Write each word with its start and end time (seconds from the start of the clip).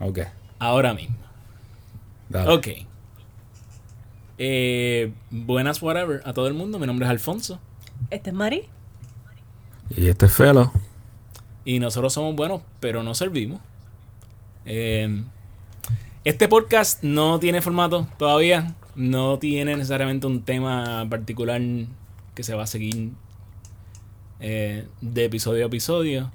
Ok. 0.00 0.20
Ahora 0.58 0.94
mismo. 0.94 1.16
Dale. 2.28 2.50
Ok. 2.52 2.68
Eh, 4.38 5.12
buenas, 5.30 5.82
whatever, 5.82 6.22
a 6.24 6.32
todo 6.32 6.48
el 6.48 6.54
mundo. 6.54 6.78
Mi 6.78 6.86
nombre 6.86 7.06
es 7.06 7.10
Alfonso. 7.10 7.60
Este 8.08 8.30
es 8.30 8.36
Mari. 8.36 8.64
Y 9.90 10.08
este 10.08 10.26
es 10.26 10.32
Felo. 10.32 10.72
Y 11.64 11.78
nosotros 11.78 12.12
somos 12.12 12.34
buenos, 12.34 12.62
pero 12.80 13.02
no 13.02 13.14
servimos. 13.14 13.60
Eh, 14.64 15.22
este 16.24 16.48
podcast 16.48 17.02
no 17.02 17.38
tiene 17.38 17.60
formato 17.60 18.06
todavía. 18.18 18.74
No 18.94 19.38
tiene 19.38 19.76
necesariamente 19.76 20.26
un 20.26 20.42
tema 20.42 21.06
particular 21.10 21.60
que 22.34 22.42
se 22.42 22.54
va 22.54 22.62
a 22.62 22.66
seguir 22.66 23.12
eh, 24.40 24.86
de 25.00 25.24
episodio 25.24 25.64
a 25.64 25.66
episodio. 25.66 26.32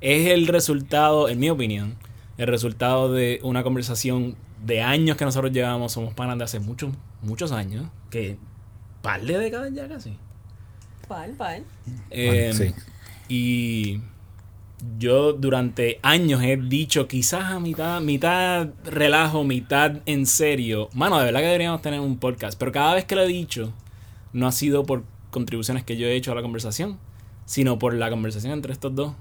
Es 0.00 0.28
el 0.28 0.46
resultado, 0.46 1.28
en 1.28 1.38
mi 1.38 1.50
opinión, 1.50 1.96
el 2.38 2.46
resultado 2.46 3.12
de 3.12 3.40
una 3.42 3.62
conversación 3.62 4.36
de 4.64 4.82
años 4.82 5.16
que 5.16 5.24
nosotros 5.24 5.52
llevamos. 5.52 5.92
Somos 5.92 6.14
panas 6.14 6.38
de 6.38 6.44
hace 6.44 6.60
muchos, 6.60 6.92
muchos 7.20 7.52
años. 7.52 7.86
Que 8.10 8.36
par 9.02 9.22
de 9.22 9.38
décadas 9.38 9.72
ya 9.74 9.88
casi. 9.88 10.16
Pal, 11.08 11.32
pal. 11.32 11.64
Eh, 12.10 12.52
sí. 12.54 12.74
Y 13.28 14.00
yo 14.98 15.32
durante 15.32 15.98
años 16.02 16.42
he 16.42 16.56
dicho, 16.56 17.06
quizás 17.06 17.44
a 17.44 17.60
mitad, 17.60 18.00
mitad 18.00 18.68
relajo, 18.84 19.44
mitad 19.44 20.00
en 20.06 20.26
serio. 20.26 20.88
Mano, 20.94 21.18
de 21.18 21.26
verdad 21.26 21.40
que 21.40 21.46
deberíamos 21.46 21.82
tener 21.82 22.00
un 22.00 22.18
podcast. 22.18 22.58
Pero 22.58 22.72
cada 22.72 22.94
vez 22.94 23.04
que 23.04 23.14
lo 23.14 23.22
he 23.22 23.28
dicho, 23.28 23.72
no 24.32 24.46
ha 24.46 24.52
sido 24.52 24.84
por 24.84 25.04
contribuciones 25.30 25.84
que 25.84 25.96
yo 25.96 26.06
he 26.06 26.14
hecho 26.14 26.32
a 26.32 26.34
la 26.34 26.42
conversación, 26.42 26.98
sino 27.44 27.78
por 27.78 27.94
la 27.94 28.10
conversación 28.10 28.52
entre 28.52 28.72
estos 28.72 28.94
dos. 28.94 29.14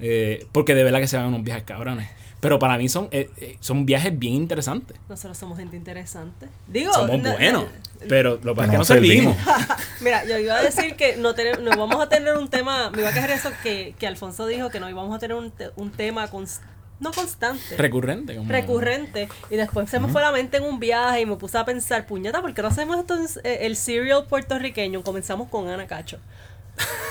Eh, 0.00 0.46
porque 0.52 0.74
de 0.74 0.84
verdad 0.84 1.00
que 1.00 1.06
se 1.06 1.16
van 1.16 1.26
unos 1.26 1.42
viajes 1.42 1.64
cabrones. 1.64 2.08
Pero 2.44 2.58
para 2.58 2.78
mí 2.78 2.88
son, 2.88 3.08
eh, 3.10 3.30
eh, 3.38 3.56
son 3.60 3.84
viajes 3.86 4.16
bien 4.18 4.34
interesantes. 4.34 4.96
Nosotros 5.08 5.36
somos 5.36 5.58
gente 5.58 5.76
interesante. 5.76 6.46
Digo, 6.68 6.92
Somos 6.92 7.20
no- 7.20 7.32
buenos. 7.32 7.62
no- 7.64 7.68
Pero 8.08 8.38
lo 8.42 8.52
que 8.54 8.56
pasa 8.56 8.64
es 8.66 8.70
que 8.72 8.78
no 8.78 8.84
servimos. 8.84 9.36
Mira, 10.00 10.24
yo 10.26 10.38
iba 10.38 10.54
a 10.56 10.62
decir 10.62 10.94
que 10.96 11.16
no, 11.16 11.34
tener, 11.34 11.60
no 11.60 11.70
vamos 11.70 12.00
a 12.02 12.08
tener 12.08 12.36
un 12.36 12.48
tema. 12.48 12.90
Me 12.90 13.00
iba 13.00 13.08
a 13.08 13.14
quejar 13.14 13.30
eso 13.30 13.50
que, 13.62 13.94
que 13.98 14.06
Alfonso 14.06 14.46
dijo 14.46 14.68
que 14.70 14.78
no 14.78 14.88
íbamos 14.90 15.14
a 15.16 15.18
tener 15.18 15.36
un, 15.36 15.50
te- 15.50 15.70
un 15.76 15.90
tema 15.90 16.30
cons- 16.30 16.60
no 17.00 17.12
constante. 17.12 17.76
Recurrente. 17.78 18.36
Como, 18.36 18.50
recurrente 18.50 19.28
y 19.50 19.56
después 19.56 19.88
se 19.90 19.98
me 20.00 20.08
fue 20.08 20.20
la 20.20 20.30
mente 20.32 20.58
en 20.58 20.64
un 20.64 20.78
viaje 20.78 21.22
y 21.22 21.26
me 21.26 21.36
puse 21.36 21.56
a 21.58 21.64
pensar, 21.64 22.06
puñeta, 22.06 22.40
¿por 22.42 22.52
qué 22.54 22.62
no 22.62 22.68
hacemos 22.68 22.98
esto 22.98 23.16
en 23.16 23.24
eh, 23.42 23.58
el 23.62 23.76
serial 23.76 24.26
puertorriqueño? 24.26 25.02
Comenzamos 25.02 25.48
con 25.48 25.68
Ana 25.68 25.86
Cacho. 25.86 26.18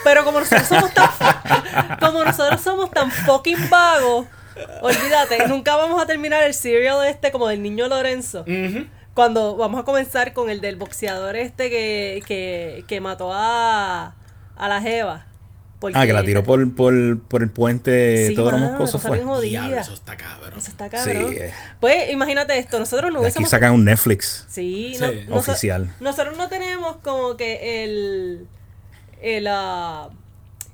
Pero 0.03 0.23
como 0.25 0.39
nosotros 0.41 0.67
somos 0.67 0.93
tan 0.93 1.09
como 1.99 2.23
nosotros 2.23 2.61
somos 2.61 2.91
tan 2.91 3.09
fucking 3.11 3.69
vagos, 3.69 4.27
olvídate, 4.81 5.47
nunca 5.47 5.75
vamos 5.75 6.01
a 6.01 6.05
terminar 6.05 6.43
el 6.43 6.53
serial 6.53 7.05
este 7.07 7.31
como 7.31 7.47
del 7.47 7.61
niño 7.61 7.87
Lorenzo. 7.87 8.45
Cuando 9.13 9.55
vamos 9.57 9.79
a 9.81 9.83
comenzar 9.85 10.33
con 10.33 10.49
el 10.49 10.59
del 10.61 10.75
boxeador 10.75 11.35
este 11.35 11.69
que, 11.69 12.23
que, 12.25 12.83
que 12.87 12.99
mató 13.01 13.31
a, 13.33 14.15
a 14.55 14.67
la 14.69 14.81
Jeva. 14.81 15.27
Ah, 15.95 16.05
que 16.05 16.13
la 16.13 16.23
tiró 16.23 16.43
por, 16.45 16.73
por, 16.75 16.93
por 17.23 17.43
el 17.43 17.49
puente 17.49 18.29
Sí, 18.29 18.35
todo 18.35 18.51
lo 18.51 18.57
mano, 18.57 18.69
moscoso 18.71 18.99
cosa 18.99 19.09
fue. 19.09 19.41
Diablo, 19.41 19.77
eso 19.77 19.93
está 19.93 20.15
cabrón. 20.15 20.57
Eso 20.57 20.69
está 20.71 20.89
cabrón. 20.89 21.29
Sí, 21.29 21.35
eh. 21.37 21.51
Pues 21.81 22.09
imagínate 22.09 22.57
esto, 22.57 22.79
nosotros 22.79 23.11
no 23.11 23.19
De 23.19 23.27
aquí 23.27 23.33
hubiésemos... 23.33 23.49
sacan 23.49 23.73
un 23.73 23.83
Netflix. 23.83 24.45
Sí, 24.49 24.95
Sí. 24.97 25.25
no- 25.27 25.35
Oficial. 25.35 25.93
Nosotros 25.99 26.37
no 26.37 26.47
tenemos 26.47 26.95
como 27.03 27.35
que 27.35 27.83
el. 27.83 28.47
El. 29.21 29.45
ah, 29.49 30.07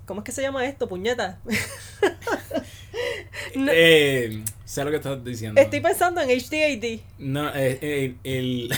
¿Cómo 0.06 0.22
es 0.22 0.26
que 0.26 0.32
se 0.32 0.44
llama 0.44 0.64
esto, 0.66 0.88
puñeta? 0.88 1.40
No, 3.56 3.72
Eh, 3.74 4.44
sé 4.66 4.84
lo 4.84 4.92
que 4.92 4.98
estás 4.98 5.24
diciendo. 5.24 5.60
estoy 5.62 5.80
pensando 5.80 6.22
en 6.22 6.30
HDAD. 6.30 7.00
No, 7.20 7.50
eh, 7.50 7.80
eh, 7.82 8.16
el, 8.24 8.74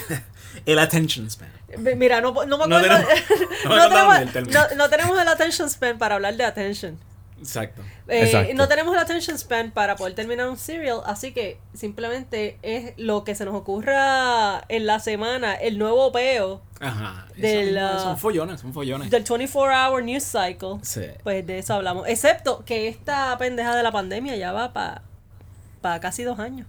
el 0.66 0.80
attention 0.80 1.30
span. 1.30 1.50
Mi- 1.78 1.96
Mira, 1.96 2.20
no, 2.22 2.34
no 2.46 2.58
me 2.58 2.76
acuerdo. 2.76 3.00
no 3.66 3.90
tenemos, 3.90 4.76
no 4.78 4.90
tenemos 4.90 5.20
el 5.22 5.28
attention 5.28 5.70
span 5.70 5.98
para 5.98 6.16
hablar 6.16 6.36
de 6.36 6.44
attention. 6.44 6.98
Exacto. 7.42 7.82
Eh, 8.08 8.24
Exacto. 8.26 8.54
no 8.54 8.68
tenemos 8.68 8.94
el 8.94 9.00
attention 9.00 9.38
span 9.38 9.72
para 9.72 9.96
poder 9.96 10.14
terminar 10.14 10.48
un 10.48 10.58
serial, 10.58 11.02
así 11.06 11.34
que 11.34 11.60
simplemente 11.74 12.60
es 12.62 12.94
lo 12.98 13.24
que 13.24 13.36
se 13.36 13.46
nos 13.46 13.56
ocurra 13.56 14.64
en 14.70 14.86
la 14.86 15.00
semana, 15.00 15.56
el 15.56 15.78
nuevo 15.78 16.12
peo 16.12 16.62
Ajá. 16.80 17.28
Del, 17.36 17.76
son, 17.76 17.84
ah, 17.84 18.00
son 18.00 18.18
follones, 18.18 18.62
son 18.62 18.74
follones. 18.74 19.10
del 19.10 19.24
24-hour 19.24 20.04
news 20.04 20.24
cycle. 20.24 20.80
Sí. 20.82 21.06
Pues 21.24 21.46
de 21.46 21.60
eso 21.60 21.74
hablamos. 21.74 22.08
Excepto 22.08 22.64
que 22.66 22.88
esta 22.88 23.38
pendeja 23.38 23.76
de 23.76 23.84
la 23.84 23.92
pandemia 23.92 24.36
ya 24.36 24.52
va 24.52 24.72
para 24.74 26.00
casi 26.00 26.24
dos 26.24 26.40
años. 26.40 26.68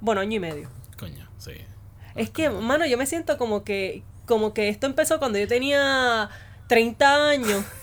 Bueno, 0.00 0.20
año 0.20 0.36
y 0.36 0.40
medio. 0.40 0.68
Coño, 0.98 1.28
sí. 1.38 1.52
Es 2.14 2.30
que, 2.30 2.50
mano, 2.50 2.86
yo 2.86 2.98
me 2.98 3.06
siento 3.06 3.38
como 3.38 3.64
que, 3.64 4.02
como 4.26 4.52
que 4.52 4.68
esto 4.68 4.86
empezó 4.86 5.18
cuando 5.18 5.38
yo 5.38 5.46
tenía 5.48 6.28
30 6.68 7.28
años. 7.28 7.64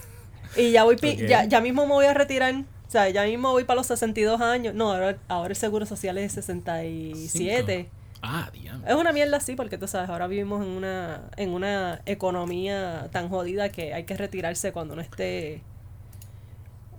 Y 0.57 0.71
ya 0.71 0.83
voy 0.83 0.95
pi- 0.97 1.13
Ok. 1.23 1.27
ya, 1.29 1.45
ya 1.45 1.61
mismo 1.61 1.85
me 1.85 1.93
voy 1.93 2.05
a 2.05 2.13
retirar. 2.13 2.53
O 2.55 2.91
sea, 2.91 3.07
ya 3.09 3.23
mismo 3.25 3.51
voy 3.51 3.65
para 3.65 3.77
los 3.77 3.87
62 3.87 4.41
años. 4.41 4.73
No, 4.73 4.91
ahora, 4.91 5.17
ahora 5.27 5.49
el 5.51 5.55
seguro 5.55 5.85
social 5.85 6.17
es 6.17 6.35
de 6.35 6.41
67. 6.41 7.75
Cinco. 7.77 7.89
Ah, 8.21 8.49
diablo. 8.51 8.85
Es 8.87 8.95
una 8.95 9.13
mierda 9.13 9.37
así, 9.37 9.55
porque 9.55 9.77
tú 9.77 9.87
sabes, 9.87 10.09
ahora 10.09 10.27
vivimos 10.27 10.61
en 10.65 10.71
una, 10.71 11.21
en 11.37 11.51
una 11.51 12.01
economía 12.05 13.07
tan 13.11 13.29
jodida 13.29 13.69
que 13.69 13.93
hay 13.93 14.03
que 14.03 14.17
retirarse 14.17 14.71
cuando 14.73 14.93
uno 14.93 15.01
esté 15.03 15.61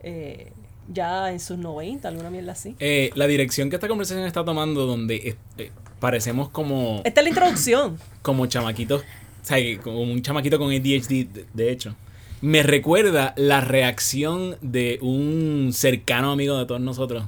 eh, 0.03 0.53
ya 0.89 1.31
en 1.31 1.41
sus 1.41 1.59
90, 1.59 2.09
alguna 2.09 2.31
mierda 2.31 2.53
así. 2.53 2.75
Eh, 2.79 3.11
la 3.15 3.27
dirección 3.27 3.69
que 3.71 3.77
esta 3.77 3.89
conversación 3.89 4.25
está 4.27 4.45
tomando, 4.45 4.87
donde 4.87 5.37
eh, 5.59 5.71
parecemos 5.99 6.49
como, 6.49 7.03
Esta 7.05 7.21
es 7.21 7.25
la 7.25 7.29
introducción. 7.31 7.99
como 8.23 8.47
chamaquitos, 8.47 9.03
o 9.03 9.45
sea, 9.45 9.59
como 9.83 10.01
un 10.03 10.23
chamaquito 10.23 10.59
con 10.59 10.71
ADHD, 10.71 11.27
de, 11.27 11.47
de 11.53 11.71
hecho, 11.73 11.95
me 12.41 12.63
recuerda 12.63 13.35
la 13.37 13.61
reacción 13.61 14.57
de 14.61 14.99
un 15.03 15.71
cercano 15.73 16.33
amigo 16.33 16.59
de 16.59 16.67
todos 16.67 16.81
nosotros. 16.81 17.25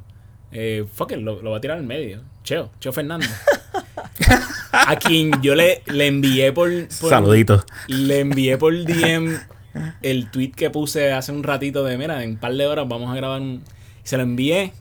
Eh, 0.52 0.84
fuck 0.94 1.12
it, 1.12 1.18
lo, 1.18 1.40
lo 1.42 1.50
va 1.50 1.58
a 1.58 1.60
tirar 1.60 1.78
al 1.78 1.84
medio. 1.84 2.22
Cheo, 2.44 2.70
Cheo 2.80 2.92
Fernández. 2.92 3.30
a 4.72 4.96
quien 4.96 5.30
yo 5.42 5.54
le, 5.54 5.82
le 5.86 6.06
envié 6.06 6.52
por, 6.52 6.70
por- 7.00 7.10
Saluditos. 7.10 7.64
Le 7.88 8.20
envié 8.20 8.56
por 8.58 8.72
DM 8.84 9.38
el 10.02 10.30
tweet 10.30 10.50
que 10.50 10.68
puse 10.70 11.12
hace 11.12 11.32
un 11.32 11.42
ratito 11.42 11.84
de, 11.84 11.96
mira, 11.96 12.22
en 12.22 12.30
un 12.32 12.36
par 12.36 12.52
de 12.54 12.66
horas 12.66 12.86
vamos 12.88 13.10
a 13.10 13.14
grabar 13.16 13.40
un... 13.40 13.62
Se 14.04 14.16
lo 14.16 14.22
envié 14.24 14.72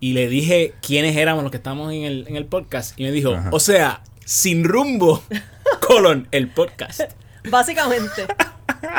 y 0.00 0.12
le 0.14 0.28
dije 0.28 0.74
quiénes 0.80 1.16
éramos 1.16 1.42
los 1.42 1.50
que 1.50 1.58
estamos 1.58 1.92
en 1.92 2.02
el, 2.04 2.24
en 2.28 2.36
el 2.36 2.46
podcast. 2.46 2.98
Y 2.98 3.02
me 3.04 3.12
dijo, 3.12 3.34
Ajá. 3.34 3.50
o 3.52 3.60
sea, 3.60 4.02
sin 4.24 4.64
rumbo, 4.64 5.22
colon, 5.86 6.26
el 6.32 6.48
podcast. 6.48 7.02
Básicamente. 7.50 8.26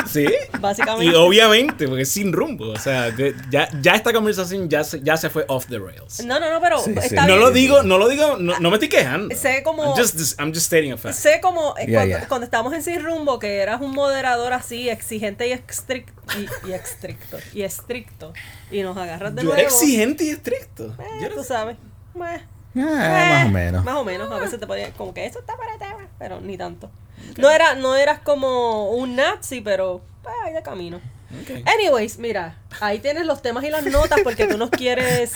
¿Sí? 0.07 0.25
Básicamente. 0.59 1.05
Y 1.05 1.15
obviamente, 1.15 1.87
porque 1.87 2.03
es 2.03 2.11
sin 2.11 2.33
rumbo. 2.33 2.69
O 2.71 2.77
sea, 2.79 3.13
que 3.15 3.35
ya, 3.49 3.69
ya 3.81 3.93
esta 3.93 4.11
conversación 4.11 4.67
ya 4.69 4.83
se, 4.83 5.01
ya 5.01 5.15
se 5.17 5.29
fue 5.29 5.45
off 5.47 5.67
the 5.67 5.77
rails. 5.79 6.23
No, 6.25 6.39
no, 6.39 6.49
no, 6.51 6.59
pero 6.59 6.79
Sí, 6.79 6.93
sí. 6.93 6.99
está 7.01 7.27
No 7.27 7.35
lo 7.37 7.51
digo, 7.51 7.83
no 7.83 7.97
lo 7.97 8.07
digo, 8.09 8.37
no, 8.37 8.59
no 8.59 8.69
me 8.69 8.75
estoy 8.77 8.89
quejando. 8.89 9.35
Sé 9.35 9.61
como- 9.63 9.83
I'm 9.83 9.93
just, 9.95 10.39
I'm 10.39 10.49
just 10.53 10.65
stating 10.65 10.91
a 10.93 10.97
fact. 10.97 11.15
Sé 11.15 11.39
como 11.41 11.75
eh, 11.77 11.87
cuando, 11.93 12.17
cuando 12.27 12.45
estábamos 12.45 12.73
en 12.73 12.83
Sin 12.83 13.03
Rumbo 13.03 13.39
que 13.39 13.57
eras 13.59 13.81
un 13.81 13.91
moderador 13.91 14.53
así, 14.53 14.89
exigente 14.89 15.47
y 15.47 15.51
estricto. 15.51 16.13
Y, 16.37 16.69
y 16.69 16.73
estricto. 16.73 17.37
Y 17.53 17.61
estricto. 17.61 18.33
Y 18.71 18.81
nos 18.81 18.97
agarras 18.97 19.35
de 19.35 19.41
Yo 19.43 19.47
nuevo. 19.49 19.59
era 19.59 19.67
exigente 19.69 20.23
y 20.25 20.29
estricto. 20.29 20.95
Eh, 20.99 21.03
Yo 21.21 21.25
era- 21.27 21.35
tú 21.35 21.43
sabes. 21.43 21.75
Eh, 21.75 22.41
Ah, 22.75 22.75
eh, 22.75 23.33
más 23.33 23.45
o 23.45 23.49
menos. 23.49 23.83
Más 23.83 23.95
o 23.95 24.03
menos. 24.05 24.31
A 24.31 24.37
veces 24.37 24.59
te 24.59 24.67
podía. 24.67 24.91
Como 24.93 25.13
que 25.13 25.25
eso 25.25 25.39
está 25.39 25.57
para 25.57 25.77
tema. 25.77 26.07
Pero 26.19 26.39
ni 26.39 26.55
tanto. 26.57 26.91
No, 27.37 27.49
era, 27.49 27.75
no 27.75 27.95
eras 27.95 28.19
como 28.19 28.91
un 28.91 29.15
nazi, 29.15 29.61
pero. 29.61 30.01
Pues 30.23 30.35
ahí 30.45 30.53
de 30.53 30.61
camino. 30.61 30.97
Ok. 31.41 31.65
Anyways, 31.67 32.17
mira. 32.19 32.57
Ahí 32.81 32.99
tienes 32.99 33.25
los 33.25 33.41
temas 33.41 33.63
y 33.63 33.69
las 33.69 33.85
notas 33.85 34.19
porque 34.23 34.47
tú 34.47 34.57
nos 34.57 34.69
quieres. 34.69 35.33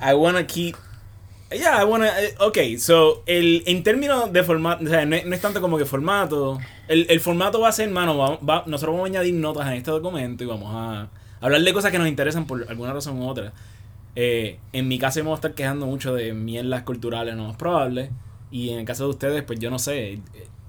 I 0.00 0.14
wanna 0.14 0.46
keep. 0.46 0.76
Yeah, 1.50 1.80
I 1.80 1.84
wanna. 1.84 2.08
eh, 2.22 2.34
Ok, 2.40 2.58
so, 2.78 3.22
el, 3.26 3.62
en 3.66 3.82
términos 3.82 4.32
de 4.32 4.42
formato, 4.42 4.84
o 4.84 4.88
sea, 4.88 5.06
no, 5.06 5.16
no 5.24 5.34
es 5.34 5.40
tanto 5.40 5.60
como 5.60 5.78
que 5.78 5.84
formato. 5.84 6.58
El, 6.88 7.06
el 7.08 7.20
formato 7.20 7.60
va 7.60 7.68
a 7.68 7.72
ser, 7.72 7.88
mano, 7.90 8.16
va- 8.18 8.36
va- 8.38 8.64
nosotros 8.66 8.94
vamos 8.94 9.06
a 9.08 9.10
añadir 9.12 9.34
notas 9.34 9.66
en 9.68 9.74
este 9.74 9.90
documento 9.92 10.42
y 10.42 10.46
vamos 10.46 10.68
a 10.74 11.08
hablar 11.40 11.60
de 11.60 11.72
cosas 11.72 11.92
que 11.92 11.98
nos 11.98 12.08
interesan 12.08 12.46
por 12.46 12.66
alguna 12.68 12.92
razón 12.92 13.20
u 13.22 13.28
otra. 13.28 13.52
Eh, 14.16 14.58
en 14.72 14.88
mi 14.88 14.98
caso, 14.98 15.20
vamos 15.20 15.34
a 15.34 15.40
estar 15.40 15.54
quejando 15.54 15.86
mucho 15.86 16.14
de 16.14 16.32
mierdas 16.32 16.82
culturales, 16.82 17.36
no 17.36 17.50
es 17.50 17.56
probable. 17.56 18.10
Y 18.50 18.70
en 18.70 18.80
el 18.80 18.84
caso 18.84 19.04
de 19.04 19.10
ustedes, 19.10 19.42
pues 19.42 19.58
yo 19.60 19.70
no 19.70 19.78
sé. 19.78 20.18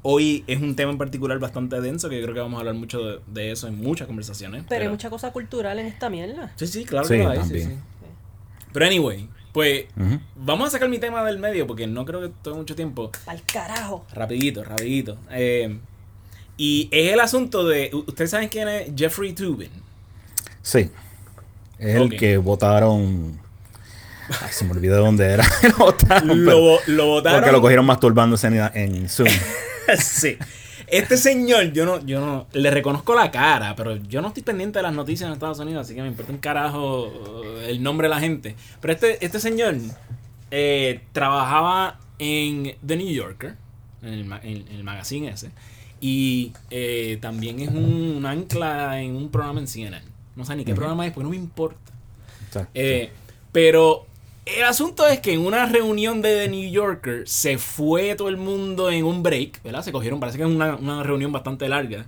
Hoy 0.03 0.43
es 0.47 0.61
un 0.61 0.75
tema 0.75 0.91
en 0.91 0.97
particular 0.97 1.37
bastante 1.39 1.81
denso 1.81 2.07
que 2.09 2.17
yo 2.17 2.23
creo 2.23 2.33
que 2.35 2.39
vamos 2.41 2.57
a 2.57 2.59
hablar 2.59 2.75
mucho 2.75 2.99
de, 3.03 3.19
de 3.27 3.51
eso 3.51 3.67
en 3.67 3.81
muchas 3.81 4.07
conversaciones. 4.07 4.63
Pero 4.69 4.83
hay 4.83 4.89
mucha 4.89 5.09
cosa 5.09 5.31
cultural 5.31 5.79
en 5.79 5.87
esta 5.87 6.09
mierda. 6.09 6.51
Sí, 6.55 6.67
sí, 6.67 6.85
claro 6.85 7.07
Sí, 7.07 7.15
que 7.17 7.23
lo 7.23 7.29
hay. 7.31 7.37
sí, 7.37 7.41
también. 7.43 7.69
sí. 7.69 7.75
Pero 8.71 8.85
anyway, 8.85 9.27
pues 9.53 9.85
vamos 10.35 10.67
a 10.67 10.71
sacar 10.71 10.87
mi 10.87 10.99
tema 10.99 11.23
del 11.25 11.39
medio 11.39 11.65
porque 11.67 11.87
no 11.87 12.05
creo 12.05 12.21
que 12.21 12.29
tome 12.41 12.57
mucho 12.57 12.75
tiempo. 12.75 13.11
Pa'l 13.25 13.41
carajo. 13.51 14.05
Rapidito, 14.13 14.63
rapidito. 14.63 15.17
Eh, 15.31 15.77
y 16.57 16.87
es 16.91 17.11
el 17.13 17.19
asunto 17.19 17.67
de... 17.67 17.89
¿Ustedes 17.93 18.29
saben 18.31 18.49
quién 18.49 18.67
es 18.67 18.91
Jeffrey 18.95 19.33
Tubin? 19.33 19.71
Sí. 20.61 20.89
Es 21.79 21.95
el 21.95 22.15
que 22.17 22.37
votaron 22.37 23.39
Ay, 24.41 24.49
se 24.51 24.65
me 24.65 24.71
olvidó 24.71 24.95
de 24.95 25.01
dónde 25.01 25.25
era. 25.25 25.45
lo 25.63 25.77
botaron, 25.85 26.45
Lo, 26.45 26.79
lo 26.87 27.05
votaron. 27.05 27.39
porque 27.39 27.51
lo 27.51 27.61
cogieron 27.61 27.85
masturbándose 27.85 28.47
en, 28.47 28.55
en 28.73 29.09
Zoom. 29.09 29.29
sí. 29.99 30.37
Este 30.87 31.17
señor, 31.17 31.73
yo 31.73 31.85
no, 31.85 32.05
yo 32.05 32.21
no, 32.21 32.47
le 32.53 32.71
reconozco 32.71 33.13
la 33.13 33.29
cara, 33.29 33.75
pero 33.75 33.97
yo 33.97 34.21
no 34.21 34.29
estoy 34.29 34.43
pendiente 34.43 34.79
de 34.79 34.83
las 34.83 34.93
noticias 34.93 35.27
en 35.27 35.33
Estados 35.33 35.59
Unidos, 35.59 35.85
así 35.85 35.95
que 35.95 36.01
me 36.01 36.07
importa 36.07 36.31
un 36.31 36.37
carajo 36.37 37.07
uh, 37.07 37.57
el 37.67 37.83
nombre 37.83 38.07
de 38.07 38.13
la 38.13 38.19
gente. 38.21 38.55
Pero 38.79 38.93
este, 38.93 39.23
este 39.25 39.39
señor 39.39 39.75
eh, 40.51 41.01
trabajaba 41.11 41.99
en 42.19 42.75
The 42.85 42.95
New 42.95 43.09
Yorker, 43.09 43.55
en 44.01 44.13
el, 44.13 44.25
ma- 44.25 44.39
en- 44.43 44.65
en 44.69 44.75
el 44.75 44.83
magazine 44.85 45.29
ese, 45.29 45.51
y 45.99 46.53
eh, 46.69 47.17
también 47.21 47.59
es 47.59 47.69
un, 47.69 48.15
un 48.17 48.25
ancla 48.25 49.01
en 49.01 49.15
un 49.15 49.29
programa 49.29 49.59
en 49.59 49.67
CNN. 49.67 50.01
No 50.37 50.45
sé 50.45 50.55
ni 50.55 50.63
qué 50.63 50.73
programa 50.75 51.05
es, 51.05 51.11
pues 51.13 51.23
no 51.23 51.31
me 51.31 51.35
importa. 51.35 51.91
Eh, 52.73 53.11
pero 53.51 54.05
el 54.57 54.63
asunto 54.63 55.05
es 55.07 55.19
que 55.19 55.33
en 55.33 55.45
una 55.45 55.65
reunión 55.65 56.21
de 56.21 56.35
The 56.35 56.49
New 56.49 56.69
Yorker 56.69 57.27
se 57.27 57.57
fue 57.57 58.15
todo 58.15 58.29
el 58.29 58.37
mundo 58.37 58.89
en 58.89 59.03
un 59.05 59.23
break, 59.23 59.61
¿verdad? 59.63 59.83
Se 59.83 59.91
cogieron, 59.91 60.19
parece 60.19 60.37
que 60.37 60.43
es 60.43 60.49
una, 60.49 60.75
una 60.75 61.03
reunión 61.03 61.31
bastante 61.31 61.67
larga. 61.69 62.05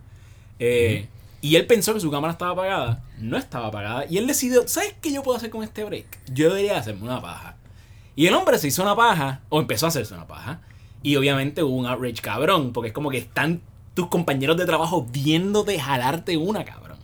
Eh, 0.59 1.07
Y 1.41 1.55
él 1.55 1.65
pensó 1.67 1.93
que 1.93 1.99
su 2.01 2.11
cámara 2.11 2.33
estaba 2.33 2.51
apagada. 2.51 3.03
No 3.17 3.37
estaba 3.37 3.67
apagada. 3.67 4.05
Y 4.09 4.17
él 4.17 4.27
decidió, 4.27 4.67
¿sabes 4.67 4.93
qué 5.01 5.11
yo 5.13 5.23
puedo 5.23 5.37
hacer 5.37 5.49
con 5.49 5.63
este 5.63 5.83
break? 5.85 6.05
Yo 6.33 6.49
debería 6.49 6.77
hacerme 6.77 7.03
una 7.03 7.21
paja. 7.21 7.55
Y 8.15 8.27
el 8.27 8.33
hombre 8.33 8.57
se 8.59 8.67
hizo 8.67 8.81
una 8.83 8.95
paja, 8.95 9.41
o 9.49 9.59
empezó 9.61 9.85
a 9.85 9.89
hacerse 9.89 10.13
una 10.13 10.27
paja. 10.27 10.61
Y 11.01 11.15
obviamente 11.15 11.63
hubo 11.63 11.75
un 11.77 11.85
outrage 11.87 12.21
cabrón, 12.21 12.73
porque 12.73 12.89
es 12.89 12.93
como 12.93 13.09
que 13.09 13.19
están 13.19 13.61
tus 13.93 14.07
compañeros 14.07 14.57
de 14.57 14.65
trabajo 14.65 15.05
viéndote 15.09 15.79
jalarte 15.79 16.35
una, 16.37 16.65
cabrón. 16.65 16.97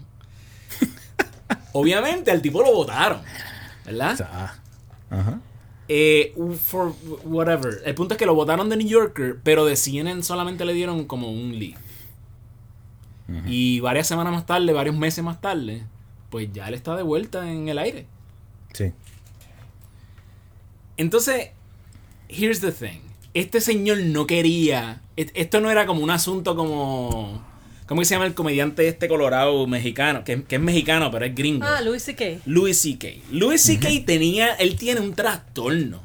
obviamente 1.73 2.31
al 2.31 2.41
tipo 2.41 2.61
lo 2.61 2.73
votaron, 2.73 3.21
¿verdad? 3.85 4.17
Ajá. 5.09 5.39
Eh, 5.87 6.33
for 6.61 6.93
whatever. 7.23 7.81
El 7.85 7.93
punto 7.95 8.15
es 8.15 8.17
que 8.17 8.25
lo 8.25 8.33
votaron 8.35 8.69
de 8.69 8.77
New 8.77 8.87
Yorker, 8.87 9.37
pero 9.43 9.65
de 9.65 9.75
CNN 9.75 10.23
solamente 10.23 10.65
le 10.65 10.73
dieron 10.73 11.05
como 11.05 11.29
un 11.31 11.57
leave. 11.59 11.77
Y 13.47 13.79
varias 13.79 14.05
semanas 14.07 14.33
más 14.33 14.45
tarde, 14.45 14.71
varios 14.71 14.95
meses 14.95 15.23
más 15.23 15.41
tarde, 15.41 15.83
pues 16.29 16.51
ya 16.53 16.67
él 16.67 16.75
está 16.75 16.95
de 16.95 17.01
vuelta 17.03 17.51
en 17.51 17.69
el 17.69 17.79
aire. 17.79 18.05
Sí. 18.73 18.91
Entonces, 20.97 21.49
here's 22.29 22.61
the 22.61 22.71
thing. 22.71 22.99
Este 23.33 23.61
señor 23.61 23.97
no 23.99 24.27
quería. 24.27 25.01
et- 25.17 25.31
Esto 25.33 25.59
no 25.59 25.69
era 25.69 25.85
como 25.85 26.01
un 26.01 26.09
asunto 26.11 26.55
como. 26.55 27.43
¿Cómo 27.87 28.01
que 28.01 28.05
se 28.05 28.15
llama 28.15 28.25
el 28.25 28.33
comediante 28.33 28.87
este 28.87 29.07
colorado 29.07 29.67
mexicano? 29.67 30.23
Que, 30.23 30.43
que 30.43 30.55
es 30.55 30.61
mexicano, 30.61 31.11
pero 31.11 31.25
es 31.25 31.35
gringo. 31.35 31.65
Ah, 31.65 31.81
Louis 31.81 32.01
C.K. 32.01 32.39
Louis 32.45 32.77
C.K. 32.77 33.07
Louis 33.31 33.61
C.K. 33.61 33.87
tenía, 34.05 34.53
él 34.55 34.75
tiene 34.75 35.01
un 35.01 35.13
trastorno 35.13 36.03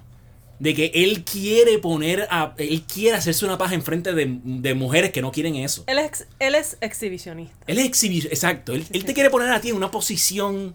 de 0.59 0.75
que 0.75 0.91
él 0.95 1.25
quiere 1.25 1.79
poner 1.79 2.29
a, 2.31 2.53
él 2.59 2.83
quiere 2.83 3.17
hacerse 3.17 3.47
una 3.47 3.57
paja 3.57 3.75
enfrente 3.75 4.13
de, 4.13 4.39
de 4.45 4.75
mujeres 4.75 5.11
que 5.11 5.23
no 5.23 5.33
quieren 5.33 5.55
eso. 5.57 5.85
Él 5.87 5.99
es, 5.99 6.05
ex- 6.05 6.27
él 6.39 6.55
es 6.55 6.77
exhibicionista. 6.83 7.55
Él 7.67 7.79
es 7.79 7.87
exhibir, 7.87 8.27
exacto, 8.27 8.75
él, 8.75 8.85
él 8.93 9.05
te 9.07 9.15
quiere 9.15 9.31
poner 9.31 9.51
a 9.51 9.61
ti 9.63 9.71
en 9.71 9.77
una 9.77 9.91
posición 9.91 10.75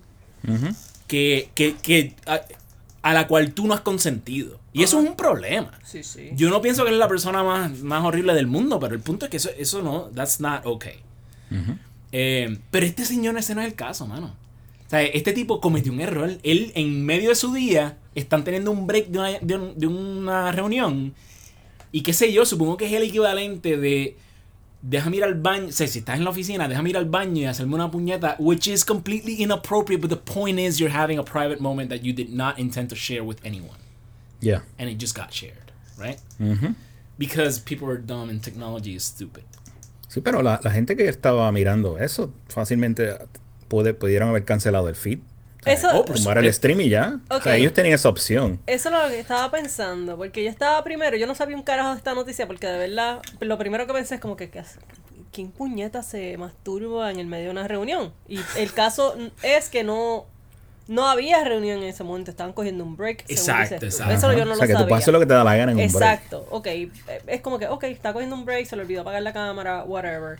que, 1.07 1.49
que, 1.53 1.75
que 1.81 2.13
a, 2.25 2.41
a 3.05 3.13
la 3.13 3.27
cual 3.27 3.53
tú 3.53 3.67
no 3.67 3.75
has 3.75 3.81
consentido. 3.81 4.59
Y 4.73 4.81
eso 4.81 4.99
es 4.99 5.07
un 5.07 5.15
problema. 5.15 5.71
Sí, 5.83 6.01
sí. 6.03 6.31
Yo 6.33 6.49
no 6.49 6.59
pienso 6.59 6.83
que 6.83 6.89
él 6.89 6.95
es 6.95 6.99
la 6.99 7.07
persona 7.07 7.43
más, 7.43 7.81
más 7.83 8.03
horrible 8.03 8.33
del 8.33 8.47
mundo, 8.47 8.79
pero 8.79 8.95
el 8.95 8.99
punto 9.01 9.25
es 9.25 9.29
que 9.31 9.37
eso, 9.37 9.49
eso 9.57 9.83
no, 9.83 10.09
that's 10.15 10.39
not 10.39 10.65
okay. 10.65 10.95
Eh, 12.11 12.57
pero 12.71 12.85
este 12.85 13.05
señor, 13.05 13.37
ese 13.37 13.53
no 13.55 13.61
es 13.61 13.67
el 13.67 13.75
caso, 13.75 14.07
mano. 14.07 14.35
O 14.87 14.89
sea, 14.89 15.01
este 15.03 15.33
tipo 15.33 15.59
cometió 15.61 15.91
un 15.91 16.01
error. 16.01 16.31
Él, 16.43 16.71
en 16.75 17.05
medio 17.05 17.29
de 17.29 17.35
su 17.35 17.53
día, 17.53 17.97
están 18.15 18.43
teniendo 18.43 18.71
un 18.71 18.87
break 18.87 19.07
de 19.07 19.19
una, 19.19 19.31
de 19.39 19.55
un- 19.55 19.79
de 19.79 19.87
una 19.87 20.51
reunión. 20.51 21.13
Y 21.91 22.01
qué 22.01 22.13
sé 22.13 22.31
yo, 22.33 22.45
supongo 22.45 22.77
que 22.77 22.85
es 22.87 22.93
el 22.93 23.03
equivalente 23.03 23.77
de. 23.77 24.17
Déjame 24.87 25.17
ir 25.17 25.23
al 25.23 25.33
baño. 25.33 25.69
O 25.69 25.71
sea, 25.71 25.87
si 25.87 25.99
estás 25.99 26.17
en 26.17 26.23
la 26.23 26.29
oficina, 26.29 26.67
déjame 26.67 26.91
ir 26.91 26.97
al 26.97 27.05
baño 27.05 27.41
y 27.41 27.45
hacerme 27.45 27.73
una 27.73 27.89
puñeta. 27.89 28.35
Which 28.37 28.67
is 28.67 28.85
completely 28.85 29.41
inappropriate, 29.41 29.99
but 29.99 30.09
the 30.11 30.15
point 30.15 30.59
is 30.59 30.79
you're 30.79 30.95
having 30.95 31.17
a 31.17 31.23
private 31.23 31.59
moment 31.59 31.89
that 31.89 32.03
you 32.03 32.13
did 32.13 32.29
not 32.29 32.59
intend 32.59 32.89
to 32.89 32.95
share 32.95 33.23
with 33.23 33.39
anyone. 33.43 33.79
Yeah. 34.41 34.61
And 34.77 34.87
it 34.87 34.99
just 34.99 35.15
got 35.15 35.33
shared, 35.33 35.71
right? 35.97 36.19
Ujú. 36.39 36.75
Because 37.17 37.59
people 37.59 37.89
are 37.89 37.97
dumb 37.97 38.29
and 38.29 38.43
technology 38.43 38.93
is 38.93 39.03
stupid. 39.03 39.43
Sí, 40.07 40.21
pero 40.21 40.43
la, 40.43 40.59
la 40.63 40.69
gente 40.69 40.95
que 40.95 41.09
estaba 41.09 41.51
mirando 41.51 41.97
eso 41.97 42.31
fácilmente 42.47 43.17
puede, 43.67 43.95
pudieron 43.95 44.29
haber 44.29 44.45
cancelado 44.45 44.87
el 44.87 44.95
feed. 44.95 45.19
Eso, 45.65 45.89
Oh, 45.93 46.03
Tomar 46.03 46.37
el 46.39 46.53
stream 46.53 46.81
y 46.81 46.89
ya. 46.89 47.19
O 47.29 47.37
Ok. 47.37 47.43
sea, 47.43 47.55
ellos 47.55 47.73
tenían 47.73 47.95
esa 47.95 48.09
opción. 48.09 48.59
Eso 48.67 48.89
es 48.89 48.95
lo 49.03 49.09
que 49.09 49.19
estaba 49.19 49.49
pensando, 49.51 50.15
porque 50.17 50.43
yo 50.43 50.49
estaba 50.49 50.83
primero, 50.83 51.17
yo 51.17 51.27
no 51.27 51.35
sabía 51.35 51.55
un 51.55 51.63
carajo 51.63 51.91
de 51.91 51.97
esta 51.97 52.13
noticia, 52.13 52.45
porque 52.47 52.67
de 52.67 52.77
verdad, 52.77 53.21
lo 53.39 53.57
primero 53.57 53.87
que 53.87 53.93
pensé 53.93 54.15
es 54.15 54.21
como 54.21 54.35
que. 54.35 54.49
¿quién 55.31 55.51
puñeta 55.51 56.01
se 56.01 56.37
masturba 56.37 57.11
en 57.11 57.19
el 57.19 57.25
medio 57.27 57.45
de 57.45 57.51
una 57.51 57.67
reunión? 57.67 58.13
Y 58.27 58.39
el 58.57 58.71
caso 58.71 59.17
es 59.43 59.67
que 59.69 59.83
no, 59.83 60.25
no 60.87 61.09
había 61.09 61.43
reunión 61.43 61.79
en 61.79 61.85
ese 61.85 62.03
momento, 62.05 62.31
estaban 62.31 62.53
cogiendo 62.53 62.83
un 62.85 62.95
break. 62.95 63.25
según 63.27 63.37
Exacto, 63.37 63.79
tú. 63.79 63.85
exacto. 63.85 64.13
Eso 64.13 64.31
yo 64.33 64.45
no 64.45 64.51
o 64.51 64.55
lo 64.55 64.55
sea, 64.55 64.67
que 64.67 64.73
tú 64.73 64.79
sabía. 64.79 64.87
puedes 64.89 65.03
hacer 65.03 65.13
lo 65.13 65.19
que 65.19 65.25
te 65.25 65.33
da 65.33 65.43
la 65.43 65.55
gana 65.57 65.71
en 65.73 65.77
un 65.79 65.91
break. 65.91 66.13
Exacto, 66.13 66.47
ok. 66.51 66.67
Es 67.27 67.41
como 67.41 67.59
que, 67.59 67.67
ok, 67.67 67.83
está 67.85 68.13
cogiendo 68.13 68.35
un 68.35 68.45
break, 68.45 68.65
se 68.65 68.75
le 68.77 68.83
olvidó 68.83 69.01
apagar 69.01 69.23
la 69.23 69.33
cámara, 69.33 69.83
whatever. 69.83 70.37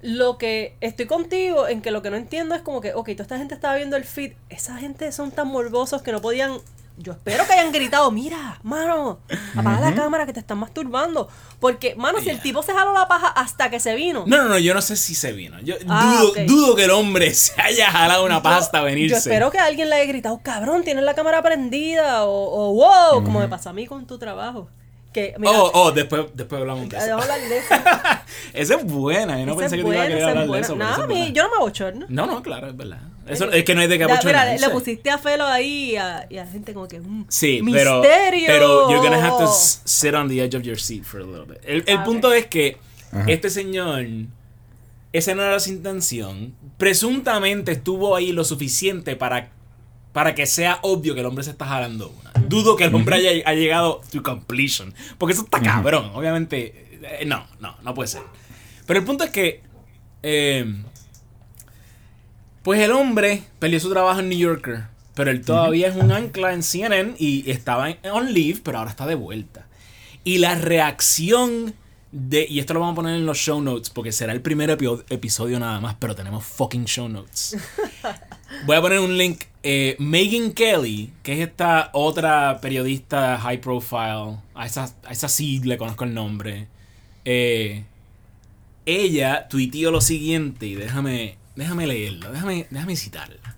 Lo 0.00 0.38
que 0.38 0.76
estoy 0.80 1.06
contigo 1.06 1.66
en 1.66 1.82
que 1.82 1.90
lo 1.90 2.02
que 2.02 2.10
no 2.10 2.16
entiendo 2.16 2.54
es 2.54 2.62
como 2.62 2.80
que, 2.80 2.94
ok, 2.94 3.06
toda 3.12 3.22
esta 3.22 3.38
gente 3.38 3.54
estaba 3.54 3.74
viendo 3.76 3.96
el 3.96 4.04
feed, 4.04 4.32
esa 4.48 4.76
gente 4.76 5.10
son 5.12 5.30
tan 5.32 5.48
morbosos 5.48 6.02
que 6.02 6.12
no 6.12 6.20
podían. 6.20 6.58
Yo 7.00 7.12
espero 7.12 7.46
que 7.46 7.52
hayan 7.52 7.70
gritado, 7.70 8.10
mira, 8.10 8.58
mano, 8.64 9.20
apaga 9.56 9.90
la 9.90 9.94
cámara 9.94 10.26
que 10.26 10.32
te 10.32 10.40
están 10.40 10.58
masturbando. 10.58 11.28
Porque, 11.60 11.94
mano, 11.94 12.18
si 12.20 12.28
el 12.28 12.40
tipo 12.40 12.60
se 12.64 12.72
jaló 12.72 12.92
la 12.92 13.06
paja 13.06 13.28
hasta 13.28 13.70
que 13.70 13.78
se 13.78 13.94
vino. 13.94 14.24
No, 14.26 14.36
no, 14.38 14.48
no, 14.48 14.58
yo 14.58 14.74
no 14.74 14.82
sé 14.82 14.96
si 14.96 15.14
se 15.14 15.30
vino. 15.32 15.60
Yo 15.60 15.76
Ah, 15.88 16.24
dudo, 16.46 16.74
que 16.74 16.84
el 16.84 16.90
hombre 16.90 17.32
se 17.34 17.60
haya 17.60 17.88
jalado 17.90 18.24
una 18.24 18.42
pasta 18.42 18.80
a 18.80 18.82
venirse. 18.82 19.12
Yo 19.14 19.18
espero 19.18 19.50
que 19.52 19.58
alguien 19.60 19.90
le 19.90 19.96
haya 19.96 20.06
gritado, 20.06 20.40
cabrón, 20.42 20.82
tienes 20.82 21.04
la 21.04 21.14
cámara 21.14 21.40
prendida, 21.40 22.24
o, 22.24 22.32
o 22.32 22.74
wow, 22.74 23.22
como 23.22 23.38
me 23.38 23.46
pasa 23.48 23.70
a 23.70 23.72
mí 23.72 23.86
con 23.86 24.04
tu 24.06 24.18
trabajo. 24.18 24.68
Que, 25.18 25.34
mira, 25.38 25.52
Oh, 25.52 25.70
oh, 25.74 25.92
después, 25.92 26.26
después 26.34 26.60
hablamos 26.60 26.88
de 26.88 26.96
eso. 26.96 27.14
hablar 27.18 27.40
de 27.40 27.58
eso. 27.58 27.74
Esa 28.54 28.74
es 28.76 28.84
buena, 28.84 29.38
yo 29.38 29.46
no 29.46 29.52
Esa 29.52 29.60
pensé 29.60 29.76
es 29.76 29.82
que 29.82 29.88
te 29.88 29.94
iba 29.94 30.02
a 30.02 30.06
buena, 30.06 30.06
querer 30.06 30.18
es 30.18 30.28
hablar 30.28 30.42
de 30.44 30.48
buena. 30.48 30.64
eso. 30.66 30.76
pero 30.76 30.88
No, 30.88 31.02
es 31.02 31.08
mí, 31.08 31.14
buena. 31.14 31.34
yo 31.34 31.42
no 31.42 31.48
me 31.50 31.56
abochorno. 31.56 32.06
No, 32.08 32.26
no, 32.26 32.42
claro, 32.42 32.68
es 32.68 32.76
verdad. 32.76 33.00
Eso, 33.26 33.50
es 33.50 33.64
que 33.64 33.74
no 33.74 33.80
hay 33.82 33.88
de 33.88 33.98
qué 33.98 34.06
Ya, 34.08 34.20
mira, 34.24 34.54
le, 34.56 34.70
pusiste 34.70 35.10
a 35.10 35.18
Felo 35.18 35.44
ahí 35.46 35.90
y 35.92 35.96
a, 35.96 36.26
y 36.30 36.38
a 36.38 36.46
gente 36.46 36.72
como 36.72 36.88
que. 36.88 36.98
mm, 37.00 37.26
Sí, 37.28 37.60
pero, 37.72 38.00
¡Misterio! 38.00 38.46
pero 38.46 38.90
you're 38.90 39.06
gonna 39.06 39.22
have 39.22 39.38
to 39.44 39.46
sit 39.52 40.14
on 40.14 40.28
the 40.28 40.40
edge 40.42 40.54
of 40.56 40.62
your 40.62 40.78
seat 40.78 41.04
for 41.04 41.20
a 41.20 41.24
little 41.24 41.44
bit. 41.44 41.58
El, 41.64 41.84
el 41.86 42.02
punto 42.04 42.32
es 42.32 42.46
que 42.46 42.78
Ajá. 43.12 43.24
este 43.28 43.50
señor, 43.50 44.06
esa 45.12 45.34
no 45.34 45.42
era 45.42 45.60
su 45.60 45.70
intención, 45.70 46.54
presuntamente 46.78 47.72
estuvo 47.72 48.16
ahí 48.16 48.32
lo 48.32 48.44
suficiente 48.44 49.14
para, 49.16 49.50
para 50.12 50.34
que 50.34 50.46
sea 50.46 50.78
obvio 50.82 51.14
que 51.14 51.20
el 51.20 51.26
hombre 51.26 51.44
se 51.44 51.50
está 51.50 51.66
jalando 51.66 52.08
una. 52.10 52.32
Dudo 52.48 52.76
que 52.76 52.84
el 52.84 52.94
hombre 52.94 53.16
haya, 53.16 53.30
haya 53.30 53.54
llegado 53.60 54.00
to 54.10 54.22
completion, 54.22 54.94
porque 55.18 55.32
eso 55.34 55.42
está 55.44 55.60
cabrón, 55.60 56.10
obviamente. 56.14 56.98
eh, 57.02 57.24
no, 57.26 57.46
no, 57.60 57.76
no 57.82 57.94
puede 57.94 58.08
ser. 58.08 58.22
Pero 58.86 59.00
el 59.00 59.04
punto 59.06 59.22
es 59.24 59.30
que, 59.30 59.62
eh, 60.22 60.82
pues 62.62 62.80
el 62.80 62.90
hombre 62.92 63.42
perdió 63.58 63.80
su 63.80 63.90
trabajo 63.90 64.20
en 64.20 64.28
New 64.28 64.38
Yorker, 64.38 64.84
pero 65.14 65.30
él 65.30 65.44
todavía 65.44 65.88
es 65.88 65.96
un 65.96 66.12
ancla 66.12 66.52
en 66.52 66.62
CNN 66.62 67.14
y 67.18 67.50
estaba 67.50 67.90
en- 67.90 67.98
on 68.10 68.32
leave, 68.32 68.60
pero 68.62 68.78
ahora 68.78 68.90
está 68.90 69.06
de 69.06 69.14
vuelta. 69.14 69.66
Y 70.24 70.38
la 70.38 70.54
reacción 70.56 71.74
de, 72.12 72.46
y 72.48 72.58
esto 72.58 72.74
lo 72.74 72.80
vamos 72.80 72.94
a 72.94 72.96
poner 72.96 73.16
en 73.16 73.26
los 73.26 73.38
show 73.38 73.60
notes 73.60 73.90
porque 73.90 74.12
será 74.12 74.32
el 74.32 74.40
primer 74.40 74.70
epi- 74.76 75.04
episodio 75.10 75.58
nada 75.58 75.80
más, 75.80 75.96
pero 75.98 76.14
tenemos 76.14 76.44
fucking 76.44 76.84
show 76.86 77.08
notes. 77.08 77.56
Voy 78.66 78.76
a 78.76 78.80
poner 78.80 78.98
un 79.00 79.16
link. 79.16 79.42
Eh, 79.70 79.96
Megan 79.98 80.52
Kelly, 80.52 81.12
que 81.22 81.34
es 81.34 81.46
esta 81.46 81.90
otra 81.92 82.58
periodista 82.58 83.36
high 83.36 83.60
profile, 83.60 84.38
a 84.54 84.64
esa, 84.64 84.94
a 85.04 85.12
esa 85.12 85.28
sí 85.28 85.60
le 85.60 85.76
conozco 85.76 86.04
el 86.04 86.14
nombre. 86.14 86.68
Eh, 87.26 87.84
ella 88.86 89.46
tuiteó 89.46 89.90
lo 89.90 90.00
siguiente 90.00 90.64
y 90.64 90.74
déjame, 90.74 91.36
déjame 91.54 91.86
leerlo, 91.86 92.32
déjame, 92.32 92.66
déjame 92.70 92.96
citarla. 92.96 93.56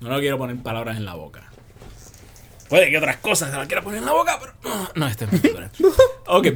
No 0.00 0.08
le 0.08 0.20
quiero 0.20 0.38
poner 0.38 0.56
palabras 0.62 0.96
en 0.96 1.04
la 1.04 1.16
boca. 1.16 1.52
Puede 2.70 2.88
que 2.88 2.96
otras 2.96 3.18
cosas 3.18 3.50
se 3.50 3.58
las 3.58 3.66
quiera 3.66 3.82
poner 3.82 3.98
en 3.98 4.06
la 4.06 4.12
boca, 4.12 4.38
pero 4.40 4.54
no, 4.64 4.88
no 4.94 5.06
este 5.06 5.26
es 5.26 5.32
Ok. 6.26 6.46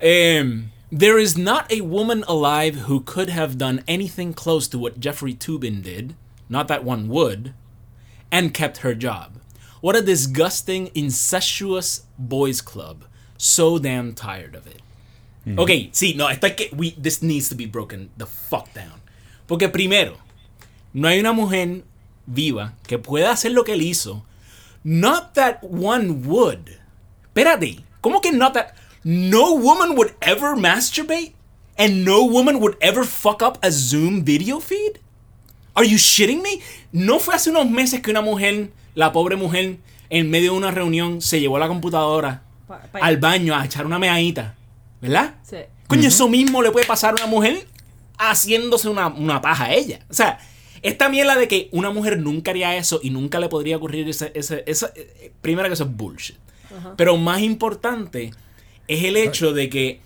Um, 0.00 0.70
there 0.96 1.20
is 1.20 1.36
not 1.36 1.64
a 1.72 1.80
woman 1.80 2.22
alive 2.28 2.82
who 2.88 3.00
could 3.00 3.28
have 3.28 3.58
done 3.58 3.82
anything 3.88 4.32
close 4.32 4.68
to 4.68 4.78
what 4.78 5.00
Jeffrey 5.00 5.34
Tubin 5.34 5.82
did, 5.82 6.14
not 6.52 6.68
that 6.68 6.84
one 6.84 7.08
would, 7.08 7.54
and 8.30 8.52
kept 8.52 8.78
her 8.78 8.94
job. 8.94 9.40
What 9.80 9.96
a 9.96 10.02
disgusting, 10.02 10.90
incestuous 10.94 12.02
boys 12.18 12.60
club. 12.60 13.04
So 13.38 13.78
damn 13.78 14.12
tired 14.12 14.54
of 14.54 14.66
it. 14.66 14.82
Mm-hmm. 15.46 15.58
Ok, 15.58 15.70
sí, 15.92 16.14
no, 16.14 16.28
esto 16.28 16.46
hay 16.46 16.54
que. 16.54 16.76
We, 16.76 16.90
this 16.90 17.22
needs 17.22 17.48
to 17.48 17.56
be 17.56 17.66
broken 17.66 18.10
the 18.18 18.26
fuck 18.26 18.72
down. 18.74 19.00
Porque 19.48 19.68
primero, 19.72 20.18
no 20.92 21.08
hay 21.08 21.18
una 21.18 21.32
mujer 21.32 21.82
viva 22.26 22.74
que 22.86 22.98
pueda 22.98 23.32
hacer 23.32 23.52
lo 23.52 23.64
que 23.64 23.72
él 23.74 23.82
hizo 23.82 24.22
Not 24.84 25.34
that 25.34 25.64
one 25.64 26.22
would. 26.24 26.78
Espérate, 27.34 27.80
¿cómo 28.02 28.20
que 28.22 28.30
not 28.30 28.54
that? 28.54 28.76
No 29.04 29.54
woman 29.54 29.96
would 29.96 30.14
ever 30.20 30.54
masturbate? 30.54 31.32
And 31.78 32.04
no 32.04 32.24
woman 32.24 32.60
would 32.60 32.76
ever 32.80 33.04
fuck 33.04 33.42
up 33.42 33.58
a 33.62 33.72
Zoom 33.72 34.22
video 34.22 34.60
feed? 34.60 35.00
Are 35.74 35.88
you 35.88 35.96
shitting 35.98 36.42
me? 36.42 36.60
No 36.92 37.18
fue 37.18 37.34
hace 37.34 37.50
unos 37.50 37.68
meses 37.70 38.00
que 38.00 38.10
una 38.10 38.20
mujer, 38.20 38.70
la 38.94 39.12
pobre 39.12 39.36
mujer, 39.36 39.76
en 40.10 40.30
medio 40.30 40.52
de 40.52 40.58
una 40.58 40.70
reunión 40.70 41.20
se 41.22 41.40
llevó 41.40 41.58
la 41.58 41.68
computadora 41.68 42.42
Pa- 42.68 42.80
pa- 42.92 42.98
al 42.98 43.16
baño 43.16 43.54
a 43.56 43.64
echar 43.64 43.86
una 43.86 43.98
meadita. 43.98 44.54
¿Verdad? 45.00 45.34
Sí. 45.48 45.56
Coño, 45.88 46.08
eso 46.08 46.28
mismo 46.28 46.62
le 46.62 46.70
puede 46.70 46.86
pasar 46.86 47.12
a 47.12 47.14
una 47.24 47.26
mujer 47.26 47.66
haciéndose 48.18 48.88
una, 48.88 49.08
una 49.08 49.40
paja 49.40 49.64
a 49.64 49.74
ella. 49.74 50.00
O 50.10 50.14
sea, 50.14 50.38
esta 50.82 51.08
mierda 51.08 51.36
de 51.36 51.48
que 51.48 51.68
una 51.72 51.90
mujer 51.90 52.18
nunca 52.18 52.50
haría 52.52 52.76
eso 52.76 53.00
y 53.02 53.10
nunca 53.10 53.40
le 53.40 53.48
podría 53.48 53.76
ocurrir 53.78 54.08
ese... 54.08 54.30
ese, 54.34 54.62
esa- 54.66 54.92
eh, 54.94 55.32
primero 55.40 55.68
que 55.68 55.74
eso 55.74 55.84
es 55.84 55.96
bullshit. 55.96 56.36
Pero 56.96 57.16
más 57.18 57.40
importante 57.40 58.32
es 58.88 59.04
el 59.04 59.16
hecho 59.16 59.52
de 59.52 59.68
que... 59.68 60.00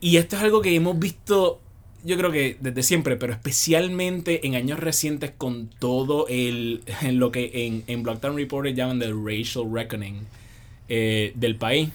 Y 0.00 0.16
esto 0.16 0.36
es 0.36 0.42
algo 0.42 0.60
que 0.62 0.74
hemos 0.74 0.98
visto, 0.98 1.60
yo 2.04 2.16
creo 2.16 2.32
que 2.32 2.56
desde 2.60 2.82
siempre, 2.82 3.16
pero 3.16 3.32
especialmente 3.32 4.46
en 4.46 4.54
años 4.54 4.80
recientes 4.80 5.32
con 5.36 5.68
todo 5.78 6.26
el... 6.28 6.82
Lo 7.12 7.30
que 7.32 7.66
en, 7.66 7.84
en 7.86 8.02
Blacktown 8.02 8.36
Reporter 8.36 8.74
llaman 8.74 8.98
del 8.98 9.14
racial 9.24 9.66
reckoning 9.72 10.26
eh, 10.88 11.32
del 11.36 11.56
país 11.56 11.90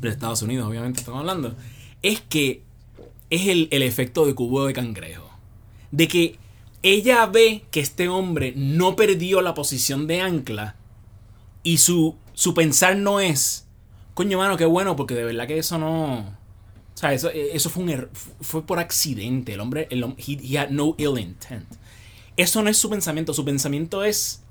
de 0.00 0.08
Estados 0.08 0.42
Unidos, 0.42 0.68
obviamente 0.68 1.00
estamos 1.00 1.20
hablando, 1.20 1.54
es 2.02 2.20
que 2.20 2.62
es 3.30 3.46
el, 3.46 3.68
el 3.70 3.82
efecto 3.82 4.26
de 4.26 4.34
cubo 4.34 4.66
de 4.66 4.72
cangrejo. 4.72 5.30
De 5.90 6.08
que 6.08 6.36
ella 6.82 7.26
ve 7.26 7.62
que 7.70 7.80
este 7.80 8.08
hombre 8.08 8.52
no 8.56 8.96
perdió 8.96 9.42
la 9.42 9.54
posición 9.54 10.06
de 10.06 10.20
ancla 10.20 10.76
y 11.62 11.78
su, 11.78 12.16
su 12.32 12.54
pensar 12.54 12.96
no 12.96 13.20
es, 13.20 13.66
coño, 14.14 14.38
mano, 14.38 14.56
qué 14.56 14.64
bueno, 14.64 14.96
porque 14.96 15.14
de 15.14 15.24
verdad 15.24 15.46
que 15.46 15.58
eso 15.58 15.78
no... 15.78 16.39
O 17.00 17.02
sea, 17.02 17.14
eso, 17.14 17.30
eso 17.30 17.70
fue, 17.70 17.82
un 17.84 17.88
er- 17.88 18.08
fue 18.42 18.66
por 18.66 18.78
accidente. 18.78 19.54
El 19.54 19.60
hombre, 19.60 19.88
el, 19.90 20.04
he, 20.18 20.38
he 20.42 20.58
had 20.58 20.68
no 20.68 20.94
ill 20.98 21.18
intent. 21.18 21.66
Eso 22.36 22.62
no 22.62 22.68
es 22.68 22.76
su 22.76 22.90
pensamiento. 22.90 23.32
Su 23.32 23.42
pensamiento 23.42 24.04
es, 24.04 24.42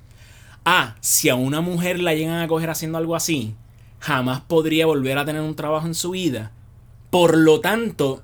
ah, 0.66 0.96
si 1.00 1.30
a 1.30 1.36
una 1.36 1.62
mujer 1.62 2.00
la 2.00 2.16
llegan 2.16 2.40
a 2.42 2.48
coger 2.48 2.72
haciendo 2.72 2.98
algo 2.98 3.16
así, 3.16 3.54
jamás 4.00 4.42
podría 4.42 4.88
volver 4.88 5.20
a 5.20 5.26
tener 5.26 5.42
un 5.44 5.56
trabajo 5.56 5.86
en 5.86 5.94
su 5.94 6.10
vida. 6.10 6.52
Por 7.12 7.38
lo 7.38 7.60
tanto, 7.62 8.24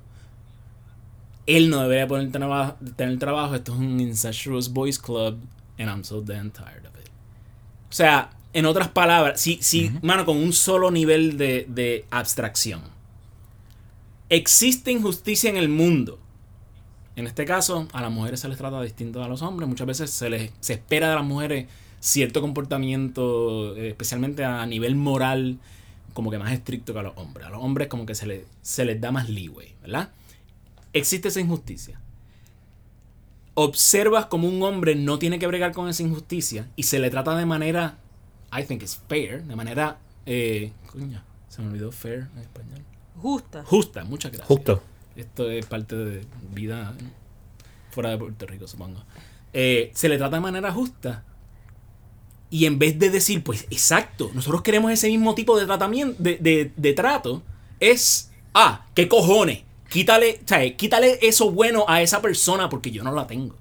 él 1.46 1.70
no 1.70 1.82
debería 1.82 2.08
poder 2.08 2.30
traba- 2.32 2.76
tener 2.96 3.18
trabajo. 3.20 3.54
Esto 3.54 3.74
es 3.74 3.78
un 3.78 4.00
incestuous 4.00 4.72
boys 4.72 4.98
club. 4.98 5.38
And 5.78 5.88
I'm 5.88 6.02
so 6.02 6.20
damn 6.20 6.50
tired 6.50 6.84
of 6.84 6.98
it. 7.00 7.08
O 7.88 7.92
sea, 7.92 8.30
en 8.52 8.66
otras 8.66 8.88
palabras, 8.88 9.40
si, 9.40 9.58
si 9.62 9.92
mano, 10.02 10.24
con 10.24 10.36
un 10.36 10.52
solo 10.52 10.90
nivel 10.90 11.36
de, 11.38 11.66
de 11.68 12.06
abstracción. 12.10 12.95
Existe 14.28 14.90
injusticia 14.90 15.48
en 15.50 15.56
el 15.56 15.68
mundo. 15.68 16.18
En 17.14 17.26
este 17.26 17.44
caso, 17.44 17.86
a 17.92 18.02
las 18.02 18.10
mujeres 18.10 18.40
se 18.40 18.48
les 18.48 18.58
trata 18.58 18.82
distinto 18.82 19.22
a 19.22 19.28
los 19.28 19.40
hombres. 19.42 19.68
Muchas 19.68 19.86
veces 19.86 20.10
se 20.10 20.28
les 20.28 20.52
se 20.60 20.74
espera 20.74 21.08
de 21.08 21.14
las 21.14 21.24
mujeres 21.24 21.66
cierto 22.00 22.40
comportamiento, 22.40 23.76
eh, 23.76 23.88
especialmente 23.88 24.44
a 24.44 24.66
nivel 24.66 24.96
moral, 24.96 25.58
como 26.12 26.30
que 26.30 26.38
más 26.38 26.52
estricto 26.52 26.92
que 26.92 26.98
a 26.98 27.02
los 27.02 27.16
hombres. 27.16 27.46
A 27.46 27.50
los 27.50 27.62
hombres 27.62 27.88
como 27.88 28.04
que 28.04 28.14
se, 28.14 28.26
les 28.26 28.44
se 28.62 28.84
les 28.84 29.00
da 29.00 29.12
más 29.12 29.28
leeway, 29.28 29.74
¿verdad? 29.82 30.10
Existe 30.92 31.28
esa 31.28 31.40
injusticia. 31.40 32.00
Observas 33.54 34.26
como 34.26 34.48
un 34.48 34.62
hombre 34.62 34.96
no 34.96 35.18
tiene 35.18 35.38
que 35.38 35.46
bregar 35.46 35.72
con 35.72 35.88
esa 35.88 36.02
injusticia 36.02 36.68
y 36.76 36.82
se 36.82 36.98
le 36.98 37.10
trata 37.10 37.36
de 37.36 37.46
manera, 37.46 37.96
I 38.52 38.64
think 38.64 38.82
it's 38.82 39.00
fair, 39.08 39.44
de 39.44 39.56
manera, 39.56 39.98
eh, 40.26 40.72
coño, 40.92 41.22
se 41.48 41.62
me 41.62 41.68
olvidó 41.68 41.92
fair 41.92 42.28
en 42.34 42.42
español. 42.42 42.95
Justa. 43.20 43.64
Justa, 43.64 44.04
muchas 44.04 44.30
gracias. 44.32 44.48
Justo. 44.48 44.82
Esto 45.16 45.50
es 45.50 45.64
parte 45.66 45.96
de 45.96 46.24
vida 46.52 46.94
¿no? 47.00 47.10
fuera 47.90 48.10
de 48.10 48.18
Puerto 48.18 48.46
Rico, 48.46 48.66
supongo. 48.68 49.02
Eh, 49.52 49.90
se 49.94 50.08
le 50.08 50.18
trata 50.18 50.36
de 50.36 50.40
manera 50.42 50.70
justa. 50.72 51.24
Y 52.50 52.66
en 52.66 52.78
vez 52.78 52.98
de 52.98 53.10
decir, 53.10 53.42
pues 53.42 53.66
exacto, 53.70 54.30
nosotros 54.34 54.62
queremos 54.62 54.92
ese 54.92 55.08
mismo 55.08 55.34
tipo 55.34 55.58
de 55.58 55.66
tratamiento, 55.66 56.22
de, 56.22 56.36
de- 56.36 56.72
de 56.76 56.92
trato, 56.92 57.42
es, 57.80 58.30
ah, 58.54 58.86
¿qué 58.94 59.08
cojones? 59.08 59.62
Quítale, 59.88 60.40
o 60.44 60.48
sea, 60.48 60.76
quítale 60.76 61.18
eso 61.22 61.50
bueno 61.50 61.84
a 61.88 62.02
esa 62.02 62.20
persona 62.20 62.68
porque 62.68 62.90
yo 62.90 63.02
no 63.02 63.12
la 63.12 63.26
tengo. 63.26 63.56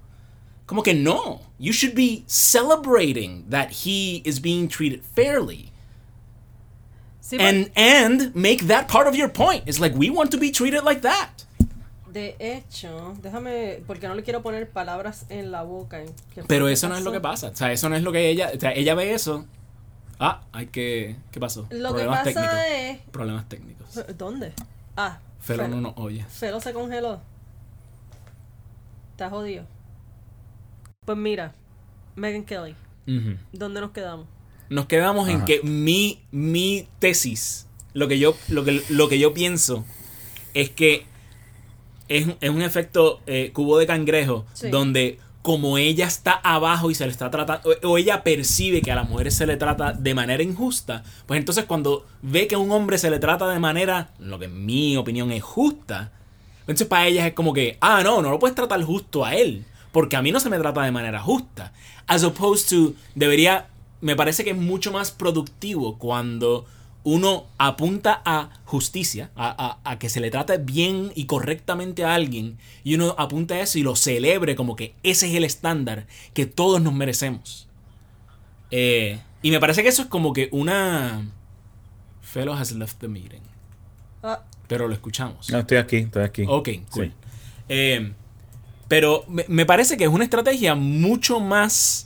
Como 0.65 0.83
que 0.83 0.93
no. 0.93 1.41
You 1.59 1.71
should 1.71 1.95
be 1.95 2.23
celebrating 2.27 3.45
that 3.49 3.69
he 3.85 4.21
is 4.25 4.41
being 4.41 4.67
treated 4.67 5.01
fairly. 5.15 5.71
Sí, 7.27 7.37
And 7.39 7.71
and 7.75 8.35
make 8.35 8.67
that 8.67 8.87
part 8.87 9.07
of 9.07 9.15
your 9.15 9.31
point. 9.31 9.67
It's 9.67 9.79
like 9.79 9.97
we 9.97 10.11
want 10.11 10.29
to 10.31 10.37
be 10.37 10.51
treated 10.51 10.83
like 10.83 11.01
that. 11.01 11.29
de 12.13 12.35
hecho, 12.39 13.13
déjame, 13.21 13.83
porque 13.87 14.07
no 14.07 14.13
le 14.15 14.21
quiero 14.23 14.41
poner 14.41 14.69
palabras 14.69 15.25
en 15.29 15.51
la 15.51 15.63
boca. 15.63 16.01
¿eh? 16.01 16.05
¿Qué 16.33 16.41
fue 16.41 16.47
Pero 16.47 16.67
que 16.67 16.73
eso 16.73 16.87
no 16.87 16.95
es 16.95 17.03
lo 17.03 17.11
que 17.11 17.19
pasa. 17.19 17.47
O 17.49 17.55
sea, 17.55 17.71
eso 17.73 17.89
no 17.89 17.95
es 17.95 18.03
lo 18.03 18.11
que 18.11 18.29
ella. 18.29 18.51
O 18.55 18.59
sea, 18.59 18.71
ella 18.73 18.93
ve 18.93 19.13
eso. 19.13 19.45
Ah, 20.19 20.43
hay 20.53 20.67
que. 20.67 21.15
¿Qué 21.31 21.39
pasó? 21.39 21.67
Lo 21.71 21.89
que 21.89 22.03
Problemas 22.03 22.19
pasa 22.19 22.23
técnicos. 22.25 22.59
es... 22.69 22.99
Problemas 23.11 23.49
técnicos. 23.49 24.17
¿Dónde? 24.17 24.53
Ah, 24.95 25.17
Felo 25.39 25.63
Fel- 25.63 25.69
no 25.71 25.81
nos 25.81 25.93
oye. 25.97 26.23
Felo 26.29 26.59
se 26.61 26.71
congeló. 26.73 27.19
Está 29.11 29.29
jodido. 29.29 29.65
Pues 31.05 31.17
mira, 31.17 31.53
Megan 32.15 32.43
Kelly. 32.43 32.75
¿dónde 33.51 33.81
nos 33.81 33.91
quedamos? 33.91 34.27
Nos 34.69 34.85
quedamos 34.87 35.29
en 35.29 35.45
que 35.45 35.61
mi, 35.63 36.21
mi 36.31 36.87
tesis, 36.99 37.67
lo 37.93 38.07
que 38.07 38.17
yo, 38.19 38.35
lo 38.49 38.63
que, 38.63 38.81
lo 38.89 39.07
que 39.09 39.19
yo 39.19 39.33
pienso, 39.33 39.85
es 40.53 40.69
que 40.69 41.05
es, 42.07 42.27
es 42.41 42.49
un 42.49 42.61
efecto 42.61 43.21
eh, 43.27 43.51
cubo 43.53 43.77
de 43.77 43.87
cangrejo, 43.87 44.45
Sí. 44.53 44.69
donde 44.69 45.19
como 45.41 45.77
ella 45.77 46.07
está 46.07 46.31
abajo 46.31 46.89
y 46.89 46.95
se 46.95 47.05
le 47.05 47.11
está 47.11 47.29
tratando, 47.29 47.69
o, 47.83 47.87
o 47.89 47.97
ella 47.99 48.23
percibe 48.23 48.81
que 48.81 48.91
a 48.91 48.95
las 48.95 49.07
mujeres 49.07 49.35
se 49.35 49.45
le 49.45 49.57
trata 49.57 49.93
de 49.93 50.15
manera 50.15 50.41
injusta, 50.41 51.03
pues 51.27 51.39
entonces 51.39 51.65
cuando 51.65 52.05
ve 52.23 52.47
que 52.47 52.55
a 52.55 52.57
un 52.57 52.71
hombre 52.71 52.97
se 52.97 53.11
le 53.11 53.19
trata 53.19 53.47
de 53.49 53.59
manera, 53.59 54.09
lo 54.17 54.39
que 54.39 54.45
en 54.45 54.65
mi 54.65 54.97
opinión 54.97 55.31
es 55.31 55.43
justa, 55.43 56.11
entonces 56.61 56.87
para 56.87 57.05
ellas 57.05 57.27
es 57.27 57.33
como 57.33 57.53
que, 57.53 57.77
ah, 57.79 58.01
no, 58.03 58.23
no 58.23 58.31
lo 58.31 58.39
puedes 58.39 58.55
tratar 58.55 58.81
justo 58.81 59.23
a 59.23 59.35
él, 59.35 59.65
porque 59.91 60.15
a 60.15 60.23
mí 60.23 60.31
no 60.31 60.39
se 60.39 60.49
me 60.49 60.57
trata 60.57 60.81
de 60.81 60.91
manera 60.91 61.19
justa. 61.21 61.71
As 62.07 62.23
opposed 62.23 62.67
to, 62.69 62.93
debería, 63.13 63.67
me 64.05 64.15
parece 64.15 64.43
que 64.43 64.51
es 64.51 64.57
mucho 64.57 64.91
más 64.91 65.09
productivo 65.11 65.97
cuando 65.97 66.65
uno 67.03 67.45
apunta 67.57 68.21
a 68.25 68.49
justicia, 68.65 69.31
a, 69.35 69.79
a- 69.83 69.91
a 69.91 69.99
que 69.99 70.09
se 70.09 70.19
le 70.19 70.29
trate 70.31 70.57
bien 70.59 71.11
y 71.15 71.25
correctamente 71.25 72.03
a 72.03 72.13
alguien, 72.13 72.57
y 72.83 72.95
uno 72.95 73.15
apunta 73.17 73.55
a 73.55 73.61
eso 73.61 73.79
y 73.79 73.83
lo 73.83 73.95
celebre 73.95 74.55
como 74.55 74.75
que 74.75 74.93
ese 75.03 75.27
es 75.29 75.35
el 75.35 75.43
estándar 75.43 76.05
que 76.33 76.45
todos 76.45 76.81
nos 76.81 76.93
merecemos. 76.93 77.67
Eh, 78.71 79.19
y 79.41 79.51
me 79.51 79.59
parece 79.59 79.81
que 79.83 79.89
eso 79.89 80.01
es 80.03 80.07
como 80.07 80.33
que 80.33 80.49
una... 80.51 81.25
Fellow 82.21 82.53
has 82.55 82.71
left 82.73 82.97
the 82.99 83.07
meeting. 83.07 83.41
Ah, 84.23 84.41
Pero 84.67 84.87
lo 84.87 84.93
escuchamos. 84.93 85.49
No, 85.51 85.59
estoy 85.59 85.77
aquí, 85.77 85.97
estoy 85.97 86.23
aquí. 86.23 86.43
Ok, 86.47 86.69
cool. 86.91 87.05
Sí. 87.07 87.11
Eh, 87.69 88.13
pero 88.87 89.23
me, 89.27 89.45
me 89.47 89.65
parece 89.65 89.97
que 89.97 90.03
es 90.03 90.09
una 90.09 90.23
estrategia 90.23 90.75
mucho 90.75 91.39
más 91.39 92.04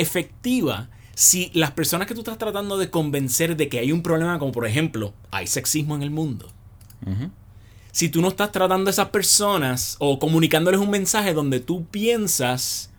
efectiva 0.00 0.88
si 1.14 1.50
las 1.54 1.72
personas 1.72 2.06
que 2.08 2.14
tú 2.14 2.20
estás 2.20 2.38
tratando 2.38 2.78
de 2.78 2.90
convencer 2.90 3.56
de 3.56 3.68
que 3.68 3.78
hay 3.78 3.92
un 3.92 4.02
problema, 4.02 4.38
como 4.38 4.52
por 4.52 4.66
ejemplo, 4.66 5.12
hay 5.30 5.46
sexismo 5.46 5.94
en 5.94 6.02
el 6.02 6.10
mundo. 6.10 6.50
Si 7.92 8.08
tú 8.08 8.20
no 8.22 8.28
estás 8.28 8.52
tratando 8.52 8.88
a 8.88 8.92
esas 8.92 9.08
personas 9.08 9.96
o 9.98 10.18
comunicándoles 10.18 10.80
un 10.80 10.90
mensaje 10.90 11.34
donde 11.34 11.60
tú 11.60 11.84
piensas 11.86 12.90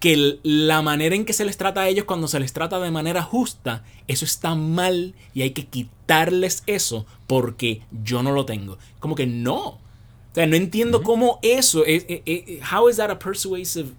que 0.00 0.38
la 0.42 0.82
manera 0.82 1.14
en 1.14 1.24
que 1.24 1.32
se 1.32 1.44
les 1.44 1.56
trata 1.56 1.82
a 1.82 1.88
ellos 1.88 2.04
cuando 2.04 2.26
se 2.28 2.40
les 2.40 2.52
trata 2.52 2.78
de 2.80 2.90
manera 2.90 3.22
justa, 3.22 3.84
eso 4.08 4.24
está 4.24 4.54
mal 4.56 5.14
y 5.32 5.42
hay 5.42 5.50
que 5.52 5.66
quitarles 5.66 6.62
eso 6.66 7.06
porque 7.28 7.82
yo 8.04 8.22
no 8.22 8.32
lo 8.32 8.44
tengo. 8.44 8.78
Como 8.98 9.14
que 9.14 9.26
no. 9.26 9.58
O 9.64 10.34
sea, 10.34 10.46
no 10.46 10.56
entiendo 10.56 11.02
cómo 11.02 11.38
eso 11.42 11.84
es, 11.84 12.04
es- 12.08 12.22
es- 12.26 12.60
how 12.72 12.88
is 12.88 12.96
that 12.96 13.10
a 13.10 13.18
persuasive 13.18 13.90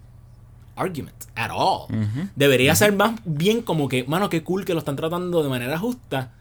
argument 0.76 1.16
at 1.34 1.50
all? 1.52 1.86
Debería 2.36 2.74
ser 2.74 2.92
más 2.92 3.18
bien 3.24 3.62
como 3.62 3.88
que, 3.88 4.04
mano, 4.04 4.28
qué 4.30 4.42
cool 4.42 4.64
que 4.64 4.72
lo 4.72 4.78
están 4.80 4.96
tratando 4.96 5.42
de 5.42 5.48
manera 5.48 5.78
justa. 5.78 6.32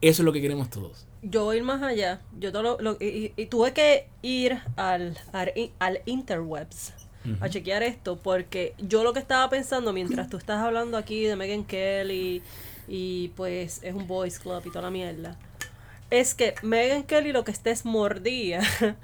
Eso 0.00 0.22
es 0.22 0.24
lo 0.26 0.32
que 0.32 0.40
queremos 0.40 0.68
todos. 0.70 1.06
yo 1.22 1.44
voy 1.44 1.54
a 1.54 1.58
ir 1.58 1.64
más 1.64 1.82
allá. 1.82 2.20
Yo 2.40 2.50
todo 2.50 2.62
lo, 2.62 2.78
lo- 2.80 2.96
y, 3.00 3.06
y- 3.06 3.32
y 3.36 3.46
tuve 3.46 3.72
que 3.72 4.08
ir 4.22 4.58
al, 4.76 5.16
al, 5.32 5.52
al 5.78 6.00
interwebs 6.06 6.92
a 7.40 7.48
chequear 7.48 7.84
esto 7.84 8.16
porque 8.18 8.74
yo 8.78 9.04
lo 9.04 9.12
que 9.12 9.20
estaba 9.20 9.48
pensando 9.48 9.92
mientras 9.92 10.28
tú 10.28 10.38
estás 10.38 10.58
hablando 10.60 10.96
aquí 10.96 11.22
de 11.22 11.36
Megan 11.36 11.62
Kelly 11.62 12.42
y 12.88 13.28
pues 13.36 13.78
es 13.84 13.94
un 13.94 14.08
boys 14.08 14.40
club 14.40 14.60
y 14.66 14.70
toda 14.70 14.82
la 14.82 14.90
mierda 14.90 15.36
es 16.10 16.34
que 16.34 16.56
Megan 16.64 17.04
Kelly 17.04 17.30
lo 17.32 17.44
que 17.44 17.52
está 17.52 17.70
es 17.70 17.84
mordida 17.84 18.60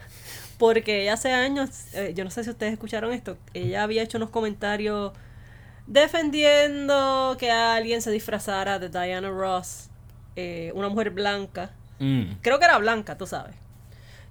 porque 0.59 1.03
ella 1.03 1.15
hace 1.15 1.33
años, 1.33 1.71
eh, 1.95 2.13
yo 2.15 2.25
no 2.25 2.31
sé 2.31 2.45
si 2.45 2.51
ustedes 2.51 2.73
escucharon 2.75 3.13
esto, 3.13 3.39
ella 3.55 3.83
había 3.85 4.03
hecho 4.03 4.19
unos 4.19 4.31
comentarios 4.31 5.13
defendiendo 5.87 7.37
que 7.39 7.51
alguien 7.51 8.03
se 8.03 8.11
disfrazara 8.11 8.79
de 8.79 8.89
Diana 8.89 9.31
Ross, 9.31 9.89
eh, 10.37 10.73
una 10.75 10.89
mujer 10.89 11.11
blanca. 11.11 11.71
Mm. 11.99 12.35
Creo 12.43 12.59
que 12.59 12.65
era 12.65 12.79
blanca, 12.79 13.17
tú 13.17 13.27
sabes. 13.27 13.55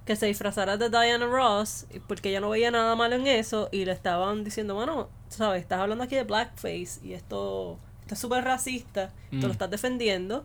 Que 0.04 0.16
se 0.16 0.26
disfrazara 0.26 0.76
de 0.76 0.88
Diana 0.88 1.26
Ross 1.26 1.86
porque 2.06 2.30
ella 2.30 2.40
no 2.40 2.50
veía 2.50 2.70
nada 2.70 2.94
malo 2.96 3.16
en 3.16 3.26
eso 3.26 3.68
y 3.72 3.84
le 3.84 3.92
estaban 3.92 4.44
diciendo, 4.44 4.74
bueno, 4.74 5.08
tú 5.30 5.36
sabes, 5.36 5.60
estás 5.62 5.80
hablando 5.80 6.04
aquí 6.04 6.14
de 6.16 6.24
blackface 6.24 7.00
y 7.02 7.12
esto, 7.12 7.78
esto 8.02 8.14
es 8.14 8.20
súper 8.20 8.44
racista, 8.44 9.10
tú 9.30 9.36
Mm. 9.36 9.42
lo 9.46 9.52
estás 9.52 9.70
defendiendo. 9.70 10.44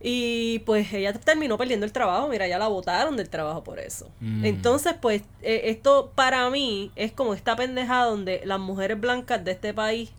Y 0.00 0.60
pues 0.60 0.92
ella 0.92 1.12
terminó 1.12 1.58
perdiendo 1.58 1.84
el 1.84 1.92
trabajo, 1.92 2.28
mira, 2.28 2.46
ya 2.46 2.58
la 2.58 2.68
votaron 2.68 3.16
del 3.16 3.28
trabajo 3.28 3.64
por 3.64 3.80
eso. 3.80 4.08
Mm. 4.20 4.44
Entonces, 4.44 4.94
pues 5.00 5.22
eh, 5.42 5.62
esto 5.64 6.12
para 6.14 6.48
mí 6.50 6.92
es 6.94 7.10
como 7.12 7.34
esta 7.34 7.56
pendejada 7.56 8.04
donde 8.06 8.42
las 8.44 8.60
mujeres 8.60 9.00
blancas 9.00 9.44
de 9.44 9.50
este 9.52 9.74
país 9.74 10.10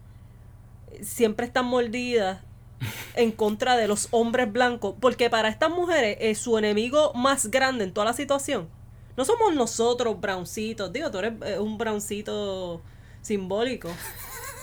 siempre 1.01 1.45
están 1.45 1.65
mordidas 1.65 2.39
en 3.15 3.31
contra 3.31 3.77
de 3.77 3.87
los 3.87 4.07
hombres 4.11 4.51
blancos, 4.51 4.95
porque 4.99 5.29
para 5.29 5.49
estas 5.49 5.69
mujeres 5.69 6.17
eh, 6.19 6.35
su 6.35 6.57
enemigo 6.57 7.13
más 7.13 7.49
grande 7.51 7.83
en 7.85 7.93
toda 7.93 8.05
la 8.05 8.13
situación 8.13 8.67
no 9.17 9.25
somos 9.25 9.53
nosotros 9.53 10.19
browncitos, 10.21 10.93
digo, 10.93 11.11
tú 11.11 11.17
eres 11.19 11.33
eh, 11.45 11.59
un 11.59 11.77
browncito 11.77 12.81
simbólico. 13.21 13.89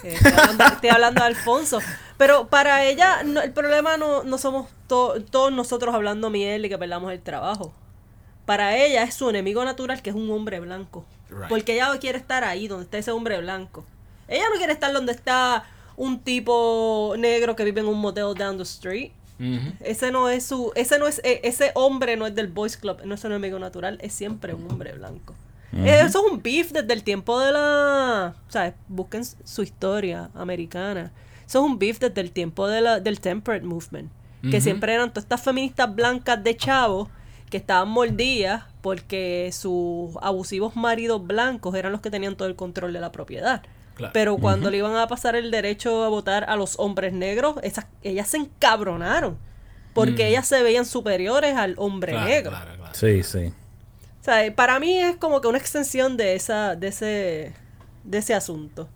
Eh, 0.04 0.12
estoy, 0.12 0.30
hablando, 0.30 0.64
estoy 0.66 0.90
hablando 0.90 1.20
de 1.22 1.26
Alfonso. 1.26 1.78
Pero 2.18 2.48
para 2.48 2.84
ella, 2.84 3.22
no- 3.24 3.40
el 3.40 3.52
problema 3.52 3.96
no, 3.96 4.24
no 4.24 4.36
somos 4.36 4.68
to- 4.88 5.22
todos 5.30 5.52
nosotros 5.52 5.94
hablando 5.94 6.30
miel 6.30 6.64
y 6.64 6.68
que 6.68 6.78
perdamos 6.78 7.12
el 7.12 7.20
trabajo. 7.20 7.72
Para 8.44 8.76
ella 8.76 9.02
es 9.02 9.14
su 9.14 9.28
enemigo 9.28 9.64
natural, 9.64 10.02
que 10.02 10.10
es 10.10 10.16
un 10.16 10.30
hombre 10.30 10.60
blanco. 10.60 11.04
Right. 11.30 11.48
Porque 11.48 11.74
ella 11.74 11.90
quiere 11.98 12.18
estar 12.18 12.44
ahí, 12.44 12.68
donde 12.68 12.84
está 12.84 12.98
ese 12.98 13.10
hombre 13.10 13.38
blanco. 13.40 13.84
Ella 14.28 14.44
no 14.52 14.56
quiere 14.58 14.72
estar 14.72 14.92
donde 14.92 15.12
está 15.12 15.64
un 15.96 16.20
tipo 16.20 17.14
negro 17.18 17.56
que 17.56 17.64
vive 17.64 17.80
en 17.80 17.88
un 17.88 17.98
motel 17.98 18.34
down 18.36 18.56
the 18.56 18.62
street. 18.62 19.10
Ujú. 19.40 19.72
Ese 19.80 20.10
no 20.12 20.28
es 20.30 20.46
su, 20.46 20.72
ese 20.76 20.98
no 20.98 21.06
es, 21.06 21.20
e- 21.24 21.40
ese 21.42 21.72
hombre 21.74 22.16
no 22.16 22.26
es 22.26 22.34
del 22.34 22.46
Boys 22.46 22.76
Club, 22.76 22.98
no 23.04 23.14
es 23.14 23.24
un 23.24 23.32
enemigo 23.32 23.58
natural, 23.58 23.98
es 24.00 24.12
siempre 24.14 24.54
un 24.54 24.70
hombre 24.70 24.92
blanco. 24.92 25.34
Eh, 25.72 26.00
Eso 26.06 26.24
es 26.24 26.32
un 26.32 26.40
beef 26.42 26.70
desde 26.72 26.92
el 26.94 27.02
tiempo 27.02 27.38
de 27.40 27.52
la, 27.52 28.34
o 28.48 28.50
sea, 28.50 28.74
busquen 28.88 29.24
su 29.24 29.62
historia 29.62 30.30
americana. 30.34 31.12
Eso 31.46 31.58
es 31.58 31.64
un 31.70 31.78
beef 31.78 31.98
desde 31.98 32.20
el 32.22 32.30
tiempo 32.30 32.66
de 32.68 32.80
la, 32.80 33.00
del 33.00 33.20
temperate 33.20 33.66
movement, 33.66 34.10
que 34.50 34.60
siempre 34.60 34.94
eran 34.94 35.10
todas 35.10 35.24
estas 35.24 35.42
feministas 35.42 35.94
blancas 35.94 36.42
de 36.42 36.56
chavos 36.56 37.08
que 37.50 37.56
estaban 37.56 37.88
mordidas 37.88 38.64
porque 38.82 39.50
sus 39.52 40.10
abusivos 40.20 40.74
maridos 40.76 41.24
blancos 41.26 41.74
eran 41.74 41.92
los 41.92 42.00
que 42.00 42.10
tenían 42.10 42.36
todo 42.36 42.48
el 42.48 42.56
control 42.56 42.92
de 42.92 43.00
la 43.00 43.12
propiedad. 43.12 43.62
Claro. 43.94 44.12
Pero 44.12 44.36
cuando 44.36 44.70
le 44.70 44.76
iban 44.78 44.94
a 44.96 45.06
pasar 45.08 45.36
el 45.36 45.50
derecho 45.50 46.04
a 46.04 46.08
votar 46.08 46.44
a 46.50 46.56
los 46.56 46.78
hombres 46.78 47.12
negros, 47.12 47.56
esas, 47.62 47.86
ellas 48.02 48.28
se 48.28 48.36
encabronaron. 48.38 49.38
Porque 49.94 50.24
Mm. 50.24 50.26
ellas 50.28 50.46
se 50.46 50.62
veían 50.62 50.84
superiores 50.84 51.56
al 51.56 51.74
hombre 51.78 52.12
Claro, 52.12 52.26
negro. 52.28 52.50
claro, 52.50 52.76
claro. 52.76 52.94
Sí, 52.94 53.22
sí. 53.22 53.52
O 54.20 54.24
sea, 54.24 54.44
eh, 54.44 54.50
para 54.52 54.78
mí 54.78 54.98
es 54.98 55.16
como 55.16 55.40
que 55.40 55.48
una 55.48 55.56
extensión 55.56 56.16
de 56.18 56.34
esa, 56.34 56.74
de 56.76 56.88
ese, 56.88 57.54
de 58.06 58.18
ese 58.18 58.34
asunto. 58.34 58.88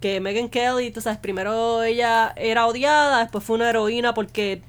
Que 0.00 0.20
Megan 0.20 0.48
Kelly, 0.48 0.90
tú 0.90 1.00
sabes, 1.00 1.18
primero 1.18 1.82
ella 1.82 2.32
era 2.36 2.66
odiada, 2.66 3.20
después 3.20 3.42
fue 3.44 3.56
una 3.56 3.68
heroína 3.70 4.14
porque 4.14 4.62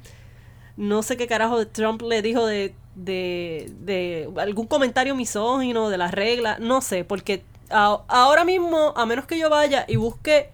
no 0.76 1.02
sé 1.02 1.16
qué 1.16 1.26
carajo 1.26 1.66
Trump 1.66 2.02
le 2.02 2.22
dijo 2.22 2.46
de, 2.46 2.74
de, 2.94 3.70
de 3.80 4.28
algún 4.38 4.66
comentario 4.66 5.14
misógino 5.14 5.90
de 5.90 5.98
las 5.98 6.12
reglas, 6.12 6.60
no 6.60 6.80
sé, 6.80 7.04
porque 7.04 7.42
a- 7.70 8.00
ahora 8.08 8.44
mismo, 8.44 8.92
a 8.96 9.04
menos 9.06 9.26
que 9.26 9.38
yo 9.38 9.48
vaya 9.50 9.84
y 9.88 9.96
busque 9.96 10.50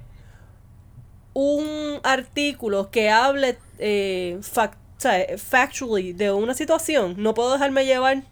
un 1.33 2.01
artículo 2.03 2.91
que 2.91 3.11
hable 3.11 3.59
eh, 3.79 4.39
fac- 4.41 4.77
o 4.97 5.01
sea, 5.01 5.27
factually 5.37 6.13
de 6.13 6.33
una 6.33 6.55
situación, 6.55 7.15
no 7.19 7.35
puedo 7.35 7.53
dejarme 7.53 7.85
llevar 7.85 8.23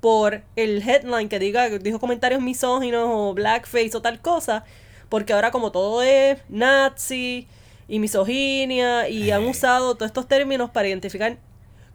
por 0.00 0.42
el 0.56 0.88
headline 0.88 1.28
que 1.28 1.38
diga 1.38 1.68
dijo 1.68 1.98
comentarios 1.98 2.40
misóginos 2.40 3.04
o 3.08 3.34
blackface 3.34 3.90
o 3.96 4.00
tal 4.02 4.20
cosa, 4.20 4.64
porque 5.08 5.32
ahora 5.32 5.50
como 5.50 5.72
todo 5.72 6.02
es 6.02 6.38
nazi 6.48 7.46
y 7.88 7.98
misoginia 7.98 9.08
y 9.08 9.30
han 9.30 9.42
Hey. 9.42 9.50
usado 9.50 9.94
todos 9.94 10.08
estos 10.10 10.28
términos 10.28 10.70
para 10.70 10.88
identificar 10.88 11.38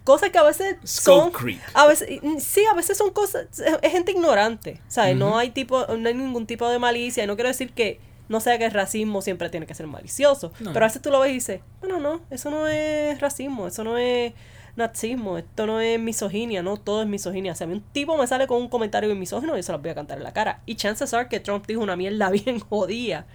cosas 0.03 0.31
que 0.31 0.37
a 0.37 0.43
veces 0.43 0.75
son 0.83 1.31
creep. 1.31 1.61
a 1.73 1.85
veces 1.87 2.09
sí 2.39 2.61
a 2.69 2.73
veces 2.73 2.97
son 2.97 3.11
cosas 3.11 3.45
es 3.81 3.91
gente 3.91 4.11
ignorante 4.11 4.81
¿sabes? 4.89 5.15
no 5.15 5.29
Ujú. 5.29 5.37
hay 5.37 5.51
tipo 5.51 5.85
no 5.95 6.09
hay 6.09 6.13
ningún 6.15 6.45
tipo 6.45 6.67
de 6.67 6.77
malicia 6.79 7.23
y 7.23 7.27
no 7.27 7.35
quiero 7.35 7.47
decir 7.47 7.71
que 7.71 8.01
no 8.27 8.39
sea 8.41 8.57
que 8.57 8.65
el 8.65 8.71
racismo 8.71 9.21
siempre 9.21 9.49
tiene 9.49 9.65
que 9.65 9.75
ser 9.75 9.87
malicioso 9.87 10.51
No. 10.59 10.73
pero 10.73 10.83
a 10.85 10.89
veces 10.89 11.01
tú 11.01 11.09
lo 11.09 11.19
ves 11.21 11.31
y 11.31 11.33
dices 11.35 11.61
bueno 11.79 11.99
no 12.01 12.19
eso 12.31 12.49
no 12.49 12.67
es 12.67 13.19
racismo 13.21 13.67
eso 13.67 13.83
no 13.85 13.97
es 13.97 14.33
nazismo 14.75 15.37
esto 15.37 15.67
no 15.67 15.79
es 15.79 15.99
misoginia 15.99 16.63
no 16.63 16.77
todo 16.77 17.01
es 17.01 17.07
misoginia. 17.07 17.55
Si 17.55 17.63
a 17.63 17.67
mí 17.67 17.73
un 17.73 17.81
tipo 17.81 18.17
me 18.17 18.27
sale 18.27 18.47
con 18.47 18.61
un 18.61 18.69
comentario 18.69 19.13
misógino 19.15 19.55
yo 19.55 19.63
se 19.63 19.71
los 19.71 19.81
voy 19.81 19.91
a 19.91 19.95
cantar 19.95 20.17
en 20.17 20.23
la 20.23 20.33
cara. 20.33 20.61
Y 20.65 20.75
chances 20.75 21.13
are 21.13 21.27
que 21.27 21.39
Trump 21.39 21.65
dijo 21.67 21.81
una 21.81 21.95
mierda 21.95 22.29
bien 22.31 22.59
jodida. 22.59 23.25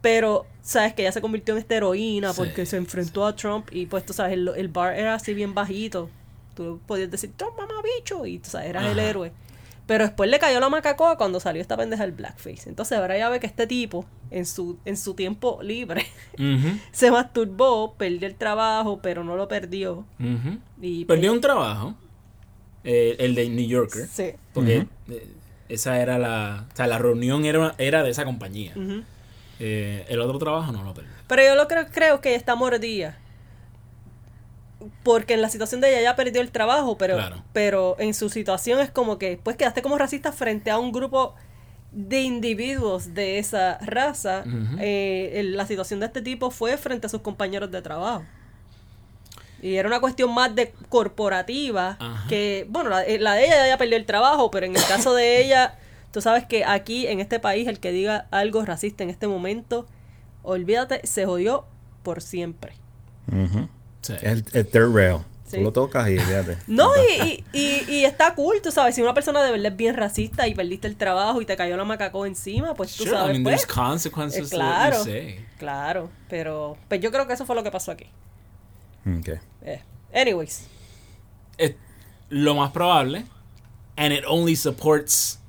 Pero, 0.00 0.46
sabes 0.62 0.94
que 0.94 1.02
ella 1.02 1.12
se 1.12 1.20
convirtió 1.20 1.54
en 1.54 1.60
esta 1.60 1.74
heroína 1.74 2.32
Sí, 2.32 2.38
porque 2.38 2.64
se 2.64 2.78
enfrentó 2.78 3.26
a 3.26 3.36
Trump 3.36 3.68
y 3.70 3.86
pues 3.86 4.04
tú 4.06 4.12
sabes, 4.12 4.32
el, 4.32 4.48
el 4.56 4.68
bar 4.68 4.94
era 4.94 5.14
así 5.14 5.34
bien 5.34 5.52
bajito. 5.52 6.08
Tú 6.54 6.80
podías 6.86 7.10
decir, 7.10 7.32
Trump, 7.36 7.56
mamá 7.58 7.74
bicho, 7.82 8.24
y 8.24 8.38
tú 8.38 8.48
sabes, 8.50 8.70
eras 8.70 8.86
el 8.86 8.98
héroe. 8.98 9.32
Pero 9.90 10.04
después 10.04 10.30
le 10.30 10.38
cayó 10.38 10.60
la 10.60 10.68
macacoa 10.68 11.16
cuando 11.16 11.40
salió 11.40 11.60
esta 11.60 11.76
pendeja 11.76 12.04
del 12.04 12.12
blackface. 12.12 12.68
Entonces 12.68 12.96
ahora 12.96 13.18
ya 13.18 13.28
ve 13.28 13.40
que 13.40 13.48
este 13.48 13.66
tipo, 13.66 14.04
en 14.30 14.46
su, 14.46 14.78
en 14.84 14.96
su 14.96 15.14
tiempo 15.14 15.58
libre, 15.64 16.06
se 16.92 17.10
masturbó, 17.10 17.94
perdió 17.94 18.28
el 18.28 18.36
trabajo, 18.36 19.00
pero 19.02 19.24
no 19.24 19.34
lo 19.34 19.48
perdió. 19.48 20.04
Y 20.80 21.04
pues, 21.04 21.16
Perdió 21.16 21.32
un 21.32 21.40
trabajo, 21.40 21.96
eh, 22.84 23.16
el 23.18 23.34
de 23.34 23.48
New 23.48 23.66
Yorker, 23.66 24.06
Sí. 24.06 24.30
porque 24.52 24.86
eh, 25.08 25.26
esa 25.68 26.00
era 26.00 26.20
la, 26.20 26.66
o 26.72 26.76
sea, 26.76 26.86
la 26.86 26.98
reunión 26.98 27.44
era, 27.44 27.74
era 27.76 28.04
de 28.04 28.10
esa 28.10 28.24
compañía. 28.24 28.72
Eh, 29.58 30.06
el 30.08 30.20
otro 30.20 30.38
trabajo 30.38 30.70
no 30.70 30.84
lo 30.84 30.94
perdió. 30.94 31.10
Pero 31.26 31.42
yo 31.42 31.56
lo 31.56 31.66
creo, 31.66 31.86
creo 31.92 32.20
que 32.20 32.36
está 32.36 32.54
mordida. 32.54 33.18
Porque 35.02 35.34
en 35.34 35.42
la 35.42 35.48
situación 35.50 35.80
de 35.80 35.90
ella 35.90 36.02
ya 36.02 36.16
perdió 36.16 36.40
el 36.40 36.50
trabajo, 36.50 36.96
pero, 36.96 37.16
Claro. 37.16 37.42
pero 37.52 37.96
en 37.98 38.14
su 38.14 38.28
situación 38.30 38.80
es 38.80 38.90
como 38.90 39.18
que 39.18 39.38
pues 39.42 39.56
quedaste 39.56 39.82
como 39.82 39.98
racista 39.98 40.32
frente 40.32 40.70
a 40.70 40.78
un 40.78 40.90
grupo 40.92 41.34
de 41.92 42.20
individuos 42.22 43.14
de 43.14 43.38
esa 43.38 43.78
raza. 43.78 44.44
Eh, 44.78 45.42
la 45.44 45.66
situación 45.66 46.00
de 46.00 46.06
este 46.06 46.22
tipo 46.22 46.50
fue 46.50 46.76
frente 46.78 47.06
a 47.06 47.10
sus 47.10 47.20
compañeros 47.20 47.70
de 47.70 47.82
trabajo. 47.82 48.22
Y 49.62 49.74
era 49.74 49.88
una 49.88 50.00
cuestión 50.00 50.32
más 50.32 50.54
de 50.54 50.72
corporativa 50.88 51.96
Ajá. 52.00 52.26
que, 52.28 52.66
bueno, 52.70 52.88
la, 52.88 53.04
eh, 53.04 53.18
la 53.18 53.34
de 53.34 53.44
ella 53.44 53.66
ya 53.66 53.76
perdió 53.76 53.96
el 53.98 54.06
trabajo, 54.06 54.50
pero 54.50 54.64
en 54.64 54.74
el 54.74 54.82
caso 54.86 55.12
de 55.14 55.44
ella, 55.44 55.78
tú 56.12 56.22
sabes 56.22 56.46
que 56.46 56.64
aquí 56.64 57.06
en 57.06 57.20
este 57.20 57.38
país 57.40 57.68
el 57.68 57.78
que 57.80 57.90
diga 57.92 58.26
algo 58.30 58.64
racista 58.64 59.04
en 59.04 59.10
este 59.10 59.26
momento, 59.28 59.86
olvídate, 60.42 61.06
se 61.06 61.26
jodió 61.26 61.66
por 62.02 62.22
siempre. 62.22 62.72
Ujú. 63.30 63.68
Sí. 64.02 64.14
Es 64.14 64.22
el, 64.22 64.44
el 64.52 64.66
third 64.66 64.94
rail. 64.94 65.18
Sí. 65.46 65.56
Tú 65.56 65.62
lo 65.64 65.72
tocas 65.72 66.08
y 66.08 66.16
fíjate. 66.16 66.58
No, 66.68 66.92
y, 66.96 67.44
y, 67.52 67.58
y, 67.60 67.84
y 67.92 68.04
está 68.04 68.34
cool, 68.36 68.62
tú 68.62 68.70
sabes, 68.70 68.94
si 68.94 69.02
una 69.02 69.14
persona 69.14 69.42
de 69.42 69.50
verdad 69.50 69.72
es 69.72 69.76
bien 69.76 69.96
racista 69.96 70.46
y 70.46 70.54
perdiste 70.54 70.86
el 70.86 70.94
trabajo 70.96 71.40
y 71.42 71.44
te 71.44 71.56
cayó 71.56 71.76
la 71.76 71.84
macaco 71.84 72.24
encima, 72.24 72.74
pues 72.74 72.94
tú 72.96 73.02
Sure, 73.02 73.16
sabes, 73.16 73.30
I 73.30 73.32
mean, 73.32 73.42
pues, 73.42 73.56
there's 73.56 73.66
consequences 73.74 74.52
eh, 74.52 74.56
to 74.56 74.56
what 74.58 74.64
you 74.64 74.70
claro, 74.90 75.04
say. 75.04 75.46
claro, 75.58 76.10
pero 76.28 76.76
pues 76.88 77.00
yo 77.00 77.10
creo 77.10 77.26
que 77.26 77.32
eso 77.32 77.44
fue 77.46 77.56
lo 77.56 77.64
que 77.64 77.70
pasó 77.72 77.90
aquí. 77.90 78.06
Ok. 79.18 79.40
Eh, 79.62 79.82
anyways, 80.14 80.68
Es 81.58 81.74
lo 82.28 82.54
más 82.54 82.70
probable, 82.70 83.24
and 83.96 84.12
it 84.12 84.22
only 84.28 84.54
supports 84.54 85.39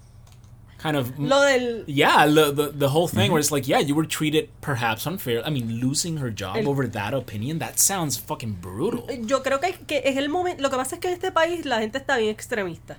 kind 0.82 0.96
of 0.98 1.18
lo 1.20 1.42
del... 1.42 1.84
Yeah, 1.88 2.26
the, 2.26 2.52
the 2.52 2.72
the 2.72 2.88
whole 2.90 3.08
thing 3.08 3.32
where 3.32 3.40
it's 3.40 3.52
like, 3.52 3.68
yeah, 3.68 3.80
you 3.80 3.94
were 3.96 4.08
treated 4.08 4.50
perhaps 4.62 5.06
unfair. 5.06 5.42
I 5.46 5.50
mean, 5.52 5.80
losing 5.80 6.18
her 6.18 6.30
job 6.34 6.58
El- 6.58 6.68
over 6.70 6.88
that 6.90 7.14
opinion, 7.14 7.60
that 7.60 7.78
sounds 7.78 8.18
fucking 8.18 8.58
brutal. 8.62 9.06
Yo 9.26 9.42
creo 9.44 9.60
que, 9.60 9.74
que 9.86 10.02
es 10.06 10.18
el 10.18 10.30
momento, 10.30 10.62
lo 10.62 10.70
que 10.70 10.78
pasa 10.78 10.96
es 10.96 11.02
que 11.02 11.08
en 11.10 11.14
este 11.14 11.32
país 11.32 11.66
la 11.66 11.80
gente 11.80 11.98
está 11.98 12.18
bien 12.18 12.30
extremista. 12.32 12.98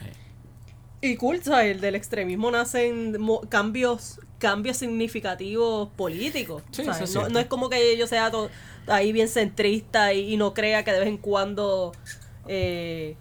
Hey. 0.00 0.12
Y 1.12 1.16
cool, 1.16 1.42
¿sabes? 1.42 1.80
Del 1.80 1.94
extremismo 1.94 2.50
nacen 2.50 3.20
mo- 3.20 3.40
cambios 3.48 4.18
cambios 4.38 4.76
significativos 4.76 5.88
políticos. 5.96 6.64
Sí, 6.72 6.82
es 6.82 7.14
no, 7.14 7.38
es 7.38 7.46
como 7.46 7.68
que 7.70 7.96
yo 7.96 8.06
sea 8.08 8.30
to- 8.30 8.50
ahí 8.88 9.12
bien 9.12 9.28
centrista 9.28 10.12
y, 10.12 10.32
y 10.34 10.36
no 10.36 10.52
crea 10.52 10.82
que 10.84 10.92
de 10.92 10.98
vez 10.98 11.08
en 11.08 11.16
cuando 11.16 11.92
eh, 12.48 13.16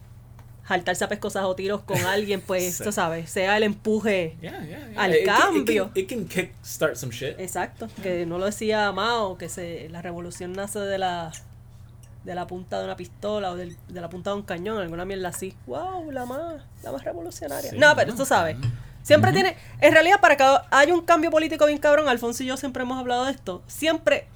jaltarse 0.64 1.04
a 1.04 1.10
pescosas 1.10 1.44
o 1.46 1.56
tiros 1.56 1.82
con 1.82 1.98
alguien, 2.06 2.42
pues, 2.42 2.76
Sí. 2.78 2.84
tú 2.84 2.92
sabes, 2.92 3.30
sea 3.30 3.58
el 3.58 3.64
empuje. 3.64 4.38
Yeah, 4.42 4.64
yeah, 4.66 4.90
yeah. 4.90 5.02
Al 5.02 5.16
It 5.16 5.26
can- 5.26 5.40
cambio. 5.42 5.92
It 5.96 6.08
can, 6.10 6.22
it 6.22 6.32
can 6.32 6.46
kickstart 6.46 6.96
some 6.96 7.12
shit. 7.12 7.40
Exacto, 7.40 7.88
que 8.04 8.26
no 8.26 8.38
lo 8.38 8.46
decía 8.46 8.92
Mao, 8.92 9.38
que 9.38 9.50
se, 9.50 9.90
la 9.90 10.02
revolución 10.02 10.54
nace 10.54 10.80
de 10.80 10.98
la 10.98 11.32
de 12.24 12.36
la 12.36 12.46
punta 12.46 12.78
de 12.78 12.86
una 12.86 12.96
pistola 12.96 13.50
o 13.50 13.56
del- 13.56 13.76
de 13.88 14.00
la 14.00 14.08
punta 14.08 14.30
de 14.30 14.36
un 14.36 14.44
cañón, 14.44 14.78
alguna 14.78 15.06
mierda 15.06 15.30
así. 15.30 15.56
¡Wow! 15.66 16.12
La 16.12 16.26
más, 16.28 16.62
la 16.84 16.92
más 16.92 17.04
revolucionaria. 17.04 17.72
Sí, 17.72 17.78
no, 17.80 17.96
pero 17.96 18.14
tú 18.14 18.28
sabes. 18.28 18.58
Siempre 19.02 19.34
tiene, 19.34 19.58
en 19.80 19.92
realidad 19.92 20.22
para 20.22 20.38
que 20.38 20.44
haya 20.70 20.94
un 20.94 21.02
cambio 21.02 21.32
político 21.32 21.66
bien 21.66 21.80
cabrón, 21.80 22.08
Alfonso 22.08 22.44
y 22.44 22.46
yo 22.46 22.58
siempre 22.58 22.84
hemos 22.84 23.00
hablado 23.00 23.26
de 23.26 23.32
esto, 23.32 23.64
siempre 23.66 24.28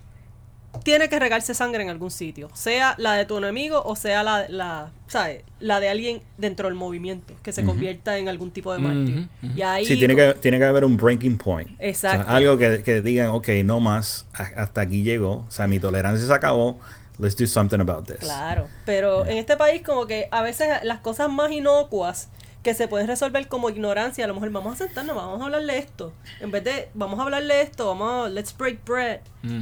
tiene 0.83 1.09
que 1.09 1.19
regarse 1.19 1.53
sangre 1.53 1.83
en 1.83 1.89
algún 1.89 2.11
sitio, 2.11 2.49
sea 2.53 2.95
la 2.97 3.13
de 3.13 3.25
tu 3.25 3.37
enemigo 3.37 3.81
o 3.83 3.95
sea 3.95 4.23
la, 4.23 4.47
la, 4.49 4.91
¿sabes? 5.07 5.43
la 5.59 5.79
de 5.79 5.89
alguien 5.89 6.21
dentro 6.37 6.67
del 6.67 6.75
movimiento, 6.75 7.33
que 7.43 7.51
se 7.51 7.63
convierta 7.63 8.17
en 8.17 8.29
algún 8.29 8.51
tipo 8.51 8.73
de 8.73 8.79
mártir. 8.79 9.27
Y 9.55 9.61
ahí, 9.61 9.85
Sí, 9.85 9.97
tiene 9.97 10.15
que, 10.15 10.33
tiene 10.35 10.57
que 10.57 10.65
haber 10.65 10.85
un 10.85 10.97
breaking 10.97 11.37
point. 11.37 11.69
Exacto. 11.79 12.21
O 12.21 12.25
sea, 12.25 12.35
algo 12.35 12.57
que, 12.57 12.83
que 12.83 13.01
digan, 13.01 13.29
ok, 13.29 13.49
no 13.63 13.79
más, 13.79 14.25
hasta 14.33 14.81
aquí 14.81 15.03
llegó. 15.03 15.45
O 15.47 15.51
sea, 15.51 15.67
mi 15.67 15.79
tolerancia 15.79 16.25
se 16.25 16.33
acabó. 16.33 16.79
Let's 17.17 17.37
do 17.37 17.47
something 17.47 17.79
about 17.79 18.05
this. 18.05 18.17
Claro, 18.17 18.67
pero 18.85 19.25
en 19.25 19.37
este 19.37 19.55
país 19.55 19.81
como 19.81 20.05
que 20.05 20.27
a 20.31 20.41
veces 20.41 20.67
las 20.83 20.99
cosas 20.99 21.29
más 21.29 21.51
inocuas 21.51 22.29
que 22.65 22.73
se 22.73 22.87
pueden 22.87 23.05
resolver 23.07 23.47
como 23.47 23.69
ignorancia, 23.69 24.25
a 24.25 24.27
lo 24.27 24.33
mejor 24.33 24.49
vamos 24.49 24.73
a 24.73 24.77
sentarnos, 24.85 25.15
vamos 25.15 25.39
a 25.39 25.45
hablarle 25.45 25.77
esto. 25.77 26.11
En 26.41 26.49
vez 26.49 26.63
de, 26.63 26.89
vamos 26.95 27.19
a 27.19 27.23
hablarle 27.23 27.61
esto, 27.61 27.85
vamos 27.87 28.25
a, 28.25 28.29
let's 28.29 28.57
break 28.57 28.83
bread 28.83 29.19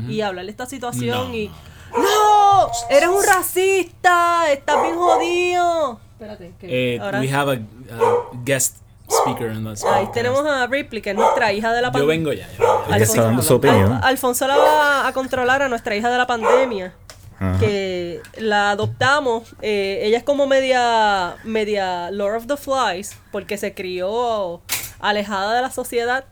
y 0.07 0.21
hablarle 0.21 0.49
esta 0.51 0.65
situación 0.65 1.29
No, 1.29 1.35
y... 1.35 1.51
¡No! 1.91 2.69
¡Eres 2.89 3.09
un 3.09 3.21
racista! 3.23 4.51
¡Estás 4.51 4.81
bien 4.81 4.95
jodido! 4.95 5.99
Espérate, 6.13 6.53
que 6.59 6.95
Eh, 6.95 6.99
ahora- 6.99 7.19
we 7.19 7.29
have 7.31 7.51
a, 7.51 7.55
a 7.55 7.99
guest 8.45 8.77
speaker 9.09 9.51
in 9.51 9.65
this 9.69 9.83
Ahí 9.83 10.07
tenemos 10.13 10.45
a 10.45 10.65
Ripley, 10.67 11.01
que 11.01 11.09
es 11.11 11.15
nuestra 11.17 11.51
hija 11.51 11.73
de 11.73 11.81
la 11.81 11.89
Yo 11.89 11.91
pandemia. 11.91 12.15
vengo 12.15 12.31
ya. 12.33 12.47
yo- 12.57 12.85
Ella 12.87 12.97
está 13.03 13.21
dando 13.23 13.41
su 13.43 13.53
opinión. 13.55 13.91
Al- 13.91 14.03
Alfonso 14.05 14.47
la 14.47 14.55
va 14.57 15.07
a 15.07 15.13
controlar 15.13 15.61
a 15.61 15.67
nuestra 15.67 15.93
hija 15.95 16.09
de 16.09 16.17
la 16.17 16.25
pandemia. 16.25 16.93
Ajá. 17.43 17.59
Que 17.59 18.21
la 18.37 18.71
adoptamos. 18.71 19.55
eh, 19.61 20.01
ella 20.03 20.17
es 20.17 20.23
como 20.23 20.47
media, 20.47 21.35
media 21.43 22.11
Lord 22.11 22.37
of 22.37 22.47
the 22.47 22.57
Flies. 22.57 23.17
Porque 23.31 23.57
se 23.57 23.73
crió 23.73 24.61
alejada 24.99 25.55
de 25.55 25.61
la 25.61 25.71
sociedad. 25.71 26.25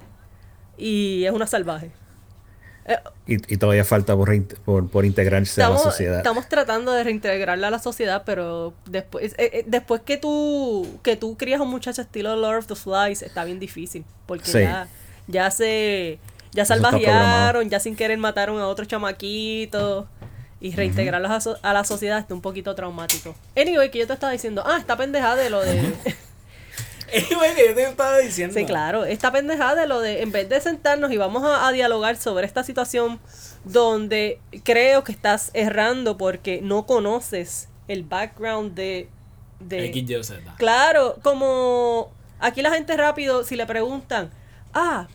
Y 0.77 1.25
es 1.25 1.31
una 1.33 1.47
salvaje. 1.47 1.91
Eh, 2.85 2.97
Y, 3.27 3.35
y 3.53 3.57
todavía 3.57 3.83
falta 3.85 4.15
por, 4.15 4.29
por, 4.65 4.89
por 4.89 5.05
integrarse 5.05 5.61
a 5.61 5.69
la 5.69 5.77
sociedad. 5.77 6.17
estamos 6.17 6.49
tratando 6.49 6.91
de 6.93 7.03
reintegrarla 7.03 7.67
a 7.67 7.71
la 7.71 7.77
sociedad, 7.79 8.23
pero 8.25 8.73
después, 8.87 9.33
eh, 9.37 9.51
eh, 9.53 9.63
después 9.67 10.01
que 10.01 10.17
tú 10.17 10.87
que 11.03 11.15
tú 11.15 11.37
crías 11.37 11.59
a 11.59 11.63
un 11.63 11.69
muchacho 11.69 12.01
estilo 12.01 12.35
Lord 12.35 12.57
of 12.59 12.67
the 12.67 12.75
Flies, 12.75 13.21
está 13.21 13.43
bien 13.43 13.59
difícil. 13.59 14.03
Porque 14.25 14.45
Sí. 14.45 14.59
ya, 14.61 14.87
ya 15.27 15.51
se 15.51 16.17
ya 16.53 16.65
salvajearon, 16.65 17.69
ya 17.69 17.79
sin 17.79 17.95
querer 17.95 18.17
mataron 18.17 18.59
a 18.59 18.67
otros 18.67 18.87
chamaquitos. 18.87 20.05
Y 20.61 20.73
reintegrarlos 20.75 21.31
a, 21.31 21.41
so- 21.41 21.57
a 21.63 21.73
la 21.73 21.83
sociedad 21.83 22.19
está 22.19 22.33
un 22.35 22.41
poquito 22.41 22.75
traumático. 22.75 23.35
Anyway, 23.57 23.89
que 23.91 23.97
yo 23.99 24.07
te 24.07 24.13
estaba 24.13 24.31
diciendo, 24.31 24.63
ah, 24.65 24.77
esta 24.79 24.95
pendejada 24.95 25.35
de 25.35 25.49
lo 25.49 25.59
de. 25.61 25.93
Anyway, 27.13 27.53
que 27.55 27.67
yo 27.67 27.75
te 27.75 27.83
estaba 27.83 28.17
diciendo. 28.19 28.53
Sí, 28.57 28.65
claro. 28.65 29.03
Esta 29.03 29.31
pendejada 29.33 29.75
de 29.81 29.85
lo 29.87 29.99
de, 29.99 30.21
en 30.21 30.31
vez 30.31 30.47
de 30.47 30.61
sentarnos 30.61 31.11
y 31.11 31.17
vamos 31.17 31.43
a, 31.43 31.67
a 31.67 31.71
dialogar 31.73 32.15
sobre 32.15 32.45
esta 32.45 32.63
situación 32.63 33.19
donde 33.65 34.39
creo 34.63 35.03
que 35.03 35.11
estás 35.11 35.51
errando 35.53 36.17
porque 36.17 36.61
no 36.63 36.85
conoces 36.85 37.67
el 37.89 38.03
background 38.03 38.75
de... 38.75 39.09
de 39.59 39.87
X, 39.87 40.09
Y, 40.09 40.23
Z. 40.23 40.55
claro, 40.57 41.17
como 41.21 42.11
aquí 42.39 42.61
la 42.61 42.71
gente 42.71 42.95
rápido, 42.95 43.43
si 43.43 43.57
le 43.57 43.65
preguntan, 43.65 44.31
ah, 44.73 45.07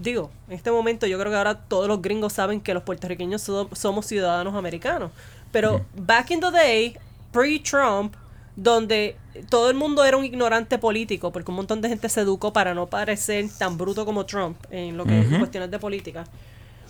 digo, 0.00 0.30
en 0.48 0.54
este 0.54 0.70
momento 0.70 1.06
yo 1.06 1.18
creo 1.18 1.30
que 1.30 1.36
ahora 1.38 1.54
todos 1.60 1.88
los 1.88 2.00
gringos 2.02 2.32
saben 2.32 2.60
que 2.60 2.74
los 2.74 2.82
puertorriqueños 2.82 3.42
so- 3.42 3.68
somos 3.72 4.06
ciudadanos 4.06 4.54
americanos. 4.54 5.10
Pero 5.52 5.84
back 5.96 6.30
in 6.30 6.40
the 6.40 6.50
day, 6.50 6.96
pre-Trump, 7.32 8.14
donde 8.56 9.16
todo 9.48 9.70
el 9.70 9.76
mundo 9.76 10.04
era 10.04 10.16
un 10.16 10.24
ignorante 10.24 10.78
político, 10.78 11.30
porque 11.30 11.50
un 11.50 11.56
montón 11.56 11.80
de 11.80 11.88
gente 11.88 12.08
se 12.08 12.20
educó 12.22 12.52
para 12.52 12.74
no 12.74 12.86
parecer 12.86 13.46
tan 13.56 13.78
bruto 13.78 14.04
como 14.04 14.26
Trump 14.26 14.56
en 14.70 14.96
lo 14.96 15.04
que 15.04 15.20
es 15.20 15.38
cuestiones 15.38 15.70
de 15.70 15.78
política. 15.78 16.24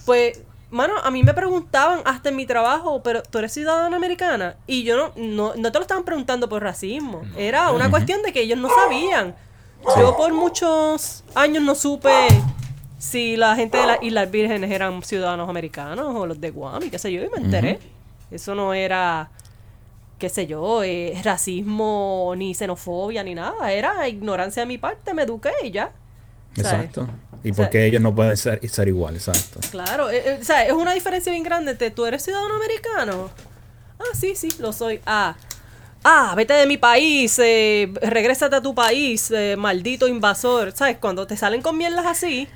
Pues, 0.06 0.40
mano, 0.70 0.94
a 1.02 1.10
mí 1.10 1.22
me 1.22 1.34
preguntaban 1.34 2.00
hasta 2.06 2.30
en 2.30 2.36
mi 2.36 2.46
trabajo, 2.46 3.02
pero 3.02 3.22
tú 3.22 3.38
eres 3.38 3.52
ciudadana 3.52 3.94
americana. 3.96 4.56
Y 4.66 4.82
yo 4.84 4.96
no, 4.96 5.12
no, 5.16 5.52
no 5.56 5.70
te 5.70 5.78
lo 5.78 5.82
estaban 5.82 6.04
preguntando 6.04 6.48
por 6.48 6.62
racismo. 6.62 7.22
Era 7.36 7.70
una 7.70 7.90
cuestión 7.90 8.22
de 8.22 8.32
que 8.32 8.40
ellos 8.40 8.58
no 8.58 8.68
sabían. 8.70 9.34
Yo 9.98 10.16
por 10.16 10.32
muchos 10.32 11.22
años 11.34 11.62
no 11.62 11.74
supe 11.74 12.10
si 12.98 13.36
la 13.36 13.56
gente 13.56 13.78
de 13.78 13.86
las 13.86 14.02
Islas 14.02 14.30
Vírgenes 14.30 14.70
eran 14.70 15.02
ciudadanos 15.02 15.48
americanos 15.48 16.14
o 16.14 16.26
los 16.26 16.40
de 16.40 16.50
Guam 16.50 16.82
y 16.82 16.90
qué 16.90 16.98
sé 16.98 17.12
yo, 17.12 17.22
y 17.22 17.28
me 17.30 17.38
enteré. 17.38 17.78
Eso 18.30 18.54
no 18.54 18.74
era, 18.74 19.30
qué 20.18 20.28
sé 20.28 20.46
yo, 20.46 20.82
eh, 20.82 21.18
racismo 21.24 22.34
ni 22.36 22.54
xenofobia 22.54 23.22
ni 23.22 23.34
nada. 23.34 23.72
Era 23.72 24.06
ignorancia 24.08 24.62
de 24.62 24.66
mi 24.66 24.78
parte, 24.78 25.14
me 25.14 25.22
eduqué 25.22 25.52
y 25.64 25.70
ya. 25.70 25.92
¿Sabes? 26.56 26.72
Exacto. 26.72 27.08
¿Y 27.44 27.52
O 27.52 27.54
sea, 27.54 27.64
por 27.64 27.70
qué 27.70 27.86
ellos 27.86 28.02
no 28.02 28.14
pueden 28.14 28.36
ser, 28.36 28.68
ser 28.68 28.88
igual? 28.88 29.14
Exacto. 29.14 29.60
Claro, 29.70 30.10
eh, 30.10 30.22
eh, 30.26 30.38
o 30.40 30.44
sea, 30.44 30.66
es 30.66 30.72
una 30.72 30.92
diferencia 30.92 31.30
bien 31.30 31.44
grande 31.44 31.70
entre 31.70 31.90
tú 31.90 32.04
eres 32.04 32.22
ciudadano 32.22 32.56
americano. 32.56 33.30
Ah, 34.00 34.14
sí, 34.14 34.34
sí, 34.34 34.48
lo 34.58 34.72
soy. 34.72 35.00
Ah, 35.06 35.36
ah, 36.04 36.34
vete 36.36 36.54
de 36.54 36.66
mi 36.66 36.76
país, 36.78 37.38
eh, 37.38 37.92
regrésate 38.02 38.56
a 38.56 38.60
tu 38.60 38.74
país, 38.74 39.30
eh, 39.30 39.56
maldito 39.56 40.08
invasor. 40.08 40.72
¿Sabes? 40.72 40.98
Cuando 40.98 41.26
te 41.26 41.36
salen 41.36 41.62
con 41.62 41.76
mierdas 41.76 42.06
así, 42.06 42.48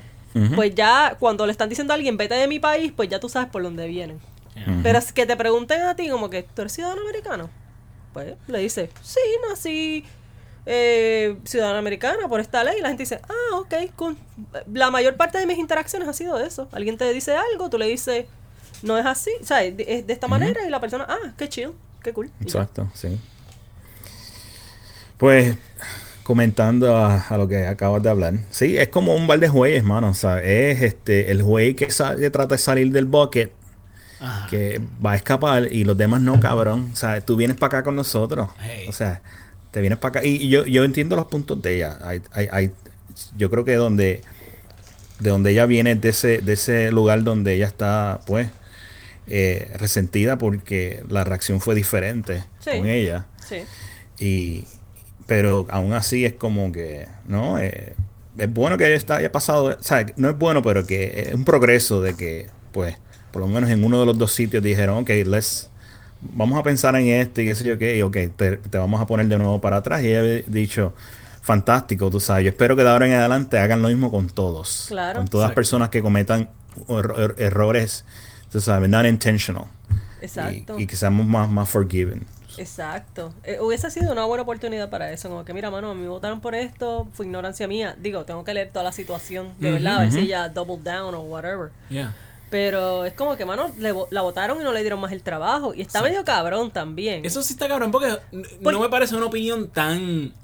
Pues 0.55 0.75
ya, 0.75 1.17
cuando 1.19 1.45
le 1.47 1.53
están 1.53 1.69
diciendo 1.69 1.93
a 1.93 1.97
alguien, 1.97 2.17
vete 2.17 2.35
de 2.35 2.47
mi 2.49 2.59
país, 2.59 2.93
pues 2.95 3.09
ya 3.09 3.21
tú 3.21 3.29
sabes 3.29 3.49
por 3.51 3.63
dónde 3.63 3.87
vienen. 3.87 4.21
Pero 4.83 4.99
es 4.99 5.13
que 5.13 5.27
te 5.27 5.37
pregunten 5.37 5.83
a 5.83 5.97
ti, 5.97 6.09
como 6.09 6.31
que, 6.31 6.43
¿tú 6.43 6.63
eres 6.63 6.73
ciudadano 6.73 7.01
americano? 7.03 7.51
Pues 8.13 8.35
le 8.47 8.59
dices, 8.59 8.91
sí, 9.03 9.21
nací 9.49 10.05
eh, 10.67 11.37
ciudadana 11.45 11.79
americana 11.79 12.29
por 12.29 12.41
esta 12.41 12.63
ley. 12.63 12.77
Y 12.79 12.83
la 12.83 12.89
gente 12.89 13.03
dice, 13.03 13.21
ah, 13.29 13.57
ok, 13.57 13.75
cool. 13.97 14.17
La 14.73 14.91
mayor 14.91 15.17
parte 15.17 15.39
de 15.39 15.47
mis 15.47 15.59
interacciones 15.59 16.07
ha 16.09 16.13
sido 16.13 16.39
eso. 16.39 16.69
Alguien 16.73 16.97
te 16.99 17.11
dice 17.13 17.35
algo, 17.35 17.69
tú 17.71 17.79
le 17.79 17.87
dices, 17.87 18.27
no 18.83 18.97
es 18.99 19.07
así, 19.07 19.31
¿sabes? 19.43 19.77
De- 19.77 19.85
Es 19.89 20.07
de 20.07 20.13
esta 20.13 20.29
manera 20.29 20.65
y 20.67 20.71
la 20.71 20.81
persona, 20.81 21.07
ah, 21.09 21.33
qué 21.39 21.49
chill, 21.49 21.73
qué 22.03 22.13
cool. 22.13 22.31
Exacto, 22.41 22.89
sí. 22.95 23.19
Pues, 25.17 25.57
comentando 26.23 26.97
a, 26.97 27.21
a 27.21 27.37
lo 27.37 27.49
que 27.49 27.67
acabas 27.67 28.03
de 28.03 28.11
hablar. 28.11 28.35
Sí, 28.51 28.77
es 28.79 28.89
como 28.89 29.15
un 29.15 29.27
bar 29.27 29.39
de 29.41 29.49
jueyes, 29.49 29.83
mano. 29.85 30.11
O 30.11 30.15
sea, 30.15 30.43
es 30.43 30.83
este, 30.83 31.31
el 31.31 31.43
juez 31.43 31.75
que, 31.77 31.87
que 31.89 32.31
trata 32.31 32.55
de 32.55 32.59
salir 32.59 32.93
del 32.93 33.07
bucket, 33.07 33.53
Ajá. 34.21 34.47
que 34.49 34.81
va 35.05 35.13
a 35.13 35.17
escapar 35.17 35.69
y 35.73 35.85
los 35.85 35.97
demás 35.97 36.21
no, 36.21 36.39
cabrón. 36.41 36.91
O 36.93 36.97
sea, 36.97 37.21
tú 37.21 37.37
vienes 37.37 37.57
para 37.57 37.79
acá 37.79 37.85
con 37.85 37.97
nosotros. 37.97 38.49
Hey. 38.61 38.87
O 38.89 38.93
sea, 38.93 39.21
te 39.71 39.81
vienes 39.81 39.99
para 39.99 40.21
acá. 40.21 40.27
Y, 40.27 40.37
y 40.37 40.49
yo, 40.49 40.65
yo 40.65 40.85
entiendo 40.85 41.17
los 41.17 41.27
puntos 41.27 41.61
de 41.63 41.77
ella. 41.77 41.99
Hay, 42.03 42.23
hay, 42.33 42.49
hay- 42.53 42.71
yo 43.37 43.51
creo 43.51 43.65
que 43.65 43.75
donde, 43.75 44.23
de 45.19 45.31
donde 45.31 45.51
ella 45.51 45.67
viene, 45.67 45.95
de 45.97 46.09
ese, 46.11 46.39
de 46.39 46.53
ese 46.55 46.91
lugar 46.93 47.23
donde 47.25 47.55
ella 47.55 47.67
está, 47.67 48.21
pues, 48.27 48.49
eh, 49.27 49.71
resentida 49.79 50.37
porque 50.39 51.03
la 51.09 51.23
reacción 51.25 51.61
fue 51.61 51.75
diferente 51.75 52.43
Sí. 52.61 52.71
con 52.79 52.87
ella. 52.87 53.27
Sí. 53.47 53.57
Y, 54.19 54.65
pero 55.33 55.67
aún 55.71 55.95
así 55.95 56.27
es 56.27 56.35
como 56.35 56.71
que, 56.73 57.09
¿no? 57.27 57.59
Eh, 57.59 57.95
es 58.37 58.53
bueno 58.53 58.77
que 58.77 58.85
haya 58.85 59.33
pasado, 59.33 59.77
o 59.81 59.83
sea, 59.83 60.05
no 60.17 60.29
es 60.29 60.37
bueno, 60.37 60.61
pero 60.63 60.87
que 60.87 61.25
es 61.29 61.35
un 61.35 61.47
progreso 61.47 62.03
de 62.03 62.15
que, 62.15 62.51
pues, 62.71 62.99
por 63.31 63.41
lo 63.41 63.49
menos 63.49 63.71
en 63.71 63.83
uno 63.83 63.99
de 63.99 64.05
los 64.05 64.19
dos 64.19 64.31
sitios 64.35 64.63
dijeron, 64.63 64.99
ok, 64.99 65.09
let's, 65.25 65.71
vamos 66.21 66.59
a 66.61 66.63
pensar 66.63 66.95
en 66.97 67.07
este 67.09 67.45
y 67.45 67.47
qué 67.47 67.55
sé 67.55 67.65
yo 67.65 67.79
qué, 67.79 67.97
y 67.97 68.03
ok, 68.03 68.17
te, 68.37 68.59
te 68.59 68.77
vamos 68.77 69.01
a 69.01 69.07
poner 69.07 69.27
de 69.27 69.39
nuevo 69.39 69.59
para 69.59 69.79
atrás. 69.79 70.03
Y 70.03 70.09
ella 70.09 70.21
había 70.21 70.43
dicho, 70.47 70.93
fantástico, 71.41 72.11
tú 72.11 72.21
sabes, 72.21 72.45
yo 72.45 72.51
espero 72.51 72.77
que 72.77 72.83
de 72.83 72.91
ahora 72.91 73.07
en 73.07 73.15
adelante 73.15 73.59
hagan 73.59 73.81
lo 73.81 73.89
mismo 73.89 74.11
con 74.11 74.29
todos. 74.29 74.85
Claro. 74.89 75.21
Con 75.21 75.29
todas 75.29 75.45
las 75.45 75.53
Exacto. 75.53 75.55
personas 75.55 75.89
que 75.89 76.03
cometan 76.03 76.51
er- 76.89 77.35
errores, 77.39 78.05
tú 78.51 78.61
sabes, 78.61 78.91
not 78.91 79.07
intentional. 79.07 79.65
Exacto. 80.21 80.79
Y, 80.79 80.83
y 80.83 80.87
que 80.87 80.97
seamos 80.97 81.27
más, 81.27 81.49
más 81.49 81.71
forgiving. 81.71 82.27
Exacto. 82.59 83.33
Eh, 83.45 83.59
hubiese 83.61 83.91
sido 83.91 84.13
una 84.13 84.25
buena 84.25 84.43
oportunidad 84.43 84.91
para 84.91 85.13
eso. 85.13 85.29
Como 85.29 85.45
que, 85.45 85.55
mira, 85.55 85.71
mano, 85.71 85.95
me 85.95 86.09
votaron 86.09 86.41
por 86.41 86.55
esto, 86.55 87.09
fue 87.13 87.27
ignorancia 87.27 87.67
mía. 87.69 87.97
Digo, 87.99 88.25
tengo 88.25 88.45
que 88.45 88.55
leer 88.55 88.71
toda 88.71 88.85
la 88.85 88.93
situación, 88.93 89.55
de 89.59 89.69
Ujú, 89.69 89.75
verdad, 89.75 89.97
a 89.97 90.01
ver 90.01 90.13
si 90.13 90.19
ella 90.21 90.49
double 90.49 90.79
down 90.83 91.15
o 91.15 91.21
whatever. 91.21 91.71
Yeah. 91.89 92.15
Pero 92.51 93.07
es 93.07 93.15
como 93.15 93.35
que, 93.37 93.47
mano, 93.47 93.73
le 93.79 93.95
la 94.11 94.21
votaron 94.21 94.61
y 94.61 94.65
no 94.65 94.73
le 94.73 94.81
dieron 94.81 95.01
más 95.01 95.11
el 95.13 95.23
trabajo. 95.23 95.73
Y 95.73 95.81
está 95.81 96.03
medio 96.03 96.23
cabrón 96.23 96.71
también. 96.71 97.25
Eso 97.25 97.43
sí 97.43 97.55
está 97.55 97.67
cabrón, 97.67 97.91
porque 97.91 98.19
no 98.61 98.79
me 98.81 98.89
parece 98.91 99.17
una 99.17 99.27
opinión 99.27 99.69
tan. 99.69 100.35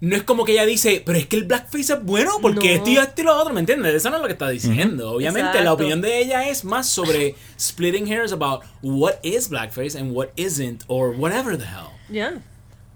No 0.00 0.16
es 0.16 0.22
como 0.22 0.44
que 0.46 0.52
ella 0.52 0.64
dice, 0.64 1.02
pero 1.04 1.18
es 1.18 1.26
que 1.26 1.36
el 1.36 1.44
blackface 1.44 1.92
es 1.92 2.02
bueno 2.02 2.32
porque 2.40 2.68
No. 2.70 2.74
esto 2.76 2.90
y 2.90 2.96
esto 2.96 3.20
y 3.20 3.24
lo 3.24 3.36
otro, 3.36 3.52
¿me 3.52 3.60
entiendes? 3.60 3.94
Eso 3.94 4.08
no 4.08 4.16
es 4.16 4.22
lo 4.22 4.28
que 4.28 4.32
está 4.32 4.48
diciendo. 4.48 5.12
Obviamente, 5.12 5.40
Exacto. 5.48 5.64
la 5.64 5.72
opinión 5.74 6.00
de 6.00 6.18
ella 6.20 6.48
es 6.48 6.64
más 6.64 6.88
sobre 6.88 7.34
splitting 7.60 8.10
hairs 8.10 8.32
about 8.32 8.62
what 8.82 9.14
is 9.22 9.50
blackface 9.50 9.98
and 9.98 10.16
what 10.16 10.28
isn't, 10.36 10.84
or 10.86 11.10
whatever 11.16 11.58
the 11.58 11.64
hell. 11.64 11.90
Ya. 12.08 12.32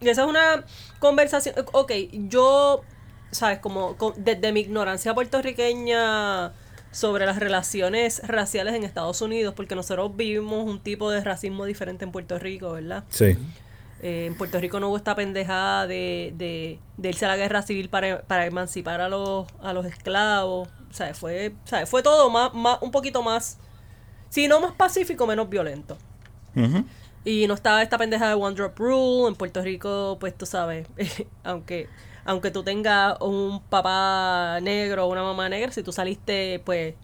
Y 0.00 0.08
esa 0.08 0.22
es 0.22 0.28
una 0.28 0.64
conversación. 0.98 1.54
Ok, 1.72 1.92
yo, 2.12 2.82
¿sabes? 3.30 3.58
Como 3.58 3.96
co- 3.98 4.14
desde 4.16 4.52
mi 4.52 4.60
ignorancia 4.60 5.12
puertorriqueña 5.14 6.52
sobre 6.90 7.26
las 7.26 7.38
relaciones 7.38 8.22
raciales 8.26 8.74
en 8.74 8.84
Estados 8.84 9.20
Unidos, 9.20 9.52
porque 9.54 9.74
nosotros 9.74 10.16
vivimos 10.16 10.64
un 10.64 10.80
tipo 10.80 11.10
de 11.10 11.22
racismo 11.22 11.64
diferente 11.66 12.04
en 12.04 12.12
Puerto 12.12 12.38
Rico, 12.38 12.72
¿verdad? 12.72 13.04
Sí. 13.10 13.36
Eh, 14.04 14.26
en 14.26 14.34
Puerto 14.34 14.60
Rico 14.60 14.80
no 14.80 14.90
hubo 14.90 14.98
esta 14.98 15.14
pendejada 15.14 15.86
de, 15.86 16.34
de, 16.36 16.78
de 16.98 17.08
irse 17.08 17.24
a 17.24 17.28
la 17.28 17.38
guerra 17.38 17.62
civil 17.62 17.88
para, 17.88 18.20
para 18.20 18.44
emancipar 18.44 19.00
a 19.00 19.08
los, 19.08 19.46
a 19.62 19.72
los 19.72 19.86
esclavos. 19.86 20.68
O 20.90 20.92
sea, 20.92 21.14
fue, 21.14 21.54
o 21.64 21.66
sea, 21.66 21.86
fue 21.86 22.02
todo 22.02 22.28
más, 22.28 22.52
más, 22.52 22.76
un 22.82 22.90
poquito 22.90 23.22
más, 23.22 23.56
si 24.28 24.46
no 24.46 24.60
más 24.60 24.72
pacífico, 24.72 25.26
menos 25.26 25.48
violento. 25.48 25.96
Y 27.24 27.46
no 27.46 27.54
estaba 27.54 27.82
esta 27.82 27.96
pendeja 27.96 28.28
de 28.28 28.34
One 28.34 28.54
Drop 28.54 28.78
Rule. 28.78 29.28
En 29.28 29.36
Puerto 29.36 29.62
Rico, 29.62 30.18
pues 30.20 30.36
tú 30.36 30.44
sabes, 30.44 30.86
aunque, 31.42 31.88
aunque 32.26 32.50
tú 32.50 32.62
tengas 32.62 33.18
un 33.22 33.62
papá 33.70 34.58
negro 34.60 35.06
o 35.06 35.10
una 35.10 35.22
mamá 35.22 35.48
negra, 35.48 35.72
si 35.72 35.82
tú 35.82 35.92
saliste, 35.92 36.60
pues, 36.62 36.94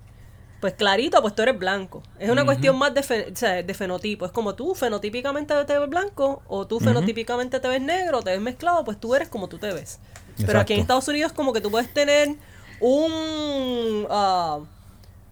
pues 0.61 0.75
clarito, 0.75 1.21
pues 1.23 1.35
tú 1.35 1.43
eres 1.43 1.59
blanco. 1.59 2.03
Es 2.19 2.29
una 2.31 2.45
cuestión 2.45 2.77
más 2.79 2.93
de, 2.95 3.03
fe- 3.03 3.33
o 3.33 3.37
sea, 3.37 3.63
de 3.63 3.75
fenotipo. 3.75 4.27
Es 4.27 4.33
como 4.33 4.55
tú 4.55 4.75
fenotípicamente 4.75 5.55
te 5.65 5.79
ves 5.79 5.89
blanco, 5.89 6.43
o 6.49 6.67
tú 6.67 6.79
fenotípicamente 6.81 7.61
te 7.61 7.69
ves 7.69 7.81
negro, 7.81 8.21
te 8.23 8.31
ves 8.31 8.41
mezclado, 8.41 8.85
pues 8.85 9.01
tú 9.01 9.15
eres 9.15 9.29
como 9.29 9.49
tú 9.49 9.59
te 9.59 9.73
ves. 9.73 9.99
Pero 10.47 10.61
aquí 10.61 10.75
en. 10.75 10.81
Estados 10.81 11.09
Unidos 11.09 11.33
como 11.33 11.53
que 11.53 11.61
tú 11.61 11.71
puedes 11.71 11.93
tener 11.93 12.35
un... 12.81 14.07
ah, 14.11 14.61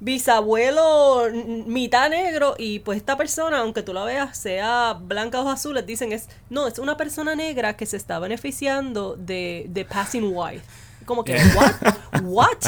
bisabuelo 0.01 1.25
mitad 1.67 2.09
negro 2.09 2.55
y 2.57 2.79
pues 2.81 2.99
esta 2.99 3.17
persona, 3.17 3.59
aunque 3.59 3.83
tú 3.83 3.93
la 3.93 4.05
veas 4.05 4.37
sea 4.39 4.97
blanca 5.01 5.41
o 5.43 5.49
azules, 5.49 5.85
dicen 5.87 6.13
es, 6.13 6.29
no, 6.51 6.69
es 6.69 6.79
una 6.79 6.97
persona 6.97 7.35
negra 7.35 7.77
que 7.77 7.85
se 7.87 7.97
está 7.97 8.19
beneficiando 8.21 9.17
de, 9.17 9.67
de 9.69 9.85
passing 9.85 10.31
white. 10.33 10.63
Como 11.05 11.25
que, 11.25 11.35
what? 11.57 11.73
What? 12.23 12.59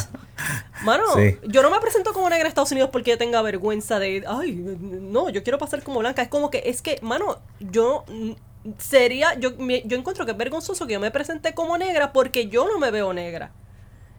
Mano, 0.85 1.05
Sí. 1.15 1.37
yo 1.47 1.63
no 1.63 1.71
me 1.71 1.79
presento 1.81 2.13
como 2.13 2.29
negra 2.29 2.43
en 2.43 2.47
Estados 2.49 2.73
Unidos 2.73 2.91
porque 2.91 3.17
tenga 3.17 3.43
vergüenza 3.43 3.99
de, 3.99 4.25
ay, 4.27 4.53
no, 4.55 5.29
yo 5.29 5.43
quiero 5.43 5.59
pasar 5.59 5.83
como 5.83 6.01
blanca. 6.01 6.23
Es 6.23 6.29
como 6.29 6.51
que, 6.51 6.63
es 6.67 6.81
que, 6.83 6.99
mano, 7.03 7.39
yo 7.61 8.05
mm, 8.09 8.33
sería, 8.79 9.35
yo, 9.39 9.53
me- 9.59 9.83
yo 9.85 9.97
encuentro 9.99 10.25
que 10.25 10.33
es 10.33 10.39
vergonzoso 10.39 10.87
que 10.87 10.95
yo 10.95 11.01
me 11.01 11.11
presente 11.11 11.55
como 11.55 11.77
negra 11.79 12.13
porque 12.13 12.49
yo 12.49 12.67
no 12.67 12.79
me 12.79 12.91
veo 12.91 13.13
negra. 13.13 13.53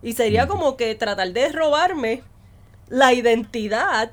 Y 0.03 0.13
sería 0.13 0.47
como 0.47 0.77
que 0.77 0.93
tratar 0.95 1.31
de 1.31 1.49
robarme 1.51 2.23
la 2.89 3.13
identidad 3.13 4.11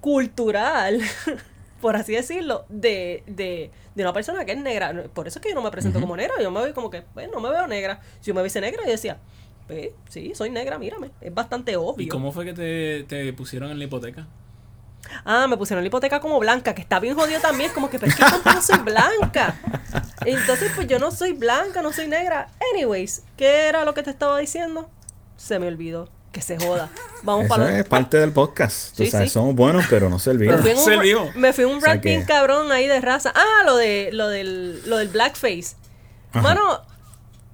cultural, 0.00 1.00
por 1.80 1.96
así 1.96 2.12
decirlo, 2.14 2.64
de, 2.68 3.22
de, 3.26 3.70
de 3.94 4.02
una 4.02 4.12
persona 4.12 4.44
que 4.44 4.52
es 4.52 4.58
negra. 4.58 5.04
Por 5.14 5.26
eso 5.28 5.38
es 5.38 5.42
que 5.42 5.48
yo 5.50 5.54
no 5.54 5.62
me 5.62 5.70
presento 5.70 6.00
como 6.00 6.16
negra. 6.16 6.34
Yo 6.40 6.50
me 6.50 6.62
veo 6.62 6.74
como 6.74 6.90
que, 6.90 7.02
pues, 7.02 7.28
no 7.30 7.40
me 7.40 7.48
veo 7.50 7.66
negra. 7.66 8.00
Si 8.20 8.28
yo 8.28 8.34
me 8.34 8.42
viese 8.42 8.60
negra, 8.60 8.82
yo 8.84 8.90
decía, 8.90 9.18
pues, 9.68 9.90
sí, 10.08 10.32
soy 10.34 10.50
negra, 10.50 10.78
mírame. 10.78 11.10
Es 11.20 11.32
bastante 11.32 11.76
obvio. 11.76 12.04
¿Y 12.04 12.08
cómo 12.08 12.32
fue 12.32 12.44
que 12.44 12.52
te, 12.54 13.04
te 13.04 13.32
pusieron 13.32 13.70
en 13.70 13.78
la 13.78 13.84
hipoteca? 13.84 14.26
Ah, 15.24 15.46
me 15.48 15.56
pusieron 15.56 15.82
la 15.84 15.86
hipoteca 15.88 16.18
como 16.20 16.38
blanca, 16.40 16.74
que 16.74 16.82
está 16.82 16.98
bien 16.98 17.14
jodido 17.14 17.40
también. 17.40 17.70
Como 17.72 17.88
que, 17.88 17.98
pero 18.00 18.10
es 18.10 18.16
que 18.16 18.22
yo 18.24 18.30
tampoco 18.30 18.60
soy 18.60 18.78
blanca. 18.80 19.54
Entonces, 20.26 20.72
pues 20.74 20.86
yo 20.88 20.98
no 20.98 21.10
soy 21.12 21.32
blanca, 21.32 21.80
no 21.82 21.92
soy 21.92 22.08
negra. 22.08 22.48
Anyways, 22.74 23.22
¿qué 23.36 23.68
era 23.68 23.84
lo 23.84 23.94
que 23.94 24.02
te 24.02 24.10
estaba 24.10 24.38
diciendo? 24.38 24.90
Se 25.36 25.58
me 25.58 25.68
olvidó. 25.68 26.10
Que 26.32 26.42
se 26.42 26.58
joda. 26.58 26.90
Vamos 27.22 27.46
Eso 27.46 27.54
para 27.54 27.78
es 27.78 27.84
parte 27.86 28.18
del 28.18 28.32
podcast. 28.32 28.94
Tú 28.94 29.04
Sí, 29.04 29.10
sabes, 29.10 29.30
sí. 29.30 29.34
somos 29.34 29.54
buenos, 29.54 29.86
pero 29.88 30.10
no 30.10 30.16
Me 30.16 30.20
servimos. 30.22 30.60
fui 30.60 30.72
en 30.72 31.16
un, 31.16 31.30
me 31.40 31.52
fui 31.54 31.64
un 31.64 31.78
O 31.78 31.80
sea 31.80 32.00
que- 32.02 32.22
cabrón 32.26 32.70
ahí 32.70 32.86
de 32.86 33.00
raza. 33.00 33.32
Ah, 33.34 33.62
lo 33.64 33.76
de 33.76 34.10
lo 34.12 34.28
del 34.28 34.82
lo 34.88 34.98
del 34.98 35.08
blackface. 35.08 35.76
Ajá. 36.32 36.42
Mano, 36.42 36.82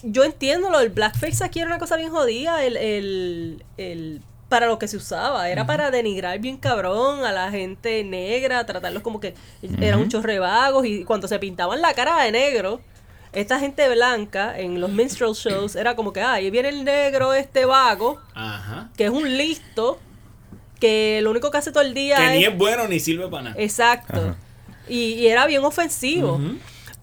yo 0.04 0.24
entiendo 0.24 0.70
lo 0.70 0.78
del 0.78 0.90
blackface 0.90 1.42
aquí 1.44 1.60
era 1.60 1.68
una 1.68 1.78
cosa 1.78 1.96
bien 1.96 2.10
jodida, 2.10 2.64
el, 2.64 2.76
el, 2.76 3.64
el 3.76 4.22
para 4.48 4.66
lo 4.66 4.78
que 4.78 4.86
se 4.86 4.96
usaba, 4.96 5.48
era 5.48 5.66
para 5.66 5.90
denigrar 5.90 6.38
bien 6.38 6.58
cabrón 6.58 7.24
a 7.24 7.32
la 7.32 7.50
gente 7.50 8.04
negra, 8.04 8.64
tratarlos 8.66 9.02
como 9.02 9.18
que 9.18 9.34
eran 9.80 9.98
un 10.00 10.08
chorre 10.08 10.38
vagos 10.38 10.86
y 10.86 11.04
cuando 11.04 11.26
se 11.26 11.38
pintaban 11.38 11.80
la 11.80 11.92
cara 11.94 12.22
de 12.22 12.30
negro, 12.30 12.80
esta 13.32 13.58
gente 13.58 13.88
blanca 13.88 14.56
en 14.58 14.80
los 14.80 14.90
minstrel 14.90 15.32
shows 15.32 15.74
era 15.74 15.96
como 15.96 16.12
que, 16.12 16.20
ah, 16.20 16.34
ahí 16.34 16.50
viene 16.50 16.68
el 16.68 16.84
negro 16.84 17.34
este 17.34 17.64
vago, 17.64 18.20
Ajá. 18.34 18.90
que 18.96 19.06
es 19.06 19.10
un 19.10 19.36
listo, 19.36 19.98
que 20.78 21.18
lo 21.22 21.30
único 21.30 21.50
que 21.50 21.58
hace 21.58 21.72
todo 21.72 21.82
el 21.82 21.94
día 21.94 22.16
Que 22.16 22.26
es... 22.26 22.32
ni 22.32 22.44
es 22.44 22.56
bueno 22.56 22.86
ni 22.86 23.00
sirve 23.00 23.26
para 23.28 23.42
nada. 23.44 23.56
Exacto. 23.58 24.36
Y, 24.88 25.14
y 25.14 25.26
era 25.26 25.46
bien 25.46 25.64
ofensivo. 25.64 26.38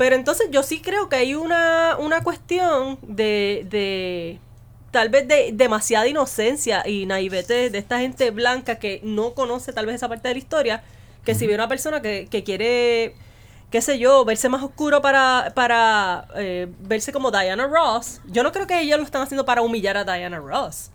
Pero 0.02 0.16
entonces 0.16 0.48
yo 0.50 0.64
sí 0.64 0.82
creo 0.82 1.10
que 1.10 1.16
hay 1.18 1.36
una, 1.36 1.96
una 2.00 2.24
cuestión 2.24 2.98
de, 3.04 3.68
de 3.70 4.40
tal 4.90 5.10
vez 5.10 5.28
de 5.28 5.52
demasiada 5.54 6.08
inocencia 6.08 6.82
y 6.90 7.06
naivete 7.06 7.70
de 7.70 7.78
esta 7.78 8.00
gente 8.00 8.32
blanca 8.32 8.80
que 8.80 9.00
no 9.04 9.36
conoce 9.36 9.74
tal 9.74 9.86
vez 9.86 9.94
esa 9.94 10.10
parte 10.10 10.28
de 10.28 10.34
la 10.34 10.40
historia, 10.40 10.84
que 11.24 11.36
si 11.36 11.46
ve 11.46 11.54
una 11.54 11.68
persona 11.68 12.02
que, 12.02 12.28
que 12.32 12.44
quiere, 12.44 13.14
qué 13.70 13.80
sé 13.80 14.00
yo, 14.00 14.26
verse 14.26 14.50
más 14.50 14.64
oscuro 14.64 15.04
para, 15.04 15.52
para 15.54 16.28
eh, 16.36 16.68
verse 16.80 17.12
como 17.12 17.30
Diana 17.30 17.68
Ross, 17.68 18.22
yo 18.26 18.42
no 18.42 18.52
creo 18.52 18.66
que 18.66 18.82
ellos 18.82 18.98
lo 18.98 19.06
están 19.06 19.22
haciendo 19.22 19.46
para 19.46 19.62
humillar 19.62 19.98
a 19.98 20.04
Diana 20.04 20.40
Ross. 20.40 20.90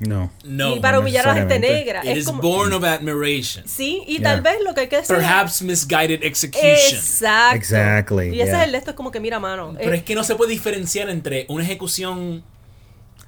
No. 0.00 0.30
No. 0.44 0.74
ni 0.74 0.80
para 0.80 0.98
humillar 1.00 1.24
a 1.28 1.34
la 1.34 1.40
gente 1.40 1.58
negra. 1.60 2.00
It 2.04 2.10
Es 2.12 2.18
is 2.18 2.24
como- 2.26 2.42
born 2.42 2.72
of 2.72 2.82
admiration. 2.84 3.66
sí, 3.68 4.02
y 4.06 4.18
Yeah. 4.18 4.22
tal 4.34 4.40
vez 4.42 4.56
lo 4.64 4.74
que 4.74 4.80
hay 4.82 4.88
que 4.88 4.96
decir... 4.96 5.14
Perhaps 5.16 5.62
misguided 5.62 6.22
execution. 6.24 6.68
Exacto. 6.98 7.56
Exactly, 7.56 8.28
Y 8.34 8.40
ese 8.40 8.50
yeah. 8.50 8.60
es 8.62 8.64
el 8.66 8.72
de 8.72 8.78
esto, 8.78 8.90
es 8.90 8.96
como 8.96 9.10
que 9.10 9.20
mira, 9.20 9.38
mano. 9.38 9.74
Pero 9.78 9.92
eh, 9.92 9.96
es 9.98 10.02
que 10.02 10.14
no 10.14 10.24
se 10.24 10.34
puede 10.34 10.50
diferenciar 10.52 11.08
entre 11.10 11.46
una 11.48 11.62
ejecución 11.64 12.42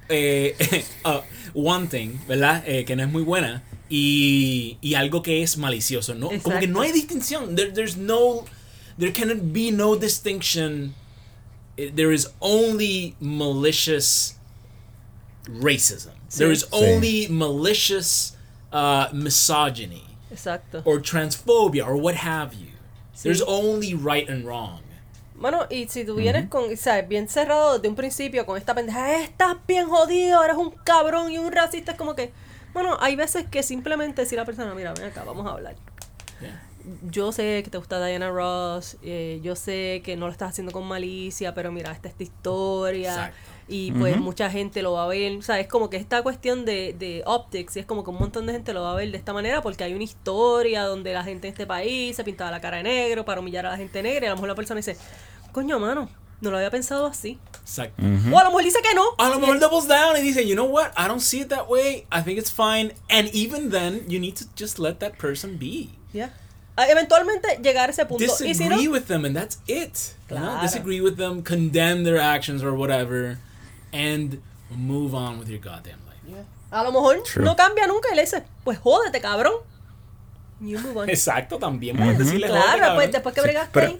eh, 0.09 0.55
uh, 1.05 1.19
one 1.53 1.87
thing, 1.87 2.17
¿verdad? 2.27 2.63
Eh, 2.67 2.83
que 2.85 2.95
no 2.95 3.03
es 3.03 3.09
muy 3.09 3.23
buena 3.23 3.63
y, 3.89 4.77
y 4.81 4.93
algo 4.95 5.21
que 5.21 5.43
es 5.43 5.57
malicioso. 5.57 6.13
No, 6.15 6.27
como 6.27 6.39
que 6.41 6.47
Exacto. 6.49 6.67
no 6.67 6.81
hay 6.81 6.91
distinción. 6.91 7.55
There- 7.55 7.71
there's 7.73 7.95
no, 7.97 8.43
there 8.99 9.13
cannot 9.13 9.39
be 9.53 9.71
no 9.71 9.95
distinction. 9.95 10.93
Eh, 11.77 11.91
There 11.95 12.13
is 12.13 12.29
only 12.39 13.15
malicious 13.19 14.35
racism. 15.47 16.11
There 16.29 16.51
is 16.51 16.65
Sí. 16.65 16.69
only 16.71 17.27
malicious 17.29 18.35
uh, 18.71 19.07
misogyny 19.13 20.03
exacto. 20.31 20.81
or 20.85 20.99
transphobia 20.99 21.85
or 21.87 21.95
what 21.95 22.15
have 22.15 22.53
you. 22.53 22.67
There's 23.23 23.41
only 23.41 23.93
right 23.93 24.29
and 24.29 24.45
wrong. 24.45 24.81
Mano, 25.39 25.67
y 25.69 25.87
si 25.87 26.03
tú 26.03 26.15
vienes 26.15 26.49
con, 26.49 26.75
¿sabes? 26.77 27.07
Bien 27.07 27.27
cerrado 27.27 27.73
desde 27.77 27.87
un 27.87 27.95
principio 27.95 28.45
con 28.45 28.57
esta 28.57 28.73
pendeja, 28.73 29.21
estás 29.21 29.55
bien 29.67 29.87
jodido, 29.87 30.43
eres 30.43 30.57
un 30.57 30.71
cabrón 30.71 31.31
y 31.31 31.37
un 31.37 31.51
racista, 31.51 31.91
es 31.91 31.97
como 31.97 32.15
que, 32.15 32.31
bueno, 32.73 32.97
hay 32.99 33.15
veces 33.15 33.45
que 33.47 33.61
simplemente 33.61 34.23
decir 34.23 34.39
a 34.39 34.41
la 34.41 34.45
persona, 34.47 34.73
mira, 34.73 34.93
ven 34.95 35.05
acá, 35.05 35.23
vamos 35.23 35.45
a 35.45 35.51
hablar. 35.51 35.75
Yeah. 36.41 36.63
Yo 37.11 37.31
sé 37.31 37.61
que 37.63 37.69
te 37.69 37.77
gusta 37.77 38.03
Diana 38.03 38.31
Ross, 38.31 38.97
eh, 39.03 39.39
yo 39.43 39.55
sé 39.55 40.01
que 40.03 40.15
no 40.17 40.25
lo 40.25 40.31
estás 40.31 40.49
haciendo 40.49 40.71
con 40.71 40.87
malicia, 40.87 41.53
pero 41.53 41.71
mira, 41.71 41.91
esta 41.91 42.07
es 42.07 42.13
esta 42.13 42.23
historia. 42.23 43.11
Exacto. 43.11 43.37
Y 43.69 43.91
pues 43.91 44.15
Ujú. 44.15 44.23
mucha 44.23 44.49
gente 44.49 44.81
lo 44.81 44.93
va 44.93 45.03
a 45.03 45.07
ver, 45.07 45.35
o 45.37 45.41
sea, 45.41 45.59
es 45.59 45.67
como 45.67 45.89
que 45.89 45.97
esta 45.97 46.21
cuestión 46.21 46.63
de, 46.63 46.95
de 46.97 47.21
optics, 47.25 47.75
y 47.75 47.79
es 47.81 47.85
como 47.85 48.03
que 48.05 48.11
un 48.11 48.17
montón 48.17 48.45
de 48.47 48.53
gente 48.53 48.73
lo 48.73 48.83
va 48.83 48.93
a 48.93 48.95
ver 48.95 49.11
de 49.11 49.17
esta 49.17 49.33
manera 49.33 49.61
porque 49.61 49.83
hay 49.83 49.93
una 49.93 50.05
historia 50.05 50.83
donde 50.83 51.11
la 51.11 51.23
gente 51.23 51.47
en 51.47 51.53
este 51.53 51.65
país 51.67 52.15
se 52.15 52.23
pintaba 52.23 52.49
la 52.49 52.61
cara 52.61 52.77
de 52.77 52.83
negro 52.83 53.25
para 53.25 53.41
humillar 53.41 53.65
a 53.65 53.71
la 53.71 53.77
gente 53.77 54.01
negra 54.01 54.25
y 54.25 54.27
a 54.27 54.29
lo 54.29 54.35
mejor 54.37 54.47
la 54.47 54.55
persona 54.55 54.77
dice, 54.77 54.95
coño, 55.51 55.79
mano, 55.79 56.09
no 56.39 56.51
lo 56.51 56.57
había 56.57 56.69
pensado 56.69 57.07
así. 57.07 57.39
Exacto. 57.61 58.01
O 58.31 58.39
a 58.39 58.43
lo 58.43 58.49
mejor 58.51 58.63
dice 58.63 58.79
que 58.81 58.95
no. 58.95 59.03
A 59.17 59.29
lo 59.29 59.39
mejor 59.39 59.59
doubles 59.59 59.87
down 59.87 60.15
and 60.15 60.23
dice, 60.23 60.47
you 60.47 60.55
know 60.55 60.67
what? 60.67 60.91
I 60.97 61.07
don't 61.07 61.19
see 61.19 61.41
it 61.41 61.49
that 61.49 61.67
way. 61.67 62.05
I 62.11 62.21
think 62.21 62.37
it's 62.39 62.51
fine. 62.51 62.93
And 63.09 63.27
even 63.33 63.71
then, 63.71 64.03
you 64.07 64.19
need 64.19 64.35
to 64.37 64.45
just 64.55 64.79
let 64.79 64.99
that 64.99 65.17
person 65.17 65.57
be. 65.57 65.89
Ya. 66.13 66.29
Ah, 66.77 66.85
Eventualmente 66.87 67.57
llegar 67.61 67.89
a 67.89 67.91
ese 67.91 68.05
punto. 68.05 68.23
Y 68.23 68.29
si 68.29 68.43
Disagree 68.45 68.85
no, 68.85 68.91
with 68.91 69.07
them, 69.07 69.25
and 69.25 69.35
that's 69.35 69.57
it. 69.67 70.13
You 70.29 70.37
know? 70.37 70.43
Claro. 70.45 70.61
Disagree 70.61 71.01
with 71.01 71.17
them, 71.17 71.41
condemn 71.41 72.03
their 72.03 72.17
actions 72.19 72.61
or 72.63 72.73
whatever, 72.75 73.39
and 73.93 74.39
move 74.69 75.13
on 75.13 75.39
with 75.39 75.47
your 75.47 75.59
goddamn 75.59 75.99
life. 76.05 76.45
a 76.71 76.83
lo 76.83 76.91
mejor 76.91 77.23
True. 77.23 77.45
no 77.45 77.55
cambia 77.55 77.87
nunca 77.87 78.09
y 78.11 78.15
le 78.15 78.21
dice, 78.21 78.43
pues 78.63 78.77
jódete, 78.79 79.21
cabrón. 79.21 79.53
You 80.59 80.79
move 80.79 80.97
on. 80.97 81.09
Exacto, 81.09 81.57
también 81.59 81.95
puedes 81.97 82.17
decirle 82.17 82.47
"Joder, 82.47 82.61
Claro, 82.63 82.79
cabrón". 82.79 82.95
pues 82.95 83.11
después 83.11 83.35
que 83.35 83.41
bregaste 83.41 83.99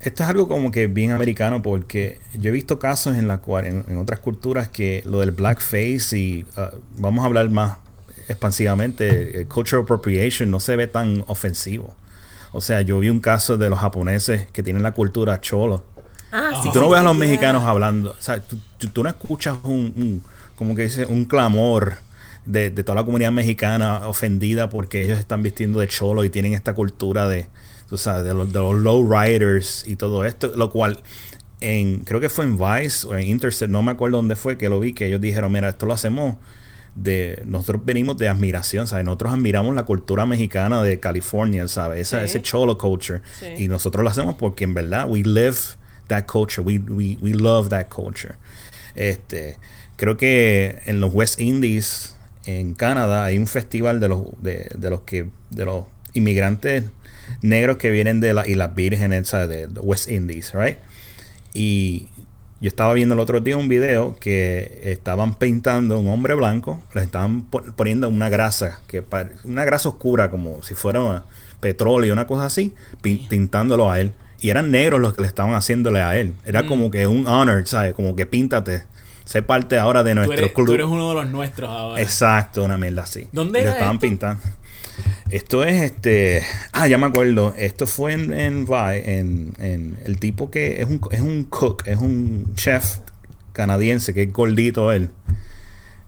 esto 0.00 0.22
es 0.22 0.28
algo 0.28 0.48
como 0.48 0.70
que 0.70 0.86
bien 0.86 1.12
americano 1.12 1.62
porque 1.62 2.20
yo 2.34 2.50
he 2.50 2.52
visto 2.52 2.78
casos 2.78 3.16
en 3.16 3.26
la 3.26 3.38
cual 3.38 3.66
en, 3.66 3.84
en 3.88 3.96
otras 3.96 4.20
culturas 4.20 4.68
que 4.68 5.02
lo 5.06 5.20
del 5.20 5.30
blackface 5.30 6.18
y 6.18 6.42
uh, 6.58 6.76
vamos 6.98 7.22
a 7.22 7.26
hablar 7.26 7.48
más 7.48 7.78
expansivamente, 8.28 9.40
eh, 9.40 9.46
cultural 9.46 9.82
appropriation 9.84 10.50
no 10.50 10.60
se 10.60 10.76
ve 10.76 10.86
tan 10.86 11.24
ofensivo. 11.26 11.94
O 12.52 12.60
sea, 12.60 12.82
yo 12.82 12.98
vi 13.00 13.08
un 13.08 13.20
caso 13.20 13.56
de 13.56 13.70
los 13.70 13.78
japoneses 13.78 14.46
que 14.52 14.62
tienen 14.62 14.82
la 14.82 14.92
cultura 14.92 15.40
cholo. 15.40 15.84
Ah, 16.36 16.60
Si 16.62 16.72
tú 16.72 16.80
no 16.80 16.90
ves 16.90 17.00
a 17.00 17.04
los 17.04 17.16
mexicanos 17.16 17.62
hablando, 17.62 18.10
o 18.10 18.16
sea, 18.22 18.40
tú, 18.40 18.58
tú- 18.78 18.88
tú 18.88 19.02
no 19.04 19.08
escuchas 19.08 19.56
un, 19.62 19.92
un- 19.96 20.22
como 20.56 20.74
que 20.74 20.82
dice, 20.82 21.06
un 21.06 21.24
clamor 21.26 21.94
de, 22.44 22.70
de 22.70 22.82
toda 22.84 22.96
la 22.96 23.04
comunidad 23.04 23.30
mexicana 23.32 24.08
ofendida 24.08 24.68
porque 24.68 25.02
ellos 25.04 25.18
están 25.18 25.42
vistiendo 25.42 25.78
de 25.80 25.86
cholo 25.88 26.24
y 26.24 26.30
tienen 26.30 26.52
esta 26.54 26.74
cultura 26.74 27.28
de, 27.28 27.46
tú 27.88 27.96
sabes, 27.98 28.24
de 28.24 28.34
los, 28.34 28.52
de 28.52 28.58
los 28.58 28.74
low 28.74 29.08
riders 29.10 29.84
y 29.86 29.96
todo 29.96 30.24
esto, 30.24 30.52
lo 30.56 30.70
cual 30.70 30.98
en, 31.60 32.00
creo 32.00 32.20
que 32.20 32.28
fue 32.28 32.44
en 32.44 32.58
Vice 32.58 33.06
o 33.06 33.16
en 33.16 33.28
Intercept, 33.28 33.70
no 33.70 33.82
me 33.82 33.92
acuerdo 33.92 34.16
dónde 34.18 34.36
fue 34.36 34.58
que 34.58 34.68
lo 34.68 34.80
vi, 34.80 34.92
que 34.92 35.06
ellos 35.06 35.20
dijeron, 35.20 35.52
mira, 35.52 35.68
esto 35.70 35.86
lo 35.86 35.94
hacemos 35.94 36.36
de 36.94 37.42
nosotros 37.46 37.82
venimos 37.84 38.16
de 38.18 38.28
admiración, 38.28 38.86
¿sabes? 38.86 39.04
Nosotros 39.04 39.32
admiramos 39.32 39.74
la 39.74 39.84
cultura 39.84 40.26
mexicana 40.26 40.82
de 40.82 41.00
California, 41.00 41.66
¿sabes? 41.68 42.00
Esa, 42.02 42.18
Sí. 42.20 42.24
Ese 42.26 42.42
cholo 42.42 42.76
culture. 42.78 43.20
Sí. 43.40 43.46
Y 43.64 43.68
nosotros 43.68 44.04
lo 44.04 44.10
hacemos 44.10 44.34
porque 44.36 44.64
en 44.64 44.74
verdad 44.74 45.06
we 45.08 45.20
live 45.24 45.56
that 46.08 46.24
culture, 46.26 46.62
we, 46.62 46.78
we, 46.78 47.18
we 47.20 47.32
love 47.32 47.68
that 47.70 47.88
culture. 47.88 48.34
Este, 48.94 49.56
creo 49.96 50.16
que 50.16 50.80
en 50.86 51.00
los 51.00 51.12
West 51.12 51.40
Indies, 51.40 52.16
en 52.46 52.74
Canadá, 52.74 53.24
hay 53.24 53.38
un 53.38 53.46
festival 53.46 54.00
de 54.00 54.08
los, 54.08 54.22
de, 54.40 54.70
de 54.76 54.90
los 54.90 55.00
que, 55.02 55.30
de 55.50 55.64
los 55.64 55.84
inmigrantes 56.12 56.84
negros 57.40 57.78
que 57.78 57.90
vienen 57.90 58.20
de 58.20 58.34
las 58.34 58.46
Islas 58.48 58.74
Vírgenes, 58.74 59.30
de 59.30 59.66
de 59.66 59.80
West 59.80 60.10
Indies, 60.10 60.52
right? 60.54 60.78
Y 61.54 62.08
yo 62.60 62.68
estaba 62.68 62.92
viendo 62.94 63.14
el 63.14 63.20
otro 63.20 63.40
día 63.40 63.56
un 63.56 63.68
video 63.68 64.16
que 64.20 64.80
estaban 64.84 65.34
pintando 65.34 65.96
a 65.96 65.98
un 65.98 66.08
hombre 66.08 66.34
blanco, 66.34 66.82
le 66.94 67.02
estaban 67.02 67.42
po- 67.44 67.62
poniendo 67.76 68.08
una 68.08 68.28
grasa, 68.28 68.80
que 68.86 69.04
una 69.44 69.64
grasa 69.64 69.88
oscura, 69.88 70.30
como 70.30 70.62
si 70.62 70.74
fuera 70.74 71.24
petróleo, 71.60 72.12
una 72.12 72.26
cosa 72.26 72.46
así, 72.46 72.74
pin- 73.02 73.26
pintándolo 73.28 73.90
a 73.90 74.00
él. 74.00 74.12
Y 74.44 74.50
eran 74.50 74.70
negros 74.70 75.00
los 75.00 75.14
que 75.14 75.22
le 75.22 75.28
estaban 75.28 75.54
haciéndole 75.54 76.02
a 76.02 76.18
él. 76.18 76.34
Era 76.44 76.62
Mm. 76.64 76.66
como 76.68 76.90
que 76.90 77.06
un 77.06 77.26
honor, 77.26 77.66
¿sabes? 77.66 77.94
Como 77.94 78.14
que 78.14 78.26
píntate. 78.26 78.84
Sé 79.24 79.40
parte 79.42 79.78
ahora 79.78 80.04
de 80.04 80.10
Tú 80.10 80.16
nuestro 80.16 80.38
eres, 80.38 80.52
club. 80.52 80.66
tú 80.66 80.74
eres 80.74 80.86
uno 80.86 81.08
de 81.08 81.14
los 81.14 81.30
nuestros 81.30 81.70
ahora. 81.70 82.02
Exacto, 82.02 82.62
una 82.62 82.76
mierda 82.76 83.04
así. 83.04 83.26
¿Dónde 83.32 83.60
lo 83.60 83.64
era 83.64 83.72
estaban 83.72 83.94
esto? 83.96 84.06
pintando. 84.06 84.42
Esto 85.30 85.64
es 85.64 85.82
este. 85.82 86.42
Ah, 86.72 86.86
ya 86.86 86.98
me 86.98 87.06
acuerdo. 87.06 87.54
Esto 87.56 87.86
fue 87.86 88.12
en, 88.12 88.34
en, 88.34 88.66
Vi- 88.66 89.02
en, 89.06 89.54
en 89.58 89.98
el 90.04 90.18
tipo 90.18 90.50
que 90.50 90.82
es 90.82 90.86
un, 90.88 91.00
es 91.10 91.20
un 91.22 91.44
cook, 91.44 91.84
es 91.86 91.96
un 91.98 92.52
chef 92.54 92.98
canadiense 93.54 94.12
que 94.12 94.24
es 94.24 94.32
gordito 94.32 94.92
él. 94.92 95.08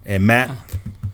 Eh, 0.05 0.19
Matt. 0.19 0.51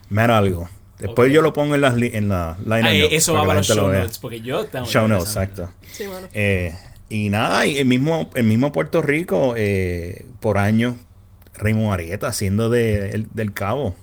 Matt 0.09 0.29
algo. 0.29 0.69
Después 0.99 1.31
yo 1.31 1.41
lo 1.41 1.53
pongo 1.53 1.75
en 1.75 1.81
las 1.81 1.95
en 1.95 2.27
la 2.29 2.57
line 2.65 2.81
Ah, 2.87 2.93
eh, 2.93 3.07
eso 3.15 3.33
va 3.33 3.41
para 3.45 3.55
los 3.59 3.67
show 3.67 3.87
notes, 3.91 4.19
porque 4.19 4.41
yo 4.41 4.65
tengo 4.65 4.85
Show 4.85 5.07
notes, 5.07 5.27
exacto. 5.29 5.69
Sí, 5.91 6.05
mano. 6.07 6.27
Eh, 6.33 6.73
y 7.15 7.29
nada, 7.29 7.65
y 7.65 7.77
el 7.77 7.85
mismo, 7.85 8.29
el 8.35 8.43
mismo 8.45 8.71
Puerto 8.71 9.01
Rico, 9.01 9.53
eh, 9.57 10.25
por 10.39 10.57
años, 10.57 10.95
Raymond 11.55 11.93
Arieta 11.93 12.27
haciendo 12.27 12.69
de, 12.69 13.11
el- 13.11 13.27
del 13.33 13.53
cabo. 13.53 13.95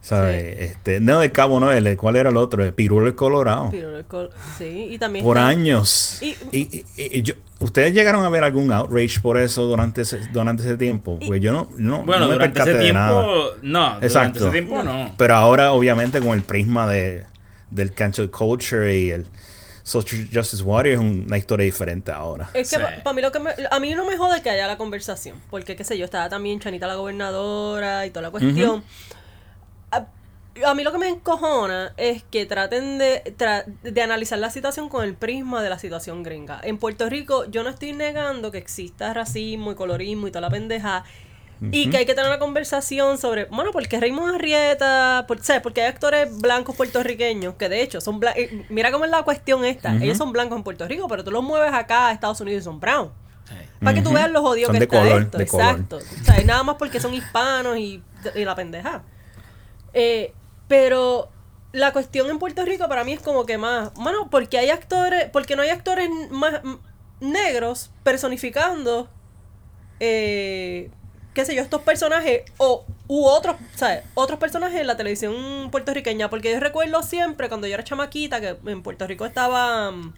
¿Sabes? 0.00 0.56
Este, 0.60 1.00
no, 1.00 1.18
del 1.18 1.32
cabo 1.32 1.58
no, 1.58 1.72
el, 1.72 1.96
¿cuál 1.96 2.14
era 2.14 2.30
el 2.30 2.36
otro? 2.36 2.64
El 2.64 2.72
Pirulo 2.72 3.08
el 3.08 3.16
Colorado. 3.16 3.70
Pero 3.72 3.98
el 3.98 4.04
col- 4.04 4.30
sí, 4.56 4.86
y 4.92 4.98
también 4.98 5.24
Por 5.24 5.36
está- 5.36 5.48
años. 5.48 6.18
Y- 6.22 6.36
Y, 6.52 6.60
y- 6.96 7.18
y 7.18 7.22
yo- 7.22 7.34
¿Ustedes 7.58 7.92
llegaron 7.92 8.22
a 8.24 8.28
ver 8.28 8.44
algún 8.44 8.70
outrage 8.70 9.18
por 9.20 9.36
eso 9.38 9.64
durante 9.64 10.02
ese, 10.02 10.20
durante 10.32 10.62
ese 10.62 10.76
tiempo? 10.76 11.18
Pues 11.26 11.40
yo 11.40 11.52
no, 11.52 11.70
no, 11.78 12.04
Bueno, 12.04 12.20
no 12.20 12.26
me 12.28 12.32
durante 12.34 12.54
percaté 12.60 12.70
ese 12.76 12.84
de 12.86 12.92
nada. 12.92 13.08
tiempo, 13.24 13.50
no. 13.62 13.80
Durante 13.84 14.06
Exacto. 14.06 14.38
ese 14.40 14.50
tiempo, 14.50 14.82
no. 14.84 15.14
Pero 15.16 15.34
ahora, 15.34 15.72
obviamente, 15.72 16.20
con 16.20 16.34
el 16.38 16.42
prisma 16.42 16.86
de, 16.86 17.24
del 17.70 17.92
cancel 17.92 18.30
culture 18.30 18.96
y 18.96 19.10
el 19.10 19.26
social 19.86 20.28
justice 20.34 20.64
warrior, 20.64 20.94
es 20.94 21.00
una 21.00 21.38
historia 21.38 21.64
diferente 21.64 22.10
ahora. 22.10 22.50
Es 22.54 22.68
que 22.70 22.76
Sí. 22.76 22.82
para 23.04 23.14
mí 23.14 23.22
lo 23.22 23.30
que 23.30 23.38
me, 23.38 23.50
a 23.70 23.78
mí 23.78 23.94
no 23.94 24.04
me 24.04 24.16
jode 24.16 24.42
que 24.42 24.50
haya 24.50 24.66
la 24.66 24.76
conversación, 24.76 25.40
porque 25.48 25.76
qué 25.76 25.84
sé 25.84 25.96
yo, 25.96 26.04
estaba 26.04 26.28
también 26.28 26.58
Chanita 26.58 26.88
la 26.88 26.96
gobernadora 26.96 28.04
y 28.04 28.10
toda 28.10 28.22
la 28.22 28.30
cuestión. 28.32 28.82
a, 29.92 30.06
a 30.66 30.74
mí 30.74 30.82
lo 30.82 30.90
que 30.90 30.98
me 30.98 31.08
encojona 31.08 31.92
es 31.96 32.24
que 32.24 32.46
traten 32.46 32.98
de, 32.98 33.22
tra- 33.38 33.64
de 33.82 34.02
analizar 34.02 34.38
la 34.40 34.50
situación 34.50 34.88
con 34.88 35.04
el 35.04 35.14
prisma 35.14 35.62
de 35.62 35.68
la 35.70 35.78
situación 35.78 36.22
gringa. 36.24 36.60
En 36.64 36.78
Puerto 36.78 37.08
Rico 37.08 37.44
yo 37.44 37.62
no 37.62 37.68
estoy 37.70 37.92
negando 37.92 38.50
que 38.50 38.58
exista 38.58 39.14
racismo 39.14 39.70
y 39.70 39.74
colorismo 39.76 40.26
y 40.26 40.30
toda 40.32 40.40
la 40.40 40.50
pendeja. 40.50 41.04
Y 41.72 41.88
que 41.88 41.96
hay 41.96 42.06
que 42.06 42.14
tener 42.14 42.28
una 42.28 42.38
conversación 42.38 43.16
sobre, 43.16 43.46
bueno, 43.46 43.70
porque 43.72 43.98
Raymond 43.98 44.34
Arrieta, 44.34 45.24
por, 45.26 45.42
¿sabes? 45.42 45.62
Porque 45.62 45.80
hay 45.80 45.88
actores 45.88 46.36
blancos 46.38 46.76
puertorriqueños 46.76 47.54
que 47.54 47.68
de 47.68 47.80
hecho 47.80 48.00
son 48.00 48.20
blancos. 48.20 48.42
Mira 48.68 48.92
cómo 48.92 49.06
es 49.06 49.10
la 49.10 49.22
cuestión 49.22 49.64
esta. 49.64 49.94
Ellos 49.96 50.18
son 50.18 50.32
blancos 50.32 50.58
en 50.58 50.64
Puerto 50.64 50.86
Rico, 50.86 51.08
pero 51.08 51.24
tú 51.24 51.30
los 51.30 51.42
mueves 51.42 51.72
acá 51.72 52.08
a 52.08 52.12
Estados 52.12 52.40
Unidos 52.40 52.60
y 52.60 52.64
son 52.64 52.78
brown. 52.78 53.10
Sí. 53.48 53.54
Para 53.80 53.94
que 53.94 54.02
tú 54.02 54.12
veas 54.12 54.30
lo 54.30 54.42
jodido 54.42 54.66
Son 54.66 54.74
que 54.74 54.80
de 54.80 54.84
está 54.84 54.98
color, 54.98 55.22
esto. 55.22 55.38
de 55.38 55.46
color. 55.46 55.66
Exacto. 55.70 55.96
O 55.96 56.24
sea, 56.24 56.44
nada 56.44 56.62
más 56.62 56.76
porque 56.76 57.00
son 57.00 57.14
hispanos 57.14 57.78
y, 57.78 58.02
y 58.34 58.44
la 58.44 58.54
pendeja. 58.54 59.02
Eh, 59.94 60.34
pero 60.68 61.30
la 61.72 61.92
cuestión 61.92 62.28
en 62.28 62.38
Puerto 62.38 62.64
Rico 62.64 62.88
para 62.88 63.04
mí 63.04 63.12
es 63.12 63.20
como 63.20 63.46
que 63.46 63.56
más. 63.56 63.94
Bueno, 63.94 64.28
porque 64.30 64.58
hay 64.58 64.68
actores. 64.70 65.30
Porque 65.30 65.56
no 65.56 65.62
hay 65.62 65.70
actores 65.70 66.10
más 66.30 66.60
negros 67.20 67.92
personificando. 68.02 69.08
Eh, 70.00 70.90
qué 71.36 71.44
sé 71.44 71.54
yo, 71.54 71.62
estos 71.62 71.82
personajes. 71.82 72.42
O 72.56 72.84
u 73.06 73.26
otros, 73.26 73.56
¿sabes? 73.74 74.02
Otros 74.14 74.38
personajes 74.40 74.80
en 74.80 74.86
la 74.86 74.96
televisión 74.96 75.70
puertorriqueña. 75.70 76.30
Porque 76.30 76.50
yo 76.50 76.58
recuerdo 76.58 77.02
siempre 77.02 77.48
cuando 77.48 77.66
yo 77.66 77.74
era 77.74 77.84
chamaquita 77.84 78.40
que 78.40 78.56
en 78.66 78.82
Puerto 78.82 79.06
Rico 79.06 79.26
estaba. 79.26 79.92
mm, 79.92 80.14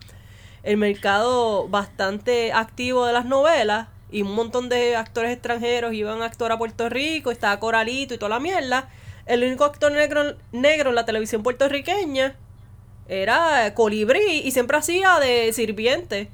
el 0.63 0.77
mercado 0.77 1.69
bastante 1.69 2.53
activo 2.53 3.07
de 3.07 3.13
las 3.13 3.25
novelas 3.25 3.89
y 4.11 4.23
un 4.23 4.35
montón 4.35 4.69
de 4.69 4.97
actores 4.97 5.33
extranjeros 5.33 5.95
iban 5.95 6.21
a 6.21 6.27
actuar 6.27 6.53
a 6.53 6.59
Puerto 6.59 6.89
Rico, 6.89 7.31
estaba 7.31 7.59
Coralito 7.61 8.15
y 8.15 8.19
toda 8.19 8.31
la 8.31 8.41
mierda. 8.41 8.89
El 9.27 9.45
único 9.45 9.65
actor 9.65 9.93
negro, 9.93 10.37
negro 10.53 10.91
en 10.91 10.97
la 10.97 11.05
televisión 11.05 11.43
puertorriqueña 11.43 12.35
era 13.09 13.73
Colibrí 13.75 14.43
y 14.45 14.51
siempre 14.51 14.77
hacía 14.77 15.19
de 15.21 15.53
sirviente, 15.53 16.29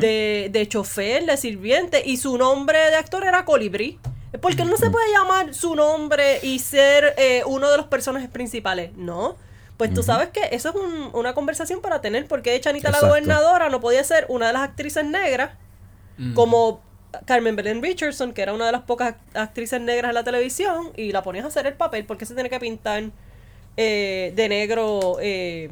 De, 0.00 0.48
de 0.52 0.68
chofer, 0.68 1.24
de 1.24 1.36
sirviente 1.36 2.02
y 2.04 2.16
su 2.18 2.36
nombre 2.38 2.78
de 2.90 2.96
actor 2.96 3.24
era 3.24 3.44
Colibrí. 3.44 3.98
Porque 4.40 4.64
no 4.64 4.76
se 4.76 4.88
puede 4.90 5.10
llamar 5.12 5.52
su 5.54 5.74
nombre 5.74 6.38
y 6.42 6.58
ser 6.58 7.14
eh, 7.18 7.42
uno 7.46 7.70
de 7.70 7.76
los 7.76 7.86
personajes 7.86 8.30
principales, 8.30 8.90
¿no? 8.96 9.36
Pues 9.76 9.92
tú 9.92 10.02
sabes 10.02 10.28
que 10.28 10.40
eso 10.52 10.68
es 10.70 10.74
un- 10.74 11.10
una 11.12 11.34
conversación 11.34 11.80
para 11.80 12.00
tener, 12.00 12.26
porque 12.26 12.58
Chanita 12.60 12.90
la 12.90 13.00
gobernadora 13.00 13.68
no 13.68 13.80
podía 13.80 14.02
ser 14.04 14.26
una 14.28 14.46
de 14.46 14.52
las 14.52 14.62
actrices 14.62 15.04
negras, 15.04 15.50
Mm. 16.18 16.34
como 16.34 16.80
Carmen 17.26 17.56
Belén 17.56 17.82
Richardson, 17.82 18.32
que 18.32 18.42
era 18.42 18.52
una 18.54 18.66
de 18.66 18.72
las 18.72 18.82
pocas 18.82 19.14
act- 19.14 19.36
actrices 19.36 19.80
negras 19.80 20.10
en 20.10 20.14
la 20.14 20.24
televisión, 20.24 20.92
y 20.96 21.12
la 21.12 21.22
ponías 21.22 21.44
a 21.44 21.48
hacer 21.48 21.66
el 21.66 21.74
papel, 21.74 22.04
porque 22.06 22.24
se 22.26 22.34
tiene 22.34 22.48
que 22.50 22.60
pintar 22.60 23.04
eh, 23.76 24.32
de 24.36 24.48
negro 24.48 25.16
eh, 25.20 25.70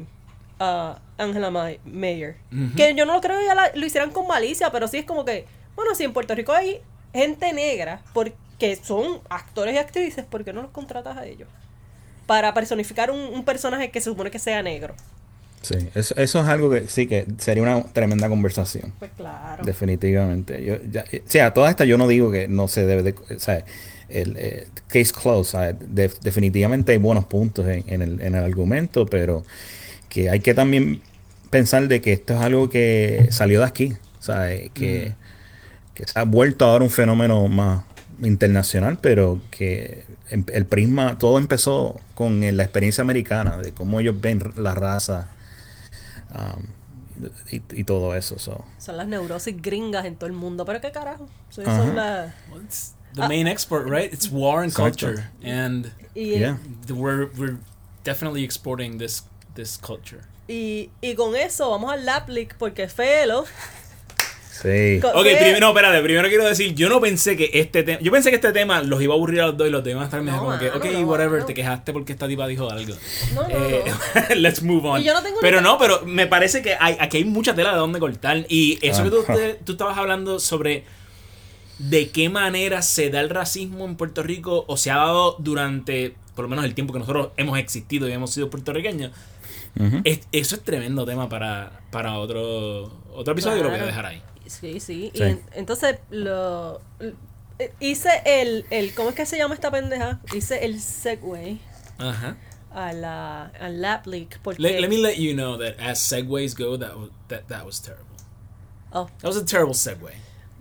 a 0.63 0.99
Angela 1.17 1.49
Ma- 1.49 1.71
Mayer. 1.85 2.35
Que 2.77 2.93
yo 2.95 3.05
no 3.05 3.13
lo 3.15 3.21
creo 3.21 3.39
que 3.39 3.45
ya 3.45 3.55
la- 3.55 3.71
lo 3.73 3.85
hicieran 3.85 4.11
con 4.11 4.27
malicia, 4.27 4.71
pero 4.71 4.87
sí 4.87 4.97
es 4.97 5.05
como 5.05 5.25
que, 5.25 5.45
bueno, 5.75 5.95
si 5.95 6.03
en 6.03 6.13
Puerto 6.13 6.35
Rico 6.35 6.51
hay 6.53 6.81
gente 7.13 7.51
negra, 7.51 8.01
porque 8.13 8.75
son 8.81 9.19
actores 9.29 9.73
y 9.73 9.77
actrices, 9.79 10.23
¿por 10.25 10.43
qué 10.43 10.53
no 10.53 10.61
los 10.61 10.71
contratas 10.71 11.17
a 11.17 11.25
ellos? 11.25 11.47
Para 12.27 12.53
personificar 12.53 13.09
un, 13.11 13.19
un 13.19 13.43
personaje 13.43 13.89
que 13.91 13.99
se 13.99 14.09
supone 14.11 14.29
que 14.29 14.39
sea 14.39 14.61
negro. 14.61 14.93
Sí, 15.63 15.75
eso, 15.93 16.15
eso 16.17 16.39
es 16.41 16.47
algo 16.47 16.69
que 16.69 16.87
sí 16.87 17.05
que 17.07 17.25
sería 17.37 17.61
una 17.63 17.83
tremenda 17.83 18.29
conversación. 18.29 18.93
Pues 18.99 19.11
claro. 19.17 19.63
Definitivamente. 19.63 20.63
Yo, 20.63 20.75
ya, 20.89 21.03
o 21.03 21.29
sea, 21.29 21.53
toda 21.53 21.69
esta 21.69 21.85
yo 21.85 21.97
no 21.97 22.07
digo 22.07 22.31
que 22.31 22.47
no 22.47 22.67
se 22.67 22.85
debe 22.85 23.03
de... 23.03 23.15
O 23.35 23.39
sea, 23.39 23.63
el 24.09 24.35
eh, 24.37 24.67
case 24.87 25.13
closed. 25.13 25.75
definitivamente 26.21 26.91
hay 26.91 26.97
buenos 26.97 27.25
puntos 27.25 27.65
en, 27.67 27.83
en 27.87 28.01
el, 28.01 28.21
en 28.21 28.35
el 28.35 28.43
argumento, 28.43 29.05
pero 29.05 29.43
que 30.11 30.29
hay 30.29 30.41
que 30.41 30.53
también 30.53 31.01
pensar 31.49 31.87
de 31.87 32.01
que 32.01 32.11
esto 32.13 32.33
es 32.35 32.41
algo 32.41 32.69
que 32.69 33.29
salió 33.31 33.61
de 33.61 33.65
aquí. 33.65 33.93
¿sabes? 34.19 34.69
Que, 34.73 35.15
que 35.95 36.05
se 36.05 36.19
ha 36.19 36.23
vuelto 36.25 36.65
ahora 36.65 36.83
un 36.83 36.91
fenómeno 36.91 37.47
más 37.47 37.83
internacional, 38.21 38.99
pero 39.01 39.41
que 39.49 40.05
em- 40.29 40.45
el 40.53 40.65
prisma, 40.67 41.17
todo 41.17 41.39
empezó 41.39 41.99
con 42.13 42.39
la 42.55 42.61
experiencia 42.63 43.01
americana, 43.01 43.57
de 43.57 43.71
cómo 43.71 43.99
ellos 43.99 44.21
ven 44.21 44.53
la 44.57 44.75
raza 44.75 45.29
um, 46.35 46.63
y, 47.49 47.61
y 47.71 47.83
todo 47.83 48.15
eso. 48.15 48.37
so. 48.37 48.63
Son 48.77 48.97
las 48.97 49.07
neurosis 49.07 49.55
gringas 49.59 50.05
en 50.05 50.15
todo 50.17 50.27
el 50.27 50.33
mundo. 50.33 50.65
Pero 50.65 50.81
qué 50.81 50.91
carajo. 50.91 51.27
Son, 51.49 51.67
Ajá. 51.67 51.77
son 51.77 51.95
las... 51.95 52.33
Well, 52.51 52.61
it's 52.63 52.93
the 53.15 53.27
main 53.27 53.47
export, 53.47 53.87
right? 53.89 54.13
It's 54.13 54.29
war 54.29 54.61
and 54.61 54.71
Exacto. 54.71 55.07
culture, 55.07 55.29
and 55.43 55.91
Y, 56.13 56.37
Yeah. 56.39 56.57
we're 56.89 57.29
we're 57.37 57.57
definitely 58.03 58.43
exporting 58.43 58.97
this 58.99 59.23
this 59.55 59.77
culture. 59.77 60.21
y, 60.47 60.89
y 61.01 61.15
con 61.15 61.35
eso 61.35 61.69
vamos 61.69 61.91
al 61.91 62.05
Laplik 62.05 62.55
porque 62.55 62.87
Felo. 62.87 63.45
Sí. 64.61 64.99
Ok, 65.01 65.23
primero, 65.23 65.59
no, 65.59 65.69
espérate, 65.69 66.01
primero 66.03 66.27
quiero 66.27 66.45
decir, 66.45 66.75
yo 66.75 66.87
no 66.87 67.01
pensé 67.01 67.35
que 67.35 67.49
este 67.53 67.81
tema, 67.81 67.99
yo 67.99 68.11
pensé 68.11 68.29
que 68.29 68.35
este 68.35 68.51
tema 68.51 68.83
los 68.83 69.01
iba 69.01 69.13
a 69.13 69.17
aburrir 69.17 69.41
a 69.41 69.47
los 69.47 69.57
dos 69.57 69.67
y 69.67 69.71
los 69.71 69.83
demás 69.83 70.05
estar 70.05 70.21
No, 70.21 70.37
como 70.37 70.59
que, 70.59 70.69
ok, 70.69 70.85
no, 70.85 70.99
whatever, 71.07 71.39
no. 71.39 71.45
te 71.47 71.55
quejaste 71.55 71.91
porque 71.93 72.13
esta 72.13 72.27
tipa 72.27 72.45
dijo 72.45 72.69
algo. 72.69 72.93
No, 73.33 73.41
no, 73.47 73.49
Eh, 73.49 73.83
no. 74.29 74.35
let's 74.35 74.61
move 74.61 74.87
on. 74.87 75.01
Y 75.01 75.05
yo 75.05 75.13
no 75.15 75.23
tengo 75.23 75.39
pero 75.41 75.61
no, 75.61 75.79
pero 75.79 76.05
me 76.05 76.27
parece 76.27 76.61
que 76.61 76.75
hay, 76.79 76.95
aquí 76.99 77.17
hay 77.17 77.23
mucha 77.25 77.55
tela 77.55 77.71
de 77.71 77.77
dónde 77.77 77.99
cortar. 77.99 78.45
Y 78.49 78.77
eso 78.83 79.03
que 79.03 79.09
tú, 79.09 79.23
te- 79.25 79.53
tú 79.65 79.71
estabas 79.71 79.97
hablando 79.97 80.39
sobre 80.39 80.83
de 81.79 82.09
qué 82.11 82.29
manera 82.29 82.83
se 82.83 83.09
da 83.09 83.19
el 83.21 83.31
racismo 83.31 83.85
en 83.85 83.95
Puerto 83.95 84.21
Rico 84.21 84.65
o 84.67 84.77
se 84.77 84.91
ha 84.91 84.97
dado 84.97 85.37
durante, 85.39 86.13
por 86.35 86.43
lo 86.43 86.49
menos 86.49 86.65
el 86.65 86.75
tiempo 86.75 86.93
que 86.93 86.99
nosotros 86.99 87.29
hemos 87.37 87.57
existido 87.57 88.07
y 88.07 88.11
hemos 88.11 88.31
sido 88.31 88.51
puertorriqueños. 88.51 89.11
Es- 90.03 90.21
eso 90.31 90.55
es 90.55 90.63
tremendo 90.63 91.05
tema 91.05 91.27
para, 91.29 91.71
para 91.91 92.17
otro, 92.17 92.91
otro 93.13 93.33
episodio 93.33 93.57
y 93.57 93.63
lo 93.63 93.69
voy 93.69 93.75
a 93.75 93.77
Claro. 93.79 93.87
dejar 93.87 94.05
ahí. 94.05 94.21
Sí, 94.45 94.79
sí. 94.79 95.11
Sí. 95.13 95.19
Y 95.19 95.21
en- 95.23 95.41
entonces, 95.53 95.97
lo, 96.09 96.81
eh, 97.57 97.71
hice 97.79 98.09
el, 98.25 98.65
el, 98.69 98.93
¿cómo 98.93 99.09
es 99.09 99.15
que 99.15 99.25
se 99.25 99.37
llama 99.37 99.53
esta 99.55 99.71
pendeja? 99.71 100.19
Hice 100.33 100.65
el 100.65 100.79
segue 100.81 101.57
Ajá. 101.97 102.35
a 102.73 102.91
la, 102.93 103.45
al 103.59 103.81
lap 103.81 104.07
leak 104.07 104.39
porque... 104.43 104.61
Let, 104.61 104.81
let 104.81 104.89
me 104.89 104.97
let 104.97 105.15
you 105.15 105.33
know 105.33 105.57
that 105.57 105.79
as 105.79 105.99
segues 105.99 106.53
go, 106.55 106.77
that 106.77 106.95
was, 106.97 107.09
that, 107.29 107.47
that 107.47 107.65
was 107.65 107.81
terrible. 107.81 108.05
Oh, 108.91 109.07
That 109.21 109.27
was 109.29 109.37
a 109.37 109.45
terrible 109.45 109.73
segue. 109.73 110.11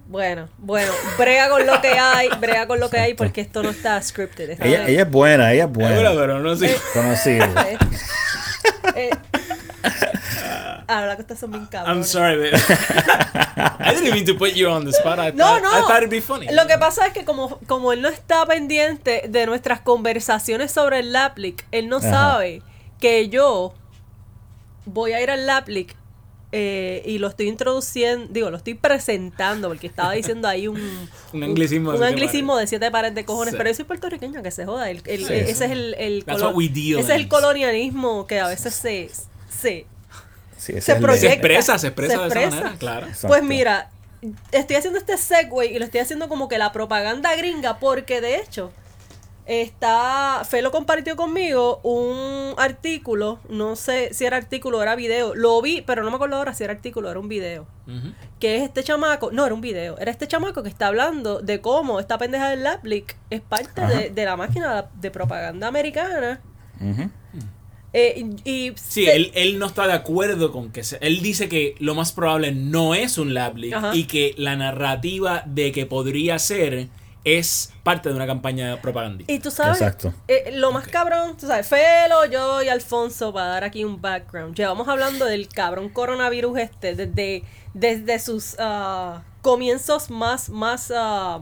bueno, 0.07 0.49
bueno, 0.59 0.93
brega 1.19 1.49
con 1.49 1.67
lo 1.67 1.81
que 1.81 1.89
hay, 1.89 2.29
brega 2.41 2.67
con 2.69 2.79
lo 2.81 2.89
que 2.91 2.99
hay 2.99 3.15
porque 3.15 3.41
esto 3.41 3.63
no 3.63 3.71
está 3.71 4.01
scripted. 4.03 4.51
Ella, 4.61 4.87
ella 4.89 5.03
es 5.03 5.11
buena, 5.11 5.53
ella 5.53 5.65
es 5.65 5.71
Bueno, 5.73 5.95
buena. 5.95 6.11
pero 6.21 6.39
no 6.41 6.55
sé. 6.57 6.77
Conocido. 6.93 7.47
Eh, 8.97 9.11
eh, 9.11 9.11
ahora 10.89 11.17
que 11.17 11.37
son 11.37 11.51
bien. 11.53 11.69
I'm 11.87 12.03
sorry, 12.03 12.51
but 12.51 12.61
I 13.81 13.95
didn't 13.95 14.13
mean 14.13 14.25
to 14.27 14.35
put 14.35 14.53
you 14.55 14.69
on 14.69 14.85
the 14.85 14.93
spot. 14.93 15.19
I 15.19 15.31
No, 15.33 15.45
thought, 15.45 15.63
no. 15.63 15.69
I 15.71 15.81
thought 15.83 15.99
it'd 15.99 16.11
be 16.11 16.21
funny. 16.21 16.47
Lo 16.53 16.67
que 16.67 16.77
pasa 16.79 17.07
es 17.07 17.13
que 17.13 17.25
como, 17.25 17.59
como 17.67 17.93
él 17.93 18.03
no 18.03 18.09
está 18.09 18.45
pendiente 18.47 19.25
de 19.29 19.47
nuestras 19.47 19.81
conversaciones 19.81 20.73
sobre 20.73 21.01
el 21.01 21.13
Laplic, 21.13 21.65
él 21.71 21.89
no 21.89 21.99
Ajá. 21.99 22.11
sabe 22.11 22.63
que 23.01 23.29
yo 23.29 23.75
voy 24.87 25.13
a 25.13 25.21
ir 25.23 25.31
al 25.31 25.47
Laplic 25.47 25.95
eh, 26.53 27.03
y 27.07 27.19
lo 27.19 27.29
estoy 27.29 27.49
introduciendo, 27.49 28.27
digo, 28.31 28.51
lo 28.51 28.57
estoy 28.57 28.75
presentando 28.75 29.69
porque 29.69 29.87
estaba 29.87 30.13
diciendo 30.13 30.49
ahí 30.49 30.67
un, 30.69 30.81
Un 31.33 31.43
anglicismo 31.45 31.93
de 31.93 31.99
un 31.99 32.05
anglicismo 32.05 32.55
pares. 32.55 32.63
de 32.71 32.77
siete 32.79 32.91
pares 32.91 33.15
de 33.15 33.25
cojones, 33.25 33.53
Sí. 33.53 33.57
pero 33.59 33.71
yo 33.71 33.77
soy 33.77 33.85
puertorriqueño, 33.85 34.43
que 34.43 34.51
se 34.51 34.67
joda, 34.67 34.91
el- 34.91 35.03
el- 35.07 35.27
Sí, 35.27 35.33
ese 35.33 35.51
es 35.67 35.71
el, 35.71 35.95
ese 35.95 36.99
es 37.01 37.09
el 37.11 37.29
colonialismo 37.29 38.27
que 38.27 38.41
a 38.41 38.49
veces 38.49 38.75
se, 38.75 39.11
se 39.49 39.87
Sí, 40.57 40.81
se 40.81 40.97
proyecta. 40.97 41.33
Expresa, 41.35 41.79
se 41.79 41.87
expresa 41.87 42.29
Se 42.29 42.35
de 42.39 42.45
esa 42.45 42.51
manera, 42.57 42.77
claro. 42.79 43.07
Exacto. 43.07 43.29
Pues 43.29 43.43
mira, 43.43 43.89
estoy 44.53 44.77
haciendo 44.77 44.99
este 44.99 45.17
segue 45.17 45.67
y 45.73 45.79
lo 45.79 45.85
estoy 45.87 46.01
haciendo 46.01 46.29
como 46.29 46.49
que 46.49 46.59
la 46.59 46.71
propaganda 46.73 47.35
gringa, 47.37 47.79
porque 47.79 48.21
de 48.21 48.37
hecho, 48.37 48.71
está. 49.51 50.43
Felo 50.49 50.71
compartió 50.71 51.17
conmigo 51.17 51.81
un 51.83 52.55
artículo, 52.59 53.41
no 53.49 53.75
sé 53.77 54.15
si 54.15 54.25
era 54.25 54.37
artículo 54.37 54.79
o 54.79 54.83
era 54.83 54.95
video. 54.97 55.35
Lo 55.35 55.61
vi, 55.61 55.83
pero 55.83 56.03
no 56.05 56.11
me 56.11 56.17
acuerdo 56.17 56.37
ahora 56.37 56.55
si 56.55 56.63
era 56.65 56.73
artículo, 56.73 57.11
era 57.11 57.19
un 57.19 57.29
video. 57.29 57.67
Ujú. 57.87 58.13
Que 58.39 58.57
es 58.57 58.63
este 58.63 58.85
chamaco, 58.85 59.31
no 59.33 59.45
era 59.45 59.55
un 59.55 59.61
video, 59.61 59.99
era 59.99 60.11
este 60.11 60.29
chamaco 60.29 60.63
que 60.63 60.69
está 60.69 60.87
hablando 60.87 61.41
de 61.41 61.61
cómo 61.61 61.99
esta 62.01 62.17
pendeja 62.19 62.51
del 62.51 62.63
Laplic 62.63 63.17
es 63.31 63.41
parte 63.41 63.81
de, 63.87 64.11
de 64.11 64.25
la 64.25 64.37
máquina 64.37 64.87
de 65.01 65.11
propaganda 65.11 65.67
americana. 65.69 66.41
Eh, 67.93 68.25
y, 68.45 68.51
y 68.51 68.73
Sí, 68.77 69.05
se- 69.07 69.17
él, 69.17 69.33
él 69.35 69.59
no 69.59 69.67
está 69.67 69.87
de 69.89 69.95
acuerdo 69.95 70.53
con 70.53 70.71
que 70.71 70.85
se, 70.85 70.99
él 71.01 71.21
dice 71.23 71.49
que 71.49 71.75
lo 71.81 71.97
más 71.97 72.13
probable 72.13 72.53
no 72.53 72.95
es 72.95 73.19
un 73.19 73.35
lab 73.35 73.57
leak 73.57 73.75
Ajá. 73.75 73.97
y 73.97 74.05
que 74.05 74.33
la 74.39 74.55
narrativa 74.55 75.43
de 75.47 75.73
que 75.73 75.87
podría 75.87 76.39
ser 76.39 76.87
es 77.25 77.73
parte 77.83 78.09
de 78.09 78.14
una 78.14 78.27
campaña 78.27 78.81
propagandística. 78.81 79.33
Y 79.33 79.39
tú 79.41 79.51
sabes, 79.51 79.81
Exacto. 79.81 80.14
eh, 80.29 80.51
lo 80.55 80.73
más 80.73 80.89
cabrón, 80.89 81.37
tú 81.39 81.47
sabes, 81.47 81.66
Felo, 81.66 82.25
yo 82.27 82.62
y 82.62 82.68
Alfonso, 82.68 83.33
para 83.33 83.47
dar 83.49 83.64
aquí 83.64 83.85
un 83.85 84.01
background, 84.01 84.55
llevamos 84.57 84.89
hablando 84.89 85.25
del 85.27 85.49
cabrón 85.49 85.89
coronavirus 85.91 86.59
este 86.61 86.95
desde, 86.95 87.45
desde 87.75 88.18
sus 88.18 88.57
ah, 88.59 89.23
comienzos 89.43 90.11
más, 90.11 90.49
más, 90.49 90.91
ah, 90.97 91.41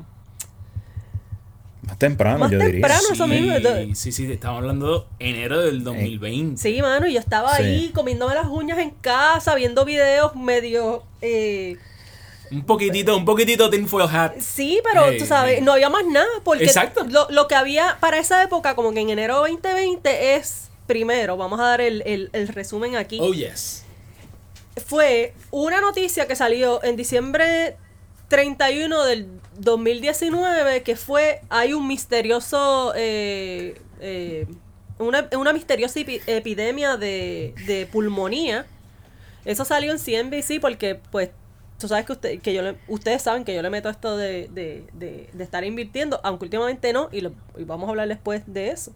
Más 1.83 1.97
temprano, 1.99 2.39
Más 2.41 2.51
yo 2.51 2.59
diría. 2.59 2.73
temprano, 2.73 3.03
eso 3.13 3.27
mismo. 3.27 3.55
Sí, 3.57 3.95
sí, 3.95 4.13
sí, 4.13 4.33
estamos 4.33 4.59
hablando 4.59 5.07
de 5.19 5.29
enero 5.31 5.61
del 5.61 5.85
2020. 5.85 6.61
sí, 6.61 6.83
mano, 6.83 7.07
y 7.07 7.15
yo 7.15 7.21
estaba 7.21 7.57
Sí. 7.57 7.63
ahí 7.63 7.89
comiéndome 7.95 8.35
las 8.35 8.47
uñas 8.49 8.79
en 8.79 8.91
casa, 8.91 9.55
viendo 9.55 9.85
videos 9.87 10.35
medio, 10.37 11.05
eh, 11.23 11.77
Un 12.51 12.65
poquitito, 12.65 13.17
un 13.17 13.25
poquitito 13.25 13.69
tinfoil 13.71 14.09
hat. 14.11 14.33
sí, 14.41 14.81
pero 14.85 15.07
Hey, 15.11 15.19
tú 15.19 15.27
sabes, 15.27 15.57
hey. 15.59 15.63
no 15.65 15.73
había 15.73 15.89
más 15.91 16.05
nada, 16.07 16.27
porque 16.45 16.65
Exacto. 16.65 17.05
Lo, 17.09 17.27
lo 17.31 17.47
que 17.49 17.55
había 17.55 17.97
para 18.01 18.19
esa 18.19 18.43
época, 18.43 18.75
como 18.75 18.93
que 18.93 19.01
en 19.01 19.11
enero 19.11 19.37
2020 19.39 20.35
es, 20.37 20.69
primero, 20.87 21.37
vamos 21.37 21.61
a 21.61 21.65
dar 21.65 21.81
el, 21.81 22.03
el- 22.07 22.31
el 22.33 22.49
resumen 22.49 22.97
aquí. 22.97 23.19
Oh, 23.21 23.33
yes. 23.33 23.85
fue 24.87 25.35
una 25.51 25.81
noticia 25.81 26.27
que 26.27 26.37
salió 26.37 26.83
en 26.85 26.97
diciembre 26.97 27.77
31 28.29 29.05
del 29.05 29.27
2019 29.59 30.83
que 30.83 30.97
fue 30.97 31.41
hay 31.49 31.73
un 31.73 31.87
misterioso 31.89 32.93
eh, 32.95 33.81
eh, 34.01 34.47
una, 34.99 35.29
una 35.37 35.53
misteriosa 35.53 35.99
epi- 36.01 36.21
epidemia 36.27 36.97
de, 36.97 37.55
de 37.67 37.87
pulmonía 37.87 38.67
eso 39.45 39.65
salió 39.65 39.93
en 39.93 39.99
CNBC 39.99 40.61
porque 40.61 40.95
pues 41.11 41.31
tú 41.79 41.89
sabes 41.89 42.05
que 42.43 42.53
yo 42.55 42.63
le- 42.63 42.77
ustedes 42.89 43.23
saben 43.23 43.45
que 43.45 43.55
yo 43.55 43.63
le 43.63 43.71
meto 43.71 43.89
esto 43.89 44.17
de, 44.17 44.49
de, 44.53 44.85
de- 44.95 45.31
estar 45.43 45.65
invirtiendo 45.65 46.21
aunque 46.25 46.45
últimamente 46.47 46.93
no 46.93 47.09
y, 47.13 47.21
lo- 47.23 47.33
y 47.57 47.65
vamos 47.65 47.87
a 47.89 47.91
hablar 47.91 48.09
después 48.09 48.43
de 48.47 48.71
eso. 48.71 48.93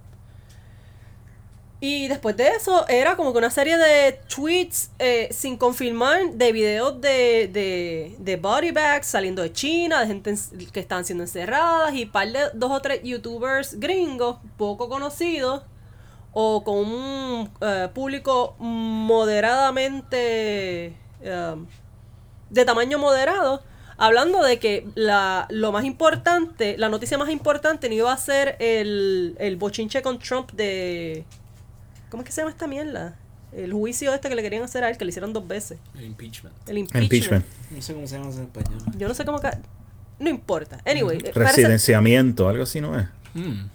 Y 1.80 2.07
después 2.07 2.37
de 2.37 2.47
eso 2.51 2.87
era 2.89 3.16
como 3.16 3.33
que 3.33 3.39
una 3.39 3.51
serie 3.51 3.76
de 3.76 4.20
tweets 4.33 4.93
eh, 5.01 5.28
sin 5.33 5.57
confirmar 5.57 6.30
de 6.35 6.53
videos 6.53 7.01
de, 7.01 7.51
de, 7.53 8.14
de 8.20 8.37
body 8.37 8.70
bags 8.70 9.09
saliendo 9.09 9.43
de 9.43 9.53
China, 9.53 10.01
de 10.01 10.07
gente 10.07 10.30
en- 10.30 10.66
que 10.70 10.78
están 10.78 11.05
siendo 11.05 11.24
encerradas 11.24 11.93
y 11.95 12.07
par 12.07 12.30
de 12.30 12.39
dos 12.55 12.70
o 12.70 12.80
tres 12.80 13.01
youtubers 13.03 13.80
gringos 13.80 14.37
poco 14.57 14.89
conocidos 14.89 15.62
o 16.33 16.62
con 16.64 16.78
un 16.78 17.51
eh, 17.61 17.89
público 17.93 18.55
moderadamente 18.61 20.95
eh, 21.20 21.57
de 22.53 22.64
tamaño 22.64 22.98
moderado 22.98 23.62
hablando 23.98 24.42
de 24.42 24.59
que 24.59 24.86
la, 24.94 25.46
lo 25.50 25.70
más 25.72 25.84
importante, 25.84 26.76
la 26.78 26.88
noticia 26.88 27.18
más 27.18 27.28
importante 27.30 27.88
no 27.88 27.94
iba 27.94 28.12
a 28.12 28.16
ser 28.16 28.57
el, 28.59 29.36
el 29.38 29.57
bochinche 29.57 30.03
con 30.03 30.18
Trump 30.18 30.50
de... 30.53 31.24
¿Cómo 32.11 32.22
es 32.22 32.26
que 32.26 32.32
se 32.32 32.40
llama 32.40 32.50
esta 32.50 32.66
mierda? 32.66 33.16
El 33.53 33.72
juicio 33.72 34.12
este 34.14 34.28
que 34.28 34.34
le 34.34 34.42
querían 34.42 34.62
hacer 34.64 34.82
a 34.82 34.88
él, 34.90 34.96
que 34.96 35.05
le 35.05 35.11
hicieron 35.11 35.32
dos 35.32 35.46
veces. 35.46 35.78
El 35.96 36.05
impeachment. 36.07 36.55
El 36.68 36.78
impeachment. 36.78 37.05
Impeachment. 37.12 37.44
No 37.70 37.82
sé 37.82 37.94
cómo 37.94 38.07
se 38.07 38.18
llama 38.18 38.30
en 38.32 38.42
español. 38.42 38.78
Yo 38.98 39.09
no 39.09 39.14
sé 39.14 39.24
cómo... 39.24 39.40
ca- 39.40 39.59
No 40.18 40.28
importa. 40.30 40.78
Anyway, 40.86 41.18
eh, 41.18 41.30
parece- 41.34 41.57
Residenciamiento, 41.62 42.48
algo 42.48 42.62
así 42.64 42.80
no 42.80 42.98
es. 42.98 43.07
Mm. 43.34 43.66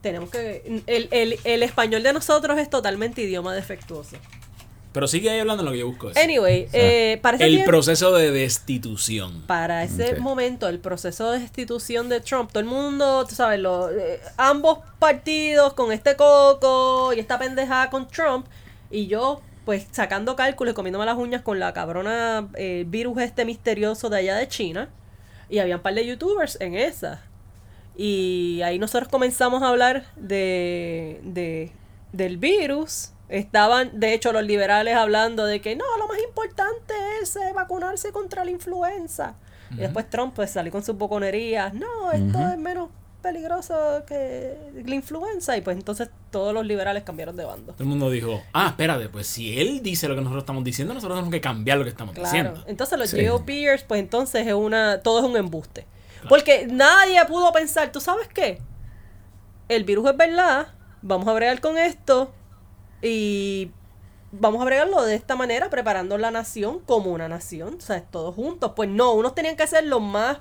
tenemos 0.00 0.30
que... 0.30 0.82
El, 0.86 1.08
el, 1.10 1.38
el 1.44 1.62
español 1.62 2.02
de 2.02 2.12
nosotros 2.12 2.58
es 2.58 2.68
totalmente 2.70 3.22
idioma 3.22 3.54
defectuoso. 3.54 4.16
Pero 4.96 5.08
sigue 5.08 5.28
ahí 5.28 5.38
hablando 5.40 5.62
de 5.62 5.66
lo 5.66 5.72
que 5.72 5.78
yo 5.80 5.86
busco. 5.88 6.08
eso. 6.10 6.18
Anyway, 6.18 6.68
eh, 6.72 7.18
parece 7.20 7.44
el 7.44 7.64
proceso 7.64 8.12
de 8.14 8.30
destitución. 8.30 9.42
para 9.46 9.84
ese 9.84 10.16
momento, 10.20 10.68
el 10.68 10.78
proceso 10.78 11.30
de 11.32 11.38
destitución 11.40 12.08
de 12.08 12.20
Trump, 12.20 12.50
todo 12.50 12.60
el 12.60 12.66
mundo, 12.66 13.26
tú 13.28 13.34
sabes, 13.34 13.60
lo- 13.60 13.90
eh, 13.90 14.20
ambos 14.38 14.78
partidos 14.98 15.74
con 15.74 15.92
este 15.92 16.16
coco 16.16 17.12
y 17.12 17.20
esta 17.20 17.38
pendejada 17.38 17.90
con 17.90 18.08
Trump, 18.08 18.46
y 18.90 19.06
yo, 19.06 19.42
pues, 19.66 19.86
sacando 19.92 20.34
cálculos 20.34 20.72
y 20.72 20.74
comiéndome 20.74 21.04
las 21.04 21.18
uñas 21.18 21.42
con 21.42 21.58
la 21.58 21.74
cabrona 21.74 22.48
eh, 22.54 22.84
virus 22.88 23.20
este 23.20 23.44
misterioso 23.44 24.08
de 24.08 24.16
allá 24.16 24.36
de 24.36 24.48
China, 24.48 24.88
y 25.50 25.58
había 25.58 25.76
un 25.76 25.82
par 25.82 25.92
de 25.94 26.06
youtubers 26.06 26.56
en 26.60 26.74
esa. 26.74 27.22
Y 27.96 28.60
ahí 28.64 28.78
nosotros 28.78 29.08
comenzamos 29.10 29.62
a 29.62 29.68
hablar 29.68 30.06
de, 30.16 31.20
de- 31.22 31.70
del 32.12 32.38
virus. 32.38 33.10
Estaban, 33.28 33.98
de 33.98 34.14
hecho, 34.14 34.32
los 34.32 34.44
liberales 34.44 34.94
hablando 34.96 35.44
de 35.46 35.60
que 35.60 35.74
no, 35.76 35.84
lo 35.98 36.06
más 36.08 36.18
importante 36.22 36.94
es 37.22 37.34
eh, 37.36 37.52
vacunarse 37.54 38.12
contra 38.12 38.44
la 38.44 38.50
influenza. 38.50 39.34
Y 39.72 39.76
después 39.78 40.08
Trump 40.08 40.32
pues 40.34 40.50
salió 40.52 40.70
con 40.70 40.84
sus 40.84 40.96
boconerías. 40.96 41.74
No, 41.74 42.12
esto 42.12 42.38
es 42.48 42.56
menos 42.56 42.88
peligroso 43.20 44.04
que 44.06 44.56
la 44.84 44.94
influenza. 44.94 45.56
Y 45.56 45.60
pues 45.60 45.76
entonces 45.76 46.08
todos 46.30 46.54
los 46.54 46.64
liberales 46.64 47.02
cambiaron 47.02 47.36
de 47.36 47.44
bando. 47.44 47.72
Todo 47.72 47.82
el 47.82 47.88
mundo 47.88 48.08
dijo, 48.08 48.40
ah, 48.52 48.68
espérate, 48.68 49.08
pues 49.08 49.26
si 49.26 49.58
él 49.60 49.82
dice 49.82 50.06
lo 50.06 50.14
que 50.14 50.20
nosotros 50.20 50.42
estamos 50.42 50.62
diciendo, 50.62 50.94
nosotros 50.94 51.16
tenemos 51.16 51.32
que 51.32 51.40
cambiar 51.40 51.78
lo 51.78 51.84
que 51.84 51.90
estamos 51.90 52.14
Claro. 52.14 52.30
diciendo. 52.30 52.62
Entonces 52.68 52.96
los 52.96 53.10
Sí. 53.10 53.26
GOPers, 53.26 53.82
pues 53.82 53.98
entonces 54.00 54.46
es 54.46 54.54
una, 54.54 55.00
todo 55.00 55.18
es 55.18 55.24
un 55.24 55.36
embuste. 55.36 55.84
Porque 56.28 56.68
nadie 56.70 57.24
pudo 57.26 57.52
pensar, 57.52 57.90
¿tú 57.90 58.00
sabes 58.00 58.28
qué? 58.28 58.60
El 59.68 59.82
virus 59.84 60.10
es 60.10 60.16
verdad, 60.16 60.68
vamos 61.02 61.26
a 61.26 61.32
bregar 61.32 61.60
con 61.60 61.76
esto 61.76 62.32
y 63.02 63.70
vamos 64.32 64.60
a 64.60 64.64
bregarlo 64.64 65.02
de 65.02 65.14
esta 65.14 65.36
manera, 65.36 65.70
preparando 65.70 66.18
la 66.18 66.30
nación 66.30 66.80
como 66.80 67.10
una 67.10 67.28
nación, 67.28 67.76
o 67.78 67.80
sea, 67.80 68.00
todos 68.02 68.34
juntos. 68.34 68.72
Pues 68.76 68.88
no, 68.88 69.12
unos 69.12 69.34
tenían 69.34 69.56
que 69.56 69.66
ser 69.66 69.84
los 69.84 70.02
más 70.02 70.38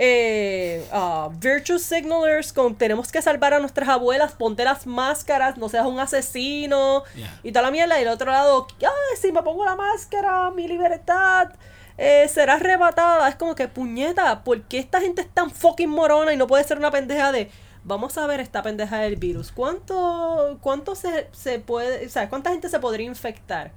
eh, 0.00 0.86
ah, 0.92 1.28
virtue 1.38 1.78
signalers, 1.78 2.52
con 2.52 2.76
tenemos 2.76 3.10
que 3.10 3.20
salvar 3.20 3.54
a 3.54 3.58
nuestras 3.58 3.88
abuelas, 3.88 4.32
ponte 4.32 4.64
las 4.64 4.86
máscaras, 4.86 5.58
no 5.58 5.68
seas 5.68 5.86
un 5.86 5.98
asesino 5.98 7.02
Yeah. 7.14 7.40
y 7.42 7.52
toda 7.52 7.64
la 7.64 7.70
mierda. 7.70 7.98
Y 7.98 8.02
el 8.02 8.08
otro 8.08 8.30
lado, 8.30 8.66
ay, 8.80 9.16
si 9.20 9.32
me 9.32 9.42
pongo 9.42 9.64
la 9.64 9.74
máscara, 9.74 10.50
mi 10.52 10.68
libertad 10.68 11.50
eh, 11.96 12.28
será 12.28 12.54
arrebatada. 12.54 13.28
Es 13.28 13.34
como 13.34 13.56
que, 13.56 13.66
puñeta, 13.66 14.44
¿por 14.44 14.62
qué 14.62 14.78
esta 14.78 15.00
gente 15.00 15.22
es 15.22 15.28
tan 15.28 15.50
fucking 15.50 15.90
morona 15.90 16.32
y 16.32 16.36
no 16.36 16.46
puede 16.46 16.64
ser 16.64 16.78
una 16.78 16.90
pendeja 16.90 17.32
de... 17.32 17.50
Vamos 17.88 18.18
a 18.18 18.26
ver 18.26 18.40
esta 18.40 18.62
pendeja 18.62 18.98
del 18.98 19.16
virus. 19.16 19.50
¿Cuánto, 19.50 20.58
cuánto 20.60 20.94
se, 20.94 21.26
se 21.32 21.58
puede, 21.58 22.06
o 22.06 22.28
cuánta 22.28 22.50
gente 22.50 22.68
se 22.68 22.78
podría 22.80 23.06
infectar? 23.06 23.72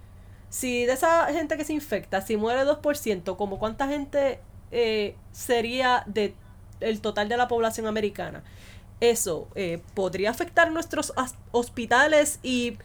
Si 0.49 0.85
de 0.85 0.91
esa 0.91 1.27
gente 1.27 1.55
que 1.55 1.63
se 1.63 1.71
infecta, 1.71 2.19
si 2.19 2.35
muere 2.35 2.65
2%, 2.65 3.37
como 3.37 3.57
cuánta 3.57 3.87
gente 3.87 4.41
eh, 4.71 5.15
sería 5.31 6.03
de 6.07 6.35
el 6.81 6.99
total 6.99 7.29
de 7.29 7.37
la 7.37 7.47
población 7.47 7.87
americana. 7.87 8.43
Eso 8.99 9.47
eh, 9.55 9.81
podría 9.93 10.31
afectar 10.31 10.69
nuestros 10.71 11.13
hospitales 11.51 12.39
y, 12.43 12.77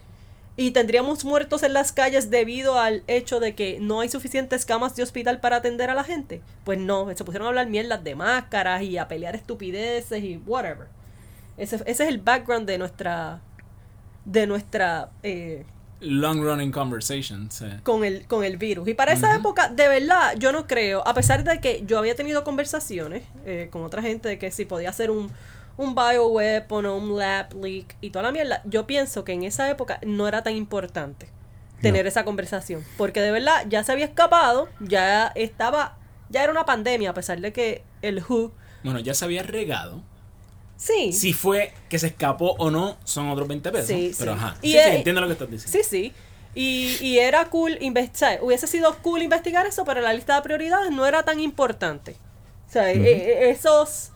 y 0.57 0.71
tendríamos 0.71 1.25
muertos 1.25 1.65
en 1.65 1.73
las 1.73 1.91
calles 1.91 2.31
debido 2.31 2.79
al 2.79 3.03
hecho 3.09 3.41
de 3.41 3.57
que 3.57 3.81
no 3.81 3.99
hay 3.99 4.09
suficientes 4.11 4.65
camas 4.65 4.95
de 4.95 5.03
hospital 5.03 5.41
para 5.41 5.57
atender 5.57 5.91
a 5.91 5.95
la 5.95 6.05
gente. 6.05 6.41
Pues 6.63 6.79
no, 6.79 7.09
se 7.17 7.25
pusieron 7.25 7.47
a 7.47 7.49
hablar 7.49 7.67
mierdas 7.67 8.05
de 8.05 8.15
máscaras 8.15 8.83
y 8.83 8.97
a 8.97 9.09
pelear 9.09 9.35
estupideces 9.35 10.23
y 10.23 10.37
whatever. 10.37 10.96
Ese, 11.57 11.77
ese 11.77 11.91
es 11.91 12.01
el 12.01 12.19
background 12.19 12.67
de 12.67 12.79
nuestra 12.79 13.41
de 14.25 14.47
nuestra 14.47 15.11
eh, 15.23 15.65
Long 16.01 16.43
running 16.43 16.73
conversations. 16.73 17.63
eh. 17.63 17.81
con 17.83 18.05
el, 18.05 18.27
con 18.27 18.45
el 18.45 18.57
virus. 18.59 18.87
Y 18.89 18.95
para 18.95 19.13
esa 19.13 19.35
época, 19.35 19.69
de 19.69 19.89
verdad, 19.89 20.35
yo 20.37 20.53
no 20.53 20.67
creo, 20.67 21.07
a 21.07 21.15
pesar 21.15 21.43
de 21.45 21.59
que 21.61 21.85
yo 21.87 21.99
había 21.99 22.15
tenido 22.15 22.45
conversaciones 22.45 23.23
eh, 23.47 23.69
con 23.71 23.83
otra 23.85 24.03
gente 24.03 24.29
de 24.29 24.39
que 24.39 24.51
si 24.51 24.65
podía 24.67 24.93
ser 24.93 25.11
un, 25.11 25.31
un 25.79 25.95
bioweapon 25.95 26.85
o 26.87 26.97
un 26.97 27.17
lab 27.17 27.55
leak 27.55 27.97
y 28.03 28.11
toda 28.11 28.25
la 28.25 28.33
mierda, 28.33 28.61
yo 28.67 28.87
pienso 28.87 29.25
que 29.25 29.33
en 29.33 29.45
esa 29.45 29.71
época 29.71 29.99
no 30.05 30.29
era 30.29 30.43
tan 30.43 30.55
importante 30.55 31.29
tener 31.81 32.05
No. 32.05 32.09
esa 32.09 32.25
conversación. 32.25 32.83
Porque 32.99 33.21
de 33.23 33.31
verdad 33.31 33.65
ya 33.69 33.83
se 33.85 33.93
había 33.93 34.05
escapado, 34.07 34.69
ya 34.81 35.29
estaba, 35.35 35.97
ya 36.29 36.43
era 36.43 36.53
una 36.53 36.67
pandemia, 36.67 37.11
a 37.11 37.15
pesar 37.15 37.41
de 37.41 37.53
que 37.55 37.85
el 38.03 38.19
WHO, 38.29 38.53
Bueno, 38.85 38.99
ya 39.01 39.15
se 39.15 39.25
había 39.25 39.43
regado. 39.45 40.03
Sí, 40.77 41.13
Si 41.13 41.33
fue 41.33 41.73
que 41.89 41.99
se 41.99 42.09
escapó 42.09 42.55
o 42.59 42.71
no, 42.71 42.97
son 43.05 43.29
otros 43.31 43.49
20 43.49 43.71
pesos. 43.73 43.89
Sí, 43.89 44.13
pero 44.19 44.33
sí. 44.33 44.39
ajá. 44.39 44.57
Y 44.63 44.73
sí, 44.73 44.79
sí, 44.79 44.91
entiendo 44.97 45.21
lo 45.21 45.27
que 45.27 45.33
estás 45.35 45.51
diciendo. 45.51 45.79
Sí, 45.79 45.85
sí. 45.89 46.13
Y, 46.55 46.97
y 47.03 47.19
era 47.19 47.45
cool 47.51 47.77
investigar, 47.83 48.39
hubiese 48.43 48.67
sido 48.67 48.97
cool 49.03 49.23
investigar 49.23 49.67
eso, 49.67 49.85
pero 49.85 50.01
la 50.01 50.15
lista 50.15 50.37
de 50.37 50.43
prioridades 50.43 50.91
no 50.91 51.05
era 51.05 51.23
tan 51.23 51.39
importante. 51.39 52.17
O 52.67 52.73
sea, 52.73 52.91
eh, 52.91 52.97
eh, 53.05 53.51
esos 53.51 54.13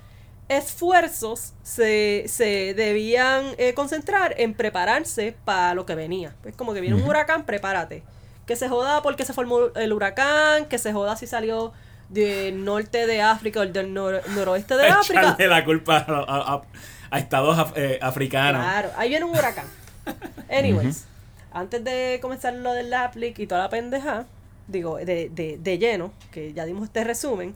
esfuerzos 0.49 1.53
se, 1.63 2.25
se 2.27 2.75
debían 2.75 3.45
eh, 3.59 3.75
concentrar 3.75 4.35
en 4.39 4.55
prepararse 4.55 5.37
para 5.45 5.75
lo 5.75 5.87
que 5.87 5.95
venía. 5.95 6.35
Es 6.45 6.57
como 6.57 6.75
que 6.75 6.81
viene 6.81 6.97
un 6.97 7.09
huracán, 7.09 7.47
prepárate. 7.47 8.03
Que 8.47 8.57
se 8.57 8.69
joda 8.69 9.01
porque 9.03 9.25
se 9.25 9.33
formó 9.33 9.67
el 9.77 9.93
huracán, 9.93 10.67
que 10.67 10.79
se 10.79 10.93
joda 10.93 11.15
si 11.17 11.29
salió 11.29 11.73
del 12.11 12.65
norte 12.65 13.07
de 13.07 13.23
África 13.23 13.61
o 13.61 13.67
del 13.67 13.95
nor- 13.95 14.23
noroeste 14.35 14.77
de 14.77 14.89
África. 14.89 15.21
Echarle 15.23 15.49
la 15.49 15.65
culpa 15.65 15.97
a, 15.99 16.25
a- 16.29 16.63
a- 17.11 17.19
estados 17.19 17.57
af- 17.57 17.73
eh, 17.77 17.99
africanos. 18.03 18.63
Claro, 18.63 18.91
ahí 18.97 19.09
viene 19.09 19.25
un 19.25 19.31
huracán. 19.33 19.67
Anyways, 20.51 21.07
antes 21.53 21.83
de 21.85 22.19
comenzar 22.21 22.53
lo 22.55 22.73
del 22.73 22.91
Laplic 22.91 23.39
y 23.39 23.47
toda 23.47 23.63
la 23.63 23.69
pendeja, 23.69 24.27
digo, 24.69 24.97
de, 24.99 25.29
de, 25.31 25.59
de 25.59 25.79
lleno, 25.79 26.13
que 26.31 26.53
ya 26.53 26.65
dimos 26.65 26.85
este 26.85 27.03
resumen, 27.05 27.55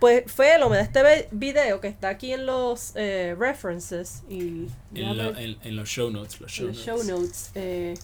pues 0.00 0.24
Felo 0.30 0.68
me 0.68 0.76
da 0.76 0.82
este 0.82 1.28
video 1.32 1.80
que 1.80 1.88
está 1.88 2.08
aquí 2.10 2.32
en 2.32 2.46
los 2.46 2.92
eh, 2.96 3.34
references 3.38 4.22
y 4.28 4.66
En, 4.94 5.16
lo- 5.16 5.36
en- 5.36 5.56
en 5.62 5.76
los 5.76 5.88
show 5.88 6.10
notes. 6.10 6.40
Los 6.40 6.50
show 6.52 6.66
los 6.68 6.76
notes. 6.76 6.84
show 6.86 7.18
notes, 7.18 7.50
eh, 7.54 7.94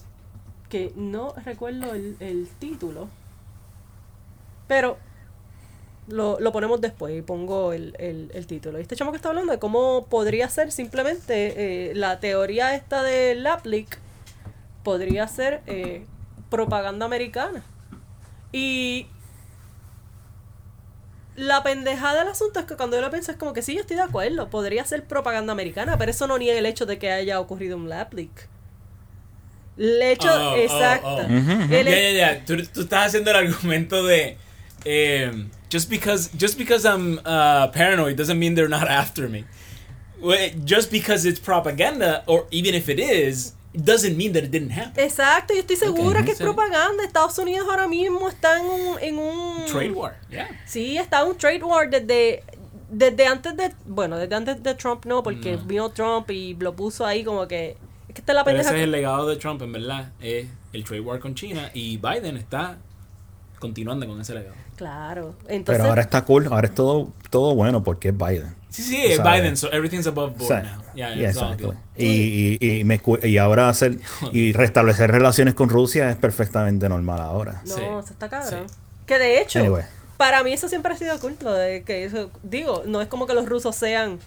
que 0.69 0.91
no 0.95 1.33
recuerdo 1.45 1.93
el, 1.93 2.15
el 2.21 2.47
título, 2.59 3.07
pero 4.67 4.97
lo, 6.11 6.39
lo 6.39 6.51
ponemos 6.51 6.79
después 6.81 7.17
y 7.17 7.21
pongo 7.21 7.73
el, 7.73 7.95
el, 7.99 8.31
el 8.33 8.45
título. 8.47 8.77
Y 8.79 8.83
este 8.83 8.95
chamo 8.95 9.11
que 9.11 9.17
está 9.17 9.29
hablando 9.29 9.51
de 9.51 9.59
cómo 9.59 10.05
podría 10.09 10.47
ser 10.49 10.71
simplemente 10.71 11.89
eh, 11.91 11.95
la 11.95 12.19
teoría 12.19 12.75
esta 12.75 13.03
de 13.03 13.35
Laplick 13.35 13.97
podría 14.83 15.27
ser 15.27 15.61
eh, 15.67 16.05
propaganda 16.49 17.05
americana. 17.05 17.63
Y 18.51 19.07
la 21.35 21.63
pendejada 21.63 22.19
del 22.19 22.27
asunto 22.27 22.59
es 22.59 22.65
que 22.65 22.75
cuando 22.75 22.97
yo 22.97 23.01
lo 23.01 23.09
pienso 23.09 23.31
es 23.31 23.37
como 23.37 23.53
que 23.53 23.61
sí, 23.61 23.73
yo 23.75 23.81
estoy 23.81 23.95
de 23.95 24.01
acuerdo, 24.03 24.49
podría 24.49 24.83
ser 24.85 25.05
propaganda 25.05 25.53
americana, 25.53 25.97
pero 25.97 26.11
eso 26.11 26.27
no 26.27 26.37
niega 26.37 26.59
el 26.59 26.65
hecho 26.65 26.85
de 26.85 26.99
que 26.99 27.11
haya 27.11 27.39
ocurrido 27.39 27.77
un 27.77 27.87
lap 27.89 28.13
leak. 28.13 28.47
El 29.77 30.01
hecho, 30.01 30.27
Oh, 30.29 30.51
oh, 30.51 30.55
exacto. 30.57 31.07
oh. 31.07 31.73
El 31.73 31.87
Ya, 31.87 31.97
he- 31.97 32.17
ya, 32.17 32.33
ya. 32.35 32.45
Tú, 32.45 32.57
tú 32.73 32.81
estás 32.81 33.07
haciendo 33.07 33.31
el 33.31 33.37
argumento 33.37 34.05
de. 34.05 34.37
eh, 34.83 35.47
just 35.71 35.89
because 35.89 36.29
just 36.43 36.57
because 36.57 36.85
I'm 36.85 37.19
uh, 37.25 37.67
paranoid 37.79 38.15
doesn't 38.17 38.37
mean 38.37 38.53
they're 38.55 38.75
not 38.79 38.87
after 39.03 39.27
me. 39.29 39.43
Just 40.65 40.91
because 40.91 41.25
it's 41.25 41.39
propaganda, 41.39 42.23
or 42.27 42.45
even 42.51 42.75
if 42.75 42.89
it 42.89 42.99
is, 42.99 43.53
it 43.73 43.83
doesn't 43.83 44.15
mean 44.15 44.33
that 44.33 44.43
it 44.43 44.51
didn't 44.51 44.69
happen. 44.71 45.03
Exacto, 45.03 45.53
yo 45.55 45.61
estoy 45.61 45.77
segura 45.77 46.19
Ok, 46.19 46.25
que 46.25 46.31
es 46.33 46.37
propaganda. 46.39 47.03
Estados 47.03 47.37
Unidos 47.39 47.67
ahora 47.69 47.87
mismo 47.87 48.29
está 48.29 48.59
en 48.59 48.65
un, 48.65 48.99
en 49.01 49.17
un 49.17 49.65
Trade 49.65 49.91
war, 49.91 50.13
yeah. 50.29 50.47
Sí, 50.67 50.97
está 50.97 51.23
un 51.25 51.35
trade 51.37 51.63
war 51.63 51.89
desde 51.89 52.43
desde 52.91 53.25
antes 53.25 53.55
de 53.55 53.71
bueno, 53.87 54.17
desde 54.17 54.35
antes 54.35 54.61
de 54.61 54.75
Trump 54.75 55.05
no, 55.05 55.23
porque 55.23 55.53
No. 55.53 55.63
vino 55.63 55.89
Trump 55.89 56.29
y 56.29 56.55
lo 56.59 56.75
puso 56.75 57.05
ahí 57.05 57.23
como 57.23 57.47
que 57.47 57.77
es 58.09 58.13
que 58.13 58.21
esta 58.21 58.33
es 58.33 58.35
la 58.35 58.43
Pero 58.43 58.57
pendeja. 58.57 58.69
ese 58.69 58.79
es 58.79 58.83
el 58.83 58.91
legado 58.91 59.27
de 59.27 59.37
Trump, 59.37 59.61
en 59.63 59.71
verdad. 59.71 60.11
Es 60.21 60.45
el 60.73 60.83
trade 60.83 61.01
war 61.01 61.19
con 61.19 61.33
China 61.33 61.71
y 61.73 61.97
Biden 61.97 62.37
está 62.37 62.77
continuando 63.61 64.05
con 64.05 64.19
ese 64.19 64.33
legado. 64.33 64.55
Claro. 64.75 65.35
Entonces 65.47 65.77
Pero 65.79 65.85
ahora 65.89 66.01
está 66.01 66.25
cool, 66.25 66.47
ahora 66.51 66.67
es 66.67 66.75
todo, 66.75 67.13
todo 67.29 67.55
bueno 67.55 67.81
porque 67.83 68.09
es 68.09 68.17
Biden. 68.17 68.53
Sí, 68.67 68.81
sí, 68.83 69.01
es. 69.05 69.21
Biden, 69.23 69.55
so 69.55 69.71
everything's 69.71 70.07
above 70.07 70.31
board 70.31 70.43
O 70.43 70.47
sea, 70.47 70.61
now. 70.63 70.81
Yeah, 70.95 71.13
exactly. 71.29 71.71
Y, 71.97 72.57
y, 72.59 72.79
y, 72.79 72.83
me 72.83 73.01
y 73.23 73.37
ahora 73.37 73.69
hacer 73.69 73.97
y 74.33 74.51
restablecer 74.53 75.09
relaciones 75.11 75.53
con 75.53 75.69
Rusia 75.69 76.09
es 76.09 76.15
perfectamente 76.17 76.89
normal 76.89 77.21
ahora. 77.21 77.61
No, 77.65 77.75
Sí, 77.75 77.81
eso 77.81 77.99
está 78.11 78.27
cabrón. 78.29 78.65
sí. 78.67 78.75
Que 79.05 79.17
de 79.19 79.41
hecho, 79.41 79.59
Anyway. 79.59 79.83
para 80.17 80.41
mí 80.43 80.53
eso 80.53 80.67
siempre 80.69 80.93
ha 80.93 80.97
sido 80.97 81.17
de 81.53 81.83
que 81.83 82.05
eso, 82.05 82.29
digo, 82.43 82.83
no 82.85 83.01
es 83.01 83.07
como 83.09 83.27
que 83.27 83.33
los 83.33 83.45
rusos 83.49 83.75
sean, 83.75 84.19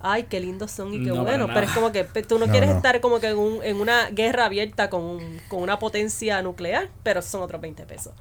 ay, 0.00 0.22
qué 0.30 0.40
lindos 0.40 0.70
son 0.70 0.94
y 0.94 1.00
qué 1.00 1.10
No, 1.10 1.16
para 1.16 1.22
bueno, 1.24 1.46
nada. 1.46 1.54
pero 1.60 1.66
es 1.66 1.72
como 1.74 1.92
que 1.92 2.04
tú 2.22 2.38
no, 2.38 2.46
No, 2.46 2.52
quieres 2.52 2.70
no. 2.70 2.76
estar 2.76 2.98
como 3.02 3.20
que 3.20 3.28
en, 3.28 3.36
un- 3.38 3.62
en 3.62 3.76
una 3.76 4.08
guerra 4.08 4.46
abierta 4.46 4.88
con, 4.88 5.02
un- 5.02 5.40
con 5.48 5.60
una 5.62 5.78
potencia 5.78 6.40
nuclear, 6.40 6.88
pero 7.02 7.20
son 7.20 7.42
otros 7.42 7.60
20 7.60 7.84
pesos. 7.84 8.14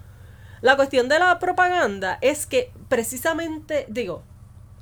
La 0.61 0.75
cuestión 0.75 1.07
de 1.09 1.19
la 1.19 1.39
propaganda 1.39 2.17
es 2.21 2.45
que 2.45 2.71
precisamente, 2.89 3.85
digo, 3.89 4.23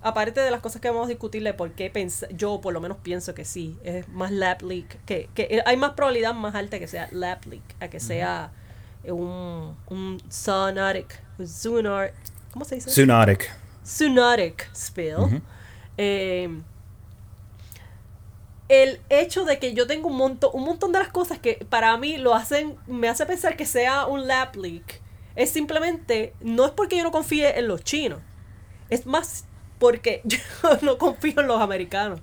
aparte 0.02 0.42
de 0.42 0.52
las 0.52 0.62
cosas 0.62 0.82
que 0.82 0.90
vamos 0.90 1.06
a 1.06 1.10
discutirle, 1.10 1.54
por 1.54 1.72
qué 1.72 1.92
pens- 1.94 2.28
yo 2.36 2.62
por 2.62 2.74
lo 2.74 2.82
menos 2.82 2.98
pienso 3.04 3.34
que 3.34 3.46
sí, 3.46 3.78
es 3.84 4.08
más 4.10 4.32
lab 4.32 4.62
leak, 4.64 5.04
que, 5.06 5.30
que 5.34 5.62
hay 5.66 5.78
más 5.78 5.92
probabilidad 5.92 6.34
más 6.34 6.56
alta 6.56 6.80
que 6.80 6.88
sea 6.88 7.10
lab 7.12 7.40
leak, 7.46 7.64
a 7.80 7.88
que 7.90 8.00
sea 8.00 8.52
un, 9.04 9.76
un 9.88 10.22
zoonar, 10.32 11.04
¿cómo 12.52 12.66
se 12.66 12.76
dice? 12.76 12.90
Zoonotic. 12.92 13.50
zoonotic 13.86 14.70
spill. 14.76 15.42
Eh, 15.98 16.50
el 18.70 19.00
hecho 19.10 19.46
de 19.46 19.60
que 19.60 19.74
yo 19.74 19.88
tengo 19.88 20.10
un 20.10 20.18
montón, 20.18 20.52
un 20.54 20.64
montón 20.66 20.92
de 20.92 21.00
las 21.00 21.08
cosas 21.10 21.40
que 21.40 21.66
para 21.70 21.96
mí 21.98 22.18
lo 22.18 22.36
hacen, 22.36 22.76
me 22.86 23.08
hace 23.08 23.26
pensar 23.26 23.56
que 23.56 23.66
sea 23.66 24.06
un 24.08 24.28
lab 24.28 24.56
leak, 24.58 25.02
es 25.38 25.50
simplemente, 25.52 26.34
no 26.42 26.66
es 26.66 26.72
porque 26.72 26.98
yo 26.98 27.04
no 27.04 27.12
confíe 27.12 27.58
en 27.58 27.68
los 27.68 27.84
chinos, 27.84 28.20
es 28.90 29.06
más 29.06 29.46
porque 29.80 30.22
yo 30.26 30.38
no 30.82 30.98
confío 30.98 31.40
en 31.40 31.48
los 31.48 31.62
americanos. 31.62 32.20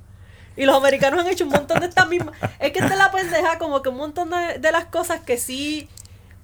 Y 0.56 0.66
los 0.66 0.76
americanos 0.76 1.20
han 1.20 1.26
hecho 1.26 1.44
un 1.44 1.50
montón 1.50 1.80
de 1.80 1.86
estas 1.86 2.08
mismas. 2.08 2.36
Es 2.60 2.70
que 2.70 2.78
esta 2.78 2.92
es 2.92 2.98
la 2.98 3.10
pendeja, 3.10 3.58
como 3.58 3.82
que 3.82 3.88
un 3.88 3.96
montón 3.96 4.30
de, 4.30 4.58
de 4.60 4.70
las 4.70 4.84
cosas 4.84 5.20
que 5.20 5.36
sí 5.36 5.88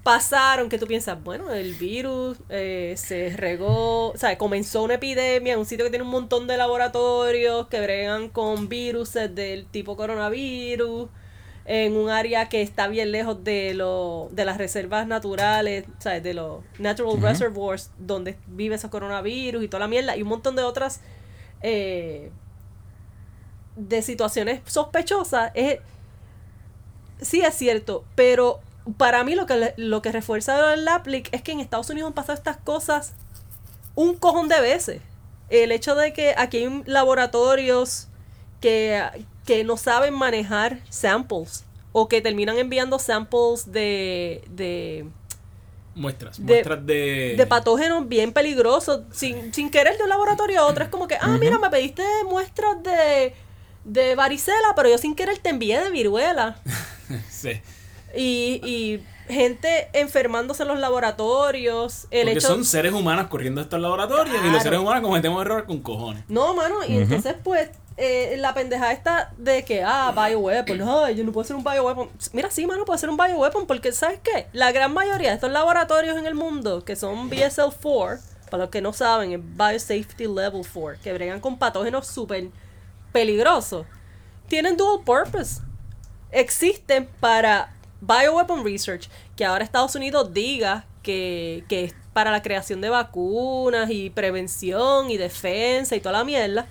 pasaron, 0.03 0.69
que 0.69 0.77
tú 0.77 0.87
piensas, 0.87 1.21
bueno, 1.23 1.51
el 1.53 1.73
virus 1.75 2.37
eh, 2.49 2.95
se 2.97 3.35
regó, 3.35 4.09
o 4.09 4.17
sea, 4.17 4.37
comenzó 4.37 4.83
una 4.83 4.95
epidemia 4.95 5.53
en 5.53 5.59
un 5.59 5.65
sitio 5.65 5.85
que 5.85 5.91
tiene 5.91 6.03
un 6.03 6.11
montón 6.11 6.47
de 6.47 6.57
laboratorios 6.57 7.67
que 7.67 7.81
bregan 7.81 8.29
con 8.29 8.67
virus 8.67 9.13
del 9.13 9.65
tipo 9.67 9.95
coronavirus, 9.95 11.09
en 11.65 11.95
un 11.95 12.09
área 12.09 12.49
que 12.49 12.61
está 12.61 12.87
bien 12.87 13.11
lejos 13.11 13.43
de, 13.43 13.73
lo, 13.73 14.29
de 14.31 14.45
las 14.45 14.57
reservas 14.57 15.07
naturales, 15.07 15.85
sea, 15.99 16.19
de 16.19 16.33
los 16.33 16.63
natural 16.79 17.21
reservoirs 17.21 17.91
donde 17.97 18.37
vive 18.47 18.75
ese 18.75 18.89
coronavirus 18.89 19.63
y 19.63 19.67
toda 19.67 19.81
la 19.81 19.87
mierda, 19.87 20.17
y 20.17 20.23
un 20.23 20.29
montón 20.29 20.55
de 20.55 20.63
otras 20.63 21.01
eh, 21.61 22.31
de 23.75 24.01
situaciones 24.01 24.61
sospechosas. 24.65 25.51
Es, 25.53 25.79
sí 27.21 27.41
es 27.41 27.53
cierto, 27.55 28.03
pero 28.15 28.59
para 28.97 29.23
mí 29.23 29.35
lo 29.35 29.45
que, 29.45 29.73
lo 29.77 30.01
que 30.01 30.11
refuerza 30.11 30.73
el 30.73 30.85
Laplic 30.85 31.29
es 31.33 31.41
que 31.41 31.51
en 31.51 31.59
Estados 31.59 31.89
Unidos 31.89 32.07
han 32.09 32.13
pasado 32.13 32.37
estas 32.37 32.57
cosas 32.57 33.13
un 33.95 34.15
cojón 34.15 34.47
de 34.47 34.59
veces. 34.61 35.01
El 35.49 35.71
hecho 35.71 35.95
de 35.95 36.13
que 36.13 36.33
aquí 36.37 36.57
hay 36.57 36.83
laboratorios 36.85 38.07
que, 38.61 39.03
que 39.45 39.63
no 39.63 39.77
saben 39.77 40.13
manejar 40.13 40.79
samples 40.89 41.65
o 41.91 42.07
que 42.07 42.21
terminan 42.21 42.57
enviando 42.57 42.99
samples 42.99 43.71
de, 43.71 44.43
de, 44.49 45.05
Muestras, 45.93 46.37
De- 46.37 46.53
muestras 46.53 46.85
de... 46.85 47.33
de 47.37 47.45
patógenos 47.47 48.07
bien 48.07 48.31
peligrosos 48.31 49.01
sin, 49.11 49.53
sin 49.53 49.69
querer 49.69 49.97
de 49.97 50.03
un 50.03 50.09
laboratorio 50.09 50.61
a 50.61 50.65
otro. 50.67 50.83
Es 50.85 50.89
como 50.89 51.07
que, 51.07 51.15
ah, 51.19 51.37
mira, 51.39 51.59
me 51.59 51.69
pediste 51.69 52.03
muestras 52.29 52.81
de, 52.81 53.33
de 53.83 54.15
varicela, 54.15 54.73
pero 54.75 54.87
yo 54.89 54.97
sin 54.97 55.15
querer 55.15 55.37
te 55.39 55.49
envié 55.49 55.81
de 55.81 55.89
viruela. 55.91 56.55
Sí. 57.29 57.59
Y, 58.15 58.61
y 58.63 59.03
gente 59.27 59.89
enfermándose 59.91 60.63
en 60.63 60.69
los 60.69 60.79
laboratorios, 60.79 62.07
el 62.09 62.21
Porque 62.27 62.37
hecho... 62.39 62.47
son 62.47 62.63
seres 62.63 62.93
humanos 62.93 63.27
corriendo 63.27 63.59
estos 63.59 63.81
laboratorios 63.81 64.37
y 64.45 64.49
los 64.49 64.63
seres 64.63 64.79
humanos 64.79 65.01
cometemos 65.03 65.41
errores 65.41 65.65
con 65.65 65.81
cojones. 65.81 66.23
No, 66.29 66.53
mano, 66.53 66.77
y 66.87 66.95
entonces 66.97 67.35
pues 67.43 67.69
eh, 68.03 68.35
la 68.37 68.55
pendeja 68.55 68.91
esta 68.91 69.31
de 69.37 69.63
que, 69.63 69.83
ah, 69.83 70.11
bioweapon, 70.11 70.81
ay, 71.05 71.15
yo 71.15 71.23
no 71.23 71.31
puedo 71.31 71.45
ser 71.45 71.55
un 71.55 71.63
bioweapon. 71.63 72.09
Mira, 72.33 72.49
sí, 72.49 72.65
mano, 72.65 72.83
puede 72.83 72.97
ser 72.97 73.09
un 73.11 73.17
bioweapon 73.17 73.67
porque, 73.67 73.91
¿sabes 73.91 74.19
qué? 74.23 74.47
La 74.53 74.71
gran 74.71 74.91
mayoría 74.91 75.29
de 75.29 75.35
estos 75.35 75.51
laboratorios 75.51 76.17
en 76.17 76.25
el 76.25 76.33
mundo 76.33 76.83
que 76.83 76.95
son 76.95 77.29
BSL-4, 77.29 78.19
para 78.49 78.63
los 78.63 78.71
que 78.71 78.81
no 78.81 78.91
saben, 78.91 79.33
es 79.33 79.39
Biosafety 79.39 80.25
Level 80.25 80.63
4, 80.73 80.99
que 81.03 81.13
bregan 81.13 81.39
con 81.39 81.59
patógenos 81.59 82.07
súper 82.07 82.49
peligrosos, 83.11 83.85
tienen 84.47 84.75
dual 84.75 85.01
purpose. 85.05 85.61
Existen 86.31 87.07
para 87.19 87.71
bioweapon 88.01 88.65
research, 88.65 89.09
que 89.35 89.45
ahora 89.45 89.63
Estados 89.63 89.93
Unidos 89.93 90.33
diga 90.33 90.85
que, 91.03 91.65
que 91.69 91.83
es 91.85 91.95
para 92.13 92.31
la 92.31 92.41
creación 92.41 92.81
de 92.81 92.89
vacunas 92.89 93.91
y 93.91 94.09
prevención 94.09 95.11
y 95.11 95.17
defensa 95.17 95.95
y 95.95 95.99
toda 95.99 96.17
la 96.17 96.23
mierda. 96.23 96.65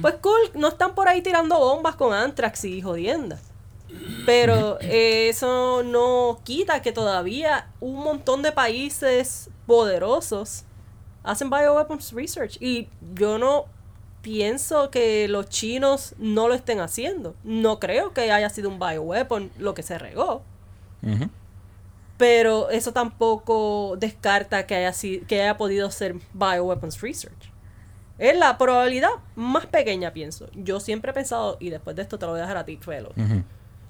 Pues 0.00 0.14
cool, 0.20 0.50
no 0.54 0.68
están 0.68 0.94
por 0.94 1.08
ahí 1.08 1.22
tirando 1.22 1.58
bombas 1.58 1.96
con 1.96 2.12
anthrax 2.12 2.64
y 2.64 2.82
jodiendas. 2.82 3.40
Pero 4.24 4.78
eh, 4.80 5.28
eso 5.28 5.82
no 5.84 6.40
quita 6.44 6.82
que 6.82 6.92
todavía 6.92 7.70
un 7.80 8.02
montón 8.02 8.42
de 8.42 8.52
países 8.52 9.50
poderosos 9.66 10.64
hacen 11.22 11.50
bioweapons 11.50 12.12
research. 12.12 12.56
Y 12.60 12.88
yo 13.14 13.38
no 13.38 13.66
pienso 14.22 14.90
que 14.90 15.28
los 15.28 15.48
chinos 15.48 16.14
no 16.18 16.48
lo 16.48 16.54
estén 16.54 16.80
haciendo. 16.80 17.34
No 17.44 17.78
creo 17.78 18.12
que 18.12 18.32
haya 18.32 18.50
sido 18.50 18.68
un 18.68 18.78
bioweapon 18.78 19.50
lo 19.58 19.74
que 19.74 19.82
se 19.82 19.98
regó. 19.98 20.42
Pero 22.16 22.70
eso 22.70 22.92
tampoco 22.92 23.96
descarta 23.98 24.66
que 24.66 24.74
haya, 24.74 24.92
que 25.28 25.42
haya 25.42 25.56
podido 25.56 25.90
ser 25.90 26.16
bioweapons 26.32 27.00
research. 27.00 27.52
Es 28.18 28.36
la 28.36 28.56
probabilidad 28.56 29.10
más 29.34 29.66
pequeña, 29.66 30.12
pienso. 30.12 30.48
Yo 30.54 30.80
siempre 30.80 31.10
he 31.10 31.14
pensado, 31.14 31.56
y 31.60 31.70
después 31.70 31.94
de 31.96 32.02
esto 32.02 32.18
te 32.18 32.24
lo 32.26 32.32
voy 32.32 32.38
a 32.40 32.42
dejar 32.42 32.56
a 32.56 32.64
ti, 32.64 32.78
Felo. 32.78 33.12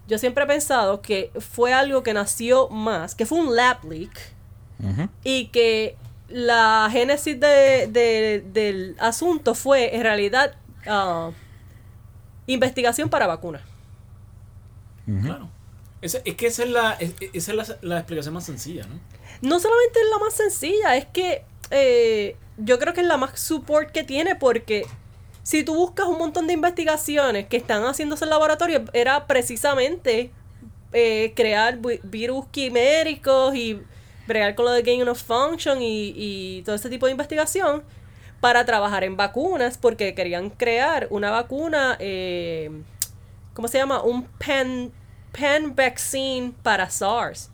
Yo 0.08 0.18
siempre 0.18 0.44
he 0.44 0.46
pensado 0.46 1.00
que 1.02 1.30
fue 1.40 1.72
algo 1.72 2.02
que 2.02 2.12
nació 2.14 2.68
más, 2.68 3.14
que 3.14 3.26
fue 3.26 3.38
un 3.38 3.54
lab 3.56 3.84
leak, 3.84 4.10
y 5.24 5.46
que 5.48 5.96
la 6.28 6.88
génesis 6.90 7.38
de- 7.40 7.86
de- 7.90 8.44
del 8.52 8.96
asunto 8.98 9.54
fue, 9.54 9.94
en 9.96 10.02
realidad, 10.02 10.54
ah, 10.86 11.30
investigación 12.46 13.08
para 13.08 13.26
vacunas. 13.26 13.62
Claro. 15.22 15.48
Esa- 16.02 16.18
es 16.24 16.34
que 16.34 16.46
esa 16.48 16.64
es, 16.64 16.70
la, 16.70 16.92
es- 16.94 17.14
esa 17.32 17.52
es 17.52 17.56
la, 17.68 17.76
la 17.82 17.96
explicación 17.98 18.34
más 18.34 18.44
sencilla, 18.44 18.84
¿no? 18.86 18.98
No 19.40 19.60
solamente 19.60 20.00
es 20.00 20.06
la 20.10 20.18
más 20.18 20.34
sencilla, 20.34 20.96
es 20.96 21.06
que 21.06 21.44
eh, 21.70 22.36
yo 22.58 22.78
creo 22.78 22.94
que 22.94 23.00
es 23.02 23.06
la 23.06 23.16
más 23.16 23.38
support 23.38 23.90
que 23.90 24.04
tiene 24.04 24.34
porque 24.36 24.86
si 25.42 25.62
tú 25.62 25.74
buscas 25.74 26.06
un 26.06 26.18
montón 26.18 26.46
de 26.46 26.54
investigaciones 26.54 27.46
que 27.46 27.56
están 27.56 27.84
haciéndose 27.84 28.24
en 28.24 28.30
laboratorio, 28.30 28.84
era 28.92 29.26
precisamente 29.26 30.30
eh, 30.92 31.32
crear 31.36 31.78
vi- 31.78 32.00
virus 32.02 32.46
quiméricos 32.50 33.54
y 33.54 33.80
bregar 34.26 34.54
con 34.54 34.64
lo 34.64 34.72
de 34.72 34.82
gain 34.82 35.06
of 35.08 35.22
function 35.22 35.80
y, 35.82 36.12
y 36.16 36.62
todo 36.62 36.74
ese 36.74 36.90
tipo 36.90 37.06
de 37.06 37.12
investigación 37.12 37.84
para 38.40 38.64
trabajar 38.64 39.04
en 39.04 39.16
vacunas 39.16 39.78
porque 39.78 40.14
querían 40.14 40.50
crear 40.50 41.06
una 41.10 41.30
vacuna, 41.30 41.96
eh, 42.00 42.70
¿cómo 43.54 43.68
se 43.68 43.78
llama? 43.78 44.02
Un 44.02 44.24
pen, 44.24 44.92
pen 45.32 45.74
vaccine 45.76 46.52
para 46.62 46.90
SARS. 46.90 47.50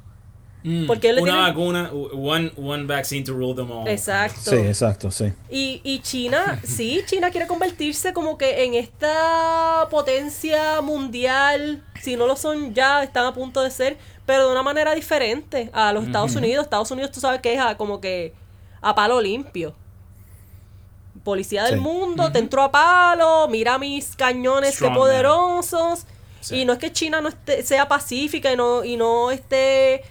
Mm, 0.65 0.87
Porque 0.87 1.09
él 1.09 1.17
le 1.17 1.23
Una 1.23 1.33
tiene- 1.33 1.49
vacuna, 1.49 1.91
one, 1.93 2.53
one 2.57 2.85
vaccine 2.85 3.25
to 3.25 3.33
rule 3.33 3.55
them 3.55 3.71
all. 3.73 3.89
Exacto. 3.89 4.51
Sí, 4.51 4.57
exacto, 4.57 5.11
sí. 5.11 5.33
Y, 5.51 5.81
y 5.83 5.99
China, 6.03 6.61
sí, 6.65 7.01
China 7.07 7.31
quiere 7.31 7.47
convertirse 7.49 8.13
como 8.13 8.39
que 8.39 8.65
en 8.65 8.75
esta 8.75 9.89
potencia 9.91 10.81
mundial. 10.81 11.83
Si 12.01 12.17
no 12.17 12.27
lo 12.27 12.37
son 12.37 12.75
ya, 12.75 13.03
están 13.03 13.27
a 13.27 13.35
punto 13.35 13.61
de 13.63 13.71
ser, 13.71 13.97
pero 14.25 14.47
de 14.47 14.53
una 14.53 14.63
manera 14.63 14.95
diferente 14.95 15.69
a 15.73 15.93
los 15.93 16.05
Estados 16.05 16.35
Unidos. 16.37 16.65
Estados 16.65 16.91
Unidos, 16.93 17.11
tú 17.11 17.21
sabes 17.21 17.41
que 17.41 17.55
es 17.55 17.61
a- 17.61 17.77
como 17.77 18.01
que 18.01 18.33
a 18.81 18.95
palo 18.95 19.21
limpio. 19.21 19.75
Policía 21.25 21.65
del 21.65 21.75
Sí. 21.75 21.81
mundo, 21.81 22.33
te 22.33 22.39
entró 22.41 22.63
a 22.63 22.73
palo, 22.73 23.47
mira 23.49 23.79
mis 23.79 24.17
cañones, 24.17 24.75
Strong 24.75 24.93
qué 24.93 24.99
poderosos. 24.99 26.07
Sí. 26.41 26.57
Y 26.61 26.65
no 26.65 26.73
es 26.73 26.79
que 26.81 26.91
China 26.93 27.21
no 27.21 27.29
esté, 27.29 27.63
sea 27.63 27.87
pacífica 27.87 28.53
y 28.53 28.57
no, 28.57 28.83
y 28.85 28.97
no 28.97 29.31
esté 29.31 30.03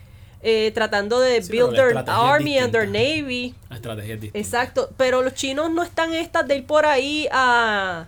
eh, 0.43 0.71
tratando 0.73 1.19
de 1.19 1.41
Sí, 1.41 1.51
build 1.51 1.75
their 1.75 1.93
army 2.07 2.57
and 2.57 2.71
their 2.71 2.87
navy. 2.87 3.53
La 3.69 3.75
estrategia 3.77 4.15
es. 4.15 4.23
Exacto, 4.33 4.89
pero 4.97 5.21
los 5.21 5.33
chinos 5.33 5.69
no 5.71 5.83
están 5.83 6.13
estas 6.13 6.47
de 6.47 6.57
ir 6.57 6.65
por 6.65 6.85
ahí 6.85 7.27
a, 7.31 8.07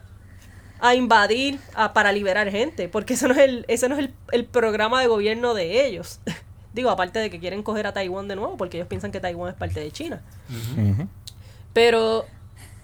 a 0.79 0.95
invadir 0.95 1.59
a- 1.75 1.93
para 1.93 2.11
liberar 2.11 2.49
gente, 2.49 2.89
porque 2.89 3.13
eso 3.13 3.27
no 3.27 3.34
es 3.34 3.39
el, 3.41 3.65
ese 3.67 3.88
no 3.89 3.95
es 3.95 3.99
el, 3.99 4.13
el 4.31 4.45
programa 4.45 4.99
de 5.01 5.07
gobierno 5.07 5.53
de 5.53 5.86
ellos. 5.86 6.19
Digo, 6.73 6.89
aparte 6.89 7.19
de 7.19 7.29
que 7.29 7.39
quieren 7.39 7.61
coger 7.61 7.86
a 7.86 7.93
Taiwán 7.93 8.27
de 8.27 8.36
nuevo, 8.36 8.57
porque 8.57 8.77
ellos 8.77 8.88
piensan 8.88 9.11
que 9.11 9.19
Taiwán 9.19 9.49
es 9.51 9.55
parte 9.55 9.79
de 9.79 9.91
China. 9.91 10.23
Pero 11.73 12.25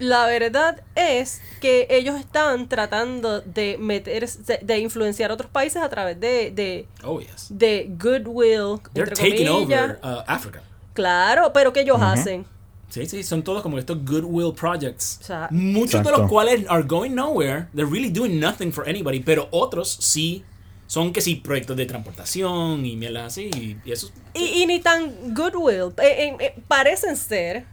la 0.00 0.26
verdad 0.26 0.82
es 0.96 1.40
que 1.60 1.86
ellos 1.90 2.18
están 2.18 2.68
tratando 2.68 3.40
de 3.42 3.76
meter, 3.78 4.28
de, 4.28 4.78
influenciar 4.78 5.30
a 5.30 5.34
otros 5.34 5.50
países 5.50 5.80
a 5.82 5.88
través 5.88 6.18
de, 6.18 6.50
de, 6.50 6.88
Oh, 7.04 7.20
yes. 7.20 7.46
de 7.50 7.86
goodwill, 7.96 8.80
They're 8.92 9.08
entre 9.08 9.14
taking 9.30 9.46
comillas. 9.46 9.82
over 9.84 9.98
uh, 10.02 10.22
Africa. 10.26 10.62
Claro, 10.94 11.52
pero 11.52 11.72
que 11.72 11.80
ellos 11.82 11.98
hacen. 12.00 12.44
Sí, 12.88 13.06
sí, 13.06 13.22
son 13.22 13.44
todos 13.44 13.62
como 13.62 13.78
estos 13.78 14.04
goodwill 14.04 14.52
projects. 14.52 15.18
O 15.20 15.24
sea- 15.24 15.48
Muchos 15.52 16.02
de 16.02 16.10
los 16.10 16.28
cuales 16.28 16.64
are 16.68 16.82
going 16.82 17.10
nowhere. 17.14 17.68
They're 17.74 17.88
really 17.88 18.10
doing 18.10 18.40
nothing 18.40 18.72
for 18.72 18.88
anybody. 18.88 19.20
Pero 19.20 19.46
otros 19.52 19.88
sí 20.00 20.44
son 20.88 21.12
que 21.12 21.20
sí 21.20 21.36
proyectos 21.36 21.76
de 21.76 21.86
transportación 21.86 22.84
y 22.84 22.96
mierda 22.96 23.26
así. 23.26 23.48
Y, 23.54 23.76
y 23.88 23.92
eso. 23.92 24.10
Y, 24.34 24.62
y 24.62 24.66
ni 24.66 24.80
tan 24.80 25.34
goodwill. 25.34 25.92
Eh, 26.02 26.24
eh, 26.30 26.36
eh, 26.40 26.54
parecen 26.66 27.16
ser. 27.16 27.64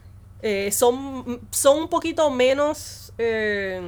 Eh, 0.42 0.72
son, 0.72 1.42
son 1.52 1.80
un 1.84 1.88
poquito 1.90 2.30
menos. 2.30 3.12
eh, 3.18 3.82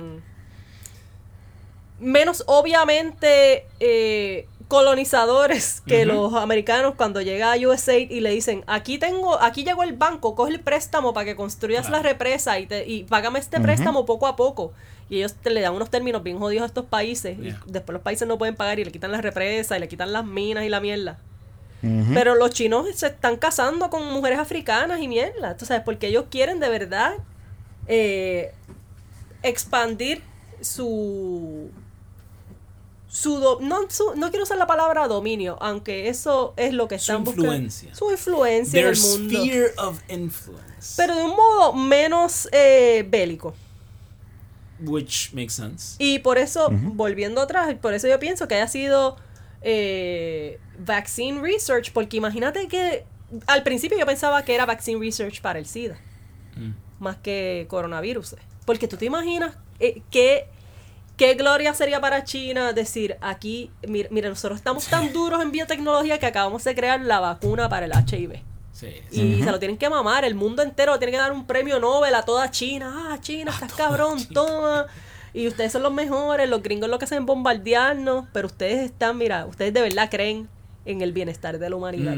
menos 1.99 2.43
obviamente 2.47 3.65
eh, 3.81 4.47
colonizadores 4.69 5.81
que 5.85 6.05
los 6.05 6.33
americanos 6.33 6.93
cuando 6.95 7.21
llega 7.21 7.51
a 7.51 7.57
USAID 7.57 8.09
y 8.11 8.21
le 8.21 8.29
dicen 8.29 8.63
aquí 8.67 8.97
tengo 8.97 9.37
aquí 9.41 9.63
llegó 9.65 9.83
el 9.83 9.93
banco 9.93 10.33
coge 10.33 10.53
el 10.53 10.59
préstamo 10.61 11.13
para 11.13 11.25
que 11.25 11.35
construyas 11.35 11.87
Claro. 11.87 12.01
la 12.03 12.09
represa 12.09 12.57
y, 12.59 12.67
te, 12.67 12.87
y 12.87 13.03
págame 13.03 13.39
este 13.39 13.59
préstamo 13.59 14.05
poco 14.05 14.27
a 14.27 14.37
poco 14.37 14.71
y 15.09 15.17
ellos 15.17 15.33
te 15.33 15.49
le 15.49 15.59
dan 15.59 15.73
unos 15.73 15.89
términos 15.89 16.23
bien 16.23 16.39
jodidos 16.39 16.63
a 16.63 16.67
estos 16.67 16.85
países 16.85 17.37
Yeah. 17.37 17.59
y 17.67 17.71
después 17.71 17.93
los 17.93 18.01
países 18.01 18.25
no 18.27 18.37
pueden 18.37 18.55
pagar 18.55 18.79
y 18.79 18.85
le 18.85 18.91
quitan 18.93 19.11
la 19.11 19.19
represa 19.19 19.75
y 19.75 19.81
le 19.81 19.89
quitan 19.89 20.13
las 20.13 20.25
minas 20.25 20.63
y 20.63 20.69
la 20.69 20.79
mierda 20.79 21.19
Pero 21.81 22.35
los 22.35 22.49
chinos 22.51 22.87
se 22.95 23.07
están 23.07 23.37
casando 23.37 23.89
con 23.89 24.05
mujeres 24.11 24.37
africanas 24.39 24.99
y 25.01 25.07
mierda. 25.07 25.55
Tú 25.55 25.65
sabes, 25.65 25.83
porque 25.83 26.07
ellos 26.07 26.25
quieren 26.29 26.59
de 26.59 26.67
verdad 26.69 27.13
eh, 27.87 28.53
expandir 29.43 30.21
su. 30.61 31.69
su 33.07 33.39
do- 33.39 33.59
no, 33.61 33.89
su- 33.89 34.13
no 34.15 34.29
quiero 34.29 34.43
usar 34.43 34.57
la 34.57 34.67
palabra 34.67 35.07
dominio, 35.07 35.57
aunque 35.61 36.09
eso 36.09 36.53
es 36.57 36.73
lo 36.73 36.87
que 36.87 36.99
Su 36.99 37.11
están 37.13 37.23
buscando. 37.23 37.53
influencia. 37.53 37.95
Su 37.95 38.11
influencia 38.11 38.79
en 38.79 38.85
Their 38.85 38.93
el 38.95 39.01
mundo. 39.01 39.39
sphere 39.39 39.71
of 39.77 40.01
influence. 40.09 40.93
Pero 40.97 41.15
de 41.15 41.23
un 41.23 41.31
modo 41.35 41.73
menos 41.73 42.47
eh, 42.51 43.05
bélico. 43.09 43.53
which 44.81 45.31
makes 45.33 45.53
sense. 45.53 45.95
Y 45.97 46.19
por 46.19 46.37
eso, 46.37 46.69
volviendo 46.71 47.41
atrás, 47.41 47.73
por 47.81 47.93
eso 47.93 48.07
yo 48.07 48.17
pienso 48.19 48.47
que 48.47 48.55
haya 48.55 48.67
sido 48.67 49.17
eh, 49.61 50.57
vaccine 50.79 51.41
research, 51.41 51.91
porque 51.93 52.17
imagínate 52.17 52.67
que 52.67 53.05
al 53.47 53.63
principio 53.63 53.97
yo 53.97 54.05
pensaba 54.05 54.43
que 54.43 54.55
era 54.55 54.65
vaccine 54.65 54.99
research 54.99 55.41
para 55.41 55.59
el 55.59 55.65
SIDA, 55.65 55.97
Mm. 56.55 56.71
más 56.99 57.17
que 57.17 57.65
coronavirus. 57.69 58.35
Porque 58.65 58.87
tú 58.87 58.97
te 58.97 59.05
imaginas 59.05 59.55
eh, 59.79 60.01
qué, 60.11 60.47
qué 61.15 61.35
gloria 61.35 61.73
sería 61.73 62.01
para 62.01 62.23
China 62.23 62.73
decir 62.73 63.17
aquí, 63.21 63.71
mira, 63.87 64.09
mira, 64.11 64.29
nosotros 64.29 64.57
estamos 64.59 64.85
tan 64.87 65.13
duros 65.13 65.41
en 65.41 65.51
biotecnología 65.51 66.17
que 66.19 66.25
acabamos 66.25 66.63
de 66.63 66.75
crear 66.75 66.99
la 67.01 67.19
vacuna 67.19 67.69
para 67.69 67.85
el 67.85 67.91
HIV. 67.93 68.41
Sí, 68.73 68.87
Y 69.11 69.43
se 69.43 69.51
lo 69.51 69.59
tienen 69.59 69.77
que 69.77 69.89
mamar, 69.89 70.23
el 70.25 70.35
mundo 70.35 70.63
entero 70.63 70.97
tiene 70.99 71.11
que 71.11 71.17
dar 71.17 71.31
un 71.33 71.45
premio 71.45 71.79
Nobel 71.79 72.15
a 72.15 72.23
toda 72.23 72.49
China. 72.49 73.09
Ah, 73.11 73.17
China, 73.21 73.51
estás 73.51 73.73
cabrón, 73.73 74.17
China. 74.17 74.29
toma. 74.33 74.85
Y 75.33 75.47
ustedes 75.47 75.71
son 75.71 75.83
los 75.83 75.91
mejores, 75.93 76.49
los 76.49 76.63
gringos 76.63 76.89
lo 76.89 76.97
que 76.97 77.05
hacen 77.05 77.19
es 77.19 77.25
bombardearnos, 77.25 78.25
pero 78.33 78.47
ustedes 78.47 78.79
están, 78.79 79.17
mira, 79.17 79.45
ustedes 79.45 79.73
de 79.73 79.81
verdad 79.81 80.09
creen 80.09 80.47
en 80.85 81.01
el 81.01 81.13
bienestar 81.13 81.59
de 81.59 81.69
la 81.69 81.75
humanidad. 81.75 82.15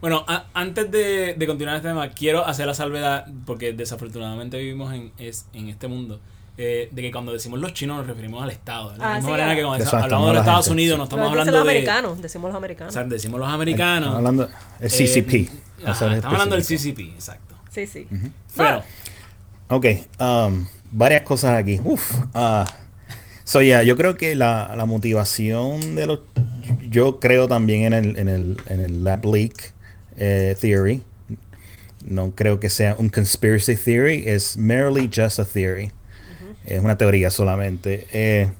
Bueno, 0.00 0.24
a- 0.26 0.46
antes 0.54 0.90
de, 0.90 1.34
de 1.34 1.46
continuar 1.46 1.76
este 1.76 1.88
tema, 1.88 2.08
quiero 2.10 2.46
hacer 2.46 2.66
la 2.66 2.74
salvedad, 2.74 3.26
porque 3.44 3.72
desafortunadamente 3.72 4.56
vivimos 4.58 4.94
en, 4.94 5.12
es, 5.18 5.46
en 5.52 5.68
este 5.68 5.88
mundo 5.88 6.20
eh, 6.56 6.88
de 6.90 7.02
que 7.02 7.10
cuando 7.10 7.32
decimos 7.32 7.60
los 7.60 7.72
chinos 7.74 7.98
nos 7.98 8.06
referimos 8.06 8.42
al 8.42 8.50
Estado. 8.50 8.92
De 8.92 8.98
la 8.98 9.12
Ah, 9.12 9.14
misma 9.16 9.28
sí, 9.28 9.30
manera 9.32 9.50
ah. 9.52 9.56
que 9.56 9.62
cuando 9.62 9.84
Exacto, 9.84 10.04
hablamos 10.04 10.26
no 10.26 10.28
de 10.28 10.34
los 10.34 10.40
Estados 10.42 10.64
gente, 10.66 10.72
Unidos 10.82 10.98
no 10.98 11.04
estamos 11.04 11.28
hablando 11.28 11.52
los 11.52 11.64
de... 11.64 11.70
americanos, 11.70 12.22
decimos 12.22 12.48
los 12.50 12.56
americanos. 12.56 12.92
O 12.92 12.94
sea, 12.94 13.04
decimos 13.04 13.40
los 13.40 13.48
americanos. 13.48 14.08
Estamos 14.08 14.16
hablando 14.16 14.48
el 14.80 14.90
CCP. 14.90 15.34
Eh, 15.34 15.48
ser 15.94 16.12
estamos 16.12 16.24
hablando 16.24 16.56
del. 16.56 16.64
CCP, 16.64 16.98
exacto. 17.14 17.54
sí, 17.70 17.86
sí. 17.86 18.06
Pero, 18.56 18.82
Ok, 19.68 19.86
um, 20.18 20.66
varias 20.90 21.22
cosas 21.22 21.56
aquí. 21.58 21.78
Uf, 21.84 22.12
ah, 22.34 22.64
so 23.50 23.60
yeah, 23.60 23.82
yo 23.82 23.96
creo 23.96 24.16
que 24.16 24.36
la, 24.36 24.72
la 24.76 24.86
motivación 24.86 25.96
de 25.96 26.06
los... 26.06 26.20
Yo 26.88 27.18
creo 27.18 27.48
también 27.48 27.82
en 27.82 27.92
el, 27.92 28.16
en 28.16 28.28
el, 28.28 28.56
en 28.66 28.78
el 28.78 29.02
lab 29.02 29.26
leak 29.26 29.72
eh, 30.16 30.54
theory. 30.60 31.02
No 32.04 32.30
creo 32.30 32.60
que 32.60 32.70
sea 32.70 32.94
un 32.96 33.08
conspiracy 33.08 33.74
theory, 33.74 34.22
es 34.24 34.56
merely 34.56 35.10
just 35.12 35.40
a 35.40 35.44
theory. 35.44 35.90
Es 36.64 36.80
una 36.80 36.96
teoría 36.96 37.28
solamente. 37.30 38.06
Eh, 38.12 38.52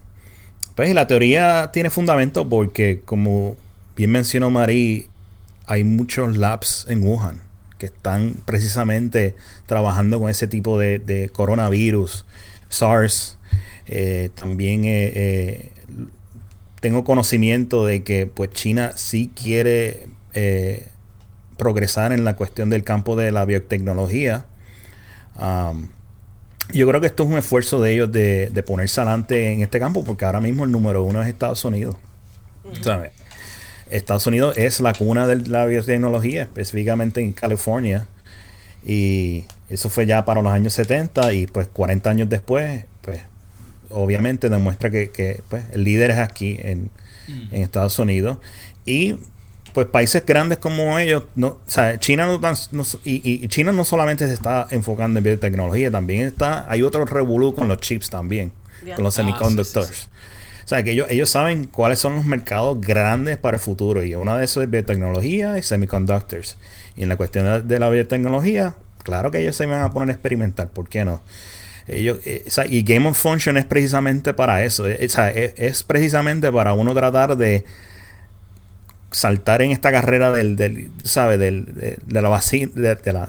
pues 0.74 0.92
la 0.92 1.06
teoría 1.06 1.70
tiene 1.72 1.88
fundamento 1.90 2.48
porque, 2.48 3.00
como 3.04 3.56
bien 3.94 4.10
mencionó 4.10 4.50
Marí, 4.50 5.06
hay 5.66 5.84
muchos 5.84 6.36
labs 6.36 6.84
en 6.88 7.04
Wuhan 7.06 7.42
que 7.78 7.86
están 7.86 8.42
precisamente 8.44 9.36
trabajando 9.66 10.18
con 10.18 10.30
ese 10.30 10.48
tipo 10.48 10.80
de, 10.80 10.98
de 10.98 11.28
coronavirus, 11.28 12.26
SARS. 12.68 13.38
Eh, 13.92 14.30
también 14.36 14.84
eh, 14.84 15.12
eh, 15.16 15.72
tengo 16.80 17.02
conocimiento 17.02 17.84
de 17.84 18.04
que 18.04 18.26
pues 18.26 18.50
China 18.50 18.92
sí 18.94 19.32
quiere 19.34 20.06
progresar 21.56 22.12
en 22.12 22.24
la 22.24 22.36
cuestión 22.36 22.70
del 22.70 22.84
campo 22.84 23.16
de 23.16 23.32
la 23.32 23.44
biotecnología. 23.44 24.46
Yo 26.72 26.86
creo 26.86 27.00
que 27.00 27.08
esto 27.08 27.24
es 27.24 27.28
un 27.28 27.36
esfuerzo 27.36 27.82
de 27.82 27.92
ellos 27.92 28.12
de, 28.12 28.50
de 28.50 28.62
ponerse 28.62 29.00
adelante 29.00 29.52
en 29.52 29.62
este 29.62 29.80
campo 29.80 30.04
porque 30.04 30.24
ahora 30.24 30.40
mismo 30.40 30.64
el 30.64 30.70
número 30.70 31.02
uno 31.02 31.20
es 31.20 31.28
Estados 31.28 31.64
Unidos. 31.64 31.96
¿Sabes? 32.82 33.10
Estados 33.90 34.24
Unidos 34.28 34.56
es 34.56 34.78
la 34.78 34.92
cuna 34.94 35.26
de 35.26 35.48
la 35.48 35.66
biotecnología, 35.66 36.42
específicamente 36.42 37.20
en 37.20 37.32
California. 37.32 38.06
Y 38.86 39.46
eso 39.68 39.90
fue 39.90 40.06
ya 40.06 40.24
para 40.24 40.42
los 40.42 40.52
años 40.52 40.74
70 40.74 41.32
y 41.32 41.48
pues 41.48 41.66
40 41.66 42.08
años 42.08 42.28
después, 42.28 42.84
obviamente 43.90 44.48
demuestra 44.48 44.90
que, 44.90 45.10
que, 45.10 45.42
pues, 45.48 45.64
el 45.72 45.84
líder 45.84 46.10
es 46.12 46.18
aquí 46.18 46.58
en, 46.60 46.90
en 47.28 47.62
Estados 47.62 47.98
Unidos. 47.98 48.38
Y 48.84 49.16
pues 49.72 49.86
países 49.86 50.24
grandes 50.26 50.58
como 50.58 50.98
ellos, 50.98 51.24
no, 51.36 51.46
o 51.46 51.60
sea, 51.66 51.96
China 52.00 52.26
no, 52.26 52.40
tan- 52.40 52.56
no- 52.72 52.82
y, 53.04 53.44
y 53.44 53.46
China 53.48 53.70
no 53.70 53.84
solamente 53.84 54.26
se 54.26 54.34
está 54.34 54.66
enfocando 54.70 55.18
en 55.18 55.24
biotecnología, 55.24 55.92
también 55.92 56.26
está, 56.26 56.68
hay 56.68 56.82
otro 56.82 57.04
revolú 57.04 57.54
con 57.54 57.68
los 57.68 57.78
chips 57.78 58.10
también, 58.10 58.50
con 58.96 59.04
los 59.04 59.16
Ah, 59.16 59.22
sí, 59.22 59.22
sí, 59.22 59.28
semiconductors. 59.28 60.08
O 60.64 60.68
sea, 60.70 60.82
que 60.82 60.90
ellos, 60.92 61.06
ellos 61.10 61.30
saben 61.30 61.64
cuáles 61.66 61.98
son 62.00 62.16
los 62.16 62.24
mercados 62.24 62.80
grandes 62.80 63.38
para 63.38 63.56
el 63.58 63.60
futuro. 63.62 64.04
Y 64.04 64.14
uno 64.14 64.36
de 64.36 64.44
esos 64.44 64.62
es 64.64 64.70
biotecnología 64.70 65.58
y 65.58 65.62
semiconductors. 65.62 66.56
Y 66.96 67.02
en 67.04 67.08
la 67.08 67.16
cuestión 67.16 67.44
de, 67.44 67.62
de 67.62 67.78
la 67.80 67.90
biotecnología, 67.90 68.74
claro 69.02 69.30
que 69.30 69.38
ellos 69.40 69.56
se 69.56 69.66
van 69.66 69.82
a 69.82 69.90
poner 69.92 70.10
a 70.10 70.12
experimentar. 70.12 70.68
¿Por 70.68 70.88
qué 70.88 71.04
no? 71.04 71.22
Ellos, 71.88 72.18
eh, 72.24 72.44
o 72.46 72.50
sea, 72.50 72.66
y 72.66 72.82
Game 72.82 73.08
of 73.08 73.18
Function 73.18 73.56
es 73.56 73.64
precisamente 73.64 74.34
para 74.34 74.64
eso. 74.64 74.88
eh, 74.88 74.98
o 75.04 75.08
sea, 75.08 75.30
es, 75.30 75.54
es 75.56 75.82
precisamente 75.82 76.50
para 76.52 76.72
uno 76.74 76.94
tratar 76.94 77.36
de 77.36 77.64
saltar 79.10 79.60
en 79.62 79.72
esta 79.72 79.90
carrera 79.90 80.30
del, 80.32 80.54
del 80.56 80.90
¿sabe? 81.02 81.36
Del, 81.36 81.64
de, 81.66 81.98
de 82.04 82.22
la 82.22 82.40
de, 82.40 82.94
de 82.96 83.12
la, 83.12 83.28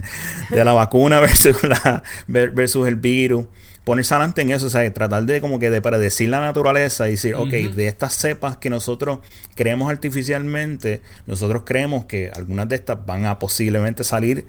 de 0.50 0.64
la 0.64 0.72
vacuna 0.72 1.20
versus, 1.20 1.62
la, 1.62 2.02
ver- 2.26 2.50
versus 2.50 2.86
el 2.86 2.96
virus. 2.96 3.46
Ponerse 3.84 4.14
adelante 4.14 4.42
en 4.42 4.52
eso, 4.52 4.66
o 4.66 4.70
sea, 4.70 4.88
tratar 4.94 5.24
de 5.24 5.40
como 5.40 5.58
que 5.58 5.68
de 5.68 5.82
predecir 5.82 6.28
la 6.28 6.38
naturaleza 6.38 7.08
y 7.08 7.12
decir, 7.12 7.34
ok, 7.34 7.50
de 7.50 7.88
estas 7.88 8.14
cepas 8.14 8.56
que 8.58 8.70
nosotros 8.70 9.18
creemos 9.56 9.90
artificialmente, 9.90 11.02
nosotros 11.26 11.64
creemos 11.66 12.04
que 12.04 12.30
algunas 12.32 12.68
de 12.68 12.76
estas 12.76 13.04
van 13.04 13.26
a 13.26 13.40
posiblemente 13.40 14.04
salir 14.04 14.46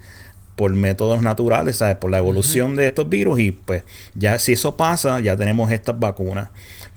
por 0.56 0.72
métodos 0.72 1.22
naturales, 1.22 1.76
¿sabes? 1.76 1.96
Por 1.96 2.10
la 2.10 2.18
evolución 2.18 2.76
de 2.76 2.88
estos 2.88 3.08
virus 3.08 3.40
y 3.40 3.52
pues 3.52 3.84
ya 4.14 4.38
si 4.38 4.52
eso 4.52 4.76
pasa, 4.76 5.20
ya 5.20 5.36
tenemos 5.36 5.70
estas 5.72 5.98
vacunas. 5.98 6.50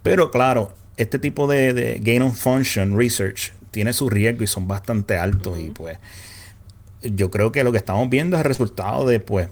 Pero 0.03 0.32
claro, 0.32 0.74
este 0.95 1.20
tipo 1.20 1.47
de, 1.47 1.74
de 1.74 1.99
gain 2.01 2.22
of 2.22 2.38
function 2.38 2.97
research 2.97 3.53
tiene 3.72 3.93
su 3.93 4.10
riesgo 4.10 4.43
y 4.43 4.47
son 4.47 4.68
bastante 4.68 5.18
altos 5.18 5.60
y 5.60 5.70
pues 5.70 5.97
yo 7.01 7.30
creo 7.30 7.51
que 7.51 7.64
lo 7.64 7.72
que 7.72 7.78
estamos 7.78 8.10
viendo 8.10 8.36
es 8.38 8.41
el 8.41 8.47
resultado 8.47 9.05
de 9.05 9.20
pues 9.20 9.49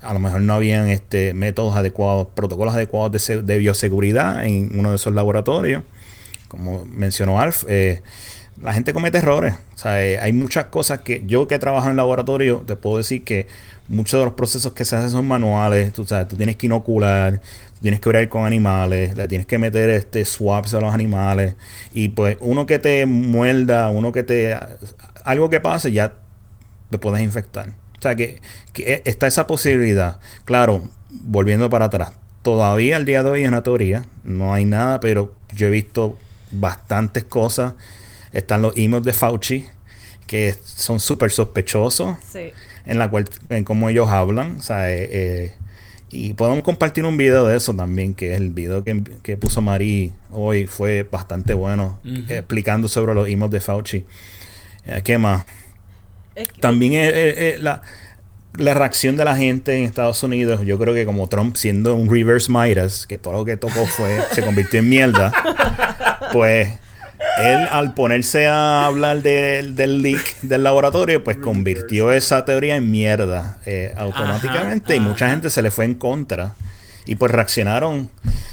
a 0.00 0.12
lo 0.12 0.18
mejor 0.18 0.40
no 0.40 0.54
habían 0.54 0.88
este 0.88 1.32
métodos 1.32 1.76
adecuados, 1.76 2.28
protocolos 2.34 2.74
adecuados 2.74 3.26
de, 3.26 3.42
de 3.42 3.58
bioseguridad 3.58 4.44
en 4.44 4.78
uno 4.78 4.90
de 4.90 4.96
esos 4.96 5.14
laboratorios. 5.14 5.84
Como 6.48 6.84
mencionó 6.84 7.40
Alf, 7.40 7.64
eh, 7.68 8.02
la 8.60 8.72
gente 8.72 8.92
comete 8.92 9.18
errores. 9.18 9.54
O 9.74 9.78
sea, 9.78 10.04
eh, 10.04 10.18
hay 10.18 10.32
muchas 10.32 10.66
cosas 10.66 11.00
que 11.00 11.22
yo 11.26 11.46
que 11.48 11.58
trabajo 11.58 11.88
en 11.88 11.96
laboratorio, 11.96 12.62
te 12.66 12.76
puedo 12.76 12.98
decir 12.98 13.24
que 13.24 13.46
muchos 13.88 14.20
de 14.20 14.24
los 14.24 14.34
procesos 14.34 14.72
que 14.72 14.84
se 14.84 14.96
hacen 14.96 15.10
son 15.10 15.26
manuales. 15.26 15.92
Tú, 15.92 16.04
sabes, 16.04 16.28
tú 16.28 16.36
tienes 16.36 16.56
que 16.56 16.66
inocular, 16.66 17.40
tienes 17.80 18.00
que 18.00 18.08
orar 18.08 18.28
con 18.28 18.44
animales, 18.44 19.16
le 19.16 19.28
tienes 19.28 19.46
que 19.46 19.58
meter 19.58 19.90
este 19.90 20.24
swaps 20.24 20.74
a 20.74 20.80
los 20.80 20.92
animales. 20.92 21.54
Y 21.92 22.10
pues 22.10 22.36
uno 22.40 22.66
que 22.66 22.78
te 22.78 23.06
muerda, 23.06 23.90
uno 23.90 24.12
que 24.12 24.22
te... 24.22 24.56
Algo 25.24 25.50
que 25.50 25.60
pase, 25.60 25.92
ya 25.92 26.14
te 26.90 26.98
puedes 26.98 27.22
infectar. 27.22 27.70
O 27.98 28.02
sea 28.02 28.16
que, 28.16 28.40
que 28.72 29.02
está 29.04 29.26
esa 29.26 29.46
posibilidad. 29.46 30.18
Claro, 30.44 30.88
volviendo 31.10 31.70
para 31.70 31.86
atrás. 31.86 32.12
Todavía 32.42 32.96
al 32.96 33.04
día 33.04 33.22
de 33.22 33.30
hoy 33.30 33.42
es 33.42 33.48
una 33.48 33.62
teoría. 33.62 34.04
No 34.24 34.52
hay 34.52 34.64
nada, 34.64 34.98
pero 34.98 35.34
yo 35.54 35.68
he 35.68 35.70
visto 35.70 36.18
bastantes 36.50 37.24
cosas. 37.24 37.74
Están 38.32 38.62
los 38.62 38.76
emails 38.76 39.04
de 39.04 39.12
Fauci, 39.12 39.66
que 40.26 40.54
son 40.64 41.00
súper 41.00 41.30
sospechosos 41.30 42.16
Sí. 42.32 42.52
en 42.86 42.98
la 42.98 43.08
cual 43.10 43.28
en 43.48 43.64
cómo 43.64 43.88
ellos 43.88 44.08
hablan 44.08 44.56
o 44.58 44.62
sea, 44.62 44.90
eh, 44.90 45.08
eh, 45.12 45.52
y 46.10 46.34
podemos 46.34 46.62
compartir 46.62 47.04
un 47.04 47.16
video 47.16 47.46
de 47.46 47.56
eso 47.56 47.74
también 47.74 48.14
que 48.14 48.32
es 48.34 48.40
el 48.40 48.50
video 48.50 48.84
que, 48.84 49.02
que 49.22 49.36
puso 49.36 49.60
Mari 49.60 50.12
hoy 50.30 50.66
fue 50.66 51.02
bastante 51.10 51.54
bueno 51.54 51.98
explicando 52.28 52.88
sobre 52.88 53.14
los 53.14 53.28
emails 53.28 53.50
de 53.52 53.60
Fauci 53.60 54.04
Eh, 54.86 55.00
¿qué 55.04 55.16
más? 55.18 55.44
Es 56.34 56.48
que- 56.48 56.60
también 56.60 56.94
eh, 56.94 57.08
eh, 57.08 57.34
eh, 57.36 57.58
la, 57.60 57.82
la 58.58 58.74
reacción 58.74 59.16
de 59.16 59.24
la 59.24 59.36
gente 59.36 59.76
en 59.76 59.84
Estados 59.84 60.22
Unidos 60.22 60.60
yo 60.64 60.78
creo 60.78 60.94
que 60.94 61.04
como 61.04 61.28
Trump 61.28 61.56
siendo 61.56 61.94
un 61.94 62.10
reverse 62.10 62.50
Midas 62.50 63.06
que 63.06 63.18
todo 63.18 63.34
lo 63.34 63.44
que 63.44 63.56
tocó 63.56 63.86
fue 63.86 64.18
se 64.32 64.42
convirtió 64.42 64.80
en 64.80 64.88
mierda 64.88 65.32
pues 66.32 66.68
él 67.38 67.66
al 67.70 67.94
ponerse 67.94 68.46
a 68.46 68.84
hablar 68.86 69.22
del- 69.22 69.74
del 69.74 70.02
leak 70.02 70.40
del 70.42 70.62
laboratorio, 70.62 71.22
pues 71.24 71.36
convirtió 71.38 72.12
esa 72.12 72.44
teoría 72.44 72.76
en 72.76 72.90
mierda 72.90 73.56
eh, 73.66 73.94
automáticamente 73.96 74.94
y 74.94 74.98
Ajá, 74.98 75.08
mucha 75.08 75.30
gente 75.30 75.50
se 75.50 75.62
le 75.62 75.70
fue 75.70 75.84
en 75.86 75.94
contra. 75.94 76.54
Y 77.06 77.16
pues 77.16 77.32
reaccionaron 77.32 78.10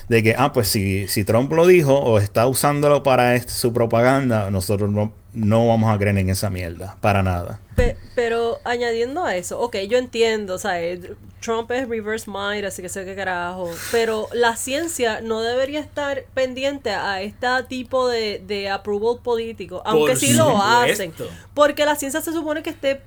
de 0.07 0.23
que, 0.23 0.35
ah, 0.37 0.51
pues 0.53 0.67
si, 0.67 1.07
si 1.07 1.23
Trump 1.23 1.51
lo 1.51 1.67
dijo 1.67 1.95
o 1.97 2.17
está 2.19 2.47
usándolo 2.47 3.03
para 3.03 3.39
su 3.47 3.73
propaganda, 3.73 4.49
nosotros 4.49 4.89
no, 4.91 5.13
no 5.33 5.67
vamos 5.67 5.93
a 5.93 5.97
creer 5.99 6.17
en 6.17 6.29
esa 6.29 6.49
mierda, 6.49 6.97
para 7.01 7.21
nada. 7.21 7.59
Pe- 7.75 7.95
pero 8.15 8.57
añadiendo 8.65 9.23
a 9.23 9.35
eso, 9.35 9.59
ok, 9.59 9.77
yo 9.87 9.97
entiendo, 9.97 10.55
o 10.55 10.57
sea, 10.57 10.81
eh, 10.81 10.99
Trump 11.41 11.69
es 11.71 11.87
reverse 11.87 12.29
mind, 12.29 12.65
así 12.65 12.81
que 12.81 12.89
sé 12.89 13.05
qué 13.05 13.15
carajo, 13.15 13.69
pero 13.91 14.27
la 14.33 14.55
ciencia 14.55 15.21
no 15.21 15.41
debería 15.41 15.79
estar 15.79 16.23
pendiente 16.33 16.89
a 16.89 17.21
este 17.21 17.47
tipo 17.69 18.09
de, 18.09 18.43
de 18.45 18.69
approval 18.69 19.19
político, 19.23 19.81
aunque 19.85 20.13
Por 20.13 20.19
sí 20.19 20.33
lo 20.33 20.61
hacen, 20.61 21.13
porque 21.53 21.85
la 21.85 21.95
ciencia 21.95 22.19
se 22.19 22.33
supone 22.33 22.63
que 22.63 22.71
esté 22.71 23.01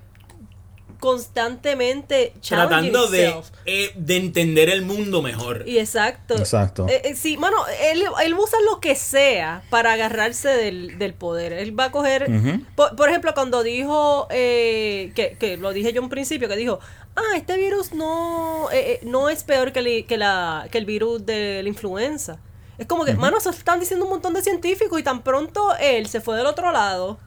constantemente 1.02 2.32
Tratando 2.46 3.08
de, 3.10 3.34
eh, 3.66 3.90
de 3.96 4.16
entender 4.16 4.70
el 4.70 4.82
mundo 4.82 5.20
mejor. 5.22 5.64
Y 5.66 5.78
exacto. 5.78 6.36
Exacto. 6.36 6.86
Eh, 6.88 7.02
eh, 7.04 7.14
sí, 7.16 7.36
mano, 7.36 7.56
él, 7.82 8.04
él 8.24 8.34
usa 8.34 8.58
lo 8.70 8.80
que 8.80 8.94
sea 8.94 9.62
para 9.70 9.92
agarrarse 9.94 10.48
del, 10.48 10.98
del 10.98 11.14
poder. 11.14 11.52
Él 11.52 11.78
va 11.78 11.86
a 11.86 11.90
coger. 11.92 12.28
Por, 12.76 12.96
por 12.96 13.08
ejemplo, 13.08 13.34
cuando 13.34 13.62
dijo. 13.62 14.26
eh, 14.30 15.12
que, 15.14 15.36
que 15.38 15.56
lo 15.56 15.72
dije 15.72 15.92
yo 15.92 16.02
en 16.02 16.08
principio, 16.08 16.48
que 16.48 16.56
dijo. 16.56 16.78
Ah, 17.14 17.36
este 17.36 17.56
virus 17.58 17.92
no, 17.92 18.70
eh, 18.72 18.92
eh, 18.92 19.00
no 19.02 19.28
es 19.28 19.44
peor 19.44 19.72
que, 19.72 19.80
el- 19.80 20.06
que, 20.06 20.16
la, 20.16 20.66
que 20.70 20.78
el 20.78 20.86
virus 20.86 21.26
de 21.26 21.62
la 21.62 21.68
influenza. 21.68 22.38
Es 22.78 22.86
como 22.86 23.04
que, 23.04 23.12
mano, 23.12 23.36
eso 23.36 23.50
están 23.50 23.80
diciendo 23.80 24.06
un 24.06 24.10
montón 24.12 24.32
de 24.32 24.40
científicos 24.42 24.98
y 24.98 25.02
tan 25.02 25.22
pronto 25.22 25.74
él 25.78 26.06
se 26.08 26.22
fue 26.22 26.36
del 26.38 26.46
otro 26.46 26.72
lado, 26.72 27.18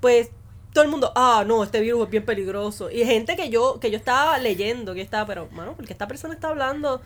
pues 0.00 0.28
todo 0.72 0.84
el 0.84 0.90
mundo, 0.90 1.12
ah, 1.16 1.44
no, 1.46 1.64
este 1.64 1.80
virus 1.80 2.04
es 2.04 2.10
bien 2.10 2.24
peligroso. 2.24 2.90
Y 2.90 3.04
gente 3.04 3.36
que 3.36 3.50
yo, 3.50 3.80
que 3.80 3.90
yo 3.90 3.96
estaba 3.96 4.38
leyendo, 4.38 4.94
que 4.94 5.00
estaba, 5.00 5.26
pero, 5.26 5.48
mano, 5.50 5.74
porque 5.76 5.92
esta 5.92 6.06
persona 6.06 6.34
está 6.34 6.48
hablando 6.48 7.00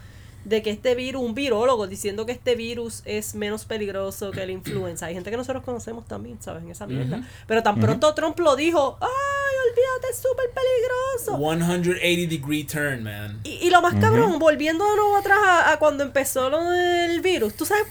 de 0.45 0.62
que 0.62 0.71
este 0.71 0.95
virus, 0.95 1.23
un 1.23 1.35
virólogo, 1.35 1.87
diciendo 1.87 2.27
que 2.27 2.33
este 2.33 2.55
virus 2.55 3.03
es 3.07 3.35
menos 3.35 3.65
peligroso 3.65 4.31
que 4.31 4.45
la 4.45 4.53
influenza. 4.53 5.07
Hay 5.07 5.15
gente 5.15 5.31
que 5.31 5.37
nosotros 5.37 5.65
conocemos 5.65 6.07
también, 6.07 6.41
¿sabes? 6.43 6.62
En 6.62 6.71
esa 6.71 6.87
mierda. 6.87 7.27
Pero 7.47 7.62
tan 7.62 7.81
pronto 7.81 8.15
Trump 8.15 8.39
lo 8.41 8.55
dijo, 8.55 8.99
ay, 9.01 9.57
olvídate, 9.71 10.12
es 10.12 10.19
súper 10.19 10.51
peligroso. 10.51 11.39
180 11.39 12.29
degree 12.29 12.65
turn, 12.65 13.03
man. 13.03 13.41
Y, 13.45 13.67
y 13.67 13.71
lo 13.71 13.81
más 13.81 13.95
cabrón, 13.95 14.39
volviendo 14.39 14.85
de 14.85 14.97
nuevo 14.97 15.17
atrás 15.17 15.39
a, 15.43 15.73
a 15.73 15.79
cuando 15.79 16.05
empezó 16.05 16.51
lo 16.51 16.62
del 16.62 17.23
virus, 17.23 17.55
tú 17.55 17.65
sabes 17.65 17.87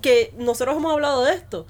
que 0.00 0.34
nosotros 0.36 0.76
hemos 0.76 0.92
hablado 0.92 1.24
de 1.24 1.34
esto. 1.34 1.66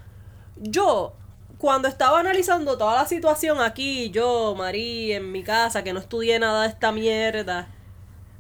Yo, 0.57 1.15
cuando 1.63 1.87
estaba 1.87 2.19
analizando 2.19 2.77
toda 2.77 2.97
la 2.97 3.07
situación 3.07 3.61
aquí, 3.61 4.11
yo, 4.11 4.57
Marí, 4.59 5.13
en 5.13 5.31
mi 5.31 5.45
casa, 5.45 5.85
que 5.85 5.93
no 5.93 6.01
estudié 6.01 6.41
nada 6.41 6.63
de 6.63 6.69
esta 6.69 6.91
mierda, 6.91 7.69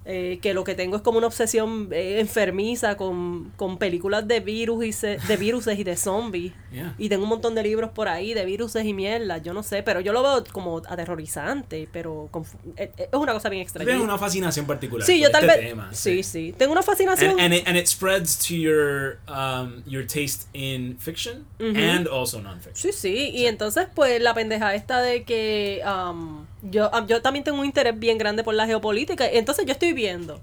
eh, 0.05 0.39
que 0.43 0.53
lo 0.55 0.65
que 0.65 0.75
tengo 0.75 0.97
es 0.97 1.03
como 1.03 1.19
una 1.19 1.29
obsesión 1.29 1.89
eh, 1.93 2.19
enfermiza 2.21 2.97
con, 2.97 3.53
con 3.57 3.79
películas 3.79 4.27
de 4.27 4.41
virus 4.41 4.85
y 4.85 4.93
se- 4.93 5.19
de 5.29 5.37
viruses 5.37 5.79
y 5.79 5.85
de 5.85 5.97
zombies. 5.97 6.53
Yeah. 6.73 6.95
Y 6.99 7.09
tengo 7.09 7.23
un 7.25 7.29
montón 7.29 7.55
de 7.55 7.63
libros 7.63 7.91
por 7.91 8.09
ahí 8.09 8.35
de 8.35 8.45
viruses 8.45 8.85
y 8.85 8.95
mierda, 8.95 9.39
yo 9.39 9.53
no 9.53 9.63
sé, 9.63 9.83
pero 9.83 10.01
yo 10.01 10.13
lo 10.13 10.23
veo 10.23 10.45
como 10.53 10.79
aterrorizante, 10.79 11.89
pero 11.93 12.29
confu- 12.33 12.57
es, 12.77 12.91
es 12.97 13.09
una 13.13 13.33
cosa 13.33 13.49
bien 13.49 13.63
extraña. 13.63 13.87
Tienes 13.87 14.03
una 14.03 14.19
fascinación 14.19 14.67
particular. 14.67 15.07
Sí, 15.07 15.19
por 15.19 15.23
yo 15.23 15.31
tal 15.31 15.45
este 15.45 15.57
vez. 15.59 15.69
tema, 15.69 15.95
sí, 15.95 16.23
sí. 16.23 16.55
Tengo 16.57 16.73
una 16.73 16.83
fascinación. 16.83 17.33
And, 17.33 17.41
and, 17.41 17.55
it, 17.55 17.69
and 17.69 17.77
it 17.77 17.87
spreads 17.87 18.39
to 18.49 18.55
your 18.55 19.19
um, 19.29 19.83
your 19.87 20.07
taste 20.07 20.49
in 20.53 20.97
fiction 20.99 21.45
and 21.61 22.09
also 22.09 22.41
nonfiction. 22.41 22.75
Sí, 22.75 22.93
sí, 22.93 23.31
y 23.35 23.47
entonces 23.47 23.87
pues 23.95 24.21
la 24.21 24.35
pendeja 24.35 24.75
esta 24.75 25.01
de 25.03 25.23
que 25.25 25.81
um, 25.87 26.47
yo, 26.63 26.91
um, 26.91 27.07
yo 27.07 27.21
también 27.23 27.45
tengo 27.45 27.59
un 27.59 27.67
interés 27.67 27.99
bien 27.99 28.19
grande 28.19 28.45
por 28.45 28.55
la 28.55 28.67
geopolítica, 28.67 29.27
entonces 29.27 29.67
yo 29.67 29.73
estoy 29.73 29.93
viendo, 29.93 30.41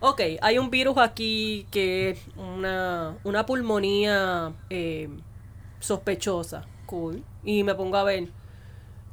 ok, 0.00 0.20
hay 0.40 0.58
un 0.58 0.70
virus 0.70 0.98
aquí 0.98 1.66
que 1.70 2.10
es 2.10 2.20
una, 2.36 3.16
una 3.24 3.46
pulmonía 3.46 4.52
eh, 4.70 5.08
sospechosa, 5.80 6.66
cool, 6.86 7.22
y 7.44 7.62
me 7.62 7.74
pongo 7.74 7.96
a 7.96 8.04
ver, 8.04 8.28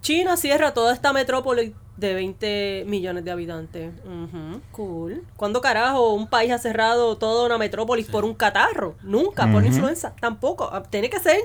China 0.01 0.35
cierra 0.35 0.73
toda 0.73 0.93
esta 0.93 1.13
metrópoli 1.13 1.73
de 1.97 2.13
20 2.13 2.83
millones 2.87 3.23
de 3.23 3.31
habitantes. 3.31 3.93
Cool. 4.71 5.23
¿Cuándo 5.37 5.61
carajo 5.61 6.13
un 6.13 6.27
país 6.27 6.51
ha 6.51 6.57
cerrado 6.57 7.17
toda 7.17 7.45
una 7.45 7.57
metrópolis 7.57 8.07
por 8.07 8.25
un 8.25 8.33
catarro? 8.33 8.95
Nunca, 9.03 9.49
por 9.49 9.63
influenza. 9.63 10.15
Tampoco. 10.19 10.69
Ah, 10.71 10.83
Tiene 10.83 11.09
que 11.09 11.19
ser 11.19 11.37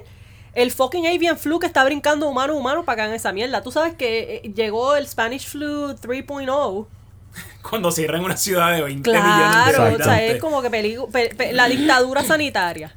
el 0.62 0.70
fucking 0.72 1.06
avian 1.06 1.38
flu 1.38 1.58
que 1.58 1.66
está 1.66 1.84
brincando 1.84 2.28
humano 2.28 2.54
a 2.54 2.56
humano 2.56 2.84
para 2.84 2.96
que 2.96 3.02
hagan 3.02 3.14
esa 3.14 3.32
mierda. 3.32 3.62
Tú 3.62 3.70
sabes 3.72 3.94
que 3.94 4.42
eh, 4.44 4.52
llegó 4.54 4.96
el 4.96 5.06
Spanish 5.06 5.46
flu 5.48 5.94
3.0. 5.94 6.86
Cuando 7.68 7.90
cierran 7.92 8.24
una 8.24 8.36
ciudad 8.36 8.72
de 8.72 8.82
20 8.82 9.10
millones 9.10 9.24
de 9.28 9.38
Claro, 9.38 9.68
o 9.70 9.74
sea, 9.76 9.86
habitantes. 9.86 10.34
es 10.34 10.40
como 10.40 10.62
que 10.62 10.70
peligu- 10.70 11.10
pe- 11.10 11.34
pe- 11.36 11.52
la 11.52 11.68
dictadura 11.68 12.22
sanitaria. 12.24 12.94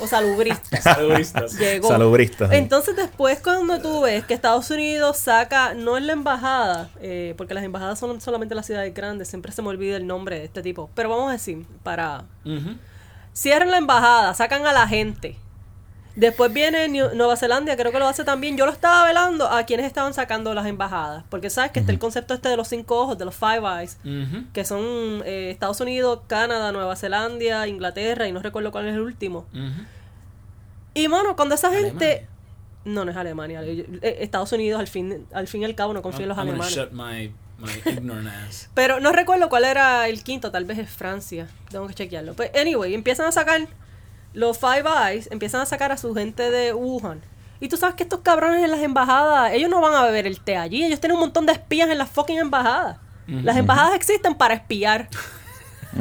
O 0.00 0.06
salubrista. 0.06 0.76
Saludistas. 0.80 1.58
Llegó. 1.58 1.88
Salubristas, 1.88 2.48
sí. 2.50 2.56
Entonces 2.56 2.94
después 2.94 3.40
cuando 3.40 3.80
tú 3.80 4.02
ves 4.02 4.24
que 4.24 4.32
Estados 4.34 4.70
Unidos 4.70 5.18
saca, 5.18 5.74
no 5.74 5.96
en 5.98 6.06
la 6.06 6.12
embajada, 6.12 6.90
eh, 7.00 7.34
porque 7.36 7.54
las 7.54 7.64
embajadas 7.64 7.98
son 7.98 8.20
solamente 8.20 8.54
las 8.54 8.66
ciudades 8.66 8.94
grandes, 8.94 9.26
siempre 9.28 9.50
se 9.50 9.62
me 9.62 9.68
olvida 9.68 9.96
el 9.96 10.06
nombre 10.06 10.38
de 10.38 10.44
este 10.44 10.62
tipo, 10.62 10.90
pero 10.94 11.08
vamos 11.08 11.28
a 11.28 11.32
decir, 11.32 11.66
para... 11.82 12.24
Ujú. 12.44 12.76
Cierran 13.32 13.72
la 13.72 13.78
embajada, 13.78 14.32
sacan 14.34 14.64
a 14.64 14.72
la 14.72 14.86
gente. 14.86 15.36
Después 16.16 16.52
viene 16.52 16.88
New- 16.88 17.14
Nueva 17.14 17.36
Zelanda, 17.36 17.76
creo 17.76 17.90
que 17.90 17.98
lo 17.98 18.06
hace 18.06 18.22
también. 18.24 18.56
Yo 18.56 18.66
lo 18.66 18.72
estaba 18.72 19.04
velando 19.04 19.48
a 19.48 19.64
quienes 19.64 19.84
estaban 19.86 20.14
sacando 20.14 20.54
las 20.54 20.66
embajadas. 20.66 21.24
Porque 21.28 21.50
sabes 21.50 21.72
que 21.72 21.80
está 21.80 21.90
el 21.90 21.98
concepto 21.98 22.34
este 22.34 22.48
de 22.48 22.56
los 22.56 22.68
cinco 22.68 23.00
ojos, 23.00 23.18
de 23.18 23.24
los 23.24 23.34
Five 23.34 23.62
Eyes, 23.80 23.98
que 24.52 24.64
son 24.64 25.22
eh, 25.26 25.50
Estados 25.50 25.80
Unidos, 25.80 26.20
Canadá, 26.28 26.70
Nueva 26.70 26.94
Zelanda, 26.94 27.66
Inglaterra, 27.66 28.28
y 28.28 28.32
no 28.32 28.40
recuerdo 28.40 28.70
cuál 28.70 28.86
es 28.88 28.94
el 28.94 29.00
último. 29.00 29.46
Ujú. 29.52 29.84
Y 30.94 31.08
mano, 31.08 31.34
cuando 31.36 31.54
esa 31.56 31.70
gente. 31.72 32.04
Alemania. 32.06 32.28
No, 32.84 33.04
no 33.06 33.10
es 33.10 33.16
Alemania. 33.16 33.62
eh, 33.64 34.18
Estados 34.20 34.52
Unidos, 34.52 34.78
al 34.78 34.86
fin, 34.88 35.26
al 35.32 35.48
fin 35.48 35.62
y 35.62 35.64
al 35.64 35.74
cabo, 35.74 35.94
no 35.94 36.02
confío 36.02 36.24
en 36.24 36.28
los 36.28 36.38
I'm 36.38 36.48
alemanes. 36.50 36.74
shut 36.74 36.92
my, 36.92 37.32
my 37.58 37.72
ignorant 37.90 38.28
ass. 38.28 38.68
Pero 38.74 39.00
no 39.00 39.10
recuerdo 39.10 39.48
cuál 39.48 39.64
era 39.64 40.06
el 40.08 40.22
quinto, 40.22 40.50
tal 40.52 40.64
vez 40.64 40.78
es 40.78 40.90
Francia. 40.90 41.48
Tengo 41.70 41.86
que 41.88 41.94
chequearlo. 41.94 42.34
Pues, 42.34 42.50
anyway, 42.54 42.94
empiezan 42.94 43.26
a 43.26 43.32
sacar 43.32 43.66
los 44.34 44.58
Five 44.58 44.84
Eyes, 45.08 45.28
empiezan 45.30 45.62
a 45.62 45.66
sacar 45.66 45.92
a 45.92 45.96
su 45.96 46.14
gente 46.14 46.50
de 46.50 46.74
Wuhan. 46.74 47.22
Y 47.60 47.68
tú 47.68 47.76
sabes 47.76 47.94
que 47.94 48.02
estos 48.02 48.20
cabrones 48.20 48.62
en 48.62 48.70
las 48.70 48.80
embajadas, 48.80 49.52
ellos 49.52 49.70
no 49.70 49.80
van 49.80 49.94
a 49.94 50.04
beber 50.04 50.26
el 50.26 50.40
té 50.40 50.56
allí. 50.56 50.84
Ellos 50.84 51.00
tienen 51.00 51.16
un 51.16 51.22
montón 51.22 51.46
de 51.46 51.52
espías 51.52 51.88
en 51.88 51.96
las 51.96 52.10
fucking 52.10 52.38
embajadas. 52.38 52.98
Las 53.26 53.56
embajadas 53.56 53.94
existen 53.94 54.34
para 54.34 54.52
espiar. 54.54 55.08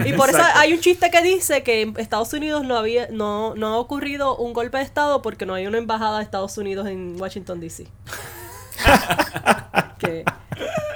Y 0.03 0.13
por 0.13 0.29
eso 0.29 0.41
hay 0.55 0.73
un 0.73 0.79
chiste 0.79 1.09
que 1.11 1.21
dice 1.21 1.63
que 1.63 1.81
en 1.81 1.93
Estados 1.97 2.34
Unidos 2.34 2.65
no 2.65 2.75
había 2.75 3.07
no, 3.11 3.53
no 3.55 3.67
ha 3.67 3.77
ocurrido 3.77 4.36
un 4.36 4.51
golpe 4.51 4.77
de 4.77 4.84
Estado 4.84 5.21
porque 5.21 5.45
no 5.45 5.53
hay 5.53 5.67
una 5.67 5.77
embajada 5.77 6.17
de 6.17 6.23
Estados 6.23 6.57
Unidos 6.57 6.88
en 6.88 7.15
Washington, 7.21 7.59
D.C. 7.59 7.88
que, 9.99 10.25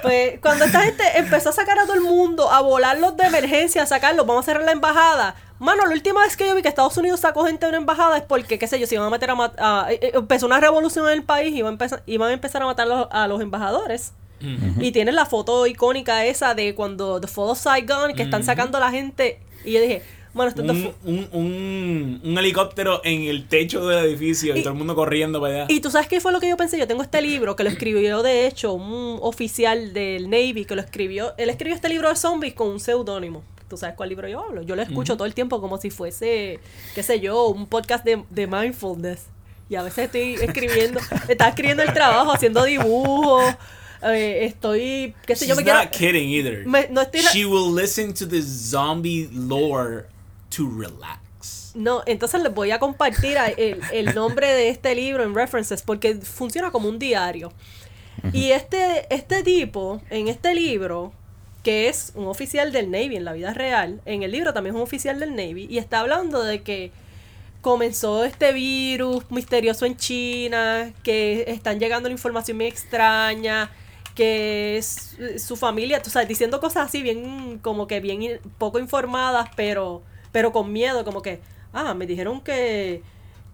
pues 0.02 0.40
cuando 0.40 0.64
esta 0.64 0.82
gente 0.82 1.04
empezó 1.14 1.50
a 1.50 1.52
sacar 1.52 1.78
a 1.78 1.82
todo 1.82 1.94
el 1.94 2.00
mundo, 2.00 2.50
a 2.50 2.60
volarlos 2.60 3.16
de 3.16 3.24
emergencia, 3.24 3.84
a 3.84 3.86
sacarlos, 3.86 4.26
vamos 4.26 4.44
a 4.44 4.46
cerrar 4.46 4.64
la 4.64 4.72
embajada. 4.72 5.36
Mano, 5.58 5.84
la 5.86 5.92
última 5.92 6.20
vez 6.22 6.36
que 6.36 6.46
yo 6.46 6.54
vi 6.54 6.62
que 6.62 6.68
Estados 6.68 6.96
Unidos 6.96 7.20
sacó 7.20 7.44
gente 7.44 7.66
de 7.66 7.70
una 7.70 7.78
embajada 7.78 8.16
es 8.16 8.22
porque, 8.22 8.58
qué 8.58 8.66
sé 8.68 8.78
yo, 8.78 8.86
se 8.86 8.94
iban 8.94 9.06
a 9.06 9.10
meter 9.10 9.30
a 9.30 9.34
matar. 9.34 9.88
empezó 10.00 10.46
una 10.46 10.60
revolución 10.60 11.06
en 11.06 11.12
el 11.14 11.22
país 11.24 11.52
y 11.52 11.58
iban 11.58 11.70
a 11.70 11.72
empezar, 11.72 12.02
iban 12.06 12.30
a, 12.30 12.32
empezar 12.32 12.62
a 12.62 12.66
matar 12.66 12.86
los- 12.86 13.08
a 13.10 13.26
los 13.26 13.40
embajadores. 13.40 14.12
Y 14.80 14.92
tienes 14.92 15.14
la 15.16 15.26
foto 15.26 15.66
icónica 15.66 16.24
esa 16.24 16.54
de 16.54 16.76
cuando 16.76 17.20
The 17.20 17.26
Fall 17.26 17.50
of 17.50 17.58
Saigon, 17.58 18.14
que 18.14 18.22
están 18.22 18.44
sacando 18.44 18.78
a 18.78 18.80
la 18.80 18.90
gente. 18.92 19.40
Y 19.64 19.72
yo 19.72 19.80
dije, 19.80 20.02
bueno, 20.32 20.50
esto 20.50 20.62
Un, 20.62 20.94
un, 21.04 21.28
un, 21.32 22.20
un 22.22 22.38
helicóptero 22.38 23.00
en 23.02 23.22
el 23.24 23.48
techo 23.48 23.84
del 23.88 24.04
edificio 24.04 24.54
y, 24.54 24.60
Y- 24.60 24.62
todo 24.62 24.74
el 24.74 24.78
mundo 24.78 24.94
corriendo 24.94 25.40
para 25.40 25.54
allá. 25.54 25.66
Y 25.68 25.80
tú 25.80 25.90
sabes 25.90 26.06
qué 26.06 26.20
fue 26.20 26.30
lo 26.30 26.38
que 26.38 26.48
yo 26.48 26.56
pensé. 26.56 26.78
Yo 26.78 26.86
tengo 26.86 27.02
este 27.02 27.20
libro 27.20 27.56
que 27.56 27.64
lo 27.64 27.70
escribió, 27.70 28.22
de 28.22 28.46
hecho, 28.46 28.74
un 28.74 29.18
oficial 29.22 29.92
del 29.92 30.30
Navy 30.30 30.64
que 30.66 30.76
lo 30.76 30.82
escribió. 30.82 31.34
Él 31.36 31.50
escribió 31.50 31.74
este 31.74 31.88
libro 31.88 32.08
de 32.08 32.14
zombies 32.14 32.54
con 32.54 32.68
un 32.68 32.78
seudónimo. 32.78 33.42
¿Tú 33.68 33.76
sabes 33.76 33.94
cuál 33.96 34.08
libro 34.08 34.26
yo 34.28 34.40
hablo? 34.44 34.62
Yo 34.62 34.74
lo 34.76 34.82
escucho 34.82 35.16
todo 35.16 35.26
el 35.26 35.34
tiempo 35.34 35.60
como 35.60 35.78
si 35.78 35.90
fuese, 35.90 36.58
qué 36.94 37.02
sé 37.02 37.20
yo, 37.20 37.48
un 37.48 37.66
podcast 37.66 38.04
de, 38.04 38.24
de 38.30 38.46
mindfulness. 38.46 39.26
Y 39.68 39.74
a 39.74 39.82
veces 39.82 40.06
estoy 40.06 40.34
escribiendo, 40.34 41.00
estaba 41.28 41.50
escribiendo 41.50 41.82
el 41.82 41.92
trabajo, 41.92 42.32
haciendo 42.32 42.64
dibujos. 42.64 43.44
eh, 44.04 44.44
estoy, 44.46 45.14
qué 45.26 45.36
sé 45.36 45.44
She's 45.44 45.48
yo, 45.50 45.56
me 45.56 45.64
quiero... 45.64 45.80
not 45.80 45.90
kidding 45.90 46.30
either. 46.30 46.64
me- 46.66 46.88
no 46.88 47.02
estoy... 47.02 47.20
She 47.20 47.44
will 47.44 47.74
listen 47.74 48.14
to 48.14 48.26
the 48.26 48.40
zombie 48.42 49.28
lore 49.32 50.06
to 50.56 50.66
relax. 50.70 51.72
No, 51.74 52.02
entonces 52.06 52.42
les 52.42 52.54
voy 52.54 52.70
a 52.70 52.78
compartir 52.78 53.36
el, 53.58 53.80
el 53.92 54.14
nombre 54.14 54.46
de 54.48 54.70
este 54.70 54.94
libro 54.94 55.22
en 55.22 55.34
references 55.34 55.82
porque 55.82 56.14
funciona 56.16 56.70
como 56.70 56.88
un 56.88 56.98
diario. 56.98 57.52
Y 58.32 58.50
este, 58.50 59.06
este 59.14 59.42
tipo, 59.44 60.00
en 60.10 60.26
este 60.28 60.54
libro, 60.54 61.12
que 61.62 61.88
es 61.88 62.12
un 62.14 62.26
oficial 62.26 62.72
del 62.72 62.90
Navy 62.90 63.16
en 63.16 63.24
la 63.24 63.32
vida 63.32 63.52
real, 63.52 64.00
en 64.04 64.22
el 64.22 64.32
libro 64.32 64.52
también 64.52 64.74
es 64.74 64.78
un 64.78 64.82
oficial 64.82 65.20
del 65.20 65.30
Navy, 65.30 65.66
y 65.68 65.78
está 65.78 66.00
hablando 66.00 66.42
de 66.42 66.62
que 66.62 66.92
comenzó 67.60 68.24
este 68.24 68.52
virus 68.52 69.30
misterioso 69.30 69.84
en 69.84 69.96
China, 69.96 70.92
que 71.02 71.44
están 71.48 71.80
llegando 71.80 72.08
la 72.08 72.14
información 72.14 72.58
bien 72.58 72.70
extraña, 72.70 73.70
que 74.14 74.76
es 74.76 75.16
su 75.38 75.56
familia, 75.56 76.02
tú 76.02 76.10
sabes, 76.10 76.28
diciendo 76.28 76.60
cosas 76.60 76.88
así 76.88 77.02
bien, 77.02 77.58
como 77.58 77.86
que 77.86 78.00
bien 78.00 78.40
poco 78.58 78.78
informadas, 78.78 79.48
pero, 79.56 80.02
pero 80.32 80.52
con 80.52 80.72
miedo, 80.72 81.04
como 81.04 81.22
que, 81.22 81.40
ah, 81.72 81.94
me 81.94 82.06
dijeron 82.06 82.40
que, 82.40 83.02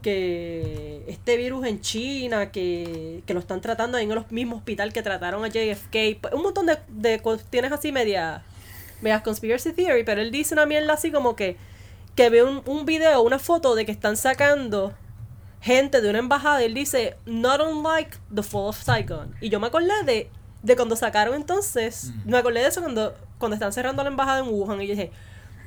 que 0.05 1.03
este 1.09 1.39
virus 1.39 1.67
en 1.67 1.81
China, 1.81 2.53
que, 2.53 3.23
que 3.25 3.33
lo 3.33 3.41
están 3.41 3.63
tratando 3.63 3.97
ahí 3.97 4.05
en 4.05 4.13
el 4.13 4.23
mismo 4.29 4.57
hospital 4.57 4.93
que 4.93 5.03
trataron 5.03 5.43
a 5.47 5.49
JFK, 5.49 6.35
un 6.35 6.43
montón 6.43 6.67
de, 6.67 6.77
de 6.89 7.21
cuestiones 7.21 7.73
así 7.73 7.91
media, 7.91 8.43
media 9.01 9.23
conspiracy 9.23 9.73
theory, 9.73 10.05
pero 10.05 10.21
él 10.21 10.31
dice 10.31 10.53
una 10.53 10.67
mierda 10.67 10.93
así 10.93 11.11
como 11.11 11.35
que, 11.37 11.57
que 12.15 12.29
ve 12.29 12.43
un, 12.43 12.61
un 12.67 12.85
video, 12.85 13.23
una 13.23 13.39
foto 13.39 13.75
de 13.75 13.87
que 13.87 13.93
están 13.93 14.19
sacando 14.19 14.93
gente 15.63 16.03
de 16.03 16.11
una 16.11 16.19
embajada 16.19 16.61
y 16.61 16.67
él 16.67 16.75
dice, 16.75 17.17
not 17.25 17.63
unlike 17.63 18.19
the 18.33 18.43
fall 18.43 18.69
of 18.69 18.83
Saigon. 18.83 19.35
Y 19.41 19.49
yo 19.49 19.59
me 19.59 19.69
acordé 19.69 19.89
de, 20.05 20.31
de 20.63 20.77
cuando 20.77 20.97
sacaron 20.97 21.35
entonces, 21.35 22.13
me 22.27 22.37
acordé 22.37 22.61
de 22.61 22.67
eso 22.67 22.83
cuando, 22.83 23.15
cuando 23.39 23.55
están 23.55 23.73
cerrando 23.73 24.03
la 24.03 24.11
embajada 24.11 24.41
en 24.41 24.49
Wuhan 24.49 24.83
y 24.83 24.87
yo 24.87 24.95
dije, 24.95 25.11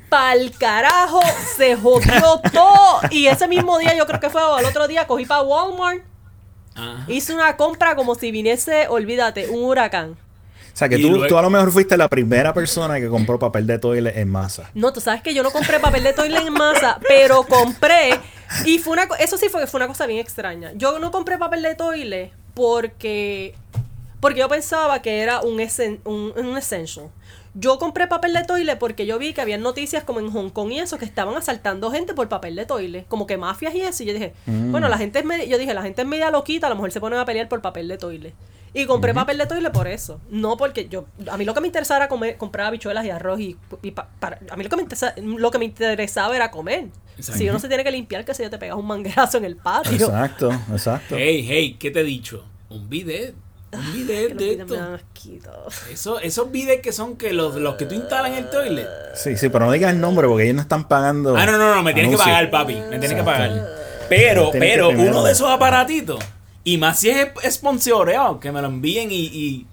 pa'l 0.09 0.51
carajo, 0.57 1.21
se 1.55 1.75
jodió 1.75 2.39
todo. 2.53 3.01
Y 3.11 3.27
ese 3.27 3.47
mismo 3.47 3.77
día, 3.79 3.95
yo 3.95 4.05
creo 4.05 4.19
que 4.19 4.29
fue 4.29 4.41
o 4.43 4.55
al 4.55 4.65
otro 4.65 4.87
día, 4.87 5.07
cogí 5.07 5.25
para 5.25 5.41
Walmart, 5.41 6.03
Ajá. 6.75 7.05
hice 7.07 7.33
una 7.33 7.57
compra 7.57 7.95
como 7.95 8.15
si 8.15 8.31
viniese, 8.31 8.87
olvídate, 8.87 9.49
un 9.49 9.63
huracán. 9.63 10.11
O 10.11 10.77
sea, 10.79 10.87
que 10.89 10.97
tú, 10.99 11.09
luego- 11.09 11.27
tú 11.27 11.37
a 11.37 11.41
lo 11.41 11.49
mejor 11.49 11.71
fuiste 11.71 11.97
la 11.97 12.07
primera 12.07 12.53
persona 12.53 12.99
que 12.99 13.07
compró 13.09 13.39
papel 13.39 13.65
de 13.65 13.79
toilet 13.79 14.15
en 14.15 14.29
masa. 14.29 14.69
No, 14.75 14.93
tú 14.93 15.01
sabes 15.01 15.23
que 15.23 15.33
yo 15.33 15.41
no 15.41 15.49
compré 15.51 15.79
papel 15.79 16.03
de 16.03 16.13
toilet 16.13 16.45
en 16.45 16.53
masa, 16.53 16.99
pero 17.07 17.43
compré. 17.47 18.19
Y 18.63 18.77
fue 18.77 18.93
una 18.93 19.07
eso 19.19 19.37
sí 19.39 19.49
fue 19.49 19.61
que 19.61 19.67
fue 19.67 19.79
una 19.79 19.87
cosa 19.87 20.05
bien 20.05 20.19
extraña. 20.19 20.71
Yo 20.75 20.99
no 20.99 21.11
compré 21.11 21.37
papel 21.39 21.63
de 21.63 21.73
toilet 21.73 22.31
porque. 22.53 23.55
Porque 24.19 24.39
yo 24.39 24.49
pensaba 24.49 25.01
que 25.01 25.19
era 25.21 25.41
un, 25.41 25.57
essen- 25.59 25.99
un, 26.03 26.31
un 26.35 26.57
essential. 26.57 27.07
Yo 27.53 27.79
compré 27.79 28.07
papel 28.07 28.33
de 28.33 28.43
toilet 28.43 28.77
porque 28.77 29.05
yo 29.05 29.17
vi 29.17 29.33
que 29.33 29.41
había 29.41 29.57
noticias 29.57 30.03
como 30.03 30.19
en 30.19 30.31
Hong 30.31 30.49
Kong 30.49 30.71
y 30.71 30.79
eso, 30.79 30.97
que 30.97 31.05
estaban 31.05 31.35
asaltando 31.35 31.89
gente 31.91 32.13
por 32.13 32.27
papel 32.29 32.55
de 32.55 32.65
toilet, 32.65 33.07
como 33.07 33.25
que 33.25 33.37
mafias 33.37 33.73
y 33.75 33.81
eso. 33.81 34.03
Y 34.03 34.07
yo 34.07 34.13
dije, 34.13 34.33
bueno, 34.71 34.89
la 34.89 34.97
gente 34.97 35.19
es 35.19 35.25
media, 35.25 35.45
yo 35.45 35.57
dije, 35.57 35.73
la 35.73 35.81
gente 35.81 36.01
es 36.03 36.07
media 36.07 36.29
loquita, 36.31 36.67
a 36.67 36.69
lo 36.69 36.75
mejor 36.75 36.91
se 36.91 36.99
ponen 36.99 37.19
a 37.19 37.25
pelear 37.25 37.47
por 37.49 37.61
papel 37.61 37.87
de 37.87 37.97
toilet. 37.97 38.33
Y 38.73 38.85
compré 38.85 39.13
papel 39.13 39.37
de 39.39 39.47
toile 39.47 39.71
por 39.71 39.87
eso. 39.87 40.19
No 40.29 40.55
porque 40.57 40.87
yo. 40.87 41.05
A 41.31 41.37
mí 41.37 41.45
lo 41.45 41.53
que 41.55 41.61
me 41.61 41.67
interesaba 41.67 41.97
era 41.99 42.07
comer, 42.09 42.37
comprar 42.37 42.67
habichuelas 42.67 43.05
y 43.05 43.09
arroz. 43.09 43.39
Y, 43.39 43.57
y 43.81 43.91
pa- 43.91 44.09
para, 44.19 44.39
a 44.51 44.55
mí 44.55 44.63
lo 44.63 44.69
que, 44.69 44.75
me 44.75 44.83
interesa- 44.83 45.15
lo 45.17 45.49
que 45.49 45.57
me 45.57 45.65
interesaba 45.65 46.35
era 46.35 46.51
comer. 46.51 46.89
Exacto. 47.17 47.39
Si 47.39 47.49
uno 47.49 47.57
se 47.59 47.69
tiene 47.69 47.83
que 47.83 47.91
limpiar, 47.91 48.23
que 48.25 48.35
si 48.35 48.43
yo 48.43 48.49
te 48.51 48.59
pegas 48.59 48.77
un 48.77 48.85
manguerazo 48.85 49.37
en 49.39 49.45
el 49.45 49.55
patio. 49.55 49.93
Exacto, 49.93 50.51
exacto. 50.71 51.15
Hey, 51.17 51.43
hey, 51.47 51.77
¿qué 51.79 51.89
te 51.89 52.01
he 52.01 52.03
dicho? 52.03 52.45
Un 52.69 52.87
bidet. 52.89 53.33
Un 53.73 53.93
bidet 53.93 54.33
de 54.35 54.51
esto. 54.53 54.97
Eso, 55.91 56.19
esos 56.19 56.51
bidets 56.51 56.81
que 56.81 56.91
son 56.93 57.17
que 57.17 57.33
los, 57.33 57.55
los 57.55 57.75
que 57.75 57.85
tú 57.85 57.95
instalas 57.95 58.31
en 58.31 58.37
el 58.37 58.49
toilet. 58.49 58.87
Sí, 59.15 59.35
sí, 59.35 59.49
pero 59.49 59.65
no 59.65 59.71
digas 59.71 59.91
el 59.93 59.99
nombre 59.99 60.27
porque 60.27 60.43
ellos 60.45 60.55
no 60.55 60.61
están 60.61 60.87
pagando. 60.87 61.35
Ah, 61.35 61.45
no, 61.45 61.57
no, 61.57 61.75
no, 61.75 61.83
me 61.83 61.93
tienes 61.93 62.11
que 62.11 62.17
pagar, 62.17 62.49
papi. 62.49 62.75
Me 62.75 62.97
tienes 62.99 63.13
que 63.13 63.23
pagar. 63.23 63.51
Pero, 64.09 64.51
pero, 64.53 64.89
primero- 64.89 65.09
uno 65.09 65.23
de 65.23 65.33
esos 65.33 65.49
aparatitos, 65.49 66.23
y 66.63 66.77
más 66.77 66.99
si 66.99 67.09
es 67.09 67.27
sponsoreado, 67.49 68.39
que 68.39 68.51
me 68.53 68.61
lo 68.61 68.67
envíen 68.69 69.11
y, 69.11 69.25
y 69.25 69.67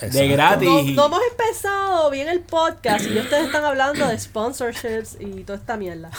de 0.00 0.28
gratis. 0.28 0.68
No, 0.68 0.82
no 0.82 1.06
hemos 1.06 1.20
empezado 1.30 2.10
bien 2.10 2.28
el 2.28 2.40
podcast 2.40 3.06
y 3.06 3.18
ustedes 3.18 3.46
están 3.46 3.64
hablando 3.64 4.06
de 4.06 4.18
sponsorships 4.18 5.16
y 5.20 5.42
toda 5.44 5.58
esta 5.58 5.76
mierda. 5.78 6.10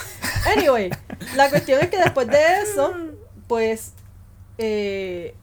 Anyway, 0.56 0.90
la 1.36 1.48
cuestión 1.48 1.80
es 1.80 1.88
que 1.90 1.98
después 1.98 2.26
de 2.26 2.38
eso, 2.62 2.92
pues 3.46 3.92
eh, 4.58 5.34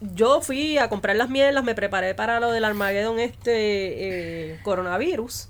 yo 0.00 0.40
fui 0.40 0.78
a 0.78 0.88
comprar 0.88 1.16
las 1.16 1.28
mierdas, 1.30 1.64
me 1.64 1.74
preparé 1.74 2.14
para 2.14 2.40
lo 2.40 2.50
del 2.52 2.64
Armageddon 2.64 3.18
este 3.18 4.52
eh, 4.52 4.60
coronavirus. 4.62 5.48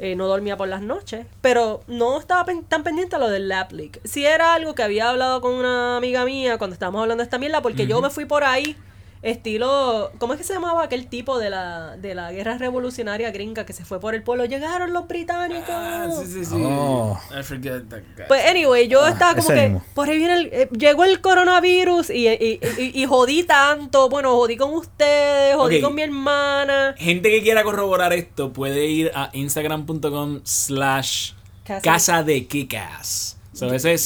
Eh, 0.00 0.14
no 0.14 0.28
dormía 0.28 0.56
por 0.56 0.68
las 0.68 0.80
noches, 0.80 1.26
pero 1.40 1.82
no 1.88 2.20
estaba 2.20 2.44
pen- 2.44 2.62
tan 2.62 2.84
pendiente 2.84 3.16
a 3.16 3.18
lo 3.18 3.28
del 3.28 3.48
lab 3.48 3.72
leak. 3.72 3.98
Sí 4.04 4.24
era 4.24 4.54
algo 4.54 4.76
que 4.76 4.84
había 4.84 5.10
hablado 5.10 5.40
con 5.40 5.54
una 5.54 5.96
amiga 5.96 6.24
mía 6.24 6.56
cuando 6.56 6.74
estábamos 6.74 7.02
hablando 7.02 7.22
de 7.22 7.24
esta 7.24 7.38
mierda, 7.38 7.62
porque 7.62 7.88
yo 7.88 8.00
me 8.00 8.08
fui 8.08 8.24
por 8.24 8.44
ahí, 8.44 8.76
estilo, 9.22 10.10
¿cómo 10.18 10.32
es 10.34 10.38
que 10.38 10.44
se 10.44 10.52
llamaba 10.54 10.84
aquel 10.84 11.06
tipo 11.08 11.38
de 11.38 11.50
la, 11.50 11.96
de 11.96 12.14
la 12.14 12.30
guerra 12.32 12.58
revolucionaria 12.58 13.30
gringa 13.30 13.64
que 13.66 13.72
se 13.72 13.84
fue 13.84 14.00
por 14.00 14.14
el 14.14 14.22
pueblo? 14.22 14.44
Llegaron 14.44 14.92
los 14.92 15.06
británicos. 15.08 15.64
Ah, 15.70 16.08
sí, 16.20 16.26
sí, 16.26 16.44
sí. 16.44 16.54
Oh. 16.56 17.18
I 17.30 17.42
forget 17.42 17.88
that 17.88 18.02
guy. 18.16 18.24
Pues 18.28 18.44
anyway, 18.46 18.88
yo 18.88 19.06
estaba 19.06 19.34
como 19.34 19.48
que 19.48 19.62
mismo. 19.68 19.84
por 19.94 20.08
ahí 20.08 20.18
viene 20.18 20.34
el, 20.34 20.46
eh, 20.52 20.68
llegó 20.76 21.04
el 21.04 21.20
coronavirus 21.20 22.10
y, 22.10 22.28
y, 22.28 22.60
y- 22.78 23.02
y 23.02 23.06
jodí 23.06 23.44
tanto, 23.44 24.08
bueno, 24.08 24.34
jodí 24.36 24.56
con 24.56 24.72
ustedes, 24.74 25.54
jodí 25.56 25.80
con 25.80 25.94
mi 25.94 26.02
hermana. 26.02 26.94
Gente 26.98 27.30
que 27.30 27.42
quiera 27.42 27.62
corroborar 27.64 28.12
esto 28.12 28.52
puede 28.52 28.86
ir 28.86 29.10
a 29.14 29.30
instagram.com 29.32 30.40
slash 30.44 31.32
Casa- 31.64 31.80
casa 31.82 32.22
de 32.22 32.46
Kikas. 32.46 33.36
So, 33.52 33.72
ese 33.74 33.94
es 33.94 34.02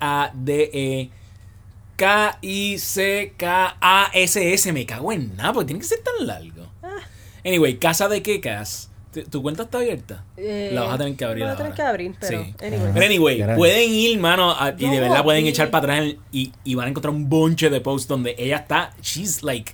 C-A-S-A-D-E 0.00 1.10
K-I-C-K-A-S-S. 1.98 4.72
Me 4.72 4.86
cago 4.86 5.12
en 5.12 5.36
nada, 5.36 5.52
porque 5.52 5.66
tiene 5.68 5.80
que 5.80 5.86
ser 5.86 6.00
tan 6.02 6.26
largo. 6.26 6.66
Ah. 6.82 6.96
Anyway, 7.44 7.78
casa 7.78 8.08
de 8.08 8.22
Kikas. 8.22 8.90
¿Tu- 9.12 9.22
¿Tu 9.24 9.40
cuenta 9.42 9.62
está 9.62 9.78
abierta? 9.78 10.22
Eh, 10.36 10.70
la 10.74 10.82
vas 10.82 10.94
a 10.96 10.98
tener 10.98 11.16
que 11.16 11.24
abrir 11.24 11.42
la 11.44 11.52
a 11.52 11.56
tener 11.56 11.72
que 11.72 11.80
abrir, 11.82 12.14
pero 12.20 12.44
Sí. 12.44 12.54
anyway. 12.62 12.90
Pero 12.92 13.06
anyway, 13.06 13.56
pueden 13.56 13.90
ir, 13.90 14.18
mano, 14.20 14.50
a- 14.50 14.74
y 14.76 14.86
de 14.88 15.00
verdad 15.00 15.24
pueden 15.24 15.46
y- 15.46 15.48
echar 15.48 15.70
para 15.70 15.94
atrás 15.94 16.14
y, 16.30 16.52
y 16.62 16.74
van 16.74 16.86
a 16.86 16.90
encontrar 16.90 17.14
un 17.14 17.26
bonche 17.28 17.70
de 17.70 17.80
posts 17.80 18.06
donde 18.06 18.34
ella 18.38 18.58
está, 18.58 18.92
she's 19.00 19.42
like, 19.42 19.72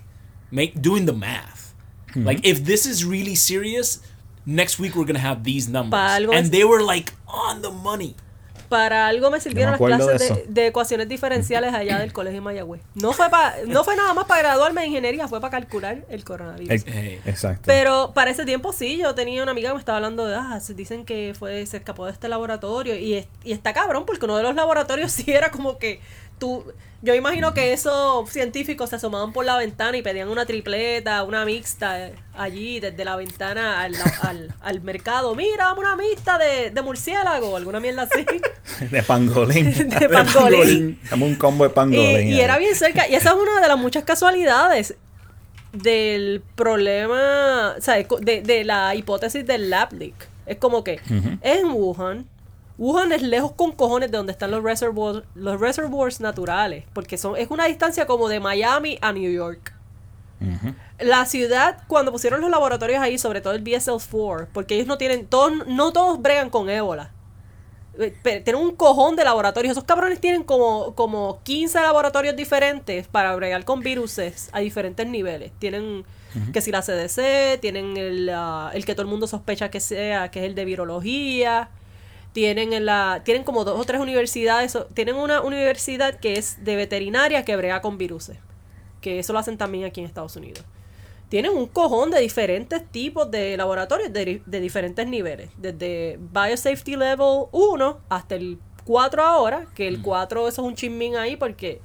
make, 0.53 0.75
doing 0.77 1.05
the 1.05 1.13
math. 1.13 1.75
Like, 2.15 2.49
if 2.49 2.63
this 2.63 2.87
is 2.87 3.05
really 3.05 3.35
serious, 3.35 4.03
next 4.47 4.79
week 4.79 4.95
we're 4.95 5.05
gonna 5.05 5.19
have 5.19 5.43
these 5.43 5.69
numbers. 5.69 6.01
And 6.01 6.33
es- 6.33 6.51
they 6.53 6.63
were 6.65 6.81
like 6.81 7.13
on 7.27 7.61
the 7.61 7.71
money. 7.71 8.15
Para 8.75 9.07
algo 9.07 9.31
me 9.31 9.39
sirvieron 9.41 9.73
las 9.73 9.81
de 9.81 9.87
clases 10.07 10.29
de, 10.49 10.53
de 10.53 10.67
ecuaciones 10.67 11.09
diferenciales 11.09 11.73
allá 11.73 11.99
del 12.01 12.13
colegio 12.13 12.43
Mayagüez. 12.43 12.83
No 12.97 13.13
fue 13.13 13.31
pa- 13.31 13.55
no 13.69 13.85
fue 13.85 13.95
nada 13.97 14.13
más 14.15 14.25
para 14.27 14.41
graduarme 14.43 14.81
de 14.81 14.89
ingeniería, 14.89 15.29
fue 15.29 15.41
para 15.41 15.53
calcular 15.53 16.05
el 16.09 16.25
coronavirus. 16.25 16.71
Exacto. 17.25 17.63
Pero 17.67 18.13
para 18.15 18.31
ese 18.33 18.45
tiempo 18.45 18.73
sí, 18.73 18.97
yo 18.99 19.15
tenía 19.15 19.43
una 19.43 19.53
amiga 19.53 19.69
que 19.71 19.75
me 19.75 19.79
estaba 19.81 19.97
hablando 19.99 20.27
de, 20.27 20.35
ah, 20.35 20.59
se 20.61 20.75
dicen 20.75 21.05
que 21.05 21.35
fue, 21.39 21.65
se 21.67 21.77
escapó 21.77 22.07
de 22.07 22.13
este 22.13 22.29
laboratorio 22.29 22.97
y, 22.97 23.15
es- 23.15 23.29
y 23.45 23.53
está 23.53 23.73
cabrón 23.73 24.05
porque 24.07 24.25
uno 24.25 24.37
de 24.37 24.43
los 24.43 24.55
laboratorios 24.57 25.13
sí 25.13 25.31
era 25.31 25.51
como 25.51 25.79
que 25.79 26.01
tú, 26.45 26.63
yo 27.01 27.15
imagino 27.15 27.55
que 27.55 27.73
esos 27.73 28.29
científicos 28.29 28.91
se 28.91 28.97
asomaban 28.97 29.33
por 29.33 29.47
la 29.47 29.57
ventana 29.57 29.97
y 29.97 30.03
pedían 30.03 30.29
una 30.29 30.45
tripleta, 30.45 31.23
una 31.23 31.47
mixta 31.47 32.09
eh, 32.09 32.15
allí 32.37 32.81
desde 32.81 33.03
la 33.03 33.17
ventana 33.17 33.81
al, 33.81 33.95
al, 34.23 34.55
al 34.61 34.81
mercado, 34.83 35.35
mira, 35.35 35.73
una 35.73 35.97
mixta 35.97 36.37
de, 36.37 36.71
de 36.71 36.83
murciélago 36.83 37.57
alguna 37.57 37.81
mierda 37.81 38.03
así, 38.03 38.27
de 38.91 39.03
pangolín. 39.03 39.89
de 39.89 40.09
pangolín. 40.09 41.01
Dame 41.11 41.25
un 41.25 41.37
combo 41.37 41.65
de 41.65 41.71
pangolín. 41.71 42.29
y 42.29 42.41
era 42.41 42.59
bien 42.59 42.75
cerca. 42.75 43.09
Y 43.09 43.15
esa 43.15 43.31
es 43.31 43.37
una 43.37 43.61
de 43.63 43.69
las 43.69 43.79
muchas 43.79 44.05
casualidades 44.05 44.97
del 45.73 46.43
problema, 46.55 47.75
o 47.79 47.81
sea, 47.81 47.95
de, 47.97 48.43
de 48.43 48.65
la 48.65 48.95
hipótesis 48.95 49.47
del 49.47 49.71
lab 49.71 49.95
leak. 49.95 50.29
Es 50.45 50.59
como 50.59 50.85
que 50.85 51.01
en 51.41 51.71
Wuhan, 51.73 52.27
Wuhan 52.77 53.13
es 53.13 53.23
lejos 53.23 53.53
con 53.53 53.73
cojones 53.73 54.11
de 54.11 54.17
donde 54.17 54.33
están 54.33 54.51
los 54.51 54.63
reservoirs, 54.63 55.25
los 55.35 55.61
reservoirs 55.61 56.21
naturales, 56.21 56.85
porque 56.93 57.17
son, 57.17 57.37
es 57.37 57.51
una 57.51 57.67
distancia 57.67 58.07
como 58.07 58.29
de 58.29 58.41
Miami 58.41 58.99
a 59.01 59.13
New 59.13 59.31
York. 59.31 59.73
La 60.99 61.25
ciudad, 61.25 61.85
cuando 61.87 62.13
pusieron 62.13 62.41
los 62.41 62.51
laboratorios 62.51 63.01
ahí, 63.01 63.17
sobre 63.17 63.41
todo 63.41 63.55
el 63.55 63.65
BSL-4, 63.65 64.49
porque 64.53 64.75
ellos 64.75 64.87
no 64.87 64.99
tienen, 64.99 65.27
todos, 65.27 65.67
no 65.67 65.93
todos 65.93 66.21
bregan 66.21 66.51
con 66.51 66.69
ébola. 66.69 67.13
Eh, 67.99 68.15
Tienen 68.45 68.57
un 68.63 68.75
cojón 68.75 69.17
de 69.17 69.25
laboratorios. 69.25 69.73
Esos 69.73 69.85
cabrones 69.85 70.21
tienen 70.21 70.43
como, 70.43 70.95
como 70.95 71.41
15 71.45 71.81
laboratorios 71.81 72.37
diferentes 72.37 73.07
para 73.07 73.35
bregar 73.37 73.65
con 73.65 73.81
viruses 73.81 74.51
a 74.53 74.61
diferentes 74.61 75.07
niveles. 75.07 75.53
Tienen 75.59 76.05
que 76.53 76.61
si 76.61 76.73
la 76.73 76.83
CDC, 76.83 77.61
tienen 77.61 77.97
el, 77.97 78.29
ah, 78.29 78.71
el 78.75 78.85
que 78.85 78.95
todo 78.95 79.03
el 79.03 79.09
mundo 79.09 79.29
sospecha 79.29 79.71
que 79.71 79.79
sea, 79.79 80.31
que 80.33 80.41
es 80.41 80.47
el 80.47 80.57
de 80.57 80.65
virología. 80.65 81.71
Tienen 82.35 82.75
en 82.75 82.85
la, 82.85 83.23
tienen 83.25 83.45
como 83.45 83.65
dos 83.65 83.81
o 83.81 83.85
tres 83.85 84.03
universidades. 84.03 84.77
Tienen 84.93 85.15
una 85.15 85.41
universidad 85.41 86.21
que 86.21 86.35
es 86.35 86.63
de 86.63 86.77
veterinaria 86.77 87.47
que 87.47 87.57
brega 87.57 87.81
con 87.81 87.97
viruses. 87.97 88.37
Que 89.01 89.21
eso 89.21 89.33
lo 89.33 89.39
hacen 89.39 89.57
también 89.57 89.85
aquí 89.85 90.01
en 90.01 90.07
Estados 90.07 90.37
Unidos 90.37 90.67
tienen 91.31 91.53
un 91.53 91.67
cojón 91.67 92.13
de 92.13 92.21
diferentes 92.21 92.87
tipos 92.93 93.29
de 93.29 93.57
laboratorios 93.57 94.13
de, 94.13 94.41
de 94.47 94.61
diferentes 94.61 95.05
niveles. 95.09 95.51
Desde 95.57 96.17
Biosafety 96.33 96.95
Level 96.95 97.47
1 97.51 98.01
hasta 98.09 98.37
el 98.37 98.61
4 98.85 99.23
ahora, 99.23 99.67
que 99.75 99.89
el 99.89 100.01
4 100.01 100.47
eso 100.47 100.63
es 100.63 100.69
un 100.69 100.75
chismín 100.77 101.17
ahí 101.17 101.37
porque 101.37 101.81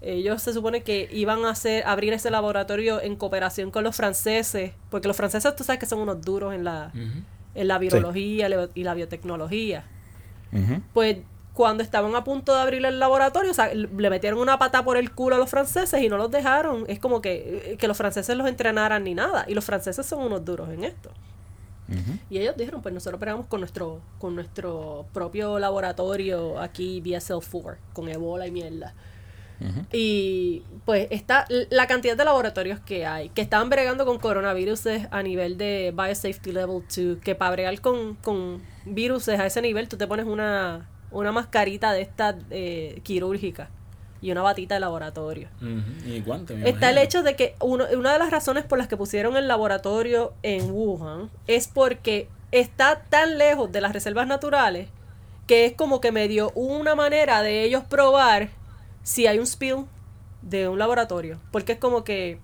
ellos 0.00 0.42
se 0.42 0.54
supone 0.54 0.82
que 0.82 1.08
iban 1.12 1.44
a 1.44 1.50
hacer 1.50 1.84
abrir 1.86 2.12
ese 2.14 2.30
laboratorio 2.30 3.02
en 3.02 3.16
cooperación 3.16 3.70
con 3.70 3.84
los 3.84 3.94
franceses, 3.94 4.72
porque 4.88 5.08
los 5.08 5.16
franceses 5.16 5.54
tú 5.54 5.64
sabes 5.64 5.78
que 5.78 5.86
son 5.86 5.98
unos 5.98 6.22
duros 6.22 6.54
en 6.54 6.64
la, 6.64 6.90
en 7.54 7.68
la 7.68 7.78
virología 7.78 8.48
y 8.74 8.84
la 8.84 8.94
biotecnología 8.94 9.84
pues 10.92 11.18
cuando 11.54 11.82
estaban 11.82 12.14
a 12.14 12.24
punto 12.24 12.54
de 12.54 12.60
abrir 12.60 12.84
el 12.84 12.98
laboratorio, 12.98 13.50
o 13.50 13.54
sea, 13.54 13.74
le 13.74 14.10
metieron 14.10 14.38
una 14.38 14.58
pata 14.58 14.84
por 14.84 14.96
el 14.96 15.12
culo 15.12 15.36
a 15.36 15.38
los 15.38 15.50
franceses 15.50 16.00
y 16.00 16.08
no 16.08 16.16
los 16.16 16.30
dejaron. 16.30 16.84
Es 16.88 16.98
como 16.98 17.20
que, 17.20 17.72
eh, 17.72 17.76
que 17.76 17.88
los 17.88 17.96
franceses 17.96 18.36
los 18.36 18.48
entrenaran 18.48 19.04
ni 19.04 19.14
nada. 19.14 19.44
Y 19.46 19.54
los 19.54 19.64
franceses 19.64 20.06
son 20.06 20.22
unos 20.22 20.44
duros 20.44 20.70
en 20.70 20.84
esto. 20.84 21.10
Y 22.30 22.38
ellos 22.38 22.56
dijeron, 22.56 22.82
pues 22.82 22.94
nosotros 22.94 23.18
pegamos 23.18 23.46
con 23.46 23.58
nuestro, 23.58 24.00
con 24.20 24.36
nuestro 24.36 25.06
propio 25.12 25.58
laboratorio 25.58 26.60
aquí, 26.60 27.02
BSL-4, 27.02 27.78
con 27.92 28.08
ebola 28.08 28.46
y 28.46 28.52
mierda. 28.52 28.94
Y 29.92 30.62
pues 30.84 31.06
está 31.10 31.46
la 31.70 31.86
cantidad 31.86 32.16
de 32.16 32.24
laboratorios 32.24 32.80
que 32.80 33.06
hay, 33.06 33.28
que 33.30 33.42
están 33.42 33.68
bregando 33.68 34.06
con 34.06 34.18
coronavirus 34.18 34.82
a 35.10 35.22
nivel 35.22 35.58
de 35.58 35.92
Biosafety 35.94 36.52
Level 36.52 36.82
2, 36.94 37.18
que 37.22 37.34
para 37.34 37.50
bregar 37.52 37.80
con, 37.80 38.14
con 38.16 38.62
virus 38.84 39.28
a 39.28 39.44
ese 39.46 39.60
nivel 39.62 39.88
tú 39.88 39.96
te 39.96 40.06
pones 40.06 40.26
una, 40.26 40.88
una 41.10 41.32
mascarita 41.32 41.92
de 41.92 42.00
esta 42.02 42.36
eh, 42.50 43.00
quirúrgica 43.02 43.68
y 44.22 44.30
una 44.32 44.42
batita 44.42 44.74
de 44.74 44.80
laboratorio. 44.80 45.48
Y 46.06 46.20
guante, 46.20 46.54
me 46.54 46.68
Está 46.68 46.90
el 46.90 46.98
hecho 46.98 47.22
de 47.22 47.36
que 47.36 47.54
uno- 47.60 47.86
una 47.96 48.12
de 48.12 48.18
las 48.18 48.30
razones 48.30 48.64
por 48.64 48.78
las 48.78 48.86
que 48.88 48.96
pusieron 48.96 49.36
el 49.36 49.48
laboratorio 49.48 50.32
en 50.42 50.70
Wuhan 50.70 51.30
es 51.46 51.68
porque 51.68 52.28
está 52.52 53.02
tan 53.08 53.38
lejos 53.38 53.70
de 53.72 53.80
las 53.80 53.92
reservas 53.92 54.26
naturales 54.26 54.88
que 55.46 55.64
es 55.64 55.72
como 55.72 56.00
que 56.00 56.12
me 56.12 56.28
dio 56.28 56.50
una 56.54 56.94
manera 56.94 57.42
de 57.42 57.64
ellos 57.64 57.82
probar 57.88 58.50
si 59.10 59.26
hay 59.26 59.38
un 59.38 59.46
spill 59.46 59.86
de 60.42 60.68
un 60.68 60.78
laboratorio. 60.78 61.38
Porque 61.50 61.72
es 61.72 61.78
como 61.78 62.04
que 62.04 62.38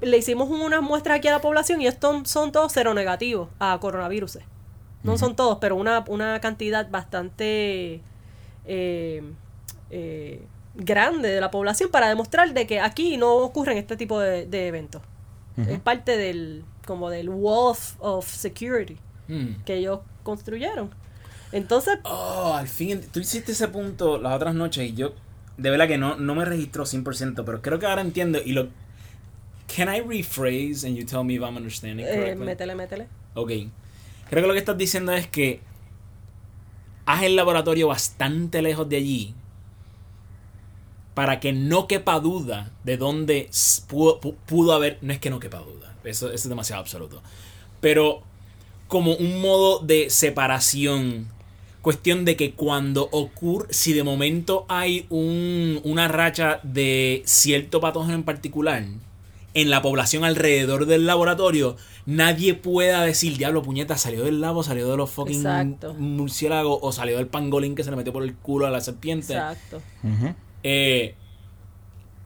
le 0.00 0.16
hicimos 0.18 0.48
unas 0.48 0.82
muestras 0.82 1.18
aquí 1.18 1.28
a 1.28 1.32
la 1.32 1.40
población 1.40 1.80
y 1.80 1.86
estos 1.86 2.28
son 2.28 2.50
todos 2.52 2.72
seronegativos 2.72 3.48
a 3.58 3.78
coronavirus. 3.80 4.38
No 5.04 5.16
son 5.16 5.36
todos, 5.36 5.58
pero 5.60 5.76
una, 5.76 6.04
una 6.08 6.40
cantidad 6.40 6.90
bastante 6.90 8.00
eh, 8.66 9.22
eh, 9.90 10.44
grande 10.74 11.28
de 11.30 11.40
la 11.40 11.50
población 11.50 11.90
para 11.90 12.08
demostrar 12.08 12.52
de 12.52 12.66
que 12.66 12.80
aquí 12.80 13.16
no 13.16 13.34
ocurren 13.36 13.78
este 13.78 13.96
tipo 13.96 14.18
de, 14.20 14.46
de 14.46 14.66
eventos. 14.66 15.02
Es 15.56 15.80
parte 15.80 16.16
del 16.16 16.64
como 16.86 17.10
del 17.10 17.28
wall 17.28 17.70
of, 17.72 17.94
of 18.00 18.26
security 18.28 18.96
Mm. 19.28 19.62
que 19.66 19.74
ellos 19.74 20.00
construyeron. 20.22 20.88
Entonces, 21.52 21.98
Oh, 22.04 22.54
al 22.54 22.66
fin, 22.66 23.02
tú 23.12 23.20
hiciste 23.20 23.52
ese 23.52 23.68
punto 23.68 24.16
las 24.18 24.32
otras 24.34 24.54
noches 24.54 24.88
y 24.90 24.94
yo, 24.94 25.12
de 25.58 25.70
verdad 25.70 25.86
que 25.88 25.98
no, 25.98 26.16
no 26.16 26.34
me 26.34 26.44
registró 26.44 26.84
100%, 26.86 27.44
pero 27.44 27.60
creo 27.60 27.78
que 27.78 27.86
ahora 27.86 28.00
entiendo 28.02 28.38
y 28.44 28.52
lo... 28.52 28.68
Can 29.76 29.94
I 29.94 30.00
rephrase 30.00 30.86
and 30.86 30.96
you 30.96 31.04
tell 31.04 31.22
me 31.24 31.34
if 31.34 31.42
I'm 31.42 31.56
understanding 31.56 32.06
Eh, 32.06 32.14
correctly? 32.14 32.46
métele, 32.46 32.74
métele. 32.74 33.06
Ok. 33.34 33.48
Creo 34.30 34.42
que 34.42 34.46
lo 34.48 34.52
que 34.54 34.58
estás 34.60 34.78
diciendo 34.78 35.12
es 35.12 35.26
que 35.26 35.60
haz 37.04 37.22
el 37.22 37.36
laboratorio 37.36 37.88
bastante 37.88 38.62
lejos 38.62 38.88
de 38.88 38.96
allí 38.96 39.34
para 41.14 41.40
que 41.40 41.52
no 41.52 41.86
quepa 41.88 42.20
duda 42.20 42.70
de 42.84 42.96
dónde 42.96 43.50
pudo, 43.88 44.20
pu- 44.20 44.36
pudo 44.46 44.72
haber. 44.72 44.98
No 45.02 45.12
es 45.12 45.18
que 45.18 45.30
no 45.30 45.40
quepa 45.40 45.58
duda, 45.58 45.94
eso, 46.04 46.26
eso 46.28 46.34
es 46.34 46.48
demasiado 46.48 46.80
absoluto. 46.80 47.22
Pero 47.80 48.22
como 48.86 49.14
un 49.14 49.40
modo 49.40 49.80
de 49.80 50.10
separación. 50.10 51.28
Cuestión 51.88 52.26
de 52.26 52.36
que 52.36 52.52
cuando 52.52 53.08
ocurre, 53.12 53.68
si 53.70 53.94
de 53.94 54.02
momento 54.02 54.66
hay 54.68 55.06
un, 55.08 55.80
una 55.84 56.06
racha 56.06 56.60
de 56.62 57.22
cierto 57.24 57.80
patógeno 57.80 58.12
en 58.12 58.24
particular 58.24 58.84
en 59.54 59.70
la 59.70 59.80
población 59.80 60.22
alrededor 60.22 60.84
del 60.84 61.06
laboratorio, 61.06 61.78
nadie 62.04 62.52
pueda 62.52 63.02
decir, 63.04 63.38
diablo, 63.38 63.62
puñeta, 63.62 63.96
salió 63.96 64.24
del 64.24 64.42
labo, 64.42 64.62
salió 64.62 64.86
de 64.90 64.98
los 64.98 65.08
fucking 65.08 65.36
Exacto. 65.36 65.94
murciélagos 65.94 66.78
o 66.82 66.92
salió 66.92 67.16
del 67.16 67.26
pangolín 67.26 67.74
que 67.74 67.84
se 67.84 67.90
le 67.90 67.96
metió 67.96 68.12
por 68.12 68.22
el 68.22 68.34
culo 68.34 68.66
a 68.66 68.70
la 68.70 68.82
serpiente. 68.82 69.32
Exacto. 69.32 69.80
Eh, 70.64 71.14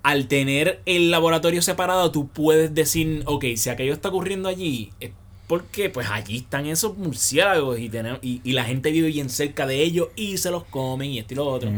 al 0.02 0.26
tener 0.26 0.82
el 0.86 1.12
laboratorio 1.12 1.62
separado, 1.62 2.10
tú 2.10 2.26
puedes 2.26 2.74
decir, 2.74 3.22
ok, 3.26 3.44
si 3.54 3.70
aquello 3.70 3.92
está 3.92 4.08
ocurriendo 4.08 4.48
allí, 4.48 4.90
es 4.98 5.12
porque 5.52 5.90
pues 5.90 6.08
allí 6.10 6.38
están 6.38 6.64
esos 6.64 6.96
murciélagos 6.96 7.78
y, 7.78 7.90
tenemos, 7.90 8.20
y, 8.22 8.40
y 8.42 8.52
la 8.52 8.64
gente 8.64 8.90
vive 8.90 9.08
bien 9.08 9.28
cerca 9.28 9.66
de 9.66 9.82
ellos 9.82 10.08
y 10.16 10.38
se 10.38 10.50
los 10.50 10.64
comen 10.64 11.10
y 11.10 11.18
esto 11.18 11.34
y 11.34 11.36
lo 11.36 11.46
otro. 11.46 11.70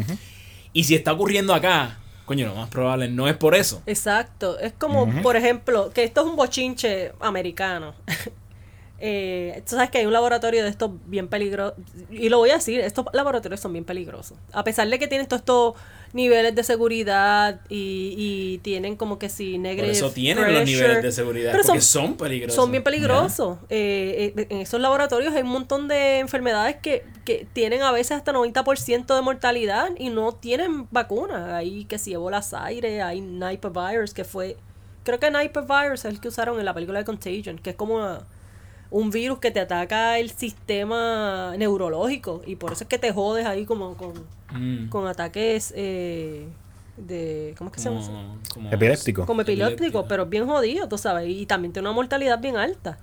Y 0.72 0.84
si 0.84 0.94
está 0.94 1.12
ocurriendo 1.12 1.52
acá, 1.52 1.98
coño, 2.24 2.46
lo 2.46 2.54
más 2.54 2.68
probable 2.68 3.08
no 3.08 3.26
es 3.26 3.36
por 3.36 3.56
eso. 3.56 3.82
Exacto. 3.86 4.60
Es 4.60 4.74
como, 4.74 5.10
por 5.22 5.34
ejemplo, 5.34 5.90
que 5.92 6.04
esto 6.04 6.20
es 6.20 6.26
un 6.28 6.36
bochinche 6.36 7.14
americano. 7.18 7.96
eh, 9.00 9.60
tú 9.68 9.74
sabes 9.74 9.90
que 9.90 9.98
hay 9.98 10.06
un 10.06 10.12
laboratorio 10.12 10.62
de 10.62 10.68
estos 10.68 10.92
bien 11.06 11.26
peligrosos. 11.26 11.76
Y 12.10 12.28
lo 12.28 12.38
voy 12.38 12.50
a 12.50 12.54
decir, 12.54 12.78
estos 12.78 13.06
laboratorios 13.12 13.58
son 13.58 13.72
bien 13.72 13.84
peligrosos. 13.84 14.38
A 14.52 14.62
pesar 14.62 14.88
de 14.88 15.00
que 15.00 15.08
tienen 15.08 15.26
todos 15.26 15.40
estos 15.40 15.74
niveles 16.14 16.54
de 16.54 16.62
seguridad 16.62 17.60
y, 17.68 18.14
y 18.16 18.58
tienen 18.58 18.96
como 18.96 19.18
que 19.18 19.28
si 19.28 19.52
Por 19.54 19.60
negative 19.62 19.92
eso 19.92 20.10
tienen 20.12 20.44
los 20.44 20.62
pressure, 20.62 20.82
niveles 20.82 21.02
de 21.02 21.12
seguridad, 21.12 21.52
pero 21.52 21.64
porque 21.64 21.80
son, 21.80 22.16
peligrosos. 22.16 22.54
Son 22.54 22.70
bien 22.70 22.84
peligrosos. 22.84 23.58
Eh, 23.68 24.32
eh, 24.36 24.46
en 24.48 24.60
esos 24.60 24.80
laboratorios 24.80 25.34
hay 25.34 25.42
un 25.42 25.48
montón 25.48 25.88
de 25.88 26.20
enfermedades 26.20 26.76
que, 26.76 27.04
que 27.24 27.46
tienen 27.52 27.82
a 27.82 27.90
veces 27.90 28.12
hasta 28.12 28.32
90% 28.32 29.14
de 29.14 29.22
mortalidad 29.22 29.90
y 29.98 30.10
no 30.10 30.32
tienen 30.32 30.86
vacuna. 30.92 31.56
Hay 31.56 31.84
que 31.84 31.98
si 31.98 32.12
Ebola 32.12 32.42
aire, 32.52 33.02
hay 33.02 33.20
Nipah 33.20 33.90
virus 33.90 34.14
que 34.14 34.22
fue... 34.24 34.56
Creo 35.02 35.18
que 35.18 35.30
Nipah 35.30 35.62
virus 35.82 36.04
es 36.04 36.12
el 36.12 36.20
que 36.20 36.28
usaron 36.28 36.58
en 36.60 36.64
la 36.64 36.72
película 36.72 37.00
de 37.00 37.04
Contagion, 37.04 37.58
que 37.58 37.70
es 37.70 37.76
como 37.76 37.96
una- 37.96 38.24
un 38.94 39.10
virus 39.10 39.38
que 39.40 39.50
te 39.50 39.60
ataca 39.60 40.18
el 40.18 40.30
sistema 40.30 41.54
neurológico 41.56 42.42
y 42.46 42.56
por 42.56 42.72
eso 42.72 42.84
es 42.84 42.88
que 42.88 42.98
te 42.98 43.12
jodes 43.12 43.44
ahí 43.44 43.64
como 43.66 43.96
con, 43.96 44.12
Mm, 44.54 44.88
con 44.88 45.06
ataques 45.06 45.72
eh, 45.76 46.46
de... 46.96 47.54
¿Cómo 47.58 47.70
es 47.70 47.74
que 47.74 47.80
se 47.80 47.88
llama? 47.88 48.00
eso? 48.00 48.12
como, 48.52 48.70
Epiléptico. 48.70 49.26
como 49.26 49.40
epiléptico, 49.42 50.06
pero 50.06 50.24
es 50.24 50.28
bien 50.28 50.46
jodido, 50.46 50.88
tú 50.88 50.96
sabes, 50.96 51.28
y 51.28 51.44
también 51.46 51.72
tiene 51.72 51.88
una 51.88 51.94
mortalidad 51.94 52.38
bien 52.38 52.56
alta. 52.56 52.98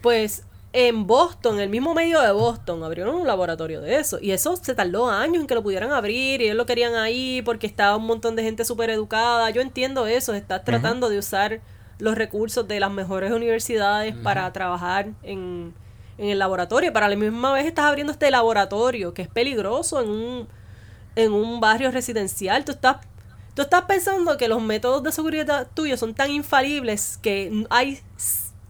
Pues 0.00 0.44
en 0.72 1.06
Boston, 1.06 1.58
el 1.58 1.70
mismo 1.70 1.94
medio 1.94 2.20
de 2.20 2.30
Boston, 2.30 2.84
abrieron 2.84 3.16
un 3.16 3.26
laboratorio 3.26 3.80
de 3.80 3.96
eso, 3.96 4.18
y 4.20 4.30
eso 4.30 4.56
se 4.56 4.74
tardó 4.74 5.10
años 5.10 5.40
en 5.40 5.46
que 5.46 5.54
lo 5.54 5.62
pudieran 5.62 5.90
abrir, 5.90 6.40
y 6.40 6.44
ellos 6.44 6.56
lo 6.56 6.66
querían 6.66 6.94
ahí 6.94 7.42
porque 7.44 7.66
estaba 7.66 7.96
un 7.96 8.06
montón 8.06 8.36
de 8.36 8.42
gente 8.44 8.64
súper 8.64 8.90
educada. 8.90 9.50
Yo 9.50 9.62
entiendo 9.62 10.06
eso, 10.06 10.34
estás 10.34 10.62
tratando 10.64 11.08
de 11.08 11.18
usar 11.18 11.60
los 11.98 12.14
recursos 12.16 12.66
de 12.68 12.80
las 12.80 12.90
mejores 12.90 13.32
universidades 13.32 14.14
para 14.14 14.52
trabajar 14.52 15.08
en, 15.22 15.74
en 16.18 16.28
el 16.28 16.38
laboratorio, 16.38 16.92
pero 16.92 17.06
a 17.06 17.08
la 17.08 17.16
misma 17.16 17.52
vez 17.52 17.66
estás 17.66 17.86
abriendo 17.86 18.12
este 18.12 18.30
laboratorio 18.30 19.14
que 19.14 19.22
es 19.22 19.28
peligroso 19.28 20.00
en 20.02 20.08
un, 20.08 20.48
en 21.14 21.32
un 21.32 21.60
barrio 21.60 21.90
residencial. 21.90 22.64
Tú 22.64 22.72
estás, 22.72 22.98
tú 23.54 23.62
estás 23.62 23.82
pensando 23.82 24.36
que 24.36 24.48
los 24.48 24.62
métodos 24.62 25.02
de 25.02 25.12
seguridad 25.12 25.68
tuyos 25.74 26.00
son 26.00 26.14
tan 26.14 26.30
infalibles 26.30 27.18
que 27.22 27.64
hay, 27.70 28.00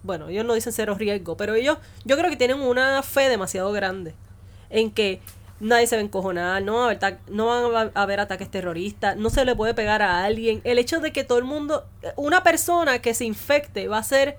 bueno, 0.02 0.28
ellos 0.28 0.44
no 0.44 0.54
dicen 0.54 0.72
cero 0.72 0.94
riesgo, 0.96 1.36
pero 1.36 1.54
ellos, 1.54 1.78
yo 2.04 2.16
creo 2.16 2.30
que 2.30 2.36
tienen 2.36 2.60
una 2.60 3.02
fe 3.02 3.28
demasiado 3.28 3.72
grande 3.72 4.14
en 4.70 4.90
que 4.90 5.20
nadie 5.60 5.86
se 5.86 5.96
va 5.96 6.02
a 6.02 6.04
encojonar, 6.04 6.62
no, 6.62 6.74
va 6.76 6.82
a 6.82 6.90
haber 6.90 7.18
no 7.28 7.46
van 7.46 7.90
a 7.94 8.02
haber 8.02 8.20
ataques 8.20 8.50
terroristas, 8.50 9.16
no 9.16 9.30
se 9.30 9.44
le 9.44 9.54
puede 9.56 9.74
pegar 9.74 10.02
a 10.02 10.24
alguien. 10.24 10.60
El 10.64 10.78
hecho 10.78 11.00
de 11.00 11.12
que 11.12 11.24
todo 11.24 11.38
el 11.38 11.44
mundo, 11.44 11.84
una 12.16 12.42
persona 12.42 12.98
que 13.00 13.14
se 13.14 13.24
infecte 13.24 13.88
va 13.88 13.98
a 13.98 14.02
ser 14.02 14.36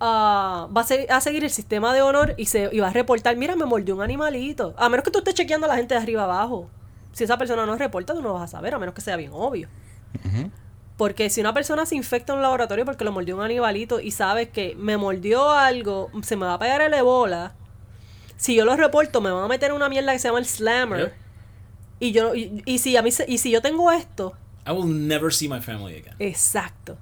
ah, 0.00 0.68
va 0.76 0.82
a, 0.82 0.84
se- 0.84 1.06
a 1.10 1.20
seguir 1.20 1.44
el 1.44 1.50
sistema 1.50 1.92
de 1.94 2.02
honor 2.02 2.34
y, 2.36 2.46
se, 2.46 2.68
y 2.72 2.80
va 2.80 2.88
a 2.88 2.92
reportar, 2.92 3.36
mira, 3.36 3.56
me 3.56 3.64
mordió 3.64 3.94
un 3.96 4.02
animalito. 4.02 4.74
A 4.76 4.88
menos 4.88 5.04
que 5.04 5.10
tú 5.10 5.18
estés 5.18 5.34
chequeando 5.34 5.66
a 5.66 5.68
la 5.70 5.76
gente 5.76 5.94
de 5.94 6.00
arriba 6.00 6.24
abajo. 6.24 6.68
Si 7.12 7.24
esa 7.24 7.36
persona 7.38 7.66
no 7.66 7.76
reporta, 7.76 8.14
tú 8.14 8.22
no 8.22 8.34
vas 8.34 8.42
a 8.42 8.46
saber, 8.46 8.74
a 8.74 8.78
menos 8.78 8.94
que 8.94 9.00
sea 9.00 9.16
bien 9.16 9.30
obvio. 9.32 9.68
Porque 10.96 11.30
si 11.30 11.40
una 11.40 11.54
persona 11.54 11.86
se 11.86 11.94
infecta 11.94 12.32
en 12.32 12.38
un 12.38 12.42
laboratorio 12.42 12.84
porque 12.84 13.04
lo 13.04 13.12
mordió 13.12 13.36
un 13.36 13.42
animalito 13.42 14.00
y 14.00 14.10
sabes 14.10 14.48
que 14.48 14.74
me 14.76 14.96
mordió 14.96 15.50
algo, 15.50 16.10
se 16.22 16.36
me 16.36 16.44
va 16.46 16.54
a 16.54 16.58
pegar 16.58 16.80
el 16.80 16.92
ebola, 16.94 17.54
si 18.38 18.54
yo 18.54 18.64
lo 18.64 18.74
reporto, 18.76 19.20
me 19.20 19.30
van 19.30 19.44
a 19.44 19.48
meter 19.48 19.70
en 19.70 19.76
una 19.76 19.90
mierda 19.90 20.12
que 20.12 20.18
se 20.18 20.28
llama 20.28 20.38
el 20.38 20.46
slammer. 20.46 21.00
Yep. 21.00 21.12
Y 22.00 22.12
yo 22.12 22.34
y, 22.34 22.62
y 22.64 22.78
si 22.78 22.96
a 22.96 23.02
mí 23.02 23.10
y 23.26 23.38
si 23.38 23.50
yo 23.50 23.60
tengo 23.60 23.92
esto, 23.92 24.32
I 24.66 24.70
will 24.70 24.88
never 24.88 25.32
see 25.32 25.48
my 25.48 25.60
family 25.60 25.96
again. 25.96 26.14
exacto. 26.18 26.96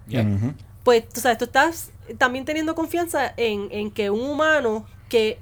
Pues 0.82 1.08
tú 1.08 1.20
sabes, 1.20 1.38
tú 1.38 1.44
estás 1.44 1.90
también 2.16 2.44
teniendo 2.44 2.74
confianza 2.74 3.34
en, 3.36 3.68
en 3.70 3.90
que 3.90 4.10
un 4.10 4.20
humano 4.20 4.86
que, 5.08 5.38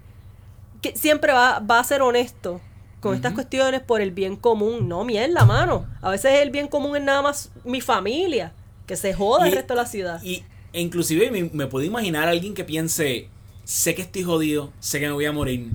que 0.81 0.97
siempre 0.97 1.33
va, 1.33 1.61
va 1.61 1.79
a 1.81 1.85
ser 1.85 2.03
honesto 2.03 2.61
con 3.01 3.15
estas 3.15 3.35
cuestiones 3.35 3.83
por 3.83 4.01
el 4.01 4.11
bien 4.11 4.37
común. 4.37 4.89
No, 4.89 5.05
mierda, 5.05 5.45
mano. 5.45 5.87
A 6.01 6.11
veces 6.11 6.41
el 6.41 6.51
bien 6.51 6.67
común 6.69 6.97
es 6.97 7.03
nada 7.03 7.21
más 7.21 7.51
mi 7.63 7.83
familia, 7.83 8.55
que 8.87 8.97
se 8.97 9.13
joda 9.13 9.47
el 9.47 9.53
resto 9.53 9.75
de 9.75 9.81
la 9.81 9.87
ciudad. 9.87 10.23
Y 10.23 10.43
e 10.73 10.81
inclusive 10.81 11.31
me, 11.31 11.51
me 11.53 11.67
puedo 11.67 11.85
imaginar 11.85 12.27
a 12.27 12.31
alguien 12.31 12.55
que 12.55 12.65
piense, 12.65 13.29
sé 13.65 13.95
que 13.95 14.03
estoy 14.03 14.23
jodido, 14.25 14.73
sé 14.81 15.01
que 15.01 15.07
me 15.07 15.12
voy 15.12 15.27
a 15.27 15.33
morir. 15.33 15.71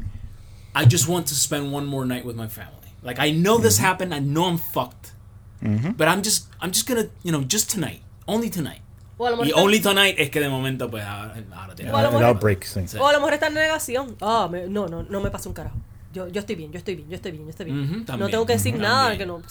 I 0.76 0.86
just 0.90 1.08
want 1.08 1.28
to 1.28 1.36
spend 1.36 1.74
one 1.74 1.86
more 1.88 2.06
night 2.06 2.26
with 2.26 2.36
my 2.36 2.48
family. 2.48 2.76
Like 3.04 3.20
I 3.20 3.32
know 3.32 3.60
this 3.60 3.80
happened, 3.80 4.14
I 4.14 4.20
know 4.20 4.48
I'm 4.48 4.58
fucked. 4.60 5.14
Ujú. 5.62 5.96
But 5.98 6.08
I'm 6.08 6.22
just 6.24 6.48
I'm 6.62 6.72
just 6.72 6.88
gonna, 6.88 7.08
you 7.24 7.32
know, 7.32 7.42
just 7.48 7.70
tonight. 7.72 8.02
Only 8.28 8.50
tonight. 8.50 8.82
O 9.18 9.26
a 9.28 9.32
lo 9.32 9.44
Y 9.44 9.52
only 9.54 9.82
tonight 9.82 10.16
es 10.18 10.30
que 10.30 10.40
de 10.40 10.48
momento 10.48 10.90
pues 10.90 11.04
ahora, 11.04 11.36
ahora 11.54 11.76
tiene- 11.76 11.92
O 11.92 11.98
a 11.98 12.04
lo 12.04 12.12
mejor- 12.12 12.24
outbreak, 12.26 12.64
sí. 12.64 12.80
O 12.98 13.06
a 13.08 13.12
lo 13.12 13.20
mejor 13.20 13.34
está 13.34 13.48
en 13.48 13.56
negación. 13.56 14.16
Ah, 14.22 14.48
me- 14.50 14.68
no, 14.68 14.88
no, 14.88 15.04
no 15.04 15.20
me 15.20 15.30
pasa 15.30 15.50
un 15.50 15.56
carajo. 15.56 15.76
Yo, 16.14 16.28
yo 16.30 16.40
estoy 16.40 16.56
bien, 16.56 16.72
yo 16.72 16.78
estoy 16.78 16.96
bien, 16.96 17.10
yo 17.10 17.16
estoy 17.16 17.32
bien, 17.32 17.44
yo 17.44 17.50
estoy 17.50 17.66
bien. 17.66 17.84
Ujú, 17.84 17.96
no 18.00 18.06
también, 18.06 18.32
tengo 18.32 18.46
que 18.46 18.54
decir 18.54 18.78
nada 18.80 19.10
también. 19.10 19.20
que 19.20 19.26
no. 19.26 19.42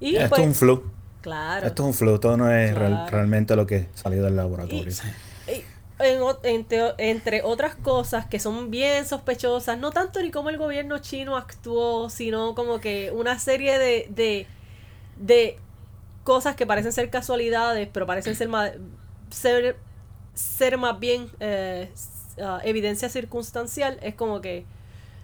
Y 0.00 0.14
Esto 0.16 0.28
pues, 0.30 0.40
es 0.42 0.46
un 0.46 0.54
flu. 0.54 0.82
claro. 1.20 1.66
Esto 1.66 1.82
es 1.82 1.86
un 1.88 1.94
flu. 1.94 2.18
Todo 2.20 2.36
no 2.36 2.50
es 2.50 2.74
real- 2.74 2.92
Claro. 2.92 3.10
realmente 3.10 3.56
lo 3.56 3.66
que 3.66 3.88
salió 3.94 4.22
del 4.22 4.36
laboratorio. 4.36 4.88
Y 4.88 4.92
entre, 6.02 7.42
otras 7.42 7.74
cosas 7.76 8.26
que 8.26 8.38
son 8.38 8.70
bien 8.70 9.06
sospechosas, 9.06 9.78
no 9.78 9.90
tanto 9.90 10.20
ni 10.22 10.30
como 10.30 10.50
el 10.50 10.58
gobierno 10.58 10.98
chino 10.98 11.36
actuó, 11.36 12.10
sino 12.10 12.54
como 12.54 12.80
que 12.80 13.10
una 13.12 13.38
serie 13.38 13.78
de, 13.78 14.06
de, 14.10 14.46
de 15.16 15.58
cosas 16.24 16.56
que 16.56 16.66
parecen 16.66 16.92
ser 16.92 17.10
casualidades, 17.10 17.88
pero 17.92 18.06
parecen 18.06 18.34
ser 18.34 18.48
más, 18.48 18.72
ser, 19.30 19.76
ser 20.34 20.78
más 20.78 20.98
bien 20.98 21.30
eh, 21.40 21.90
ah, 22.40 22.60
evidencia 22.64 23.08
circunstancial, 23.08 23.98
es 24.02 24.14
como 24.14 24.40
que 24.40 24.64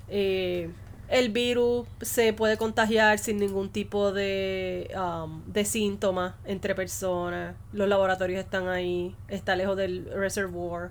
eh, 0.09 0.71
el 1.09 1.31
virus 1.31 1.87
se 2.03 2.33
puede 2.33 2.57
contagiar 2.57 3.19
sin 3.19 3.39
ningún 3.39 3.71
tipo 3.71 4.13
de, 4.13 4.91
um, 4.95 5.43
de 5.47 5.65
síntomas 5.65 6.35
entre 6.45 6.75
personas. 6.75 7.57
Los 7.73 7.89
laboratorios 7.89 8.41
están 8.41 8.69
ahí, 8.69 9.17
está 9.29 9.57
lejos 9.57 9.77
del 9.77 10.11
reservoir. 10.15 10.91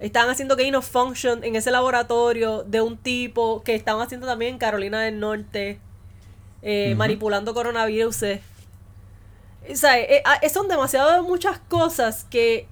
Están 0.00 0.28
haciendo 0.28 0.56
gain 0.56 0.74
of 0.74 0.88
function 0.88 1.44
en 1.44 1.54
ese 1.54 1.70
laboratorio 1.70 2.64
de 2.64 2.80
un 2.80 2.96
tipo 2.96 3.62
que 3.62 3.74
estaban 3.74 4.02
haciendo 4.02 4.26
también 4.26 4.54
en 4.54 4.58
Carolina 4.58 5.00
del 5.00 5.20
Norte, 5.20 5.78
eh, 6.62 6.94
manipulando 6.96 7.54
coronavirus. 7.54 8.16
O 9.70 9.76
sea, 9.76 9.98
eh, 10.00 10.22
ah, 10.24 10.40
son 10.52 10.66
demasiado 10.66 11.22
muchas 11.22 11.58
cosas 11.60 12.24
que 12.24 12.66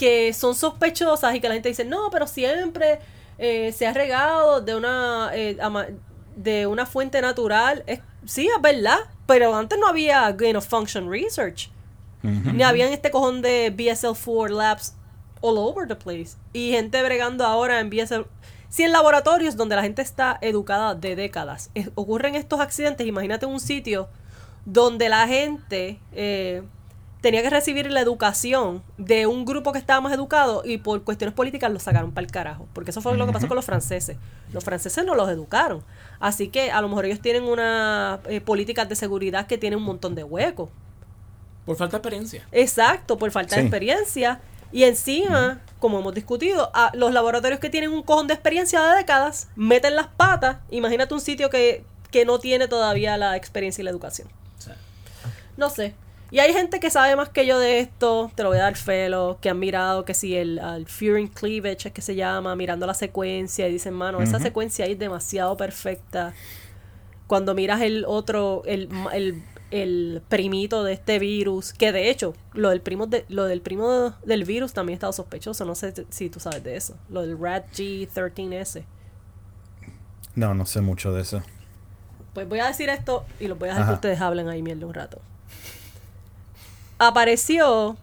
que 0.00 0.32
son 0.32 0.54
sospechosas 0.54 1.34
y 1.34 1.40
que 1.40 1.48
la 1.48 1.52
gente 1.52 1.68
dice, 1.68 1.84
no, 1.84 2.08
pero 2.10 2.26
siempre 2.26 3.00
eh, 3.42 3.72
se 3.72 3.86
ha 3.86 3.94
regado 3.94 4.60
de 4.60 4.76
una, 4.76 5.30
eh, 5.32 5.56
de 6.36 6.66
una 6.66 6.84
fuente 6.84 7.22
natural. 7.22 7.82
Es, 7.86 8.00
sí, 8.26 8.46
es 8.54 8.62
verdad, 8.62 8.98
pero 9.26 9.54
antes 9.54 9.78
no 9.78 9.88
había 9.88 10.30
gain 10.32 10.56
of 10.56 10.68
function 10.68 11.10
research. 11.10 11.70
Ni 12.22 12.62
habían 12.62 12.92
este 12.92 13.10
cojón 13.10 13.40
de 13.40 13.74
BSL-4 13.74 14.50
labs 14.50 14.94
all 15.40 15.56
over 15.56 15.88
the 15.88 15.96
place. 15.96 16.36
Y 16.52 16.72
gente 16.72 17.02
bregando 17.02 17.46
ahora 17.46 17.80
en 17.80 17.88
BSL... 17.88 18.26
Si 18.68 18.82
en 18.82 18.92
laboratorios 18.92 19.56
donde 19.56 19.74
la 19.74 19.82
gente 19.82 20.02
está 20.02 20.38
educada 20.42 20.94
de 20.94 21.16
décadas 21.16 21.70
ocurren 21.94 22.34
estos 22.34 22.60
accidentes, 22.60 23.06
imagínate 23.06 23.46
un 23.46 23.58
sitio 23.58 24.10
donde 24.66 25.08
la 25.08 25.26
gente... 25.26 25.98
eh, 26.12 26.62
tenía 27.20 27.42
que 27.42 27.50
recibir 27.50 27.90
la 27.90 28.00
educación 28.00 28.82
de 28.96 29.26
un 29.26 29.44
grupo 29.44 29.72
que 29.72 29.78
estaba 29.78 30.00
más 30.00 30.12
educado 30.12 30.62
y 30.64 30.78
por 30.78 31.02
cuestiones 31.04 31.34
políticas 31.34 31.70
lo 31.70 31.78
sacaron 31.78 32.12
para 32.12 32.24
el 32.24 32.32
carajo. 32.32 32.66
Porque 32.72 32.90
eso 32.90 33.02
fue 33.02 33.16
lo 33.16 33.26
que 33.26 33.32
pasó 33.32 33.48
con 33.48 33.56
los 33.56 33.64
franceses. 33.64 34.16
Los 34.52 34.64
franceses 34.64 35.04
no 35.04 35.14
los 35.14 35.28
educaron. 35.28 35.82
Así 36.18 36.48
que 36.48 36.70
a 36.70 36.80
lo 36.80 36.88
mejor 36.88 37.04
ellos 37.06 37.20
tienen 37.20 37.44
una 37.44 38.20
eh, 38.26 38.40
políticas 38.40 38.88
de 38.88 38.96
seguridad 38.96 39.46
que 39.46 39.58
tienen 39.58 39.78
un 39.78 39.84
montón 39.84 40.14
de 40.14 40.24
huecos. 40.24 40.70
Por 41.66 41.76
falta 41.76 41.92
de 41.92 41.98
experiencia. 41.98 42.48
Exacto, 42.52 43.18
por 43.18 43.30
falta 43.30 43.56
de 43.56 43.62
experiencia. 43.62 44.40
Y 44.72 44.84
encima, 44.84 45.60
como 45.78 45.98
hemos 45.98 46.14
discutido, 46.14 46.70
a 46.74 46.90
los 46.94 47.12
laboratorios 47.12 47.60
que 47.60 47.70
tienen 47.70 47.90
un 47.90 48.02
cojón 48.02 48.28
de 48.28 48.34
experiencia 48.34 48.80
de 48.82 48.96
décadas 48.96 49.48
meten 49.56 49.96
las 49.96 50.06
patas. 50.06 50.58
Imagínate 50.70 51.12
un 51.12 51.20
sitio 51.20 51.50
que, 51.50 51.84
que 52.10 52.24
no 52.24 52.38
tiene 52.38 52.68
todavía 52.68 53.16
la 53.16 53.36
experiencia 53.36 53.82
y 53.82 53.84
la 53.84 53.90
educación. 53.90 54.28
No 55.56 55.68
sé. 55.68 55.94
Y 56.30 56.38
hay 56.38 56.52
gente 56.52 56.78
que 56.78 56.90
sabe 56.90 57.16
más 57.16 57.28
que 57.28 57.44
yo 57.44 57.58
de 57.58 57.80
esto, 57.80 58.30
te 58.34 58.44
lo 58.44 58.50
voy 58.50 58.58
a 58.58 58.62
dar 58.62 58.76
felo, 58.76 59.38
que 59.40 59.50
han 59.50 59.58
mirado 59.58 60.04
que 60.04 60.14
si 60.14 60.36
el, 60.36 60.58
el 60.58 60.86
Furing 60.86 61.28
Cleavage 61.28 61.88
es 61.88 61.92
que 61.92 62.02
se 62.02 62.14
llama, 62.14 62.54
mirando 62.54 62.86
la 62.86 62.94
secuencia 62.94 63.66
y 63.68 63.72
dicen, 63.72 63.94
mano, 63.94 64.22
esa 64.22 64.38
secuencia 64.38 64.84
ahí 64.84 64.92
es 64.92 64.98
demasiado 64.98 65.56
perfecta. 65.56 66.32
Cuando 67.26 67.54
miras 67.54 67.80
el 67.80 68.04
otro, 68.06 68.62
el, 68.64 68.88
el, 69.12 69.42
el 69.70 70.22
primito 70.28 70.84
de 70.84 70.92
este 70.92 71.18
virus, 71.18 71.72
que 71.72 71.90
de 71.92 72.10
hecho, 72.10 72.34
lo 72.54 72.70
del 72.70 72.80
primo 72.80 73.06
de, 73.06 73.24
lo 73.28 73.44
del 73.44 73.60
primo 73.60 74.14
del 74.24 74.44
virus 74.44 74.72
también 74.72 74.94
ha 74.94 74.98
estado 74.98 75.12
sospechoso, 75.12 75.64
no 75.64 75.74
sé 75.74 76.06
si 76.10 76.30
tú 76.30 76.38
sabes 76.38 76.62
de 76.62 76.76
eso. 76.76 76.96
Lo 77.08 77.22
del 77.22 77.38
Rat 77.38 77.66
G13S. 77.72 78.84
No, 80.36 80.54
no 80.54 80.66
sé 80.66 80.80
mucho 80.80 81.12
de 81.12 81.22
eso. 81.22 81.42
Pues 82.34 82.48
voy 82.48 82.60
a 82.60 82.66
decir 82.66 82.88
esto 82.88 83.24
y 83.40 83.48
los 83.48 83.58
voy 83.58 83.68
a 83.68 83.72
dejar 83.72 83.88
que 83.88 83.94
ustedes 83.94 84.20
hablen 84.20 84.48
ahí 84.48 84.62
mierda 84.62 84.86
un 84.86 84.94
rato. 84.94 85.20
Apareció 87.02 87.96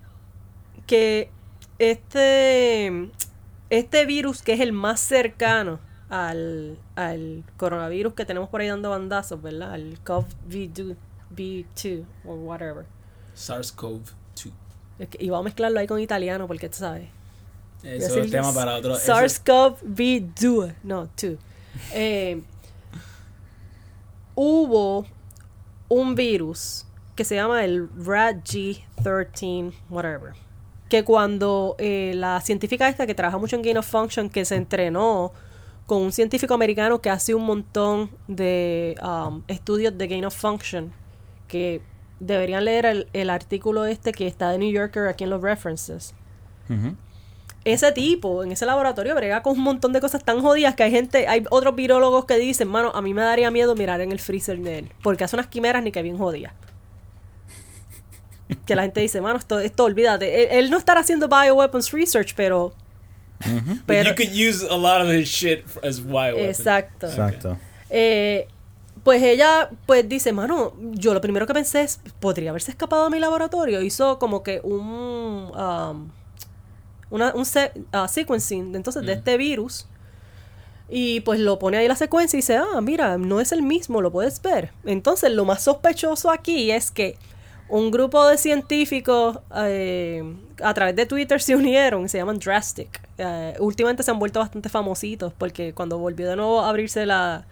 que 0.87 1.29
este, 1.77 3.11
este 3.69 4.05
virus, 4.07 4.41
que 4.41 4.53
es 4.53 4.59
el 4.59 4.73
más 4.73 4.99
cercano 4.99 5.79
al, 6.09 6.79
al 6.95 7.43
coronavirus 7.57 8.13
que 8.15 8.25
tenemos 8.25 8.49
por 8.49 8.61
ahí 8.61 8.67
dando 8.67 8.89
bandazos, 8.89 9.39
¿verdad? 9.39 9.75
El 9.75 10.03
COVID-2 10.03 10.95
o 12.25 12.33
whatever. 12.33 12.85
SARS-CoV-2. 13.35 14.51
Es 14.97 15.09
que- 15.09 15.23
Y 15.23 15.29
vamos 15.29 15.43
a 15.43 15.49
mezclarlo 15.49 15.79
ahí 15.79 15.85
con 15.85 15.99
italiano 15.99 16.47
porque 16.47 16.67
tú 16.67 16.77
sabes. 16.77 17.07
Eso 17.83 18.07
es 18.07 18.25
el 18.25 18.31
tema 18.31 18.51
para 18.51 18.77
otro. 18.77 18.95
eso- 18.97 19.13
SARS-CoV-2, 19.13 20.73
no, 20.83 21.07
2. 21.21 21.35
Eh, 21.93 22.41
hubo 24.33 25.05
un 25.89 26.15
virus 26.15 26.85
que 27.17 27.25
se 27.25 27.35
llama 27.35 27.65
el 27.65 27.89
RAT-G13, 27.89 29.73
whatever. 29.89 30.31
Que 30.87 31.03
cuando 31.03 31.75
eh, 31.79 32.13
la 32.15 32.39
científica 32.39 32.87
esta 32.87 33.05
que 33.05 33.13
trabaja 33.13 33.37
mucho 33.37 33.57
en 33.57 33.61
Gain 33.61 33.77
of 33.77 33.85
Function, 33.85 34.29
que 34.29 34.45
se 34.45 34.55
entrenó 34.55 35.33
con 35.85 36.01
un 36.01 36.13
científico 36.13 36.53
americano 36.53 37.01
que 37.01 37.09
hace 37.09 37.35
un 37.35 37.43
montón 37.43 38.09
de 38.29 38.95
um, 39.03 39.41
estudios 39.49 39.97
de 39.97 40.07
Gain 40.07 40.23
of 40.23 40.35
Function, 40.35 40.93
que 41.49 41.81
deberían 42.21 42.63
leer 42.63 42.85
el, 42.85 43.07
el 43.11 43.29
artículo 43.29 43.85
este 43.85 44.13
que 44.13 44.27
está 44.27 44.51
de 44.51 44.59
New 44.59 44.71
Yorker 44.71 45.07
aquí 45.07 45.25
en 45.25 45.29
los 45.29 45.41
references 45.41 46.13
ese 47.73 47.91
tipo 47.91 48.43
en 48.43 48.51
ese 48.51 48.65
laboratorio 48.65 49.13
brega 49.13 49.43
con 49.43 49.57
un 49.57 49.63
montón 49.63 49.91
de 49.91 49.99
cosas 49.99 50.23
tan 50.23 50.41
jodidas 50.41 50.75
que 50.75 50.83
hay 50.83 50.91
gente, 50.91 51.27
hay 51.27 51.43
otros 51.49 51.75
virólogos 51.75 52.25
que 52.25 52.37
dicen, 52.37 52.67
mano, 52.69 52.91
a 52.93 53.01
mí 53.01 53.13
me 53.13 53.21
daría 53.21 53.51
miedo 53.51 53.75
mirar 53.75 53.99
en 53.99 54.11
el 54.11 54.19
freezer 54.19 54.57
de 54.59 54.79
él, 54.79 54.91
porque 55.03 55.25
hace 55.25 55.35
unas 55.35 55.47
quimeras 55.47 55.83
ni 55.83 55.91
que 55.91 56.01
bien 56.01 56.17
jodidas. 56.17 56.53
Que 58.65 58.75
la 58.75 58.83
gente 58.83 59.01
dice, 59.01 59.19
mano, 59.21 59.37
esto, 59.39 59.59
esto 59.59 59.83
olvídate. 59.83 60.43
Él, 60.43 60.65
él 60.65 60.71
no 60.71 60.77
estará 60.77 61.01
haciendo 61.01 61.27
bioweapons 61.27 61.91
research, 61.91 62.33
pero. 62.35 62.73
Pero 63.85 64.09
you 64.09 64.15
could 64.15 64.31
use 64.33 64.65
a 64.69 64.75
lot 64.77 65.01
of 65.01 65.09
his 65.11 65.27
shit 65.29 65.63
as 65.83 65.99
bioweapons. 66.03 66.59
exacto. 66.59 67.07
Exacto. 67.07 67.57
Eh, 67.89 68.47
pues 69.03 69.21
ella, 69.21 69.69
pues 69.85 70.07
dice, 70.09 70.31
mano, 70.33 70.73
yo 70.93 71.13
lo 71.13 71.21
primero 71.21 71.45
que 71.45 71.53
pensé 71.53 71.81
es, 71.81 71.99
podría 72.19 72.49
haberse 72.49 72.71
escapado 72.71 73.05
a 73.05 73.09
mi 73.09 73.19
laboratorio. 73.19 73.81
Hizo 73.81 74.17
como 74.19 74.43
que 74.43 74.59
un, 74.63 75.51
um, 75.55 76.09
una, 77.09 77.33
un 77.35 77.45
se- 77.45 77.71
ah, 77.91 78.07
sequencing, 78.07 78.71
de- 78.71 78.77
entonces, 78.77 79.05
de 79.05 79.13
este 79.13 79.37
virus. 79.37 79.87
Y 80.89 81.19
pues 81.21 81.39
lo 81.39 81.59
pone 81.59 81.77
ahí 81.77 81.87
la 81.87 81.95
secuencia 81.97 82.37
y 82.37 82.39
dice, 82.41 82.57
ah, 82.57 82.79
mira, 82.81 83.17
no 83.17 83.39
es 83.41 83.51
el 83.51 83.61
mismo, 83.61 84.01
lo 84.01 84.11
puedes 84.11 84.41
ver. 84.41 84.71
Entonces, 84.85 85.31
lo 85.31 85.43
más 85.45 85.61
sospechoso 85.63 86.31
aquí 86.31 86.71
es 86.71 86.91
que 86.91 87.17
un 87.69 87.91
grupo 87.91 88.25
de 88.27 88.37
científicos 88.37 89.39
eh, 89.55 90.23
a 90.61 90.73
través 90.73 90.95
de 90.95 91.05
Twitter 91.05 91.41
se 91.41 91.55
unieron, 91.55 92.07
se 92.09 92.17
llaman 92.17 92.39
Drastic. 92.39 93.01
Eh, 93.17 93.55
últimamente 93.59 94.03
se 94.03 94.11
han 94.11 94.19
vuelto 94.19 94.39
bastante 94.39 94.69
famositos 94.69 95.33
porque 95.37 95.73
cuando 95.73 95.97
volvió 95.97 96.29
de 96.29 96.35
nuevo 96.35 96.61
a 96.61 96.69
abrirse 96.69 97.05
la, 97.05 97.45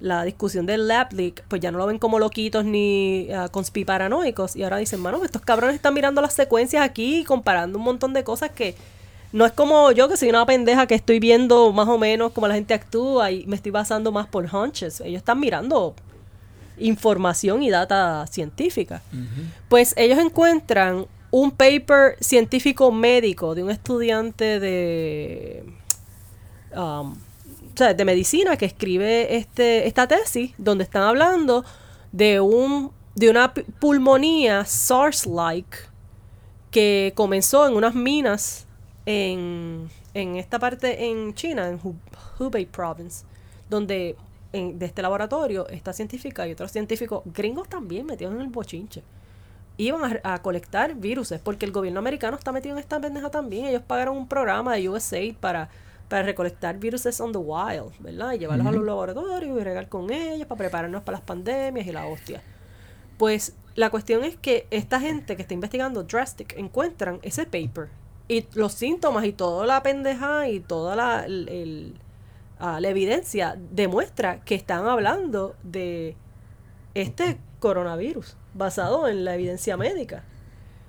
la 0.00 0.22
discusión 0.24 0.64
del 0.64 0.88
Lab 0.88 1.12
Leak, 1.12 1.44
pues 1.48 1.60
ya 1.60 1.70
no 1.70 1.78
lo 1.78 1.86
ven 1.86 1.98
como 1.98 2.18
loquitos 2.18 2.64
ni 2.64 3.28
uh, 3.30 3.50
conspiparanoicos. 3.50 4.56
Y 4.56 4.62
ahora 4.62 4.78
dicen, 4.78 5.00
mano, 5.00 5.22
estos 5.24 5.42
cabrones 5.42 5.76
están 5.76 5.94
mirando 5.94 6.20
las 6.20 6.34
secuencias 6.34 6.82
aquí 6.82 7.20
y 7.20 7.24
comparando 7.24 7.78
un 7.78 7.84
montón 7.84 8.12
de 8.14 8.24
cosas 8.24 8.50
que 8.50 8.74
no 9.32 9.44
es 9.44 9.52
como 9.52 9.92
yo 9.92 10.08
que 10.08 10.16
soy 10.16 10.30
una 10.30 10.46
pendeja 10.46 10.86
que 10.86 10.94
estoy 10.94 11.20
viendo 11.20 11.70
más 11.72 11.88
o 11.88 11.98
menos 11.98 12.32
cómo 12.32 12.48
la 12.48 12.54
gente 12.54 12.72
actúa 12.72 13.30
y 13.30 13.44
me 13.46 13.56
estoy 13.56 13.72
basando 13.72 14.12
más 14.12 14.26
por 14.26 14.46
hunches. 14.54 15.00
Ellos 15.02 15.18
están 15.18 15.40
mirando 15.40 15.94
información 16.80 17.62
y 17.62 17.70
data 17.70 18.26
científica. 18.28 19.02
Pues 19.68 19.94
ellos 19.96 20.18
encuentran 20.18 21.06
un 21.30 21.50
paper 21.50 22.16
científico 22.20 22.90
médico 22.90 23.54
de 23.54 23.62
un 23.62 23.70
estudiante 23.70 24.58
de 24.60 25.64
um, 26.74 27.12
o 27.12 27.76
sea, 27.76 27.94
de 27.94 28.04
medicina 28.04 28.56
que 28.56 28.64
escribe 28.66 29.36
este 29.36 29.86
esta 29.86 30.06
tesis 30.08 30.52
donde 30.58 30.84
están 30.84 31.02
hablando 31.02 31.64
de 32.12 32.40
un 32.40 32.90
de 33.14 33.28
una 33.30 33.52
pu- 33.52 33.64
pulmonía 33.78 34.64
SARS-like 34.64 35.76
que 36.70 37.12
comenzó 37.14 37.66
en 37.66 37.74
unas 37.74 37.94
minas 37.94 38.66
en, 39.06 39.88
en 40.14 40.36
esta 40.36 40.58
parte 40.58 41.06
en 41.06 41.34
China, 41.34 41.68
en 41.68 41.80
Hu- 41.80 41.96
Hubei 42.38 42.66
province, 42.66 43.24
donde 43.70 44.16
en- 44.52 44.78
de 44.78 44.86
este 44.86 45.02
laboratorio, 45.02 45.66
esta 45.68 45.92
científica 45.92 46.46
y 46.46 46.52
otros 46.52 46.70
científicos 46.72 47.22
gringos 47.26 47.68
también 47.68 48.06
metidos 48.06 48.34
en 48.34 48.40
el 48.40 48.48
bochinche. 48.48 49.02
Iban 49.76 50.20
a, 50.24 50.34
a 50.34 50.42
colectar 50.42 50.94
viruses, 50.96 51.40
porque 51.40 51.64
el 51.64 51.72
gobierno 51.72 52.00
americano 52.00 52.36
está 52.36 52.50
metido 52.50 52.74
en 52.74 52.80
esta 52.80 53.00
pendeja 53.00 53.30
también. 53.30 53.66
Ellos 53.66 53.82
pagaron 53.86 54.16
un 54.16 54.26
programa 54.26 54.74
de 54.74 54.88
USAID 54.88 55.36
para, 55.36 55.68
para 56.08 56.22
recolectar 56.24 56.78
viruses 56.78 57.20
on 57.20 57.30
the 57.30 57.38
wild, 57.38 57.92
¿verdad? 58.00 58.32
Y 58.32 58.38
llevarlos 58.38 58.66
a 58.66 58.72
los 58.72 58.84
laboratorios 58.84 59.60
y 59.60 59.62
regar 59.62 59.88
con 59.88 60.10
ellos 60.12 60.46
para 60.48 60.58
prepararnos 60.58 61.02
para 61.02 61.18
las 61.18 61.24
pandemias 61.26 61.86
y 61.86 61.92
la 61.92 62.06
hostia. 62.06 62.42
Pues 63.18 63.54
la 63.76 63.90
cuestión 63.90 64.24
es 64.24 64.36
que 64.36 64.66
esta 64.70 64.98
gente 64.98 65.36
que 65.36 65.42
está 65.42 65.54
investigando 65.54 66.02
Drastic 66.02 66.56
encuentran 66.56 67.20
ese 67.22 67.44
paper 67.46 67.88
y 68.26 68.46
los 68.54 68.72
síntomas 68.74 69.24
y 69.24 69.32
toda 69.32 69.64
la 69.66 69.82
pendeja 69.82 70.48
y 70.48 70.58
toda 70.60 70.96
la, 70.96 71.24
el- 71.24 71.48
el- 71.48 71.94
ah, 72.58 72.80
la 72.80 72.88
evidencia 72.88 73.56
demuestra 73.72 74.40
que 74.44 74.54
están 74.54 74.86
hablando 74.86 75.54
de 75.62 76.16
este 76.94 77.38
coronavirus 77.60 78.36
basado 78.54 79.08
en 79.08 79.24
la 79.24 79.34
evidencia 79.34 79.76
médica. 79.76 80.24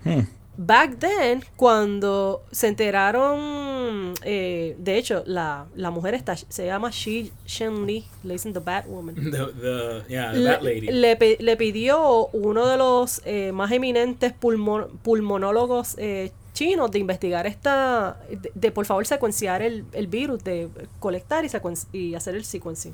Hmm. 0.03 0.21
Back 0.61 0.97
then, 0.99 1.41
cuando 1.55 2.43
se 2.51 2.67
enteraron, 2.67 4.13
eh, 4.23 4.75
de 4.77 4.97
hecho, 4.97 5.23
la, 5.25 5.67
la 5.73 5.89
mujer 5.89 6.15
esta 6.15 6.35
se 6.35 6.65
llama 6.65 6.89
Shi 6.91 7.31
Shen 7.45 7.85
Li, 7.85 8.05
le 8.23 8.33
dicen 8.33 8.51
The 8.51 8.59
Batwoman 8.59 9.15
The, 9.15 9.21
the, 9.31 10.03
yeah, 10.09 10.33
le, 10.33 10.49
that 10.49 10.61
lady. 10.61 10.87
le 10.91 11.37
le 11.39 11.55
pidió 11.57 12.27
uno 12.33 12.67
de 12.67 12.75
los 12.77 13.21
eh, 13.23 13.53
más 13.53 13.71
eminentes 13.71 14.33
pulmo- 14.33 14.89
pulmonólogos 15.01 15.95
eh, 15.97 16.33
chinos 16.60 16.91
de 16.91 16.99
investigar 16.99 17.48
esta, 17.48 18.18
de, 18.30 18.52
de, 18.53 18.72
por 18.72 18.86
favor 18.86 19.07
secuenciar 19.07 19.61
el, 19.61 19.86
el 19.94 20.07
virus, 20.07 20.44
de 20.44 20.69
colectar 20.99 21.45
y, 21.45 21.98
y 21.98 22.15
hacer 22.15 22.36
el 22.36 22.44
sequencing. 22.44 22.94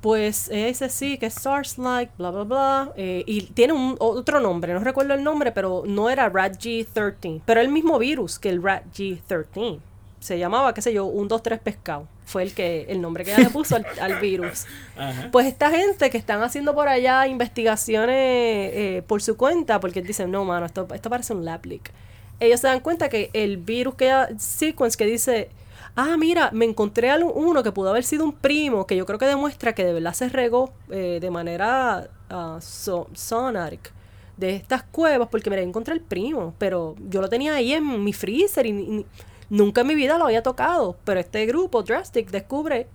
Pues 0.00 0.48
dice 0.48 0.88
sí, 0.88 1.18
que 1.18 1.26
es 1.26 1.34
SARS-like, 1.34 2.12
bla, 2.16 2.30
bla, 2.30 2.44
bla. 2.44 2.92
eh, 2.94 3.24
y 3.26 3.42
tiene 3.42 3.72
un, 3.72 3.96
otro 3.98 4.38
nombre, 4.38 4.72
no 4.72 4.78
recuerdo 4.78 5.14
el 5.14 5.24
nombre, 5.24 5.50
pero 5.50 5.82
no 5.84 6.08
era 6.08 6.30
RAT-G13, 6.32 7.42
pero 7.44 7.60
el 7.60 7.68
mismo 7.68 7.98
virus 7.98 8.38
que 8.38 8.50
el 8.50 8.62
RAT-G13. 8.62 9.80
Se 10.20 10.38
llamaba, 10.38 10.74
qué 10.74 10.82
sé 10.82 10.92
yo, 10.92 11.06
un 11.06 11.28
2-3 11.28 11.58
pescado. 11.60 12.06
Fue 12.26 12.42
el 12.42 12.52
que 12.52 12.86
el 12.88 13.00
nombre 13.00 13.24
que 13.24 13.32
ella 13.32 13.44
le 13.44 13.50
puso 13.50 13.74
al, 13.76 13.86
al 14.00 14.20
virus. 14.20 14.66
Ajá. 14.96 15.28
Pues 15.32 15.46
esta 15.46 15.70
gente 15.70 16.10
que 16.10 16.18
están 16.18 16.42
haciendo 16.42 16.74
por 16.74 16.88
allá 16.88 17.26
investigaciones 17.26 18.16
eh, 18.16 19.02
por 19.06 19.22
su 19.22 19.36
cuenta, 19.36 19.80
porque 19.80 20.02
dicen, 20.02 20.30
no, 20.30 20.44
mano, 20.44 20.66
esto, 20.66 20.86
esto 20.92 21.08
parece 21.10 21.32
un 21.34 21.44
lab 21.44 21.64
leak. 21.66 21.92
Ellos 22.40 22.60
se 22.60 22.68
dan 22.68 22.80
cuenta 22.80 23.08
que 23.08 23.30
el 23.32 23.56
virus 23.58 23.94
que 23.96 24.12
sequence 24.38 24.96
que 24.96 25.06
dice, 25.06 25.50
ah, 25.96 26.16
mira, 26.16 26.50
me 26.52 26.64
encontré 26.64 27.10
al- 27.10 27.24
uno 27.24 27.62
que 27.62 27.72
pudo 27.72 27.90
haber 27.90 28.04
sido 28.04 28.24
un 28.24 28.32
primo, 28.32 28.86
que 28.86 28.96
yo 28.96 29.06
creo 29.06 29.18
que 29.18 29.26
demuestra 29.26 29.74
que 29.74 29.84
de 29.84 29.92
verdad 29.92 30.14
se 30.14 30.28
regó 30.28 30.70
eh, 30.90 31.18
de 31.20 31.30
manera 31.30 32.08
ah, 32.30 32.58
so- 32.60 33.08
sonatic 33.14 33.92
de 34.36 34.54
estas 34.54 34.84
cuevas 34.84 35.28
porque 35.30 35.50
me 35.50 35.60
encontré 35.60 35.94
el 35.94 36.00
primo, 36.00 36.54
pero 36.58 36.94
yo 37.08 37.20
lo 37.20 37.28
tenía 37.28 37.54
ahí 37.54 37.72
en 37.72 38.04
mi 38.04 38.12
freezer 38.12 38.66
y, 38.66 39.04
nunca 39.50 39.80
en 39.80 39.86
mi 39.88 39.94
vida 39.94 40.18
lo 40.18 40.26
había 40.26 40.42
tocado. 40.42 40.96
Pero 41.04 41.18
este 41.20 41.44
grupo, 41.46 41.82
Drastic, 41.82 42.30
descubre 42.30 42.86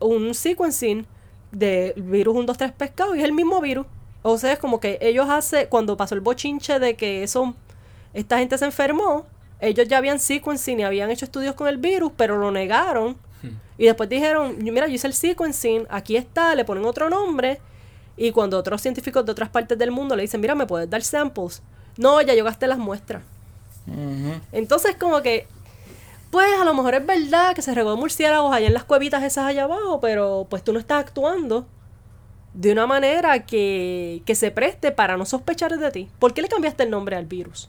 un 0.00 0.34
sequencing 0.34 1.06
del 1.52 1.94
virus 2.02 2.34
123 2.34 2.72
pescado 2.72 3.14
y 3.14 3.20
es 3.20 3.24
el 3.24 3.32
mismo 3.32 3.60
virus. 3.60 3.86
O 4.22 4.36
sea, 4.38 4.52
es 4.52 4.58
como 4.58 4.80
que 4.80 4.98
ellos 5.00 5.26
hace 5.30 5.68
cuando 5.68 5.96
pasó 5.96 6.14
el 6.14 6.20
bochinche 6.20 6.78
de 6.78 6.96
que 6.96 7.22
eso, 7.22 7.54
esta 8.16 8.38
gente 8.38 8.56
se 8.56 8.64
enfermó, 8.64 9.26
ellos 9.60 9.86
ya 9.88 9.98
habían 9.98 10.18
sequencing 10.18 10.80
y 10.80 10.84
habían 10.84 11.10
hecho 11.10 11.26
estudios 11.26 11.54
con 11.54 11.68
el 11.68 11.76
virus, 11.76 12.12
pero 12.16 12.38
lo 12.38 12.50
negaron. 12.50 13.16
Y 13.78 13.84
después 13.84 14.08
dijeron, 14.08 14.56
mira, 14.58 14.86
yo 14.86 14.94
hice 14.94 15.06
el 15.06 15.12
sequencing, 15.12 15.86
aquí 15.90 16.16
está, 16.16 16.54
le 16.54 16.64
ponen 16.64 16.86
otro 16.86 17.10
nombre. 17.10 17.60
Y 18.16 18.32
cuando 18.32 18.58
otros 18.58 18.80
científicos 18.80 19.26
de 19.26 19.32
otras 19.32 19.50
partes 19.50 19.76
del 19.76 19.90
mundo 19.90 20.16
le 20.16 20.22
dicen, 20.22 20.40
mira, 20.40 20.54
¿me 20.54 20.66
puedes 20.66 20.88
dar 20.88 21.02
samples? 21.02 21.62
No, 21.98 22.22
ya 22.22 22.32
yo 22.32 22.42
gasté 22.42 22.66
las 22.66 22.78
muestras. 22.78 23.22
Entonces, 24.50 24.96
como 24.96 25.20
que, 25.20 25.46
pues 26.30 26.48
a 26.58 26.64
lo 26.64 26.72
mejor 26.72 26.94
es 26.94 27.04
verdad 27.04 27.54
que 27.54 27.60
se 27.60 27.74
regó 27.74 27.94
murciélagos 27.98 28.54
allá 28.54 28.66
en 28.66 28.74
las 28.74 28.84
cuevitas 28.84 29.22
esas 29.22 29.44
allá 29.44 29.64
abajo, 29.64 30.00
pero 30.00 30.46
pues 30.48 30.64
tú 30.64 30.72
no 30.72 30.78
estás 30.78 31.00
actuando 31.00 31.66
de 32.54 32.72
una 32.72 32.86
manera 32.86 33.44
que, 33.44 34.22
que 34.24 34.34
se 34.34 34.50
preste 34.50 34.90
para 34.90 35.18
no 35.18 35.26
sospechar 35.26 35.78
de 35.78 35.90
ti. 35.90 36.08
¿Por 36.18 36.32
qué 36.32 36.40
le 36.40 36.48
cambiaste 36.48 36.84
el 36.84 36.90
nombre 36.90 37.16
al 37.16 37.26
virus? 37.26 37.68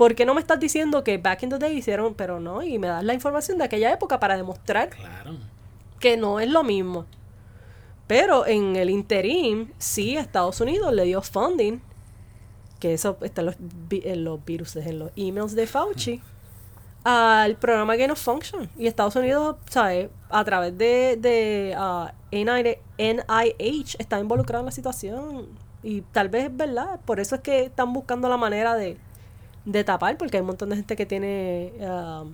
¿Por 0.00 0.14
qué 0.14 0.24
no 0.24 0.32
me 0.32 0.40
estás 0.40 0.58
diciendo 0.58 1.04
que 1.04 1.18
back 1.18 1.42
in 1.42 1.50
the 1.50 1.58
day 1.58 1.76
hicieron, 1.76 2.14
pero 2.14 2.40
no, 2.40 2.62
y 2.62 2.78
me 2.78 2.86
das 2.86 3.04
la 3.04 3.12
información 3.12 3.58
de 3.58 3.64
aquella 3.64 3.92
época 3.92 4.18
para 4.18 4.34
demostrar 4.34 4.88
Claro. 4.88 5.36
que 5.98 6.16
no 6.16 6.40
es 6.40 6.48
lo 6.48 6.64
mismo? 6.64 7.04
Pero 8.06 8.46
en 8.46 8.76
el 8.76 8.88
interim, 8.88 9.70
sí, 9.76 10.16
Estados 10.16 10.58
Unidos 10.62 10.94
le 10.94 11.04
dio 11.04 11.20
funding, 11.20 11.82
que 12.78 12.94
eso 12.94 13.18
está 13.20 13.42
en 13.42 13.46
los, 13.48 13.56
en 13.90 14.24
los 14.24 14.42
virus, 14.42 14.74
en 14.76 15.00
los 15.00 15.10
emails 15.16 15.54
de 15.54 15.66
Fauci, 15.66 16.22
al 17.04 17.56
programa 17.56 17.94
Gain 17.94 18.10
of 18.10 18.18
Function. 18.18 18.70
Y 18.78 18.86
Estados 18.86 19.16
Unidos, 19.16 19.56
¿sabes? 19.68 20.08
A 20.30 20.42
través 20.44 20.78
de, 20.78 21.18
de 21.20 21.74
ah, 21.76 22.14
NI 22.32 22.78
NIH 22.96 23.96
está 23.98 24.18
involucrado 24.18 24.62
en 24.62 24.66
la 24.66 24.72
situación. 24.72 25.46
Y 25.82 26.00
tal 26.00 26.30
vez 26.30 26.46
es 26.46 26.56
verdad. 26.56 27.00
Por 27.04 27.20
eso 27.20 27.34
es 27.34 27.42
que 27.42 27.64
están 27.64 27.92
buscando 27.92 28.30
la 28.30 28.38
manera 28.38 28.76
de, 28.76 28.96
de 29.64 29.84
tapar, 29.84 30.16
porque 30.16 30.36
hay 30.36 30.40
un 30.40 30.46
montón 30.48 30.70
de 30.70 30.76
gente 30.76 30.96
que 30.96 31.06
tiene 31.06 31.72
ah, 31.82 32.24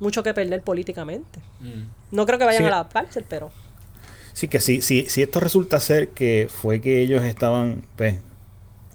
mucho 0.00 0.22
que 0.22 0.32
perder 0.34 0.62
políticamente. 0.62 1.40
Mm. 1.60 2.14
No 2.16 2.26
creo 2.26 2.38
que 2.38 2.44
vayan 2.44 2.62
Sí. 2.62 2.68
a 2.68 2.70
la 2.70 2.88
cárcel, 2.88 3.24
pero... 3.28 3.50
Sí, 4.32 4.48
que 4.48 4.60
si, 4.60 4.80
si, 4.80 5.06
si 5.06 5.22
esto 5.22 5.40
resulta 5.40 5.78
ser 5.78 6.08
que 6.08 6.48
fue 6.50 6.80
que 6.80 7.02
ellos 7.02 7.22
estaban 7.22 7.84
pues, 7.96 8.16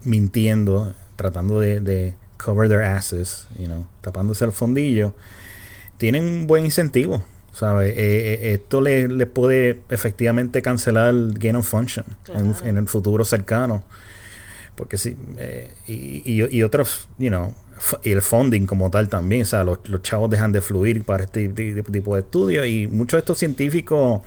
mintiendo, 0.03 0.94
tratando 1.15 1.60
de, 1.60 1.80
de 1.80 2.15
cover 2.44 2.69
their 2.69 2.81
asses, 2.81 3.48
you 3.57 3.65
know, 3.65 3.85
tapándose 4.02 4.45
el 4.45 4.52
fondillo, 4.52 5.14
tienen 5.98 6.23
un 6.23 6.48
buen 6.48 6.65
incentivo, 6.65 7.23
¿sabes? 7.53 7.91
Eh, 7.98 7.98
eh, 7.98 8.53
esto 8.53 8.81
les 8.81 9.10
le 9.10 9.26
puede 9.27 9.81
efectivamente 9.89 10.61
cancelar 10.61 11.10
el 11.10 11.34
gain 11.38 11.56
of 11.56 11.68
function 11.68 12.06
en 12.64 12.77
el 12.77 12.88
futuro 12.88 13.23
cercano. 13.26 13.84
Porque 14.77 14.97
sí, 14.97 15.17
eh, 15.37 15.73
y, 15.87 16.21
y, 16.23 16.57
y 16.57 16.63
otros, 16.63 17.09
you 17.17 17.27
know, 17.29 17.53
y 18.03 18.11
el 18.11 18.21
funding 18.21 18.65
como 18.65 18.89
tal 18.89 19.09
también, 19.09 19.41
o 19.41 19.45
sea, 19.45 19.63
los, 19.65 19.79
los 19.89 20.01
chavos 20.03 20.29
dejan 20.29 20.51
de 20.53 20.61
fluir 20.61 21.03
para 21.03 21.25
este 21.25 21.49
ti- 21.49 21.81
tipo 21.91 22.13
de 22.15 22.21
estudios 22.21 22.65
y 22.67 22.87
muchos 22.87 23.17
de 23.17 23.19
estos 23.19 23.37
científicos 23.39 24.21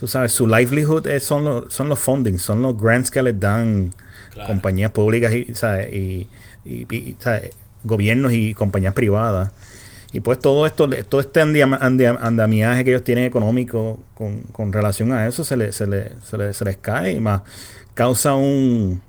tú 0.00 0.06
sabes, 0.06 0.32
su 0.32 0.46
livelihood 0.46 1.06
es- 1.08 1.24
son, 1.24 1.44
los, 1.44 1.72
son 1.74 1.88
los 1.88 1.98
fundings, 1.98 2.40
son 2.42 2.62
los 2.62 2.80
grants 2.80 3.10
que 3.10 3.22
les 3.22 3.38
dan 3.38 3.92
Claro. 4.32 4.48
compañías 4.48 4.90
públicas 4.92 5.32
y, 5.34 5.54
¿sabes? 5.54 5.92
y, 5.92 6.28
y- 6.64 7.16
¿sabes? 7.18 7.50
gobiernos 7.84 8.32
y 8.32 8.54
compañías 8.54 8.94
privadas. 8.94 9.50
Y 10.12 10.20
pues 10.20 10.38
todo 10.38 10.66
esto, 10.66 10.88
todo 11.08 11.20
este 11.20 11.40
andia- 11.42 11.66
andia- 11.80 12.16
andamiaje 12.20 12.84
que 12.84 12.90
ellos 12.90 13.04
tienen 13.04 13.24
económico 13.24 13.98
con, 14.14 14.42
con 14.52 14.72
relación 14.72 15.12
a 15.12 15.26
eso 15.26 15.44
se, 15.44 15.56
le, 15.56 15.72
se, 15.72 15.86
le- 15.86 16.12
se, 16.22 16.38
le- 16.38 16.54
se 16.54 16.64
les 16.64 16.76
cae 16.78 17.12
y 17.12 17.20
más 17.20 17.42
causa 17.94 18.34
un, 18.34 19.02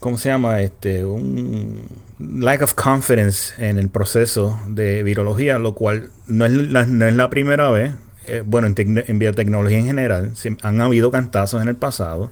¿cómo 0.00 0.18
se 0.18 0.28
llama? 0.30 0.60
Este, 0.62 1.04
un 1.04 1.82
lack 2.18 2.62
of 2.62 2.74
confidence 2.74 3.54
en 3.58 3.78
el 3.78 3.88
proceso 3.88 4.58
de 4.66 5.02
virología, 5.02 5.58
lo 5.58 5.74
cual 5.74 6.10
no 6.26 6.44
es 6.46 6.52
la, 6.52 7.30
primera 7.30 7.70
vez. 7.70 7.92
Eh, 8.26 8.42
bueno, 8.44 8.66
en, 8.66 8.74
tecno- 8.74 9.04
en 9.06 9.18
biotecnología 9.18 9.78
en 9.78 9.86
general, 9.86 10.36
se- 10.36 10.56
han 10.62 10.80
habido 10.80 11.10
cantazos 11.10 11.62
en 11.62 11.68
el 11.68 11.76
pasado 11.76 12.30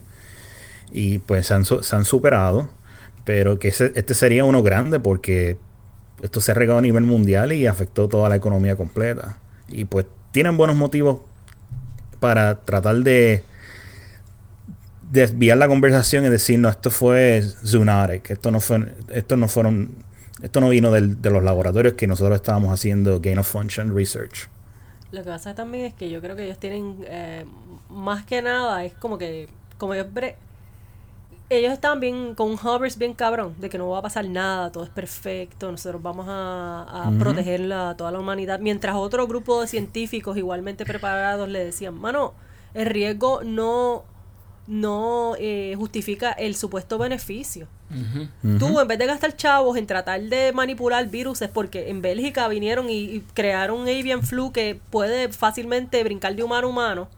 y 0.91 1.19
pues 1.21 1.47
se 1.47 1.55
han, 1.55 2.05
superado, 2.05 2.69
pero 3.25 3.59
que 3.59 3.69
este 3.69 4.15
sería 4.15 4.45
uno 4.45 4.63
grande 4.63 5.01
porque 5.01 5.59
esto 6.23 6.41
se 6.41 6.53
ha 6.53 6.55
regado 6.55 6.79
a 6.79 6.83
nivel 6.83 7.05
mundial 7.05 7.53
y 7.53 7.67
afectó 7.67 8.09
toda 8.09 8.29
la 8.29 8.37
economía 8.37 8.77
completa. 8.77 9.39
Y 9.69 9.85
pues 9.85 10.07
tienen 10.33 10.57
buenos 10.57 10.77
motivos 10.77 11.21
para 12.21 12.57
tratar 12.61 12.97
de 12.97 13.45
desviar 15.11 15.59
la 15.59 15.69
conversación 15.69 16.25
y 16.27 16.29
decir, 16.29 16.59
no, 16.59 16.69
esto 16.69 16.91
fue 16.91 17.43
zoonotic, 17.65 18.31
esto 18.31 18.51
no 18.51 18.61
fue, 18.61 18.93
esto 19.11 19.37
no 19.37 19.49
fueron, 19.49 19.91
esto 20.43 20.61
no 20.61 20.69
vino 20.69 20.91
del- 20.91 21.21
de 21.21 21.31
los 21.31 21.43
laboratorios 21.43 21.95
que 21.95 22.07
nosotros 22.07 22.37
estábamos 22.37 22.73
haciendo 22.73 23.21
gain 23.21 23.39
of 23.39 23.49
function 23.51 23.95
research. 23.95 24.49
Lo 25.11 25.23
que 25.23 25.31
pasa 25.31 25.55
también 25.55 25.87
es 25.87 25.95
que 25.95 26.11
yo 26.11 26.21
creo 26.21 26.37
que 26.37 26.45
ellos 26.45 26.59
tienen, 26.59 26.97
eh, 27.07 27.47
más 27.89 28.25
que 28.25 28.43
nada, 28.43 28.85
es 28.85 28.93
como 28.95 29.17
que, 29.17 29.49
como 29.79 29.95
ellos, 29.95 30.07
ellos 31.51 31.73
están 31.73 31.99
bien, 31.99 32.35
con 32.35 32.51
un 32.51 32.59
hovers 32.63 32.99
bien 32.99 33.15
cabrón, 33.15 33.55
de 33.59 33.71
que 33.71 33.79
no 33.79 33.89
va 33.89 34.01
a 34.01 34.03
pasar 34.03 34.29
nada, 34.29 34.71
todo 34.71 34.85
es 34.85 34.91
perfecto, 34.91 35.71
nosotros 35.73 36.03
vamos 36.03 36.27
a, 36.29 37.11
proteger 37.19 37.61
la- 37.61 37.95
toda 37.97 38.13
la 38.13 38.19
humanidad, 38.19 38.61
mientras 38.61 38.95
otro 38.97 39.27
grupo 39.27 39.61
de 39.63 39.67
científicos 39.67 40.37
igualmente 40.37 40.85
preparados 40.85 41.49
le 41.49 41.65
decían, 41.65 41.95
mano, 41.99 42.35
el 42.75 42.85
riesgo 42.87 43.43
no, 43.45 44.05
no 44.69 45.35
eh, 45.39 45.75
justifica 45.79 46.31
el 46.33 46.55
supuesto 46.55 46.99
beneficio. 46.99 47.67
Tú, 48.59 48.79
en 48.79 48.87
vez 48.87 48.99
de 48.99 49.07
gastar 49.07 49.35
chavos 49.35 49.79
en 49.79 49.87
tratar 49.87 50.21
de 50.21 50.53
manipular 50.53 51.09
virus, 51.09 51.41
es 51.41 51.49
porque 51.49 51.89
en 51.89 52.03
Bélgica 52.03 52.47
vinieron 52.49 52.91
y, 52.91 52.99
y 52.99 53.21
crearon 53.33 53.81
un 53.81 53.89
avian 53.89 54.23
flu 54.23 54.53
que 54.53 54.79
puede 54.91 55.33
fácilmente 55.33 56.05
brincar 56.05 56.37
de 56.37 56.43
humano 56.43 56.67
a 56.67 56.71
humano, 56.71 57.09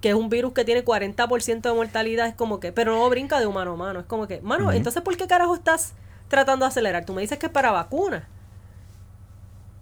que 0.00 0.08
es 0.08 0.14
un 0.14 0.30
virus 0.30 0.54
que 0.54 0.64
tiene 0.64 0.82
40% 0.82 1.60
de 1.60 1.74
mortalidad, 1.74 2.26
es 2.26 2.34
como 2.34 2.58
que, 2.58 2.72
pero 2.72 2.96
no 2.96 3.06
brinca 3.10 3.38
de 3.38 3.46
humano 3.46 3.72
a 3.72 3.74
humano, 3.74 4.00
es 4.00 4.06
como 4.06 4.26
que, 4.26 4.40
mano, 4.40 4.72
entonces 4.72 5.02
¿por 5.02 5.18
qué 5.18 5.26
carajo 5.26 5.54
estás 5.54 5.92
tratando 6.28 6.64
de 6.64 6.70
acelerar? 6.70 7.04
Tú 7.04 7.12
me 7.12 7.20
dices 7.20 7.38
que 7.38 7.46
es 7.46 7.52
para 7.52 7.70
vacunas. 7.70 8.22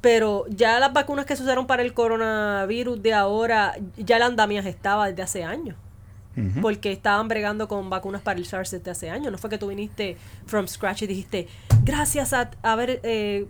Pero 0.00 0.44
ya 0.48 0.80
las 0.80 0.92
vacunas 0.92 1.24
que 1.24 1.36
se 1.36 1.42
usaron 1.44 1.68
para 1.68 1.82
el 1.82 1.94
coronavirus 1.94 3.00
de 3.00 3.14
ahora, 3.14 3.76
ya 3.96 4.18
la 4.18 4.26
andamias 4.26 4.66
estaba 4.66 5.08
desde 5.08 5.22
hace 5.22 5.44
años 5.44 5.76
Porque 6.60 6.92
estaban 6.92 7.28
bregando 7.28 7.68
con 7.68 7.90
vacunas 7.90 8.22
para 8.22 8.38
el 8.38 8.46
SARS 8.46 8.70
desde 8.70 8.90
hace 8.90 9.10
años. 9.10 9.32
No 9.32 9.38
fue 9.38 9.50
que 9.50 9.58
tú 9.58 9.68
viniste 9.68 10.16
from 10.46 10.66
scratch 10.68 11.02
y 11.02 11.06
dijiste, 11.06 11.48
gracias 11.84 12.32
a 12.32 12.50
haber 12.62 13.00
eh, 13.02 13.46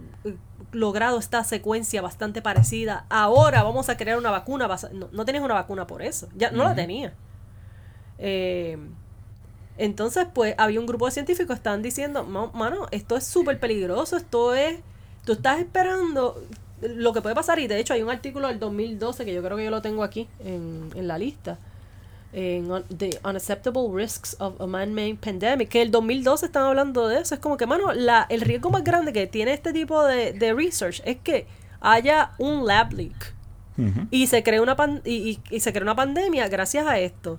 logrado 0.73 1.19
esta 1.19 1.45
secuencia 1.45 2.03
bastante 2.03 2.43
parecida, 2.43 3.05
ahora 3.09 3.63
vamos 3.63 3.89
a 3.89 3.97
crear 3.97 4.19
una 4.19 4.31
vacuna. 4.31 4.67
basa-". 4.67 4.91
No, 4.93 5.09
no 5.13 5.25
tenías 5.25 5.43
una 5.45 5.55
vacuna 5.55 5.87
por 5.87 6.03
eso, 6.03 6.29
ya 6.37 6.51
no 6.51 6.65
la 6.65 6.75
tenía. 6.75 7.13
Eh, 8.19 8.79
entonces, 9.77 10.27
pues 10.33 10.55
había 10.59 10.81
un 10.81 10.87
grupo 10.87 11.07
de 11.07 11.13
científicos 11.13 11.49
que 11.49 11.55
estaban 11.55 11.83
diciendo, 11.83 12.25
"Ma- 12.25 12.51
mano, 12.53 12.87
esto 12.91 13.17
es 13.17 13.25
súper 13.25 13.61
peligroso, 13.61 14.17
esto 14.17 14.55
es, 14.55 14.81
tú 15.25 15.33
estás 15.33 15.61
esperando 15.61 16.43
lo 16.81 17.13
que 17.13 17.23
puede 17.23 17.35
pasar, 17.35 17.59
y 17.61 17.67
de 17.69 17.79
hecho 17.79 17.95
hay 17.95 18.03
un 18.03 18.11
artículo 18.11 18.49
del 18.49 18.59
2012 18.59 19.25
que 19.25 19.33
yo 19.35 19.43
creo 19.43 19.57
que 19.57 19.65
yo 19.65 19.71
lo 19.71 19.83
tengo 19.83 20.03
aquí 20.03 20.29
en, 20.45 20.91
en 20.95 21.07
la 21.09 21.17
lista, 21.19 21.59
en 22.33 22.71
un- 22.71 22.85
The 22.85 23.19
Unacceptable 23.25 23.89
Risks 23.93 24.37
of 24.39 24.61
a 24.61 24.67
Man-Made 24.67 25.17
Pandemic, 25.17 25.69
que 25.71 25.83
el 25.83 25.91
2012 25.91 26.47
están 26.47 26.65
hablando 26.65 27.09
de 27.09 27.21
eso, 27.21 27.35
es 27.35 27.41
como 27.41 27.57
que, 27.57 27.67
mano, 27.67 27.93
la, 27.93 28.27
el 28.29 28.41
riesgo 28.43 28.71
más 28.71 28.85
grande 28.85 29.13
que 29.13 29.27
tiene 29.27 29.53
este 29.53 29.73
tipo 29.73 30.05
de, 30.05 30.33
de 30.33 30.53
research 30.53 31.01
es 31.05 31.17
que 31.19 31.47
haya 31.81 32.33
un 32.39 32.67
lab 32.67 32.93
leak. 32.93 33.35
Y 34.11 34.27
se 34.27 34.43
crea 34.43 34.61
una 34.61 34.75
pan- 34.75 35.03
y, 35.05 35.15
y- 35.31 35.41
y 35.57 35.61
se 35.61 35.73
crea 35.73 35.85
una 35.85 35.95
pandemia 35.95 36.49
gracias 36.49 36.85
a 36.87 36.99
esto. 36.99 37.39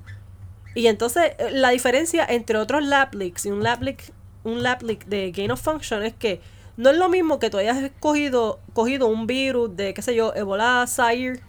Y 0.73 0.87
entonces 0.87 1.33
eh, 1.37 1.49
la 1.51 1.69
diferencia 1.71 2.25
entre 2.27 2.57
otros 2.57 2.81
lab 2.83 3.13
leaks 3.13 3.45
y 3.45 3.49
un 3.51 3.61
lab 3.61 3.81
leak, 3.83 4.01
un 4.45 4.63
lab 4.63 4.81
leak 4.81 5.05
de 5.07 5.31
gain 5.31 5.51
of 5.51 5.61
function 5.61 6.01
es 6.01 6.13
que 6.13 6.39
no 6.77 6.91
es 6.91 6.97
lo 6.97 7.09
mismo 7.09 7.39
que 7.39 7.49
tú 7.49 7.57
hayas 7.57 7.91
cogido, 7.99 8.61
cogido 8.71 9.07
un 9.07 9.27
virus 9.27 9.75
de, 9.75 9.93
qué 9.93 10.01
sé 10.01 10.15
yo, 10.15 10.33
Ebola, 10.33 10.85
Zaire, 10.87 11.41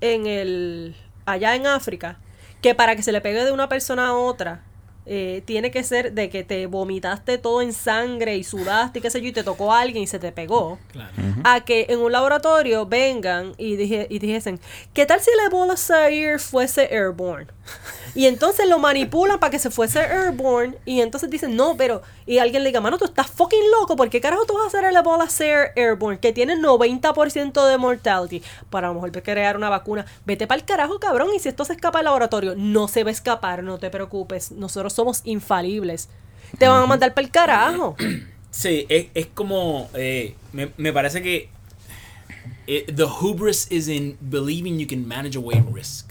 en 0.00 0.26
el, 0.26 0.96
allá 1.26 1.54
en 1.54 1.66
África, 1.66 2.18
que 2.66 2.74
para 2.74 2.96
que 2.96 3.02
se 3.04 3.12
le 3.12 3.20
pegue 3.20 3.44
de 3.44 3.52
una 3.52 3.68
persona 3.68 4.08
a 4.08 4.14
otra, 4.14 4.60
eh, 5.08 5.40
tiene 5.46 5.70
que 5.70 5.84
ser 5.84 6.14
de 6.14 6.28
que 6.30 6.42
te 6.42 6.66
vomitaste 6.66 7.38
todo 7.38 7.62
en 7.62 7.72
sangre 7.72 8.36
y 8.36 8.42
sudaste 8.42 8.98
y 8.98 9.02
qué 9.02 9.08
sé 9.08 9.20
yo, 9.20 9.28
y 9.28 9.32
te 9.32 9.44
tocó 9.44 9.72
a 9.72 9.78
alguien 9.82 10.02
y 10.02 10.08
se 10.08 10.18
te 10.18 10.32
pegó 10.32 10.80
Claro. 10.90 11.12
a 11.44 11.60
que 11.64 11.86
en 11.90 12.00
un 12.00 12.10
laboratorio 12.10 12.84
vengan 12.86 13.52
y, 13.56 13.76
dije, 13.76 14.08
y 14.10 14.18
dijesen, 14.18 14.58
¿qué 14.94 15.06
tal 15.06 15.20
si 15.20 15.30
el 15.30 15.46
Ebola 15.46 15.76
Zaire 15.76 16.40
fuese 16.40 16.88
airborne? 16.90 17.46
Y 18.16 18.26
entonces 18.26 18.66
lo 18.68 18.78
manipulan 18.78 19.38
para 19.38 19.50
que 19.50 19.58
se 19.58 19.70
fuese 19.70 20.00
airborne. 20.00 20.74
Y 20.86 21.00
entonces 21.02 21.30
dicen, 21.30 21.54
no, 21.54 21.76
pero. 21.76 22.02
Y 22.26 22.38
alguien 22.38 22.62
le 22.64 22.70
diga, 22.70 22.80
mano, 22.80 22.98
tú 22.98 23.04
estás 23.04 23.28
fucking 23.30 23.70
loco. 23.78 23.94
¿Por 23.94 24.08
qué 24.10 24.20
carajo 24.20 24.46
tú 24.46 24.54
vas 24.54 24.64
a 24.64 24.66
hacer 24.68 24.84
el 24.84 24.96
Ebola 24.96 25.28
Ser 25.28 25.72
airborne? 25.76 26.18
Que 26.18 26.32
tiene 26.32 26.56
90% 26.56 27.68
de 27.68 27.78
mortality. 27.78 28.42
Para 28.70 28.88
a 28.88 28.90
lo 28.90 28.94
mejor 29.00 29.12
crear 29.22 29.56
una 29.56 29.68
vacuna. 29.68 30.06
Vete 30.24 30.46
para 30.46 30.58
el 30.58 30.64
carajo, 30.66 30.98
cabrón. 30.98 31.28
Y 31.36 31.38
si 31.38 31.50
esto 31.50 31.64
se 31.64 31.74
escapa 31.74 31.98
del 31.98 32.06
laboratorio, 32.06 32.54
no 32.56 32.88
se 32.88 33.04
va 33.04 33.10
a 33.10 33.12
escapar, 33.12 33.62
no 33.62 33.78
te 33.78 33.90
preocupes. 33.90 34.50
Nosotros 34.50 34.92
somos 34.94 35.20
infalibles. 35.24 36.08
Te 36.58 36.66
van 36.68 36.82
a 36.82 36.86
mandar 36.86 37.12
para 37.14 37.24
el 37.26 37.30
carajo. 37.30 37.96
Sí, 38.50 38.86
es, 38.88 39.08
es 39.12 39.26
como. 39.26 39.90
eh, 39.92 40.34
me, 40.54 40.70
me 40.78 40.90
parece 40.90 41.20
que. 41.20 41.50
eh, 42.66 42.86
the 42.90 43.04
hubris 43.04 43.70
is 43.70 43.86
in 43.88 44.16
believing 44.20 44.78
you 44.78 44.86
can 44.86 45.06
manage 45.06 45.36
away 45.36 45.62
risk. 45.70 46.05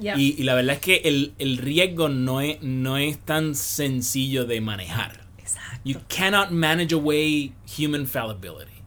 Y, 0.00 0.40
y 0.40 0.42
la 0.44 0.54
verdad 0.54 0.74
es 0.74 0.80
que 0.80 0.96
el, 1.04 1.34
el 1.38 1.58
riesgo 1.58 2.08
no 2.08 2.40
es, 2.40 2.62
no 2.62 2.96
es 2.96 3.18
tan 3.18 3.54
sencillo 3.54 4.44
de 4.44 4.60
manejar. 4.60 5.26
Exacto. 5.38 5.80
You 5.84 6.00
cannot 6.08 6.50
manage 6.50 6.94
away 6.94 7.52
human 7.66 8.06
fallibility. 8.06 8.82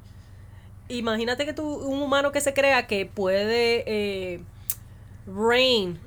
Imagínate 0.89 1.45
que 1.45 1.53
tú, 1.53 1.65
un 1.65 2.01
humano 2.01 2.31
que 2.31 2.41
se 2.41 2.53
crea 2.53 2.87
que 2.87 3.05
puede 3.05 3.83
eh, 3.87 4.41
reign 5.25 5.99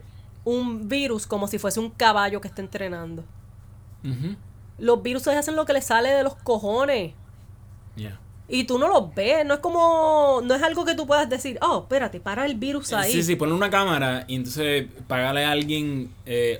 un 0.44 0.88
virus 0.88 1.26
como 1.26 1.48
si 1.48 1.58
fuese 1.58 1.80
un 1.80 1.90
caballo 1.90 2.40
que 2.40 2.48
está 2.48 2.60
entrenando. 2.60 3.24
Los 4.78 5.02
virus 5.02 5.26
hacen 5.28 5.56
lo 5.56 5.64
que 5.64 5.72
les 5.72 5.86
sale 5.86 6.10
de 6.10 6.22
los 6.22 6.34
cojones. 6.34 7.14
Yeah. 7.96 8.20
Y 8.46 8.64
tú 8.64 8.78
no 8.78 8.88
los 8.88 9.14
ves, 9.14 9.44
no 9.46 9.54
es 9.54 9.60
como, 9.60 10.40
no 10.44 10.54
es 10.54 10.62
algo 10.62 10.84
que 10.84 10.94
tú 10.94 11.06
puedas 11.06 11.30
decir, 11.30 11.58
oh, 11.62 11.80
espérate, 11.82 12.20
para 12.20 12.44
el 12.44 12.56
virus 12.56 12.92
ahí. 12.92 13.10
Sí, 13.10 13.22
sí, 13.22 13.36
ponle 13.36 13.54
una 13.54 13.70
cámara 13.70 14.24
y 14.28 14.34
entonces 14.36 14.86
pagarle 15.08 15.44
a 15.46 15.50
alguien 15.50 16.10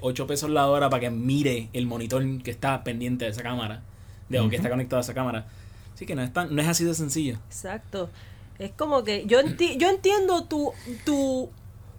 8 0.01 0.27
pesos 0.27 0.48
la 0.48 0.66
hora 0.69 0.89
para 0.89 1.01
que 1.01 1.11
mire 1.11 1.69
el 1.74 1.86
monitor 1.86 2.24
que 2.43 2.51
está 2.51 2.82
pendiente 2.85 3.27
de 3.27 3.32
esa 3.32 3.43
cámara, 3.43 3.82
de 4.31 4.40
o 4.40 4.48
que 4.48 4.56
está 4.56 4.70
conectado 4.70 4.98
a 4.98 5.02
esa 5.02 5.12
cámara. 5.12 5.47
Así 5.94 6.06
que 6.06 6.15
no 6.15 6.23
es, 6.23 6.32
tan, 6.32 6.55
no 6.55 6.62
es 6.62 6.69
así 6.69 6.85
de 6.85 6.94
sencillo. 6.94 7.39
Exacto. 7.48 8.09
Es 8.59 8.70
como 8.73 9.05
que 9.05 9.24
yo, 9.27 9.40
enti- 9.40 9.77
yo 9.77 9.89
entiendo 9.90 10.44
tu, 10.44 10.73
tu, 11.05 11.51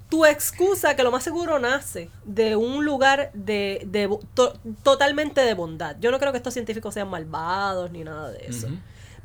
tu 0.09 0.25
excusa 0.25 0.95
que 0.95 1.03
lo 1.03 1.11
más 1.11 1.23
seguro 1.23 1.59
nace 1.59 2.09
de 2.25 2.55
un 2.55 2.83
lugar 2.85 3.29
de, 3.33 3.83
de 3.85 4.09
to- 4.33 4.53
totalmente 4.81 5.41
de 5.41 5.53
bondad. 5.53 5.95
Yo 6.01 6.09
no 6.11 6.19
creo 6.19 6.31
que 6.31 6.37
estos 6.39 6.53
científicos 6.53 6.93
sean 6.93 7.09
malvados 7.09 7.91
ni 7.91 8.03
nada 8.03 8.31
de 8.31 8.47
eso. 8.47 8.67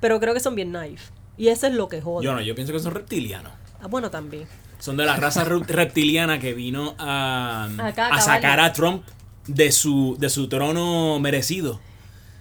Pero 0.00 0.18
creo 0.20 0.34
que 0.34 0.40
son 0.40 0.54
bien 0.54 0.72
naif. 0.72 1.10
Y 1.36 1.48
eso 1.48 1.66
es 1.66 1.74
lo 1.74 1.88
que 1.88 2.00
jode. 2.00 2.24
Yo 2.24 2.32
no, 2.34 2.40
yo 2.40 2.54
pienso 2.54 2.72
que 2.72 2.80
son 2.80 2.92
reptilianos. 2.94 3.52
Ah, 3.82 3.86
bueno, 3.86 4.10
también. 4.10 4.46
Son 4.78 4.96
de 4.96 5.04
la 5.04 5.16
raza 5.16 5.44
re- 5.44 5.60
reptiliana 5.66 6.38
que 6.38 6.54
vino 6.54 6.94
a, 6.98 7.68
Acá, 7.78 8.08
a 8.08 8.20
sacar 8.20 8.60
a 8.60 8.72
Trump 8.72 9.04
de 9.46 9.72
su, 9.72 10.16
de 10.18 10.28
su 10.30 10.48
trono 10.48 11.18
merecido 11.18 11.80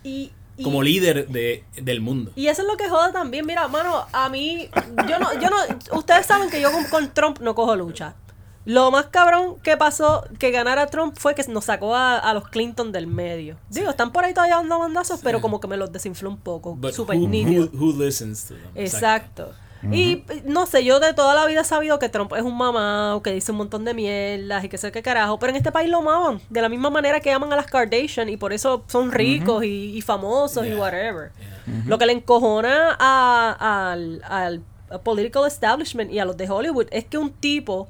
Y, 0.04 0.32
y- 0.58 0.64
como 0.64 0.84
líder 0.84 1.28
de, 1.30 1.64
del 1.78 2.02
mundo. 2.02 2.32
Y 2.36 2.48
eso 2.48 2.62
es 2.62 2.68
lo 2.68 2.76
que 2.78 2.90
jode 2.90 3.12
también. 3.14 3.46
Mira, 3.46 3.68
mano, 3.68 4.06
a 4.12 4.30
mí, 4.30 4.70
yo 5.08 5.20
no, 5.20 5.34
yo 5.40 5.50
no, 5.50 5.58
ustedes 5.98 6.26
saben 6.26 6.50
que 6.50 6.60
yo 6.62 6.72
con, 6.72 6.84
con 6.86 7.14
Trump 7.14 7.40
no 7.40 7.56
cojo 7.56 7.76
lucha. 7.76 8.16
Lo 8.72 8.92
más 8.92 9.08
cabrón 9.08 9.56
que 9.64 9.76
pasó 9.78 10.24
que 10.38 10.52
ganara 10.52 10.86
Trump 10.88 11.16
fue 11.18 11.34
que 11.34 11.44
nos 11.48 11.66
sacó 11.66 11.96
a, 11.96 12.18
a 12.20 12.34
los 12.36 12.48
Clinton 12.50 12.92
del 12.92 13.08
medio. 13.08 13.58
Digo, 13.70 13.90
están 13.90 14.12
por 14.12 14.24
ahí 14.26 14.34
todavía 14.34 14.58
dando 14.58 14.78
bandazos, 14.78 15.22
pero 15.24 15.42
como 15.42 15.60
que 15.60 15.68
me 15.68 15.76
los 15.76 15.92
desinfló 15.92 16.30
un 16.30 16.38
poco. 16.38 16.78
Súper 16.94 17.18
who, 17.18 17.28
nítido. 17.28 17.66
who- 17.74 17.92
who 17.94 18.04
listens 18.04 18.46
to 18.48 18.54
them? 18.54 18.64
Exacto. 18.76 19.52
Y 19.94 20.24
no 20.44 20.66
sé, 20.66 20.84
yo 20.84 21.00
de 21.00 21.14
toda 21.14 21.34
la 21.34 21.46
vida 21.46 21.62
he 21.62 21.64
sabido 21.64 22.00
que 22.00 22.10
Trump 22.10 22.34
es 22.34 22.42
un 22.44 22.58
mamá 22.58 23.18
que 23.24 23.32
dice 23.32 23.54
un 23.54 23.58
montón 23.60 23.86
de 23.86 23.94
mierdas 23.94 24.64
y 24.66 24.68
que 24.70 24.78
sé 24.78 24.92
qué 24.92 25.02
carajo, 25.02 25.40
pero 25.40 25.52
en 25.52 25.56
este 25.56 25.72
país 25.72 25.90
lo 25.90 26.00
amaban 26.00 26.42
de 26.50 26.62
la 26.62 26.68
misma 26.68 26.90
manera 26.90 27.22
que 27.22 27.32
aman 27.32 27.52
a 27.54 27.56
las 27.56 27.66
Kardashian 27.68 28.28
y 28.28 28.36
por 28.36 28.52
eso 28.52 28.84
son 28.88 29.10
ricos 29.12 29.64
y, 29.64 29.96
y 29.98 30.02
famosos 30.02 30.66
y 30.66 30.70
Yeah. 30.72 30.80
whatever. 30.80 31.32
Lo 31.88 31.98
que 31.98 32.06
le 32.06 32.12
encojona 32.12 32.98
a- 33.00 33.92
al, 33.94 34.22
al 34.28 34.62
political 35.04 35.48
establishment 35.48 36.12
y 36.12 36.20
a 36.20 36.26
los 36.26 36.36
de 36.36 36.50
Hollywood 36.50 36.88
es 36.92 37.06
que 37.06 37.18
un 37.18 37.32
tipo 37.32 37.88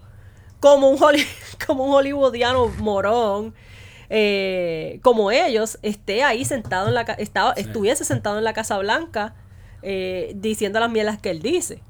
como 0.59 0.89
un, 0.89 0.97
Holly- 1.01 1.25
como 1.67 1.85
un 1.85 1.93
hollywoodiano 1.93 2.67
morón 2.79 3.53
eh, 4.09 4.99
como 5.03 5.31
ellos 5.31 5.77
esté 5.81 6.23
ahí 6.23 6.43
sentado 6.45 6.87
en 6.87 6.95
la 6.95 7.01
estaba, 7.01 7.53
estuviese 7.53 8.05
sentado 8.05 8.37
en 8.37 8.43
la 8.43 8.53
Casa 8.53 8.77
Blanca 8.79 9.35
eh, 9.81 10.33
diciendo 10.35 10.79
las 10.79 10.89
mierdas 10.91 11.19
que 11.19 11.29
él 11.29 11.41
dice. 11.41 11.81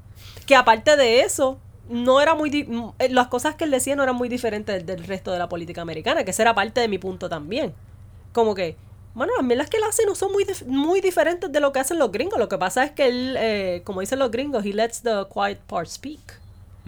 Que 0.46 0.54
aparte 0.54 0.96
de 0.96 1.20
eso 1.20 1.58
no 1.88 2.20
era 2.20 2.34
muy 2.34 2.50
di- 2.50 2.60
m- 2.68 2.92
eh, 2.98 3.08
las 3.08 3.28
cosas 3.28 3.54
que 3.54 3.64
él 3.64 3.70
decía 3.70 3.96
no 3.96 4.02
eran 4.02 4.16
muy 4.16 4.28
diferentes 4.28 4.84
del 4.84 5.04
resto 5.04 5.32
de 5.32 5.38
la 5.38 5.48
política 5.48 5.80
americana 5.82 6.24
que 6.24 6.30
esa 6.30 6.42
era 6.42 6.54
parte 6.54 6.80
de 6.80 6.88
mi 6.88 6.98
punto 6.98 7.28
también. 7.28 7.74
Como 8.32 8.54
que 8.54 8.76
bueno 9.14 9.32
las 9.36 9.44
mierdas 9.44 9.68
que 9.70 9.78
él 9.78 9.82
hace 9.88 10.04
no 10.06 10.14
son 10.14 10.30
muy 10.30 10.44
dif- 10.44 10.66
muy 10.66 11.00
diferentes 11.00 11.50
de 11.50 11.58
lo 11.60 11.72
que 11.72 11.80
hacen 11.80 11.98
los 11.98 12.12
gringos. 12.12 12.38
Lo 12.38 12.48
que 12.48 12.58
pasa 12.58 12.84
es 12.84 12.90
que 12.92 13.06
él 13.08 13.36
eh, 13.38 13.82
como 13.84 14.00
dicen 14.00 14.18
los 14.18 14.30
gringos 14.30 14.64
he 14.64 14.72
lets 14.74 15.00
the 15.02 15.24
quiet 15.32 15.58
part 15.60 15.88
speak 15.88 16.39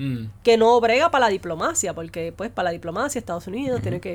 Mm. 0.03 0.31
que 0.43 0.57
no 0.57 0.81
brega 0.81 1.11
para 1.11 1.27
la 1.27 1.31
diplomacia, 1.31 1.95
porque 1.95 2.33
pues 2.37 2.51
para 2.51 2.65
la 2.65 2.71
diplomacia 2.73 3.19
Estados 3.21 3.47
Unidos 3.47 3.81
tiene 3.83 4.01
que 4.01 4.15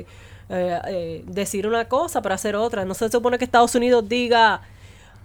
eh, 0.50 0.80
eh, 0.86 1.24
decir 1.26 1.66
una 1.66 1.86
cosa 1.88 2.20
para 2.20 2.34
hacer 2.34 2.56
otra. 2.56 2.84
No 2.84 2.92
se 2.94 3.08
supone 3.10 3.38
que 3.38 3.44
Estados 3.44 3.74
Unidos 3.74 4.06
diga 4.08 4.60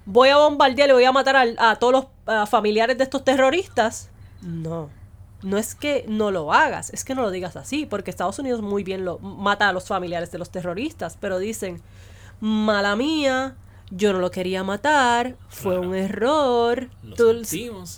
voy 0.05 0.29
a 0.29 0.37
bombardear 0.37 0.89
y 0.89 0.93
voy 0.93 1.03
a 1.03 1.11
matar 1.11 1.35
a, 1.57 1.75
todos 1.77 2.05
los 2.25 2.49
familiares 2.49 2.97
de 2.97 3.03
estos 3.03 3.23
terroristas. 3.23 4.09
No. 4.41 4.89
No 5.41 5.57
es 5.57 5.75
que 5.75 6.05
no 6.07 6.31
lo 6.31 6.53
hagas, 6.53 6.89
es 6.93 7.03
que 7.03 7.15
no 7.15 7.21
lo 7.21 7.31
digas 7.31 7.57
así, 7.57 7.85
porque 7.85 8.09
Estados 8.09 8.39
Unidos 8.39 8.61
muy 8.61 8.83
bien 8.83 9.03
lo 9.03 9.19
mata 9.19 9.67
a 9.67 9.73
los 9.73 9.87
familiares 9.87 10.31
de 10.31 10.37
los 10.39 10.49
terroristas, 10.49 11.17
pero 11.19 11.37
dicen, 11.37 11.81
mala 12.39 12.95
mía, 12.95 13.55
yo 13.91 14.13
no 14.13 14.19
lo 14.19 14.31
quería 14.31 14.63
matar, 14.63 15.35
fue 15.49 15.73
Claro. 15.73 15.89
un 15.89 15.95
error, 15.95 16.89
Lo 17.03 17.15
tú- 17.15 17.41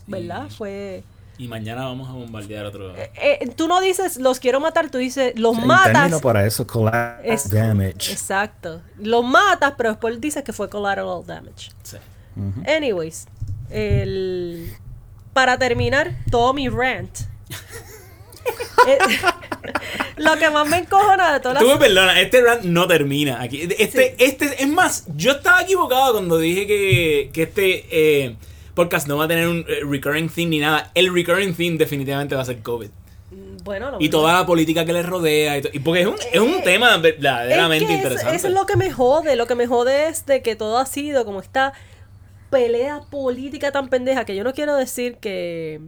¿verdad? 0.08 0.50
Fue... 0.50 1.04
Y 1.38 1.48
mañana 1.48 1.84
vamos 1.86 2.10
a 2.10 2.14
bombardear 2.14 2.66
otro. 2.66 2.96
Eh, 2.96 3.50
tú 3.56 3.68
no 3.68 3.82
dices 3.82 4.18
los 4.18 4.40
quiero 4.40 4.60
matar, 4.60 4.90
tú 4.90 4.98
dices 4.98 5.34
los 5.38 5.58
El 5.58 5.66
matas. 5.66 6.22
para 6.22 6.46
eso, 6.46 6.66
collateral 6.66 7.20
Es- 7.24 7.50
damage. 7.50 8.12
Exacto. 8.12 8.82
Los 8.98 9.24
matas, 9.26 9.74
pero 9.78 9.90
después 9.90 10.20
dices 10.22 10.44
que 10.44 10.54
fue 10.54 10.70
collateral 10.70 11.26
damage. 11.26 11.72
Sí. 11.84 11.98
Anyways, 12.68 13.28
el... 13.70 14.74
para 15.34 15.58
terminar 15.58 16.12
todo 16.32 16.54
mi 16.54 16.70
rant. 16.70 17.18
eh, 18.88 18.98
lo 20.18 20.38
que 20.38 20.50
más 20.50 20.68
me 20.68 20.78
encojona 20.78 21.34
de 21.34 21.40
todas 21.40 21.60
Tú 21.60 21.66
me 21.66 21.72
las... 21.72 21.80
perdonas, 21.80 22.18
este 22.18 22.42
rant 22.42 22.64
no 22.64 22.88
termina 22.88 23.42
aquí. 23.42 23.68
Este, 23.78 24.16
este, 24.24 24.62
es 24.64 24.68
más, 24.70 25.06
yo 25.16 25.34
estaba 25.34 25.62
equivocado 25.64 26.14
cuando 26.14 26.38
dije 26.38 26.66
que, 26.68 27.30
que 27.34 27.44
este 27.44 27.86
eh, 28.26 28.36
podcast 28.76 29.08
no 29.08 29.18
va 29.18 29.26
a 29.26 29.28
tener 29.28 29.48
un 29.48 29.66
eh, 29.68 29.80
recurring 29.90 30.30
theme 30.30 30.50
ni 30.50 30.60
nada. 30.60 30.92
El 30.94 31.14
recurring 31.14 31.56
theme 31.56 31.78
definitivamente 31.78 32.36
va 32.36 32.42
a 32.42 32.46
ser 32.46 32.60
COVID. 32.62 32.90
Bueno, 33.64 33.90
lo 33.92 33.98
Y 34.00 34.10
toda 34.10 34.34
la 34.34 34.46
política 34.46 34.86
que 34.86 34.94
le 34.94 35.02
rodea. 35.02 35.58
Y, 35.58 35.80
porque 35.80 36.02
es 36.02 36.08
un, 36.08 36.16
es 36.32 36.40
un 36.40 36.56
Eh, 36.56 36.62
tema 36.64 36.96
verdaderamente 36.98 37.86
Es 37.86 37.90
que 37.90 37.94
eso- 37.96 38.04
interesante. 38.04 38.36
Eso, 38.36 38.48
es 38.50 38.54
lo 38.54 38.66
que 38.68 38.76
me 38.78 38.92
jode. 38.92 39.36
Lo 39.36 39.48
que 39.48 39.56
me 39.56 39.66
jode 39.66 40.08
es 40.08 40.26
de 40.28 40.44
que 40.44 40.56
todo 40.56 40.78
ha 40.78 40.86
sido 40.86 41.26
como 41.26 41.40
esta 41.40 41.74
pelea 42.52 43.02
política 43.10 43.72
tan 43.72 43.90
pendeja 43.90 44.24
que 44.26 44.36
yo 44.36 44.44
no 44.44 44.54
quiero 44.54 44.76
decir 44.76 45.16
que 45.18 45.82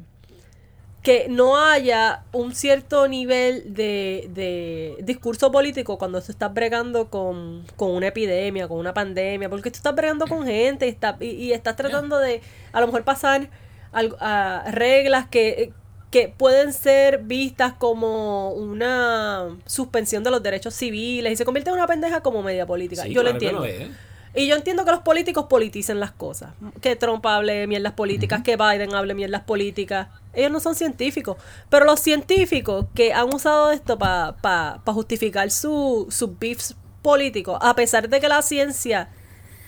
que 1.07 1.27
no 1.29 1.55
haya 1.57 2.23
un 2.33 2.53
cierto 2.53 3.07
nivel 3.07 3.73
de, 3.73 4.27
de 4.33 4.97
discurso 5.03 5.49
político 5.53 5.97
cuando 5.97 6.21
tú 6.21 6.33
estás 6.33 6.53
bregando 6.53 7.09
con, 7.09 7.63
con 7.77 7.91
una 7.91 8.07
epidemia, 8.07 8.67
con 8.67 8.77
una 8.77 8.93
pandemia, 8.93 9.47
porque 9.49 9.71
tú 9.71 9.77
estás 9.77 9.95
bregando 9.95 10.27
con 10.27 10.45
gente 10.45 10.85
y, 10.85 10.89
está- 10.89 11.15
y, 11.21 11.27
y 11.27 11.53
estás 11.53 11.77
tratando 11.77 12.19
de 12.19 12.41
a 12.73 12.81
lo 12.81 12.87
mejor 12.87 13.05
pasar 13.05 13.49
a 13.93 14.65
reglas 14.71 15.27
que, 15.29 15.71
que 16.11 16.27
pueden 16.27 16.73
ser 16.73 17.19
vistas 17.19 17.71
como 17.77 18.51
una 18.51 19.55
suspensión 19.65 20.23
de 20.25 20.31
los 20.31 20.43
derechos 20.43 20.73
civiles 20.73 21.31
y 21.31 21.35
se 21.37 21.45
convierte 21.45 21.69
en 21.69 21.77
una 21.77 21.87
pendeja 21.87 22.19
como 22.21 22.43
media 22.43 22.65
política. 22.65 23.03
Sí, 23.03 23.13
yo 23.13 23.23
lo 23.23 23.29
que 23.29 23.33
entiendo. 23.33 23.63
es. 23.63 23.87
Y 24.35 24.45
yo 24.45 24.55
entiendo 24.55 24.85
que 24.85 24.91
los 24.91 24.99
políticos 24.99 25.45
politicen 25.49 25.99
las 25.99 26.11
cosas. 26.11 26.51
Que 26.81 26.95
Trump 26.95 27.25
hable 27.25 27.65
mierdas 27.65 27.93
políticas, 27.93 28.43
que 28.43 28.55
Biden 28.55 28.93
hable 28.93 29.15
mierdas 29.15 29.41
políticas. 29.43 30.09
Ellos 30.37 30.51
no 30.51 30.59
son 30.61 30.75
científicos. 30.75 31.35
Pero 31.69 31.83
los 31.85 31.99
científicos 31.99 32.85
que 32.95 33.11
han 33.13 33.33
usado 33.33 33.71
esto 33.71 33.97
para 33.97 34.37
pa, 34.37 34.81
justificar 34.93 35.51
su- 35.51 36.07
sus 36.09 36.37
beefs 36.39 36.75
políticos, 37.01 37.57
a 37.61 37.75
pesar 37.75 38.07
de 38.07 38.19
que 38.21 38.27
la 38.29 38.41
ciencia 38.41 39.09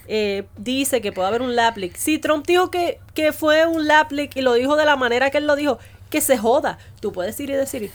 eh, 0.07 0.45
dice 0.57 1.01
que 1.01 1.11
puede 1.11 1.27
haber 1.27 1.41
un 1.41 1.55
lab 1.55 1.77
leak. 1.77 1.95
Si 1.95 2.17
Trump 2.17 2.45
dijo 2.47 2.71
que, 2.71 2.99
que 3.13 3.31
fue 3.31 3.65
un 3.67 3.87
lab 3.87 4.11
leak 4.11 4.35
y 4.35 4.41
lo 4.41 4.53
dijo 4.53 4.75
de 4.75 4.85
la 4.85 4.95
manera 4.95 5.29
que 5.29 5.37
él 5.39 5.45
lo 5.47 5.55
dijo, 5.55 5.77
que 6.09 6.21
se 6.21 6.37
joda. 6.37 6.77
Tú 6.99 7.11
puedes 7.11 7.39
ir 7.39 7.49
y 7.51 7.53
decir, 7.53 7.91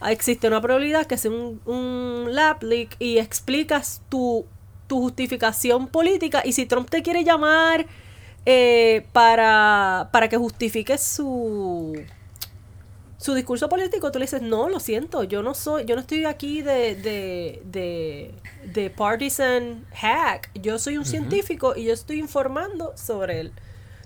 "Ah, 0.00 0.10
existe 0.12 0.48
una 0.48 0.60
probabilidad 0.62 1.06
que 1.06 1.18
sea 1.18 1.30
un, 1.30 1.60
un 1.66 2.34
lab 2.34 2.62
leak 2.62 2.96
y 2.98 3.18
explicas 3.18 4.00
tu, 4.08 4.46
tu 4.86 5.00
justificación 5.00 5.88
política 5.88 6.40
y 6.44 6.52
si 6.52 6.64
Trump 6.66 6.88
te 6.88 7.02
quiere 7.02 7.22
llamar 7.24 7.84
eh, 8.46 9.04
para, 9.12 10.08
para 10.10 10.28
que 10.30 10.38
justifiques 10.38 11.02
su 11.02 11.92
su 13.18 13.34
discurso 13.34 13.68
político, 13.68 14.10
tú 14.12 14.18
le 14.18 14.24
dices, 14.26 14.40
no, 14.42 14.68
lo 14.68 14.78
siento, 14.80 15.24
yo 15.24 15.42
no 15.42 15.52
soy, 15.54 15.84
yo 15.84 15.94
no 15.96 16.00
estoy 16.00 16.24
aquí 16.24 16.62
de, 16.62 16.94
de, 16.94 17.60
de, 17.64 18.32
de 18.72 18.90
partisan 18.90 19.84
hack, 19.92 20.50
yo 20.54 20.78
soy 20.78 20.96
un 20.98 21.04
científico 21.04 21.74
y 21.76 21.84
yo 21.84 21.92
estoy 21.92 22.18
informando 22.20 22.92
sobre 22.96 23.40
el, 23.40 23.52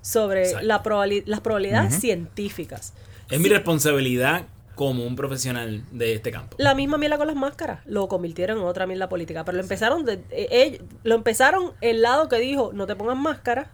sobre 0.00 0.62
la 0.62 0.82
probabili- 0.82 1.22
las 1.26 1.40
probabilidades 1.40 1.92
científicas. 2.00 2.94
Es 3.30 3.38
mi 3.38 3.48
responsabilidad 3.50 4.46
como 4.74 5.06
un 5.06 5.14
profesional 5.16 5.84
de 5.92 6.14
este 6.14 6.30
campo. 6.32 6.56
La 6.58 6.74
misma 6.74 6.96
mierda 6.96 7.18
con 7.18 7.26
las 7.26 7.36
máscaras, 7.36 7.80
lo 7.84 8.08
convirtieron 8.08 8.58
en 8.58 8.64
otra 8.64 8.86
mierda 8.86 9.10
política, 9.10 9.44
pero 9.44 9.56
lo 9.58 9.62
empezaron 9.62 10.06
de, 10.06 10.14
eh, 10.30 10.48
ellos- 10.50 10.80
lo 11.04 11.14
empezaron 11.14 11.72
el 11.82 12.00
lado 12.00 12.30
que 12.30 12.36
dijo, 12.38 12.70
no 12.72 12.86
te 12.86 12.96
pongas 12.96 13.18
máscara 13.18 13.70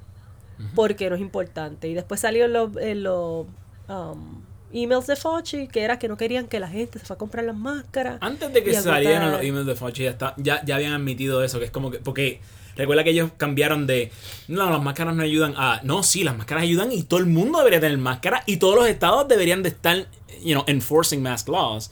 porque 0.75 1.09
no 1.09 1.15
es 1.15 1.21
importante. 1.21 1.87
Y 1.87 1.95
después 1.95 2.21
salió 2.21 2.47
en 2.47 2.53
los, 2.53 2.77
en 2.79 3.05
los, 3.05 3.47
um, 3.89 4.43
emails 4.73 5.07
de 5.07 5.17
Fauci 5.17 5.69
que 5.69 5.83
era 5.83 5.99
que 5.99 6.09
no 6.09 6.17
querían 6.17 6.47
que 6.47 6.61
la 6.61 6.69
gente 6.69 6.99
se 6.99 7.05
fuera 7.07 7.17
a 7.17 7.19
comprar 7.19 7.45
las 7.45 7.57
máscaras. 7.57 8.19
Antes 8.21 8.53
de 8.53 8.63
que 8.65 8.75
salieran 8.75 9.33
los 9.33 9.43
emails 9.43 9.67
de 9.67 9.75
Fauci, 9.75 10.03
ya, 10.05 10.11
está- 10.11 10.35
ya, 10.37 10.63
ya 10.65 10.77
habían 10.77 10.93
admitido 10.93 11.43
eso, 11.45 11.59
que 11.59 11.65
es 11.67 11.71
como 11.71 11.91
que. 11.91 11.99
Porque 11.99 12.41
recuerda 12.77 13.03
que 13.05 13.11
ellos 13.11 13.31
cambiaron 13.37 13.87
de. 13.87 14.11
No, 14.49 14.71
las 14.71 14.83
máscaras 14.83 15.15
no 15.15 15.23
ayudan 15.23 15.55
a. 15.57 15.81
No, 15.85 16.03
sí, 16.03 16.23
las 16.25 16.37
máscaras 16.37 16.63
ayudan 16.65 16.93
y 16.93 17.03
todo 17.03 17.21
el 17.21 17.27
mundo 17.27 17.59
debería 17.59 17.81
tener 17.81 17.99
máscara 17.99 18.43
y 18.47 18.59
todos 18.59 18.75
los 18.77 18.87
estados 18.89 19.27
deberían 19.29 19.63
de 19.63 19.71
estar, 19.71 20.07
you 20.43 20.53
know, 20.53 20.65
enforcing 20.67 21.23
mask 21.23 21.49
laws. 21.49 21.91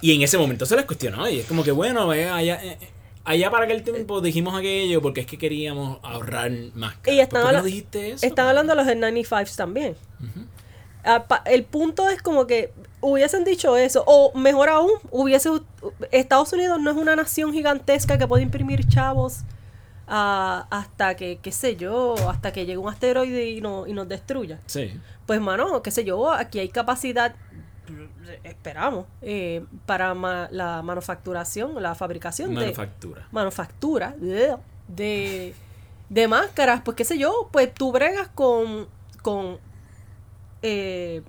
Y 0.00 0.14
en 0.14 0.22
ese 0.22 0.38
momento 0.38 0.64
se 0.66 0.76
les 0.76 0.84
cuestionó 0.84 1.28
y 1.28 1.40
es 1.40 1.46
como 1.46 1.64
que, 1.64 1.72
bueno, 1.72 2.12
eh, 2.12 2.28
allá, 2.28 2.62
eh, 2.62 2.78
eh, 2.80 2.88
allá 3.24 3.50
para 3.50 3.64
aquel 3.64 3.82
tiempo 3.82 4.20
dijimos 4.20 4.54
aquello 4.56 5.02
porque 5.02 5.22
es 5.22 5.26
que 5.26 5.36
queríamos 5.38 5.98
ahorrar 6.04 6.52
máscaras. 6.74 7.16
Y 7.16 7.20
están, 7.20 7.42
¿Por 7.42 7.50
qué 7.50 7.56
no 7.56 7.62
dijiste 7.64 8.10
eso? 8.12 8.24
están 8.26 8.46
hablando 8.48 8.74
de 8.76 8.84
los 8.84 8.86
N95s 8.86 9.56
también. 9.56 9.96
Ah, 10.20 10.26
pa- 10.26 10.57
el 11.46 11.64
punto 11.64 12.08
es 12.08 12.20
como 12.22 12.46
que 12.46 12.72
hubiesen 13.00 13.44
dicho 13.44 13.76
eso, 13.76 14.02
o 14.06 14.36
mejor 14.36 14.68
aún, 14.68 14.90
hubiese 15.10 15.50
Estados 16.10 16.52
Unidos 16.52 16.80
no 16.80 16.90
es 16.90 16.96
una 16.96 17.14
nación 17.16 17.52
gigantesca 17.52 18.18
que 18.18 18.26
puede 18.26 18.42
imprimir 18.42 18.86
chavos 18.88 19.40
ah, 20.08 20.66
hasta 20.70 21.14
que, 21.16 21.38
qué 21.40 21.52
sé 21.52 21.76
yo, 21.76 22.14
hasta 22.28 22.52
que 22.52 22.66
llegue 22.66 22.78
un 22.78 22.88
asteroide 22.88 23.48
y, 23.50 23.60
no, 23.60 23.86
y 23.86 23.92
nos 23.92 24.08
destruya. 24.08 24.58
Sí. 24.66 24.92
Pues, 25.26 25.40
mano, 25.40 25.80
qué 25.82 25.90
sé 25.90 26.04
yo, 26.04 26.30
aquí 26.32 26.58
hay 26.58 26.68
capacidad, 26.70 27.34
esperamos, 28.44 29.06
eh, 29.22 29.64
para 29.86 30.14
ma- 30.14 30.48
la 30.50 30.82
manufacturación, 30.82 31.80
la 31.82 31.94
fabricación 31.94 32.50
de 32.54 32.60
Manufactura. 32.62 33.28
manufactura 33.30 34.14
de, 34.18 35.54
de 36.08 36.28
máscaras, 36.28 36.82
pues 36.84 36.96
qué 36.96 37.04
sé 37.04 37.18
yo, 37.18 37.48
pues 37.52 37.72
tú 37.72 37.92
bregas 37.92 38.28
con, 38.28 38.88
con 39.22 39.58
eh, 40.62 41.22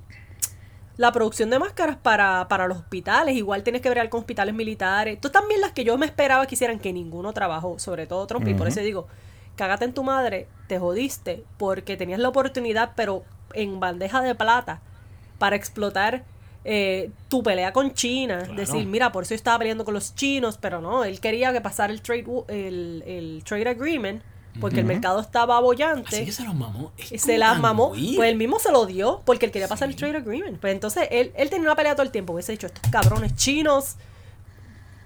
la 0.97 1.11
producción 1.11 1.49
de 1.49 1.59
máscaras 1.59 1.97
para, 1.97 2.47
para 2.49 2.67
los 2.67 2.77
hospitales, 2.77 3.35
igual 3.35 3.63
tienes 3.63 3.81
que 3.81 3.89
bregar 3.89 4.09
con 4.09 4.19
hospitales 4.19 4.53
militares, 4.53 5.19
tú 5.21 5.29
también 5.29 5.61
las 5.61 5.71
que 5.71 5.83
yo 5.83 5.97
me 5.97 6.05
esperaba 6.05 6.45
que 6.45 6.55
hicieran 6.55 6.79
que 6.79 6.91
ninguno 6.91 7.31
trabajó, 7.31 7.79
sobre 7.79 8.05
todo 8.05 8.27
Trump, 8.27 8.47
y 8.47 8.53
por 8.53 8.67
eso 8.67 8.81
digo, 8.81 9.07
cágate 9.55 9.85
en 9.85 9.93
tu 9.93 10.03
madre, 10.03 10.47
te 10.67 10.77
jodiste, 10.77 11.43
porque 11.57 11.95
tenías 11.97 12.19
la 12.19 12.29
oportunidad, 12.29 12.91
pero 12.95 13.23
en 13.53 13.79
bandeja 13.79 14.21
de 14.21 14.35
plata, 14.35 14.81
para 15.37 15.55
explotar 15.55 16.25
eh, 16.65 17.11
tu 17.29 17.41
pelea 17.41 17.71
con 17.71 17.93
China. 17.93 18.39
Claro. 18.39 18.55
Decir, 18.55 18.85
mira, 18.85 19.11
por 19.11 19.23
eso 19.23 19.29
yo 19.29 19.35
estaba 19.35 19.57
peleando 19.57 19.85
con 19.85 19.93
los 19.93 20.15
chinos, 20.15 20.57
pero 20.57 20.81
no, 20.81 21.03
él 21.05 21.19
quería 21.19 21.53
que 21.53 21.61
pasara 21.61 21.93
el 21.93 22.01
trade, 22.01 22.25
el, 22.49 23.03
el 23.07 23.43
trade 23.43 23.69
agreement, 23.69 24.21
porque 24.59 24.79
el 24.81 24.85
mercado 24.85 25.19
estaba 25.19 25.59
bollante. 25.59 26.15
Así 26.17 26.25
que 26.25 26.31
se 26.31 26.43
los 26.43 26.53
mamó. 26.55 26.91
Es 26.97 27.21
Se 27.21 27.27
como 27.33 27.37
la 27.39 27.51
tan 27.53 27.61
mamó, 27.61 27.87
weird. 27.89 28.15
pues 28.17 28.29
él 28.29 28.37
mismo 28.37 28.59
se 28.59 28.71
lo 28.71 28.85
dio 28.85 29.21
porque 29.25 29.45
él 29.45 29.51
quería 29.51 29.67
pasar 29.67 29.87
Sí. 29.87 29.93
el 29.93 29.99
trade 29.99 30.17
agreement. 30.17 30.59
Pues 30.59 30.73
entonces 30.73 31.07
él, 31.11 31.31
él 31.35 31.49
tenía 31.49 31.65
una 31.67 31.75
pelea 31.75 31.93
todo 31.95 32.03
el 32.03 32.11
tiempo. 32.11 32.33
Hubiese 32.33 32.51
dicho, 32.51 32.67
estos 32.67 32.89
cabrones 32.91 33.35
chinos, 33.35 33.95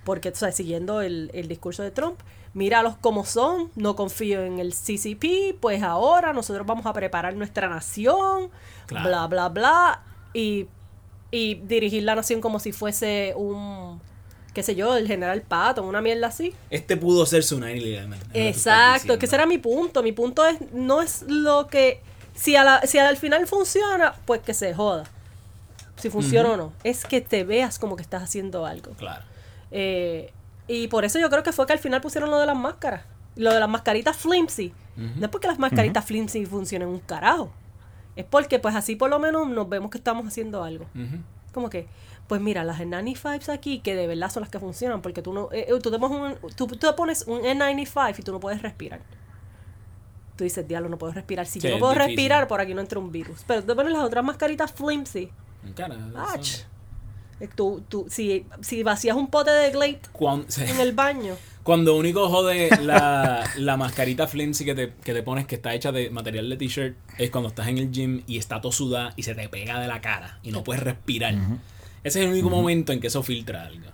porque, 0.04 0.30
o 0.30 0.36
sea, 0.36 0.52
siguiendo 0.52 1.02
el, 1.02 1.32
el 1.34 1.48
discurso 1.48 1.82
de 1.84 1.92
Trump, 1.92 2.20
míralos 2.54 2.96
como 2.98 3.26
son, 3.26 3.72
no 3.76 3.96
confío 3.96 4.44
en 4.44 4.60
el 4.60 4.74
CCP, 4.74 5.56
pues 5.60 5.82
ahora 5.82 6.34
nosotros 6.34 6.68
vamos 6.68 6.86
a 6.86 6.94
preparar 6.94 7.36
nuestra 7.36 7.70
nación, 7.70 8.50
Claro. 8.86 9.08
bla, 9.08 9.28
bla, 9.28 9.50
bla, 9.50 10.04
y, 10.34 10.68
y 11.32 11.56
dirigir 11.56 12.04
la 12.04 12.16
nación 12.16 12.42
como 12.42 12.60
si 12.60 12.72
fuese 12.74 13.34
un, 13.38 14.02
qué 14.54 14.64
sé 14.64 14.76
yo, 14.76 14.96
el 14.96 15.08
general 15.08 15.42
Patton, 15.42 15.86
una 15.86 16.02
mierda 16.02 16.28
así. 16.28 16.54
Este 16.70 16.98
pudo 16.98 17.26
ser 17.26 17.44
su 17.44 17.60
9-11. 17.60 17.74
es 17.76 18.04
lo 18.04 18.10
que 18.10 18.18
tú 18.18 18.26
estás 18.26 18.36
Exacto, 18.36 19.20
que 19.20 19.26
ese 19.26 19.36
era 19.36 19.46
mi 19.46 19.58
punto. 19.58 20.04
Mi 20.04 20.12
punto 20.12 20.46
es, 20.46 20.60
no 20.72 21.02
es 21.02 21.24
lo 21.28 21.68
que, 21.68 22.02
si, 22.36 22.56
a 22.56 22.64
la, 22.64 22.82
si 22.82 23.00
al 23.00 23.18
final 23.18 23.48
funciona, 23.48 24.14
pues 24.26 24.42
que 24.42 24.54
se 24.54 24.74
joda. 24.74 25.06
Si 25.98 26.10
funciona 26.10 26.52
o 26.52 26.58
no. 26.58 26.74
Es 26.84 27.06
que 27.06 27.22
te 27.22 27.44
veas 27.44 27.80
como 27.80 27.96
que 27.96 28.02
estás 28.02 28.24
haciendo 28.24 28.66
algo. 28.66 28.92
Claro. 28.94 29.24
Eh, 29.72 30.32
y 30.68 30.88
por 30.88 31.06
eso 31.06 31.20
yo 31.20 31.30
creo 31.30 31.44
que 31.44 31.52
fue 31.52 31.66
que 31.66 31.74
al 31.74 31.80
final 31.80 32.02
pusieron 32.02 32.30
lo 32.30 32.40
de 32.40 32.46
las 32.46 32.58
máscaras. 32.58 33.04
Lo 33.36 33.54
de 33.54 33.60
las 33.60 33.70
mascaritas 33.70 34.16
flimsy. 34.18 34.74
No 34.96 35.26
es 35.26 35.32
porque 35.32 35.48
las 35.48 35.58
mascaritas 35.58 36.06
flimsy 36.06 36.46
funcionen 36.46 36.88
un 36.88 37.00
carajo. 37.00 37.52
Es 38.16 38.26
porque 38.26 38.60
pues 38.60 38.76
así 38.76 38.96
por 38.96 39.10
lo 39.10 39.18
menos 39.18 39.48
nos 39.48 39.68
vemos 39.68 39.90
que 39.90 39.98
estamos 39.98 40.28
haciendo 40.28 40.64
algo. 40.64 40.86
Como 41.52 41.70
que, 41.70 41.88
pues 42.34 42.42
mira, 42.42 42.64
las 42.64 42.80
N95s 42.80 43.50
aquí, 43.50 43.78
que 43.78 43.94
de 43.94 44.08
verdad 44.08 44.32
son 44.32 44.42
las 44.42 44.50
que 44.50 44.58
funcionan, 44.60 45.04
porque 45.04 45.22
tú 45.22 45.34
no, 45.34 45.50
eh, 45.52 45.68
eh, 45.70 45.80
tú, 45.80 45.92
te 45.92 46.00
pones 46.00 46.40
un, 46.42 46.50
tú, 46.56 46.66
tú 46.66 46.78
te 46.78 46.92
pones 46.94 47.26
un 47.28 47.42
N95 47.42 48.16
y 48.18 48.24
tú 48.24 48.32
no 48.32 48.40
puedes 48.40 48.60
respirar. 48.64 49.02
Tú 50.36 50.44
dices, 50.44 50.68
diablo, 50.68 50.90
no 50.90 50.98
puedo 50.98 51.14
respirar. 51.14 51.46
Si 51.46 51.60
Sí, 51.60 51.68
yo 51.68 51.76
no 51.76 51.80
puedo 51.80 51.94
difícil. 51.94 52.16
respirar, 52.16 52.48
por 52.48 52.60
aquí 52.60 52.74
no 52.74 52.82
entra 52.82 52.98
un 52.98 53.12
virus. 53.12 53.44
Pero 53.46 53.62
tú 53.62 53.68
te 53.68 53.76
pones 53.76 53.94
las 53.94 54.02
otras 54.02 54.26
mascaritas 54.26 54.72
flimsy. 54.72 55.30
Ach, 56.18 56.62
eh, 57.40 57.50
Tú, 57.54 57.84
tú, 57.88 58.08
si, 58.10 58.48
si 58.62 58.82
vacías 58.82 59.16
un 59.16 59.28
pote 59.28 59.52
de 59.52 59.70
Glade 59.70 60.00
en 60.58 60.80
el 60.80 60.94
baño, 60.94 61.36
Cuando 61.62 61.96
único 61.96 62.30
jode 62.30 62.72
la, 62.82 63.48
la 63.58 63.78
mascarita 63.78 64.26
flimsy 64.26 64.66
que 64.66 64.74
te, 64.74 64.94
que 65.04 65.14
te 65.14 65.22
pones 65.22 65.46
que 65.46 65.54
está 65.54 65.76
hecha 65.76 65.92
de 65.92 66.10
material 66.10 66.50
de 66.50 66.58
t-shirt 66.58 66.98
es 67.20 67.30
cuando 67.30 67.50
estás 67.50 67.68
en 67.68 67.78
el 67.78 67.92
gym 67.92 68.24
y 68.26 68.40
está 68.40 68.60
todo 68.60 68.72
sudada 68.72 69.14
y 69.18 69.22
se 69.22 69.36
te 69.36 69.48
pega 69.50 69.80
de 69.80 69.88
la 69.88 70.02
cara 70.02 70.40
y 70.42 70.50
no 70.50 70.64
puedes 70.64 70.82
respirar. 70.82 71.36
Ese 72.04 72.20
es 72.20 72.26
el 72.26 72.32
único 72.32 72.50
momento 72.50 72.92
en 72.92 73.00
que 73.00 73.08
eso 73.08 73.24
filtra 73.24 73.64
algo. 73.66 73.88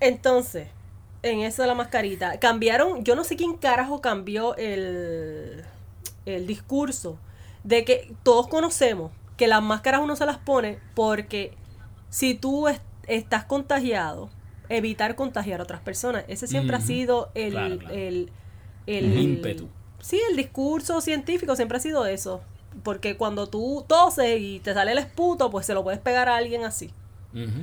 Entonces, 0.00 0.68
en 1.22 1.40
eso 1.40 1.62
de 1.62 1.68
la 1.68 1.74
mascarita, 1.74 2.38
cambiaron, 2.38 3.04
yo 3.04 3.16
no 3.16 3.24
sé 3.24 3.36
quién 3.36 3.54
carajo 3.56 4.00
cambió 4.00 4.54
el, 4.56 5.64
el 6.26 6.46
discurso 6.46 7.18
de 7.62 7.84
que 7.84 8.12
todos 8.22 8.48
conocemos 8.48 9.10
que 9.36 9.48
las 9.48 9.62
máscaras 9.62 10.00
uno 10.02 10.16
se 10.16 10.26
las 10.26 10.38
pone 10.38 10.78
porque 10.94 11.54
si 12.10 12.34
tú 12.34 12.68
es- 12.68 12.80
estás 13.06 13.44
contagiado, 13.44 14.28
evitar 14.68 15.14
contagiar 15.16 15.60
a 15.60 15.62
otras 15.64 15.80
personas. 15.80 16.24
Ese 16.28 16.46
siempre 16.46 16.76
ha 16.76 16.80
sido 16.80 17.30
el, 17.34 17.52
Claro, 17.52 17.78
claro. 17.78 17.94
el, 17.94 18.30
el, 18.86 19.04
El 19.12 19.18
ímpetu. 19.18 19.68
Sí, 20.00 20.20
el 20.30 20.36
discurso 20.36 21.00
científico 21.00 21.56
siempre 21.56 21.78
ha 21.78 21.80
sido 21.80 22.04
eso. 22.06 22.42
Porque 22.82 23.16
cuando 23.16 23.46
tú 23.48 23.84
toses 23.88 24.40
y 24.40 24.60
te 24.60 24.74
sale 24.74 24.92
el 24.92 24.98
esputo, 24.98 25.50
pues 25.50 25.64
se 25.64 25.74
lo 25.74 25.82
puedes 25.82 26.00
pegar 26.00 26.28
a 26.28 26.36
alguien 26.36 26.64
así. 26.64 26.90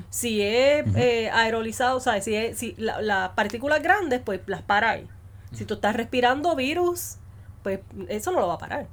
Si 0.10 0.42
es 0.42 0.86
eh, 0.96 1.30
aerolizado, 1.32 1.98
o 1.98 2.00
sea, 2.00 2.20
si, 2.22 2.36
es, 2.36 2.58
si 2.58 2.76
la- 2.78 3.02
las 3.02 3.30
partículas 3.30 3.82
grandes, 3.82 4.20
pues 4.22 4.42
las 4.48 4.62
para 4.62 4.92
ahí. 4.92 5.08
Si 5.54 5.66
tú 5.66 5.76
estás 5.76 5.96
respirando 5.96 6.56
virus, 6.56 7.16
pues 7.64 7.80
eso 8.10 8.32
no 8.32 8.40
lo 8.42 8.48
va 8.48 8.56
a 8.56 8.58
parar. 8.58 8.88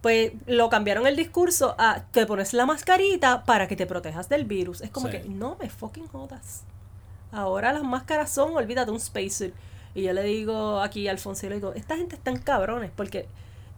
Pues 0.00 0.32
lo 0.46 0.68
cambiaron 0.68 1.06
el 1.06 1.16
discurso 1.16 1.74
a 1.78 2.02
te 2.10 2.26
pones 2.26 2.52
la 2.52 2.66
mascarita 2.66 3.44
para 3.44 3.66
que 3.68 3.74
te 3.76 3.86
protejas 3.86 4.28
del 4.28 4.44
virus. 4.44 4.80
Es 4.82 4.90
como 4.90 5.08
Sí. 5.08 5.12
que 5.18 5.28
no 5.28 5.56
me 5.58 5.70
fucking 5.70 6.06
jodas. 6.08 6.64
Ahora 7.32 7.72
las 7.72 7.82
máscaras 7.82 8.30
son, 8.30 8.54
olvídate, 8.54 8.90
un 8.90 9.00
spacesuit. 9.00 9.54
Y 9.94 10.02
yo 10.02 10.12
le 10.12 10.22
digo 10.24 10.80
aquí 10.80 11.08
a 11.08 11.12
Alfonso, 11.12 11.46
y 11.46 11.48
le 11.48 11.54
digo, 11.56 11.72
esta 11.74 11.96
gente 11.96 12.16
están 12.16 12.36
cabrones, 12.38 12.90
porque 12.94 13.28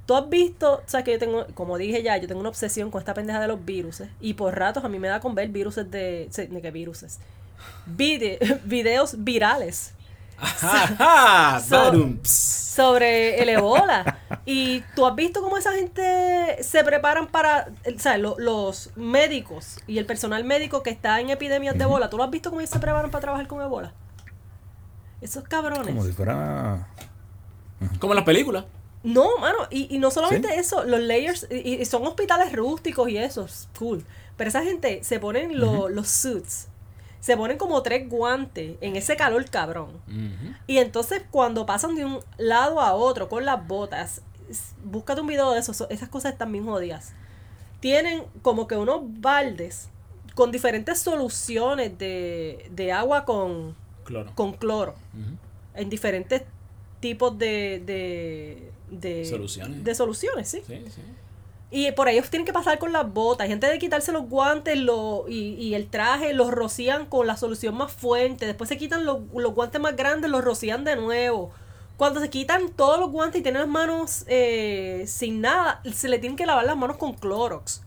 tú 0.07 0.15
has 0.15 0.29
visto, 0.31 0.75
o 0.75 0.83
sea, 0.89 1.03
que 1.05 1.13
yo 1.13 1.19
tengo, 1.19 1.47
como 1.55 1.77
dije 1.79 2.03
ya, 2.03 2.17
yo 2.17 2.27
tengo 2.29 2.41
una 2.41 2.49
obsesión 2.49 2.91
con 2.91 3.01
esta 3.01 3.13
pendeja 3.15 3.41
de 3.41 3.49
los 3.49 3.65
virus. 3.65 4.03
Y 4.21 4.35
por 4.35 4.57
ratos 4.57 4.85
a 4.85 4.89
mí 4.89 4.99
me 4.99 5.09
da 5.09 5.21
con 5.21 5.35
ver 5.35 5.49
virus 5.49 5.75
de, 5.77 5.85
de 6.31 6.61
qué 6.63 6.71
viruses. 6.71 7.19
Vide- 7.87 8.39
videos 8.65 9.23
virales 9.25 9.93
Ajá, 10.39 11.61
So- 11.61 11.93
sobre 12.23 13.41
el 13.43 13.49
ébola. 13.49 14.19
Y 14.45 14.83
tú 14.95 15.07
has 15.07 15.15
visto 15.17 15.41
cómo 15.41 15.57
esa 15.57 15.73
gente 15.73 16.63
se 16.63 16.85
preparan 16.85 17.27
para, 17.29 17.69
o 17.87 17.99
sea, 17.99 18.19
lo- 18.19 18.39
los 18.39 18.91
médicos 18.97 19.79
y 19.87 19.97
el 19.99 20.05
personal 20.07 20.45
médico 20.45 20.83
que 20.83 20.91
está 20.91 21.21
en 21.21 21.31
epidemias 21.31 21.77
de 21.79 21.85
ébola, 21.85 22.11
¿tú 22.11 22.19
lo 22.19 22.25
has 22.25 22.31
visto 22.31 22.51
cómo 22.51 22.61
ellos 22.61 22.71
se 22.71 22.79
preparan 22.79 23.11
para 23.11 23.23
trabajar 23.23 23.47
con 23.47 23.63
ébola? 23.63 23.93
Esos 25.23 25.45
cabrones. 25.45 25.87
Como 25.87 26.05
si 26.05 26.13
fuera. 26.13 26.87
Como 27.99 28.13
en 28.13 28.17
las 28.17 28.25
películas. 28.27 28.65
No, 29.07 29.39
mano, 29.39 29.59
y, 29.71 29.95
y 29.95 29.99
no 29.99 30.11
solamente 30.11 30.49
¿Sí? 30.49 30.55
eso, 30.59 30.85
los 30.85 31.01
layers, 31.01 31.47
y, 31.51 31.75
y 31.75 31.85
son 31.85 32.07
hospitales 32.07 32.53
rústicos 32.53 33.09
y 33.09 33.17
eso, 33.19 33.45
es 33.45 33.69
cool. 33.79 34.05
Pero 34.37 34.49
esa 34.49 34.63
gente 34.63 35.03
se 35.05 35.19
ponen 35.21 35.59
lo- 35.61 35.89
los 35.89 36.09
suits, 36.09 36.69
se 37.21 37.37
ponen 37.37 37.57
como 37.59 37.83
tres 37.83 38.09
guantes 38.09 38.77
en 38.81 38.97
ese 38.97 39.17
calor 39.17 39.49
cabrón. 39.49 39.91
Y 40.67 40.79
entonces 40.79 41.23
cuando 41.31 41.65
pasan 41.67 41.95
de 41.95 42.05
un 42.05 42.19
lado 42.37 42.81
a 42.81 42.95
otro 42.95 43.29
con 43.29 43.45
las 43.45 43.67
botas, 43.67 44.23
búscate 44.85 45.21
un 45.21 45.27
video 45.27 45.53
de 45.53 45.61
eso, 45.61 45.73
so- 45.73 45.89
esas 45.89 46.09
cosas 46.09 46.33
están 46.33 46.53
bien 46.53 46.67
jodidas. 46.67 47.13
Tienen 47.81 48.25
como 48.43 48.67
que 48.67 48.77
unos 48.77 49.01
baldes 49.21 49.89
con 50.35 50.51
diferentes 50.53 50.99
soluciones 50.99 51.97
de, 51.99 52.69
de 52.71 52.93
agua 52.93 53.25
con, 53.25 53.75
Cloro. 54.05 54.33
con 54.35 54.53
cloro. 54.53 54.95
En 55.75 55.89
diferentes 55.89 56.43
tipos 57.01 57.39
de, 57.39 57.83
de, 57.85 58.71
de 58.91 59.25
Soluciones. 59.25 59.85
De 59.85 59.95
soluciones, 59.95 60.49
sí. 60.49 60.63
Sí, 60.67 60.85
sí. 60.95 61.03
Y 61.71 61.91
por 61.93 62.09
ellos 62.09 62.31
tienen 62.31 62.47
que 62.47 62.53
pasar 62.53 62.79
con 62.79 62.93
las 62.93 63.13
botas. 63.13 63.45
Hay 63.45 63.49
gente 63.51 63.67
de 63.67 63.79
quitarse 63.79 64.13
los 64.13 64.29
guantes 64.29 64.79
lo, 64.79 65.25
y, 65.29 65.55
y 65.55 65.75
el 65.75 65.89
traje, 65.89 66.33
los 66.33 66.51
rocían 66.53 67.07
con 67.07 67.27
la 67.27 67.37
solución 67.37 67.77
más 67.77 67.93
fuerte. 67.93 68.47
Después 68.47 68.69
se 68.69 68.79
quitan 68.79 69.05
los, 69.05 69.19
los 69.35 69.53
guantes 69.53 69.81
más 69.81 69.97
grandes, 69.97 70.31
los 70.31 70.45
rocían 70.45 70.85
de 70.85 70.95
nuevo. 70.97 71.51
Cuando 71.97 72.21
se 72.21 72.31
quitan 72.31 72.69
todos 72.69 73.01
los 73.01 73.11
guantes 73.11 73.41
y 73.41 73.43
tienen 73.43 73.63
las 73.63 73.71
manos 73.71 74.25
eh, 74.29 75.05
sin 75.09 75.41
nada, 75.41 75.81
se 75.93 76.09
le 76.09 76.19
tienen 76.19 76.37
que 76.37 76.47
lavar 76.47 76.65
las 76.65 76.77
manos 76.77 76.99
con 76.99 77.15
Clorox. 77.15 77.83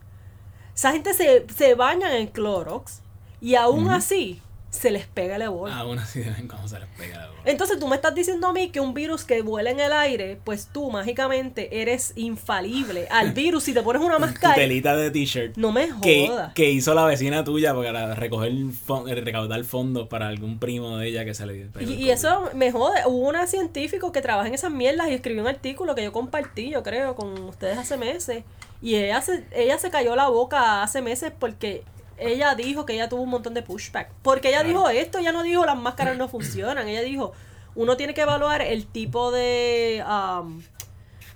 Esa 0.75 0.91
gente 0.91 1.13
se, 1.13 1.45
se 1.55 1.75
bañan 1.75 2.11
en 2.13 2.27
Clorox 2.27 3.01
y 3.39 3.55
aún 3.55 3.89
así 3.89 4.41
se 4.69 4.91
les 4.91 5.07
pega 5.07 5.37
el. 5.37 5.43
Aún 5.73 5.97
así 5.99 6.19
de 6.19 6.29
vez 6.29 6.39
en 6.39 6.47
cuando 6.47 6.67
se 6.67 6.79
les 6.79 6.87
pega 6.89 7.17
la 7.17 7.27
boca. 7.27 7.39
Entonces 7.45 7.79
tú 7.79 7.87
me 7.87 7.95
estás 7.95 8.13
diciendo 8.13 8.47
a 8.47 8.53
mí 8.53 8.69
que 8.69 8.79
un 8.79 8.93
virus 8.93 9.23
que 9.25 9.41
vuela 9.41 9.71
en 9.71 9.79
el 9.79 9.91
aire, 9.91 10.39
pues 10.43 10.67
tú 10.71 10.91
mágicamente 10.91 11.81
eres 11.81 12.13
infalible 12.15 13.07
al 13.09 13.31
virus 13.33 13.63
si 13.63 13.73
te 13.73 13.81
pones 13.81 14.01
una 14.01 14.15
Tu 14.15 14.21
mascarilla. 14.21 14.55
telita 14.55 14.95
de 14.95 15.11
t-shirt. 15.11 15.57
No 15.57 15.71
me 15.71 15.89
que, 16.01 16.27
jodas. 16.27 16.53
que 16.53 16.69
hizo 16.71 16.93
la 16.93 17.05
vecina 17.05 17.43
tuya 17.43 17.73
para 17.73 18.13
recoger 18.15 18.51
eh, 18.51 19.15
recaudar 19.15 19.63
fondos 19.63 20.07
para 20.07 20.27
algún 20.27 20.59
primo 20.59 20.97
de 20.97 21.07
ella 21.07 21.25
que 21.25 21.33
se 21.33 21.45
le 21.45 21.57
Y, 21.57 21.83
el 21.83 21.99
y 21.99 22.09
eso 22.11 22.49
me 22.53 22.71
jode. 22.71 22.99
Hubo 23.07 23.27
una 23.27 23.47
científico 23.47 24.11
que 24.11 24.21
trabaja 24.21 24.47
en 24.47 24.53
esas 24.53 24.71
mierdas 24.71 25.09
y 25.09 25.13
escribió 25.13 25.41
un 25.41 25.47
artículo 25.47 25.95
que 25.95 26.03
yo 26.03 26.11
compartí, 26.11 26.69
yo 26.69 26.83
creo, 26.83 27.15
con 27.15 27.37
ustedes 27.45 27.77
hace 27.77 27.97
meses. 27.97 28.43
Y 28.81 28.95
ella 28.95 29.21
se, 29.21 29.45
ella 29.51 29.77
se 29.79 29.89
cayó 29.89 30.15
la 30.15 30.29
boca 30.29 30.83
hace 30.83 31.01
meses 31.01 31.33
porque 31.37 31.83
ella 32.19 32.55
dijo 32.55 32.85
que 32.85 32.93
ella 32.93 33.09
tuvo 33.09 33.21
un 33.21 33.29
montón 33.29 33.53
de 33.53 33.61
pushback. 33.61 34.11
Porque 34.21 34.49
ella 34.49 34.59
Claro. 34.63 34.69
dijo 34.69 34.89
esto, 34.89 35.17
ella 35.19 35.31
no 35.31 35.43
dijo 35.43 35.65
las 35.65 35.77
máscaras 35.77 36.17
no 36.17 36.27
funcionan. 36.27 36.87
Ella 36.87 37.01
dijo, 37.01 37.33
uno 37.75 37.97
tiene 37.97 38.13
que 38.13 38.21
evaluar 38.21 38.61
el 38.61 38.85
tipo 38.87 39.31
de... 39.31 40.03
um, 40.07 40.61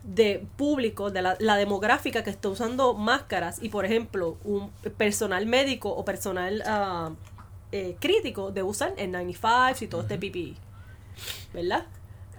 de 0.03 0.45
público, 0.57 1.11
de 1.11 1.21
la, 1.21 1.37
la 1.39 1.55
demográfica 1.55 2.25
que 2.25 2.29
está 2.29 2.49
usando 2.49 2.93
máscaras 2.93 3.63
y 3.63 3.69
por 3.69 3.85
ejemplo 3.85 4.37
un 4.43 4.69
personal 4.97 5.45
médico 5.45 5.87
o 5.91 6.03
personal 6.03 6.61
eh, 7.71 7.95
crítico 8.01 8.51
de 8.51 8.63
usar 8.63 8.93
en 8.97 9.13
95 9.13 9.85
y 9.85 9.87
todo 9.87 10.01
este 10.01 10.17
PPE, 10.17 10.55
¿verdad? 11.53 11.85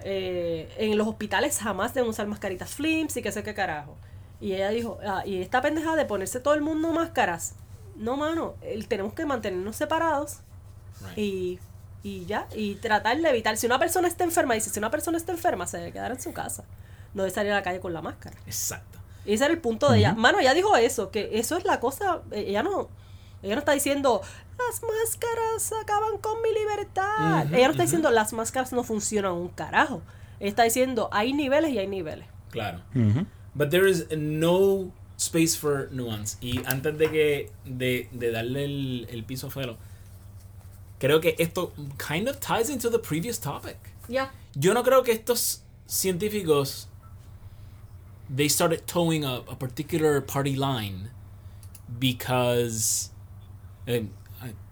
Eh, 0.03 0.69
en 0.77 0.99
los 0.99 1.09
hospitales 1.09 1.59
jamás 1.59 1.95
deben 1.95 2.11
usar 2.11 2.27
mascaritas 2.27 2.75
flims 2.75 3.17
y 3.17 3.23
qué 3.23 3.33
sé 3.33 3.43
qué 3.43 3.55
carajo. 3.55 3.97
Y 4.43 4.53
ella 4.53 4.69
dijo, 4.69 4.99
ah, 5.07 5.23
y 5.25 5.41
esta 5.41 5.63
pendeja 5.63 5.97
de 5.97 6.05
ponerse 6.05 6.41
todo 6.41 6.53
el 6.53 6.61
mundo 6.61 6.93
máscaras, 6.93 7.55
no 7.97 8.17
mano, 8.17 8.55
el- 8.63 8.87
tenemos 8.89 9.13
que 9.15 9.25
mantenernos 9.27 9.77
separados 9.77 10.39
Right. 11.01 11.19
y, 11.19 11.59
y 12.03 12.25
ya, 12.27 12.47
y 12.55 12.77
tratar 12.77 13.19
de 13.21 13.29
evitar, 13.29 13.57
si 13.57 13.67
una 13.67 13.79
persona 13.79 14.07
está 14.09 14.25
enferma, 14.25 14.55
dice, 14.55 14.71
si 14.71 14.79
una 14.79 14.91
persona 14.91 15.17
está 15.19 15.33
enferma, 15.33 15.67
se 15.67 15.79
debe 15.79 15.93
quedar 15.93 16.13
en 16.13 16.21
su 16.21 16.33
casa, 16.33 16.65
no 17.15 17.23
debe 17.23 17.35
salir 17.35 17.53
a 17.53 17.57
la 17.57 17.63
calle 17.63 17.81
con 17.81 17.93
la 17.93 18.01
máscara. 18.03 18.37
Exacto. 18.47 18.99
Y 19.25 19.33
ese 19.35 19.45
era 19.45 19.55
el 19.55 19.61
punto 19.61 19.91
de 19.91 19.99
ella. 19.99 20.15
Mano, 20.15 20.39
ella 20.39 20.53
dijo 20.55 20.77
eso, 20.77 21.11
que 21.11 21.31
eso 21.39 21.57
es 21.57 21.65
la 21.65 21.81
cosa, 21.81 22.21
eh, 22.31 22.45
ella 22.49 22.63
no, 22.63 22.89
ella 23.43 23.55
no 23.55 23.59
está 23.61 23.73
diciendo, 23.73 24.21
las 24.59 24.83
máscaras 24.83 25.73
acaban 25.83 26.19
con 26.19 26.41
mi 26.43 26.53
libertad. 26.53 27.47
Ella 27.53 27.67
no 27.67 27.71
está 27.73 27.83
diciendo, 27.83 28.11
las 28.11 28.33
máscaras 28.33 28.73
no 28.73 28.85
funcionan 28.85 29.33
un 29.33 29.49
carajo. 29.49 30.03
Ella 30.41 30.49
está 30.51 30.63
diciendo, 30.65 31.09
hay 31.13 31.33
niveles 31.33 31.71
y 31.73 31.79
hay 31.79 31.87
niveles. 31.87 32.27
Claro. 32.51 32.81
But 33.55 33.71
there 33.71 33.89
is 33.91 34.07
no 34.17 34.91
space 35.27 35.57
for 35.57 35.89
nuance. 35.93 36.37
Y 36.41 36.61
antes 36.67 36.97
de 36.99 37.11
que 37.11 37.51
de, 37.65 38.09
de 38.13 38.31
darle 38.31 38.65
el, 38.65 39.07
el 39.11 39.25
piso 39.25 39.49
a 39.49 39.51
Felo, 39.51 39.77
creo 40.99 41.21
que 41.21 41.35
esto 41.39 41.73
kind 41.97 42.29
of 42.29 42.39
ties 42.41 42.71
into 42.71 42.91
the 42.91 42.99
previous 42.99 43.41
topic. 43.41 43.77
Ya. 44.09 44.33
Yo 44.55 44.75
no 44.75 44.83
creo 44.83 45.03
que 45.03 45.13
estos 45.13 45.63
científicos 45.87 46.89
they 48.35 48.49
started 48.49 48.87
towing 48.87 49.25
a, 49.25 49.37
a 49.37 49.59
particular 49.59 50.21
party 50.25 50.57
line 50.57 51.11
because 51.99 53.11
eh, 53.87 54.07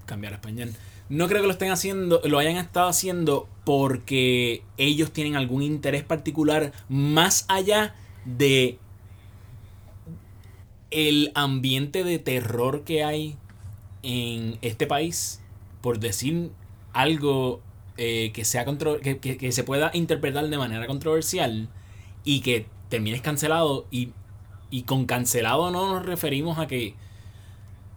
cambiar 0.06 0.32
a 0.32 0.36
español. 0.36 0.72
No 1.08 1.28
creo 1.28 1.42
que 1.42 1.46
lo 1.46 1.52
estén 1.52 1.70
haciendo, 1.70 2.22
lo 2.24 2.38
hayan 2.38 2.56
estado 2.56 2.88
haciendo 2.88 3.48
porque 3.64 4.62
ellos 4.78 5.12
tienen 5.12 5.36
algún 5.36 5.62
interés 5.62 6.04
particular 6.04 6.72
más 6.88 7.44
allá 7.48 7.94
de 8.24 8.78
el 10.92 11.32
ambiente 11.34 12.04
de 12.04 12.18
terror 12.18 12.82
que 12.84 13.04
hay 13.04 13.36
en 14.02 14.58
este 14.62 14.86
país 14.86 15.40
por 15.80 15.98
decir 15.98 16.50
algo 16.92 17.60
eh, 17.96 18.30
que 18.32 18.44
sea 18.44 18.64
contro- 18.64 19.00
que, 19.00 19.18
que- 19.18 19.36
que 19.36 19.52
se 19.52 19.64
pueda 19.64 19.90
interpretar 19.94 20.48
de 20.48 20.58
manera 20.58 20.86
controversial 20.86 21.68
y 22.24 22.40
que 22.40 22.66
termines 22.88 23.20
cancelado 23.22 23.86
y, 23.90 24.10
y 24.70 24.82
con 24.82 25.06
cancelado 25.06 25.70
no 25.70 25.92
nos 25.94 26.04
referimos 26.06 26.58
a 26.58 26.66
que 26.66 26.94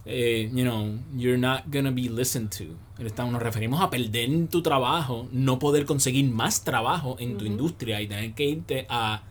eh, 0.04 0.48
you 0.54 0.64
know 0.64 0.98
you're 1.16 1.38
not 1.38 1.64
gonna 1.72 1.90
be 1.90 2.08
listened 2.08 2.50
to. 2.50 2.64
Nos 2.98 3.42
referimos 3.42 3.80
a 3.82 3.90
perder 3.90 4.30
tu 4.48 4.62
trabajo 4.62 5.28
no 5.32 5.58
poder 5.58 5.84
conseguir 5.84 6.30
más 6.30 6.62
trabajo 6.64 7.16
en 7.18 7.36
tu 7.36 7.44
industria 7.44 8.00
y 8.00 8.06
tener 8.08 8.32
que 8.34 8.44
irte 8.44 8.86
a 8.88 9.22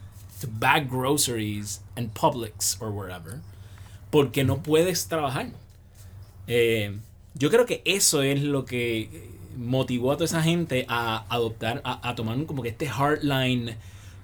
to 0.42 0.48
bag 0.60 0.90
groceries 0.90 1.82
and 1.96 2.10
Publix 2.14 2.78
or 2.82 2.90
wherever 2.92 3.42
porque 4.16 4.46
no 4.46 4.64
puedes 4.64 5.10
trabajar 5.10 5.50
eh, 6.48 6.98
yo 7.34 7.50
creo 7.50 7.66
que 7.66 7.82
eso 7.84 8.22
es 8.22 8.42
lo 8.42 8.64
que 8.64 9.10
motivó 9.58 10.14
a 10.14 10.16
toda 10.16 10.24
esa 10.24 10.42
gente 10.42 10.86
a 10.88 11.26
adoptar, 11.28 11.82
a, 11.84 12.08
a 12.08 12.16
tomar 12.16 12.42
como 12.46 12.64
que 12.64 12.70
este 12.70 12.88
hardline, 12.88 13.76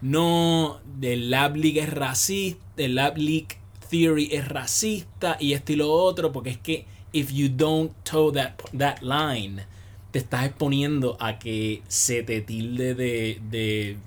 no 0.01 0.79
del 0.97 1.29
Lab 1.29 1.57
League 1.57 1.81
es 1.81 1.89
racista, 1.89 2.61
el 2.77 2.95
Lab 2.95 3.17
League 3.17 3.57
Theory 3.89 4.29
es 4.31 4.47
racista 4.47 5.35
y 5.41 5.51
esto 5.51 5.73
y 5.73 5.75
lo 5.75 5.91
otro, 5.91 6.31
porque 6.31 6.51
es 6.51 6.57
que 6.57 6.85
if 7.11 7.29
you 7.31 7.49
don't 7.49 7.91
toe 8.03 8.31
that, 8.31 8.53
that 8.77 9.01
line, 9.01 9.65
te 10.11 10.19
estás 10.19 10.45
exponiendo 10.45 11.17
a 11.19 11.37
que 11.37 11.83
se 11.89 12.23
te 12.23 12.39
tilde 12.39 12.95
de, 12.95 13.41
de, 13.49 13.97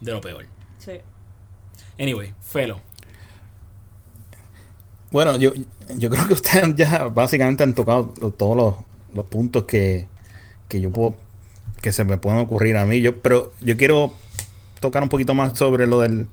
de 0.00 0.12
lo 0.12 0.20
peor. 0.20 0.46
Sí. 0.78 0.94
Anyway, 1.96 2.34
Felo. 2.40 2.87
Bueno, 5.10 5.36
yo, 5.38 5.52
yo 5.96 6.10
creo 6.10 6.26
que 6.26 6.34
ustedes 6.34 6.74
ya 6.76 7.04
básicamente 7.08 7.62
han 7.62 7.74
tocado 7.74 8.08
todos 8.36 8.56
los, 8.56 8.74
los 9.14 9.24
puntos 9.26 9.64
que, 9.64 10.06
que 10.68 10.80
yo 10.80 10.90
puedo, 10.90 11.14
que 11.80 11.92
se 11.92 12.04
me 12.04 12.18
pueden 12.18 12.40
ocurrir 12.40 12.76
a 12.76 12.84
mí. 12.84 13.00
Yo, 13.00 13.16
pero 13.20 13.52
yo 13.60 13.76
quiero 13.76 14.12
tocar 14.80 15.02
un 15.02 15.08
poquito 15.08 15.34
más 15.34 15.56
sobre 15.58 15.86
lo 15.86 16.00
del, 16.00 16.26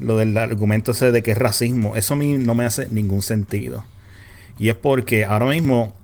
lo 0.00 0.16
del 0.16 0.36
argumento 0.36 0.92
ese 0.92 1.12
de 1.12 1.22
que 1.22 1.32
es 1.32 1.38
racismo. 1.38 1.96
Eso 1.96 2.14
a 2.14 2.16
mí 2.16 2.38
no 2.38 2.54
me 2.54 2.64
hace 2.64 2.88
ningún 2.90 3.22
sentido. 3.22 3.84
Y 4.58 4.70
es 4.70 4.74
porque 4.74 5.24
ahora 5.24 5.46
mismo, 5.46 5.94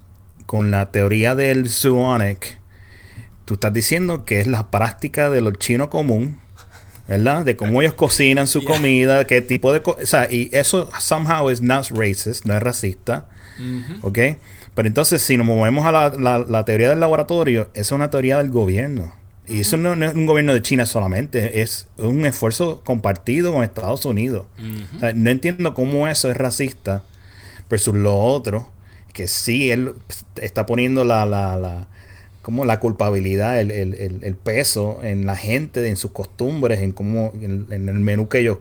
con 0.46 0.70
la 0.70 0.90
teoría 0.90 1.34
del 1.34 1.68
Zooonic, 1.68 2.58
tú 3.44 3.54
estás 3.54 3.72
diciendo 3.72 4.24
que 4.24 4.40
es 4.40 4.46
la 4.46 4.70
práctica 4.70 5.30
de 5.30 5.40
los 5.40 5.54
chinos 5.54 5.88
común, 5.88 6.38
¿verdad? 7.08 7.44
De 7.44 7.56
cómo 7.56 7.82
ellos 7.82 7.94
cocinan 7.94 8.46
su 8.46 8.60
Yeah. 8.62 8.68
comida, 8.72 9.26
qué 9.26 9.40
tipo 9.42 9.72
de... 9.72 9.82
co- 9.82 9.96
O 10.02 10.06
sea, 10.06 10.30
y 10.30 10.48
eso 10.52 10.88
somehow 10.98 11.50
is 11.50 11.60
not 11.60 11.88
racist, 11.90 12.44
no 12.46 12.54
es 12.54 12.62
racista, 12.62 13.26
¿ok? 14.02 14.18
Pero 14.74 14.88
entonces, 14.88 15.22
si 15.22 15.36
nos 15.36 15.46
movemos 15.46 15.86
a 15.86 15.92
la, 15.92 16.08
la- 16.18 16.38
la 16.48 16.64
teoría 16.64 16.88
del 16.90 17.00
laboratorio, 17.00 17.68
esa 17.74 17.80
es 17.80 17.92
una 17.92 18.10
teoría 18.10 18.38
del 18.38 18.50
gobierno. 18.50 19.12
Y 19.46 19.60
eso 19.60 19.76
no, 19.76 19.94
no 19.94 20.06
es 20.06 20.14
un 20.14 20.24
gobierno 20.24 20.54
de 20.54 20.62
China 20.62 20.86
solamente, 20.86 21.60
es 21.60 21.86
un 21.98 22.24
esfuerzo 22.24 22.80
compartido 22.82 23.52
con 23.52 23.62
Estados 23.62 24.04
Unidos. 24.06 24.46
O 24.96 25.00
sea, 25.00 25.12
no 25.12 25.28
entiendo 25.30 25.74
cómo 25.74 26.08
eso 26.08 26.30
es 26.30 26.36
racista 26.36 27.02
versus 27.68 27.94
lo 27.94 28.16
otro, 28.18 28.70
que 29.12 29.28
sí, 29.28 29.70
él 29.70 29.92
está 30.40 30.64
poniendo 30.66 31.04
la, 31.04 31.26
la, 31.26 31.56
la- 31.56 31.86
como 32.44 32.64
la 32.66 32.78
culpabilidad, 32.78 33.58
el, 33.58 33.70
el- 33.72 33.94
el- 34.22 34.36
peso 34.36 35.00
en 35.02 35.24
la 35.26 35.34
gente, 35.34 35.88
en 35.88 35.96
sus 35.96 36.10
costumbres, 36.12 36.80
en 36.80 36.92
cómo, 36.92 37.32
en, 37.40 37.66
en 37.70 37.88
el 37.88 37.94
menú 37.94 38.28
que 38.28 38.40
ellos, 38.40 38.58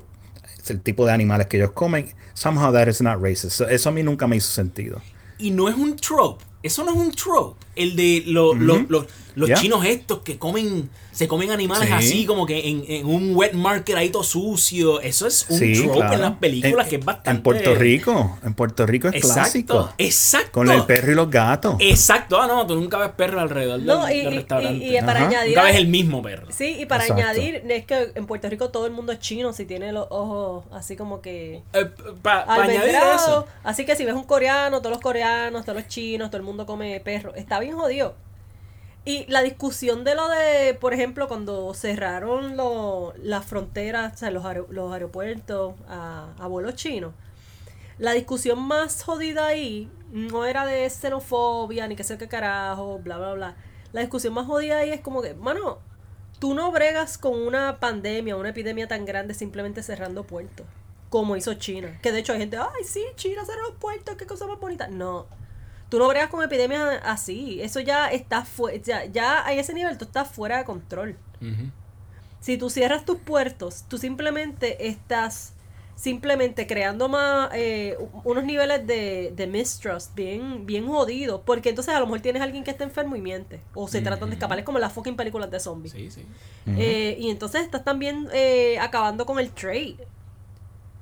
el 0.69 0.79
tipo 0.81 1.05
de 1.05 1.11
animales 1.11 1.47
que 1.47 1.57
ellos 1.57 1.71
comen. 1.73 2.07
Somehow 2.33 2.71
that 2.71 2.87
is 2.87 3.01
not 3.01 3.21
racist. 3.21 3.51
So, 3.57 3.67
eso 3.67 3.89
a 3.89 3.91
mí 3.91 4.01
nunca 4.01 4.25
me 4.25 4.37
hizo 4.37 4.47
sentido. 4.51 5.01
Y 5.37 5.51
no 5.51 5.67
es 5.67 5.75
un 5.75 5.97
trope. 5.97 6.43
Eso 6.63 6.85
no 6.85 6.91
es 6.91 6.97
un 6.97 7.11
trope. 7.11 7.59
El 7.75 7.95
de 7.95 8.23
lo- 8.27 8.53
lo- 8.53 9.05
los 9.35 9.49
chinos 9.59 9.83
estos 9.83 10.19
que 10.19 10.37
comen, 10.37 10.91
se 11.11 11.27
comen 11.27 11.49
animales 11.49 11.87
Sí. 11.89 11.93
así 11.95 12.25
como 12.27 12.45
que 12.45 12.69
en, 12.69 12.83
en 12.87 13.05
un 13.07 13.35
wet 13.35 13.53
market 13.53 13.95
ahí 13.95 14.09
todo 14.11 14.23
sucio. 14.23 15.01
Eso 15.01 15.25
es 15.25 15.47
un 15.49 15.57
Sí, 15.57 15.73
trope 15.81 15.97
claro. 15.97 16.13
en 16.13 16.21
las 16.21 16.31
películas 16.33 16.85
En- 16.85 16.89
que 16.91 16.95
es 16.97 17.05
bastante. 17.05 17.29
En 17.31 17.41
Puerto 17.41 17.73
Rico, 17.73 18.37
en 18.43 18.53
Puerto 18.53 18.85
Rico 18.85 19.07
es 19.07 19.15
Exacto, 19.15 19.33
clásico. 19.39 19.89
exacto. 19.97 20.51
Con 20.51 20.69
el 20.71 20.83
perro 20.85 21.13
y 21.13 21.15
los 21.15 21.31
gatos. 21.31 21.75
Exacto, 21.79 22.39
ah, 22.39 22.45
no, 22.45 22.67
tú 22.67 22.75
nunca 22.75 22.99
ves 22.99 23.09
perro 23.17 23.39
alrededor 23.39 23.77
del, 23.77 23.87
No, 23.87 24.07
y, 24.07 24.19
del 24.19 24.33
y- 24.33 24.35
restaurante. 24.37 24.85
y- 24.85 24.97
y 24.97 25.01
para 25.01 25.25
añadir. 25.25 25.49
nunca 25.55 25.63
ves 25.63 25.75
el 25.77 25.87
mismo 25.87 26.21
perro. 26.21 26.47
Sí, 26.51 26.75
y 26.79 26.85
para 26.85 27.03
Exacto. 27.03 27.23
añadir, 27.23 27.63
es 27.67 27.85
que 27.85 28.11
en 28.13 28.27
Puerto 28.27 28.47
Rico 28.51 28.69
todo 28.69 28.85
el 28.85 28.91
mundo 28.91 29.11
es 29.13 29.19
chino, 29.19 29.51
si 29.53 29.65
tiene 29.65 29.91
los 29.93 30.05
ojos 30.11 30.65
así 30.71 30.95
como 30.95 31.21
que 31.21 31.63
Eh, 31.73 31.89
para 32.21 32.43
añadir 32.53 32.95
eso. 33.15 33.47
Así 33.63 33.83
que 33.83 33.95
si 33.95 34.05
ves 34.05 34.13
un 34.13 34.25
coreano, 34.25 34.77
todos 34.79 34.91
los 34.91 35.01
coreanos, 35.01 35.65
todos 35.65 35.79
los 35.79 35.87
chinos, 35.87 36.29
todo 36.29 36.37
el 36.37 36.43
mundo 36.43 36.67
come 36.67 36.99
perro. 36.99 37.33
Está 37.33 37.59
jodido. 37.71 38.15
Y 39.05 39.25
la 39.27 39.41
discusión 39.41 40.03
de 40.05 40.15
lo 40.15 40.29
de, 40.29 40.75
por 40.79 40.93
ejemplo, 40.93 41.27
cuando 41.27 41.73
cerraron 41.73 42.55
lo- 42.55 43.13
las 43.21 43.45
fronteras, 43.45 44.13
o 44.13 44.17
sea, 44.17 44.31
los, 44.31 44.43
los 44.69 44.93
aeropuertos 44.93 45.75
a, 45.89 46.47
vuelos 46.47 46.75
chinos, 46.75 47.13
la 47.97 48.13
discusión 48.13 48.59
más 48.59 49.03
jodida 49.03 49.47
ahí 49.47 49.91
no 50.11 50.45
era 50.45 50.65
de 50.65 50.89
xenofobia, 50.89 51.87
ni 51.87 51.95
qué 51.95 52.03
sé 52.03 52.17
qué 52.17 52.27
carajo, 52.27 52.99
bla, 52.99 53.17
bla, 53.17 53.33
bla. 53.33 53.55
La 53.91 54.01
discusión 54.01 54.33
más 54.33 54.47
jodida 54.47 54.77
ahí 54.79 54.91
es 54.91 55.01
como 55.01 55.21
que, 55.21 55.33
mano, 55.33 55.79
tú 56.39 56.53
no 56.53 56.71
bregas 56.71 57.17
con 57.17 57.39
una 57.39 57.79
pandemia, 57.79 58.35
una 58.37 58.49
epidemia 58.49 58.87
tan 58.87 59.05
grande 59.05 59.33
simplemente 59.33 59.83
cerrando 59.83 60.23
puertos, 60.23 60.65
como 61.09 61.35
hizo 61.35 61.53
China. 61.55 61.99
Que 62.01 62.11
de 62.13 62.19
hecho 62.19 62.33
hay 62.33 62.39
gente, 62.39 62.57
ay, 62.57 62.83
sí, 62.85 63.03
China 63.15 63.43
cerró 63.45 63.63
los 63.69 63.75
puertos, 63.79 64.15
qué 64.15 64.25
cosa 64.25 64.47
más 64.47 64.59
bonita. 64.59 64.87
No. 64.87 65.27
Tú 65.93 65.99
no 65.99 66.07
bregas 66.07 66.31
con 66.31 66.43
epidemias 66.43 66.99
así. 67.03 67.61
Eso 67.61 67.79
ya 67.79 68.07
está 68.07 68.43
fuera. 68.45 68.81
Ya, 68.81 69.05
ya 69.05 69.45
a 69.45 69.53
ese 69.53 69.75
nivel 69.75 69.95
tú 69.95 70.05
estás 70.05 70.27
fuera 70.27 70.57
de 70.57 70.65
control. 70.65 71.15
Si 72.39 72.57
tú 72.57 72.71
cierras 72.71 73.05
tus 73.05 73.19
puertos, 73.19 73.85
tú 73.87 73.99
simplemente 73.99 74.87
estás 74.87 75.53
simplemente 75.95 76.65
creando 76.65 77.09
más 77.09 77.51
eh, 77.53 77.95
unos 78.23 78.43
niveles 78.43 78.87
de, 78.87 79.33
de 79.35 79.45
mistrust 79.45 80.15
bien, 80.15 80.65
bien 80.65 80.87
jodidos. 80.87 81.41
Porque 81.45 81.69
entonces 81.69 81.93
a 81.93 81.99
lo 81.99 82.07
mejor 82.07 82.21
tienes 82.21 82.41
a 82.41 82.45
alguien 82.45 82.63
que 82.63 82.71
está 82.71 82.85
enfermo 82.85 83.15
y 83.15 83.21
miente. 83.21 83.61
O 83.75 83.87
se 83.87 84.01
tratan 84.01 84.31
de 84.31 84.37
escapar. 84.37 84.57
Es 84.57 84.65
como 84.65 84.79
las 84.79 84.93
fucking 84.93 85.15
películas 85.15 85.51
de 85.51 85.59
zombies. 85.59 85.93
Sí, 85.93 86.09
sí. 86.09 86.25
Eh, 86.75 87.17
y 87.19 87.29
entonces 87.29 87.61
estás 87.61 87.83
también 87.83 88.29
eh, 88.33 88.79
acabando 88.79 89.27
con 89.27 89.37
el 89.37 89.51
trade. 89.51 89.97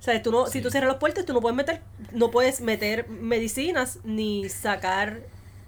O 0.02 0.04
sea, 0.04 0.20
tú 0.24 0.32
no, 0.32 0.48
si 0.48 0.62
tú 0.62 0.72
cierras 0.72 0.88
los 0.88 0.98
puertos, 0.98 1.28
tú 1.28 1.34
no 1.34 1.42
puedes 1.42 1.56
meter, 1.56 1.80
no 2.12 2.32
puedes 2.32 2.60
meter 2.60 3.08
medicinas 3.08 4.00
ni 4.04 4.50
sacar 4.50 5.22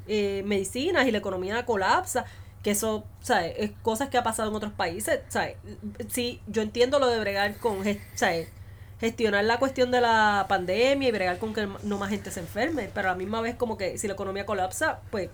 eh, 0.08 0.42
medicinas 0.44 1.08
y 1.08 1.12
la 1.12 1.20
economía 1.20 1.64
colapsa. 1.68 2.26
Que 2.64 2.72
eso, 2.72 3.04
¿sabes? 3.22 3.54
Es 3.60 3.72
cosas 3.84 4.10
que 4.10 4.18
ha 4.18 4.24
pasado 4.24 4.50
en 4.50 4.56
otros 4.56 4.74
países, 4.74 5.20
¿sabes? 5.28 5.58
Sí, 6.10 6.42
yo 6.48 6.64
entiendo 6.64 6.98
lo 6.98 7.10
de 7.10 7.20
bregar 7.20 7.58
con, 7.58 7.84
¿sabes? 8.16 8.48
Gestionar 9.00 9.44
la 9.44 9.60
cuestión 9.60 9.92
de 9.92 10.02
la 10.02 10.48
pandemia 10.50 11.10
y 11.10 11.12
bregar 11.12 11.38
con 11.38 11.54
que 11.54 11.68
no 11.84 12.00
más 12.00 12.10
gente 12.10 12.32
se 12.32 12.40
enferme, 12.40 12.90
pero 12.92 13.10
a 13.10 13.12
la 13.12 13.18
misma 13.18 13.40
vez 13.40 13.56
como 13.56 13.78
que 13.78 14.00
si 14.00 14.08
la 14.08 14.14
economía 14.14 14.48
colapsa, 14.48 15.02
pues 15.12 15.30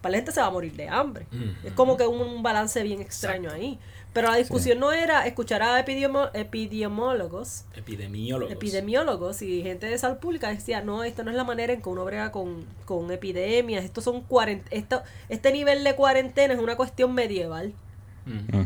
para 0.00 0.10
la 0.12 0.18
gente 0.18 0.32
se 0.32 0.40
va 0.40 0.46
a 0.46 0.50
morir 0.50 0.72
de 0.72 0.88
hambre. 0.88 1.26
Es 1.62 1.72
como 1.74 1.96
que 1.96 2.06
un, 2.06 2.20
un 2.20 2.42
balance 2.42 2.82
bien 2.82 3.00
extraño 3.00 3.50
ahí. 3.52 3.78
Pero 4.12 4.28
la 4.28 4.36
discusión 4.36 4.80
no 4.80 4.90
era 4.92 5.24
escuchar 5.26 5.62
a 5.62 5.78
epidemo- 5.84 6.30
epidemiólogos, 6.34 7.64
Epidemiólogos. 7.76 8.52
epidemiólogos 8.52 9.42
y 9.42 9.62
gente 9.62 9.86
de 9.86 9.96
salud 9.98 10.18
pública 10.18 10.48
decía, 10.48 10.80
no, 10.82 11.04
esta 11.04 11.22
no 11.22 11.30
es 11.30 11.36
la 11.36 11.44
manera 11.44 11.72
en 11.72 11.80
que 11.82 11.88
uno 11.88 12.04
brega 12.04 12.32
con, 12.32 12.64
con 12.86 13.10
epidemias, 13.12 13.84
estos 13.84 14.04
son 14.04 14.22
cuarent 14.22 14.66
esto, 14.70 15.02
este 15.28 15.52
nivel 15.52 15.84
de 15.84 15.94
cuarentena 15.94 16.54
es 16.54 16.60
una 16.60 16.76
cuestión 16.76 17.14
medieval. 17.14 17.72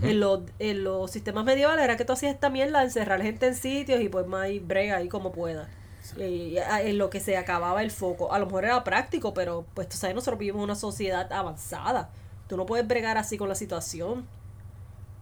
En 0.02 0.20
los, 0.20 0.40
en 0.58 0.84
los 0.84 1.10
sistemas 1.10 1.44
medievales 1.44 1.82
era 1.84 1.96
que 1.96 2.04
tú 2.04 2.12
hacías 2.12 2.34
esta 2.34 2.50
mierda, 2.50 2.82
encerrar 2.82 3.22
gente 3.22 3.46
en 3.46 3.54
sitios 3.54 4.00
y 4.02 4.08
pues 4.10 4.26
más 4.26 4.46
brega 4.66 4.96
ahí 4.96 5.08
como 5.08 5.32
pueda. 5.32 5.68
Y, 6.18 6.58
a- 6.58 6.82
en 6.82 6.98
lo 6.98 7.08
que 7.08 7.18
se 7.20 7.36
acababa 7.38 7.82
el 7.82 7.90
foco. 7.90 8.32
A 8.34 8.38
lo 8.38 8.46
mejor 8.46 8.64
era 8.64 8.84
práctico, 8.84 9.32
pero 9.32 9.64
pues 9.72 9.88
tú 9.88 9.96
sabes, 9.96 10.14
nosotros 10.14 10.38
vivimos 10.38 10.58
en 10.60 10.64
una 10.64 10.74
sociedad 10.74 11.32
avanzada. 11.32 12.10
Tú 12.46 12.56
no 12.58 12.66
puedes 12.66 12.86
bregar 12.86 13.16
así 13.16 13.38
con 13.38 13.48
la 13.48 13.54
situación. 13.54 14.26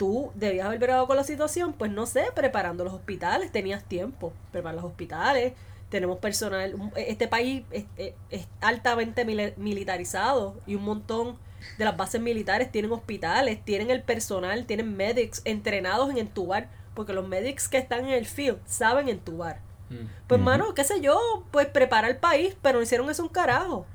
Tú 0.02 0.32
debías 0.34 0.66
haber 0.66 0.80
bregado 0.80 1.06
con 1.06 1.14
la 1.14 1.22
situación, 1.22 1.74
pues 1.74 1.88
no 1.92 2.06
sé, 2.06 2.24
preparando 2.34 2.82
los 2.82 2.92
hospitales, 2.92 3.52
tenías 3.52 3.84
tiempo. 3.84 4.32
Preparar 4.50 4.74
los 4.74 4.84
hospitales, 4.84 5.52
tenemos 5.90 6.18
personal. 6.18 6.74
un- 6.74 6.90
Este 6.96 7.28
país 7.28 7.62
es, 7.70 7.84
es- 7.96 8.14
es 8.30 8.48
altamente 8.60 9.24
mili- 9.24 9.54
militarizado 9.56 10.56
y 10.66 10.74
un 10.74 10.82
montón 10.82 11.38
de 11.78 11.84
las 11.84 11.96
bases 11.96 12.20
militares 12.20 12.72
tienen 12.72 12.90
hospitales, 12.90 13.64
tienen 13.64 13.92
el 13.92 14.02
personal, 14.02 14.66
tienen 14.66 14.96
medics 14.96 15.40
entrenados 15.44 16.10
en 16.10 16.18
entubar, 16.18 16.68
porque 16.94 17.12
los 17.12 17.28
medics 17.28 17.68
que 17.68 17.78
están 17.78 18.00
en 18.06 18.10
el 18.10 18.26
field 18.26 18.58
saben 18.66 19.08
entubar. 19.08 19.60
Mm, 19.88 20.06
Pues, 20.26 20.40
mano, 20.40 20.74
qué 20.74 20.82
sé 20.82 21.00
yo, 21.00 21.44
pues 21.52 21.68
prepara 21.68 22.08
el 22.08 22.16
país, 22.16 22.56
pero 22.60 22.78
no 22.78 22.82
hicieron 22.82 23.08
eso 23.08 23.22
un 23.22 23.28
carajo. 23.28 23.86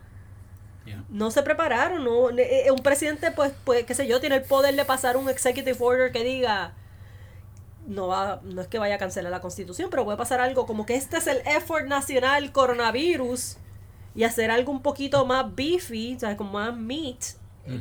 Yeah. 0.87 1.03
No 1.09 1.31
se 1.31 1.43
prepararon, 1.43 2.03
no, 2.03 2.29
eh, 2.31 2.65
eh, 2.65 2.71
un 2.71 2.79
presidente, 2.79 3.31
pues, 3.31 3.53
pues, 3.63 3.85
qué 3.85 3.93
sé 3.93 4.07
yo, 4.07 4.19
tiene 4.19 4.37
el 4.37 4.43
poder 4.43 4.75
de 4.75 4.85
pasar 4.85 5.17
un 5.17 5.29
executive 5.29 5.77
order 5.79 6.11
que 6.11 6.23
diga, 6.23 6.73
no 7.85 8.07
va, 8.07 8.41
no 8.43 8.61
es 8.61 8.67
que 8.67 8.79
vaya 8.79 8.95
a 8.95 8.97
cancelar 8.97 9.31
la 9.31 9.41
constitución, 9.41 9.89
pero 9.89 10.03
puede 10.03 10.17
pasar 10.17 10.41
algo 10.41 10.65
como 10.65 10.85
que 10.85 10.95
este 10.95 11.17
es 11.17 11.27
el 11.27 11.37
effort 11.45 11.85
nacional 11.85 12.51
coronavirus 12.51 13.57
y 14.15 14.23
hacer 14.23 14.51
algo 14.51 14.71
un 14.71 14.81
poquito 14.81 15.25
más 15.25 15.55
beefy, 15.55 16.17
¿sabes? 16.19 16.37
Como 16.37 16.53
más 16.53 16.75
meat, 16.75 17.23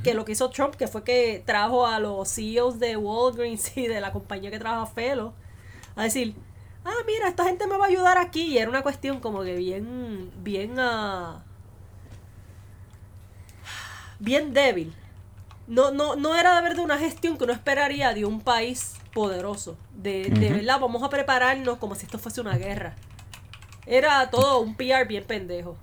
que 0.03 0.15
lo 0.15 0.25
que 0.25 0.33
hizo 0.33 0.51
Trump, 0.51 0.75
que 0.75 0.89
fue 0.89 1.05
que 1.05 1.43
trajo 1.47 1.87
a 1.87 2.01
los 2.01 2.29
CEOs 2.29 2.81
de 2.81 2.97
Walgreens 2.97 3.77
y 3.77 3.87
de 3.87 4.01
la 4.01 4.13
compañía 4.13 4.51
que 4.51 4.59
trabaja 4.59 4.87
Felo 4.87 5.33
a 5.95 6.05
decir, 6.05 6.35
ah, 6.85 7.03
mira, 7.07 7.29
esta 7.29 7.45
gente 7.45 7.67
me 7.67 7.77
va 7.77 7.87
a 7.87 7.89
ayudar 7.89 8.19
aquí. 8.19 8.43
Y 8.43 8.59
era 8.59 8.69
una 8.69 8.83
cuestión 8.83 9.21
como 9.21 9.43
que 9.43 9.57
bien, 9.57 10.31
bien, 10.43 10.79
ah, 10.79 11.45
bien 14.19 14.53
débil. 14.53 14.93
No, 15.67 15.91
no, 15.91 16.15
no 16.17 16.37
era 16.39 16.57
de 16.57 16.63
verdad 16.63 16.85
una 16.85 16.99
gestión 16.99 17.37
que 17.37 17.45
uno 17.45 17.53
esperaría 17.53 18.15
de 18.15 18.25
un 18.25 18.41
país 18.41 18.95
poderoso. 19.13 19.77
De, 19.95 20.25
de 20.31 20.51
verdad, 20.53 20.79
vamos 20.81 21.03
a 21.03 21.09
prepararnos 21.11 21.79
como 21.79 21.95
si 21.95 22.05
esto 22.07 22.19
fuese 22.19 22.41
una 22.41 22.57
guerra. 22.57 22.95
Era 23.87 24.31
todo 24.31 24.61
un 24.61 24.75
PR 24.77 25.05
bien 25.07 25.25
pendejo. 25.25 25.77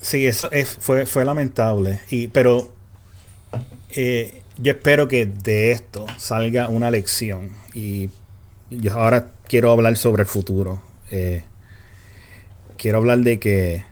Sí, 0.00 0.26
eso 0.26 0.50
es- 0.50 0.76
fue, 0.80 1.06
fue 1.06 1.24
lamentable. 1.24 2.00
Y, 2.10 2.28
pero 2.28 2.72
eh, 3.90 4.42
yo 4.58 4.72
espero 4.72 5.08
que 5.08 5.26
de 5.26 5.72
esto 5.72 6.06
salga 6.18 6.68
una 6.68 6.90
lección. 6.90 7.52
Y 7.74 8.10
yo 8.70 8.92
ahora 8.94 9.30
quiero 9.46 9.70
hablar 9.72 9.96
sobre 9.96 10.22
el 10.22 10.28
futuro. 10.28 10.82
Eh, 11.10 11.44
quiero 12.76 12.98
hablar 12.98 13.18
de 13.18 13.38
que, 13.38 13.84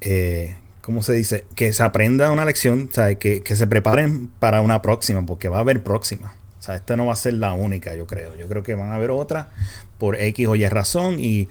eh, 0.00 0.56
¿cómo 0.84 1.02
se 1.02 1.14
dice? 1.14 1.46
Que 1.54 1.72
se 1.72 1.82
aprenda 1.82 2.30
una 2.30 2.44
lección, 2.44 2.90
¿sabes? 2.92 3.18
Que, 3.18 3.42
que 3.42 3.56
se 3.56 3.66
preparen 3.66 4.28
para 4.38 4.60
una 4.60 4.82
próxima, 4.82 5.24
porque 5.24 5.48
va 5.48 5.58
a 5.58 5.60
haber 5.60 5.82
próxima. 5.82 6.34
O 6.60 6.62
sea, 6.62 6.76
esta 6.76 6.96
no 6.96 7.06
va 7.06 7.14
a 7.14 7.16
ser 7.16 7.34
la 7.34 7.52
única, 7.54 7.94
yo 7.94 8.06
creo. 8.06 8.36
Yo 8.36 8.48
creo 8.48 8.62
que 8.62 8.74
van 8.74 8.90
a 8.90 8.96
haber 8.96 9.10
otra 9.10 9.50
por 9.98 10.20
X 10.20 10.46
o 10.46 10.56
Y 10.56 10.68
razón. 10.68 11.20
Y 11.20 11.48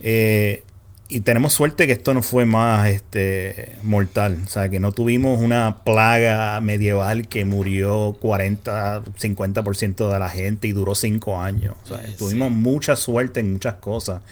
eh, 0.00 0.64
y 1.12 1.20
tenemos 1.20 1.52
suerte 1.52 1.86
que 1.86 1.92
esto 1.92 2.14
no 2.14 2.22
fue 2.22 2.46
más 2.46 2.88
este, 2.88 3.76
mortal. 3.82 4.38
O 4.46 4.48
sea, 4.48 4.70
que 4.70 4.80
no 4.80 4.92
tuvimos 4.92 5.40
una 5.42 5.84
plaga 5.84 6.58
medieval 6.62 7.28
que 7.28 7.44
murió 7.44 8.16
40, 8.18 9.02
50% 9.04 10.10
de 10.10 10.18
la 10.18 10.30
gente 10.30 10.68
y 10.68 10.72
duró 10.72 10.94
5 10.94 11.38
años. 11.38 11.74
O 11.84 11.88
sea, 11.88 12.02
tuvimos 12.16 12.50
mucha 12.50 12.96
suerte 12.96 13.40
en 13.40 13.52
muchas 13.52 13.74
cosas. 13.74 14.22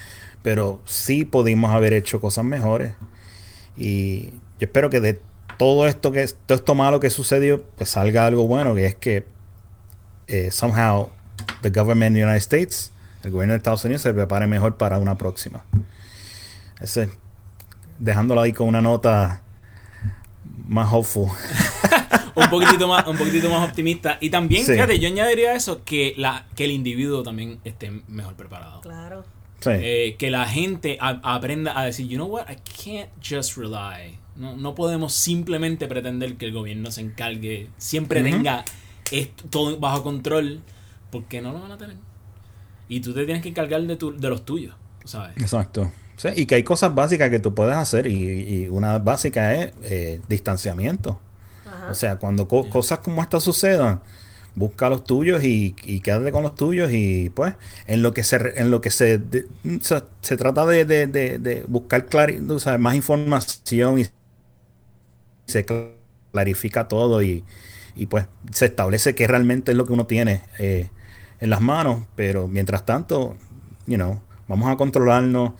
Pero 0.42 0.80
sí 0.86 1.26
pudimos 1.26 1.74
haber 1.74 1.92
hecho 1.92 2.18
cosas 2.18 2.46
mejores. 2.46 2.92
Y 3.80 4.26
yo 4.58 4.66
espero 4.66 4.90
que 4.90 5.00
de 5.00 5.22
todo 5.56 5.86
esto 5.88 6.12
que 6.12 6.28
todo 6.46 6.56
esto 6.58 6.74
malo 6.74 7.00
que 7.00 7.08
sucedió, 7.08 7.62
pues 7.76 7.88
salga 7.88 8.26
algo 8.26 8.46
bueno, 8.46 8.74
que 8.74 8.84
es 8.84 8.94
que 8.94 9.26
eh, 10.26 10.50
somehow 10.50 11.08
the 11.62 11.70
government 11.70 12.14
of 12.14 12.18
the 12.20 12.24
United 12.24 12.42
States, 12.42 12.92
el 13.24 13.30
gobierno 13.30 13.54
de 13.54 13.58
Estados 13.58 13.82
Unidos 13.86 14.02
se 14.02 14.12
prepare 14.12 14.46
mejor 14.46 14.76
para 14.76 14.98
una 14.98 15.16
próxima. 15.16 15.64
Ese, 16.78 17.08
dejándolo 17.98 18.42
ahí 18.42 18.52
con 18.52 18.68
una 18.68 18.82
nota 18.82 19.40
más 20.68 20.92
hopeful. 20.92 21.30
un 22.34 22.48
poquitito 22.50 22.86
más 22.86 23.06
un 23.06 23.16
poquitito 23.16 23.50
más 23.50 23.68
optimista 23.68 24.18
y 24.20 24.28
también 24.30 24.64
Sí. 24.64 24.72
fíjate 24.72 24.98
yo 24.98 25.08
añadiría 25.08 25.50
a 25.50 25.54
eso 25.56 25.84
que 25.84 26.14
la 26.16 26.46
que 26.54 26.64
el 26.64 26.70
individuo 26.70 27.22
también 27.22 27.60
esté 27.64 27.90
mejor 28.08 28.34
preparado 28.34 28.80
Claro. 28.82 29.24
Sí. 29.60 29.70
Eh, 29.74 30.16
que 30.18 30.30
la 30.30 30.46
gente 30.46 30.96
a- 31.00 31.20
aprenda 31.22 31.78
a 31.78 31.84
decir 31.84 32.06
you 32.08 32.16
know 32.16 32.26
what 32.28 32.46
I 32.50 32.56
can't 32.56 33.10
just 33.22 33.56
rely 33.56 34.18
no, 34.36 34.56
no 34.56 34.74
podemos 34.74 35.12
simplemente 35.12 35.86
pretender 35.86 36.36
que 36.36 36.46
el 36.46 36.52
gobierno 36.52 36.90
se 36.90 37.02
encargue 37.02 37.68
siempre 37.76 38.22
Ujú. 38.22 38.30
tenga 38.30 38.64
esto 39.12 39.44
todo 39.50 39.78
bajo 39.78 40.02
control 40.02 40.60
porque 41.10 41.42
no 41.42 41.52
lo 41.52 41.60
van 41.60 41.72
a 41.72 41.76
tener 41.78 41.96
y 42.88 43.00
tú 43.00 43.12
te 43.12 43.24
tienes 43.24 43.42
que 43.42 43.50
encargar 43.50 43.82
de, 43.82 43.96
tu, 43.96 44.16
de 44.18 44.28
los 44.30 44.44
tuyos 44.44 44.74
¿sabes? 45.04 45.36
Exacto. 45.36 45.92
Sí, 46.16 46.28
y 46.36 46.46
que 46.46 46.54
hay 46.56 46.62
cosas 46.62 46.94
básicas 46.94 47.30
que 47.30 47.38
tú 47.40 47.54
puedes 47.54 47.74
hacer 47.76 48.06
y, 48.06 48.14
y 48.64 48.68
una 48.68 48.98
básica 48.98 49.54
es 49.54 49.72
eh, 49.82 50.20
distanciamiento. 50.28 51.18
Ajá. 51.66 51.90
O 51.90 51.94
sea, 51.94 52.16
cuando 52.16 52.46
co- 52.46 52.68
cosas 52.68 52.98
como 52.98 53.22
estas 53.22 53.42
sucedan, 53.42 54.02
busca 54.54 54.88
los 54.90 55.04
tuyos 55.04 55.44
y, 55.44 55.76
y 55.84 56.00
quédate 56.00 56.32
con 56.32 56.42
los 56.42 56.54
tuyos 56.54 56.90
y 56.92 57.30
pues 57.30 57.54
en 57.86 58.02
lo 58.02 58.12
que 58.14 58.24
se 58.24 58.36
en 58.60 58.70
lo 58.70 58.80
que 58.80 58.90
se 58.90 59.18
de- 59.18 59.46
se, 59.80 60.02
se 60.22 60.36
trata 60.36 60.66
de, 60.66 60.84
de- 60.84 61.06
de- 61.06 61.64
buscar 61.68 62.06
sabes, 62.58 62.80
más 62.80 62.94
información 62.96 63.98
y 64.00 64.06
se 65.46 65.66
cl- 65.66 65.92
clarifica 66.32 66.88
todo 66.88 67.22
y, 67.22 67.44
y, 67.96 68.06
pues 68.06 68.26
se 68.52 68.66
establece 68.66 69.14
qué 69.14 69.26
realmente 69.26 69.72
es 69.72 69.76
lo 69.76 69.86
que 69.86 69.92
uno 69.92 70.06
tiene 70.06 70.42
eh, 70.58 70.90
en 71.40 71.50
las 71.50 71.60
manos, 71.60 72.04
pero 72.16 72.48
mientras 72.48 72.84
tanto, 72.86 73.36
you 73.86 73.96
know, 73.96 74.20
vamos 74.48 74.70
a 74.70 74.76
controlarnos 74.76 75.52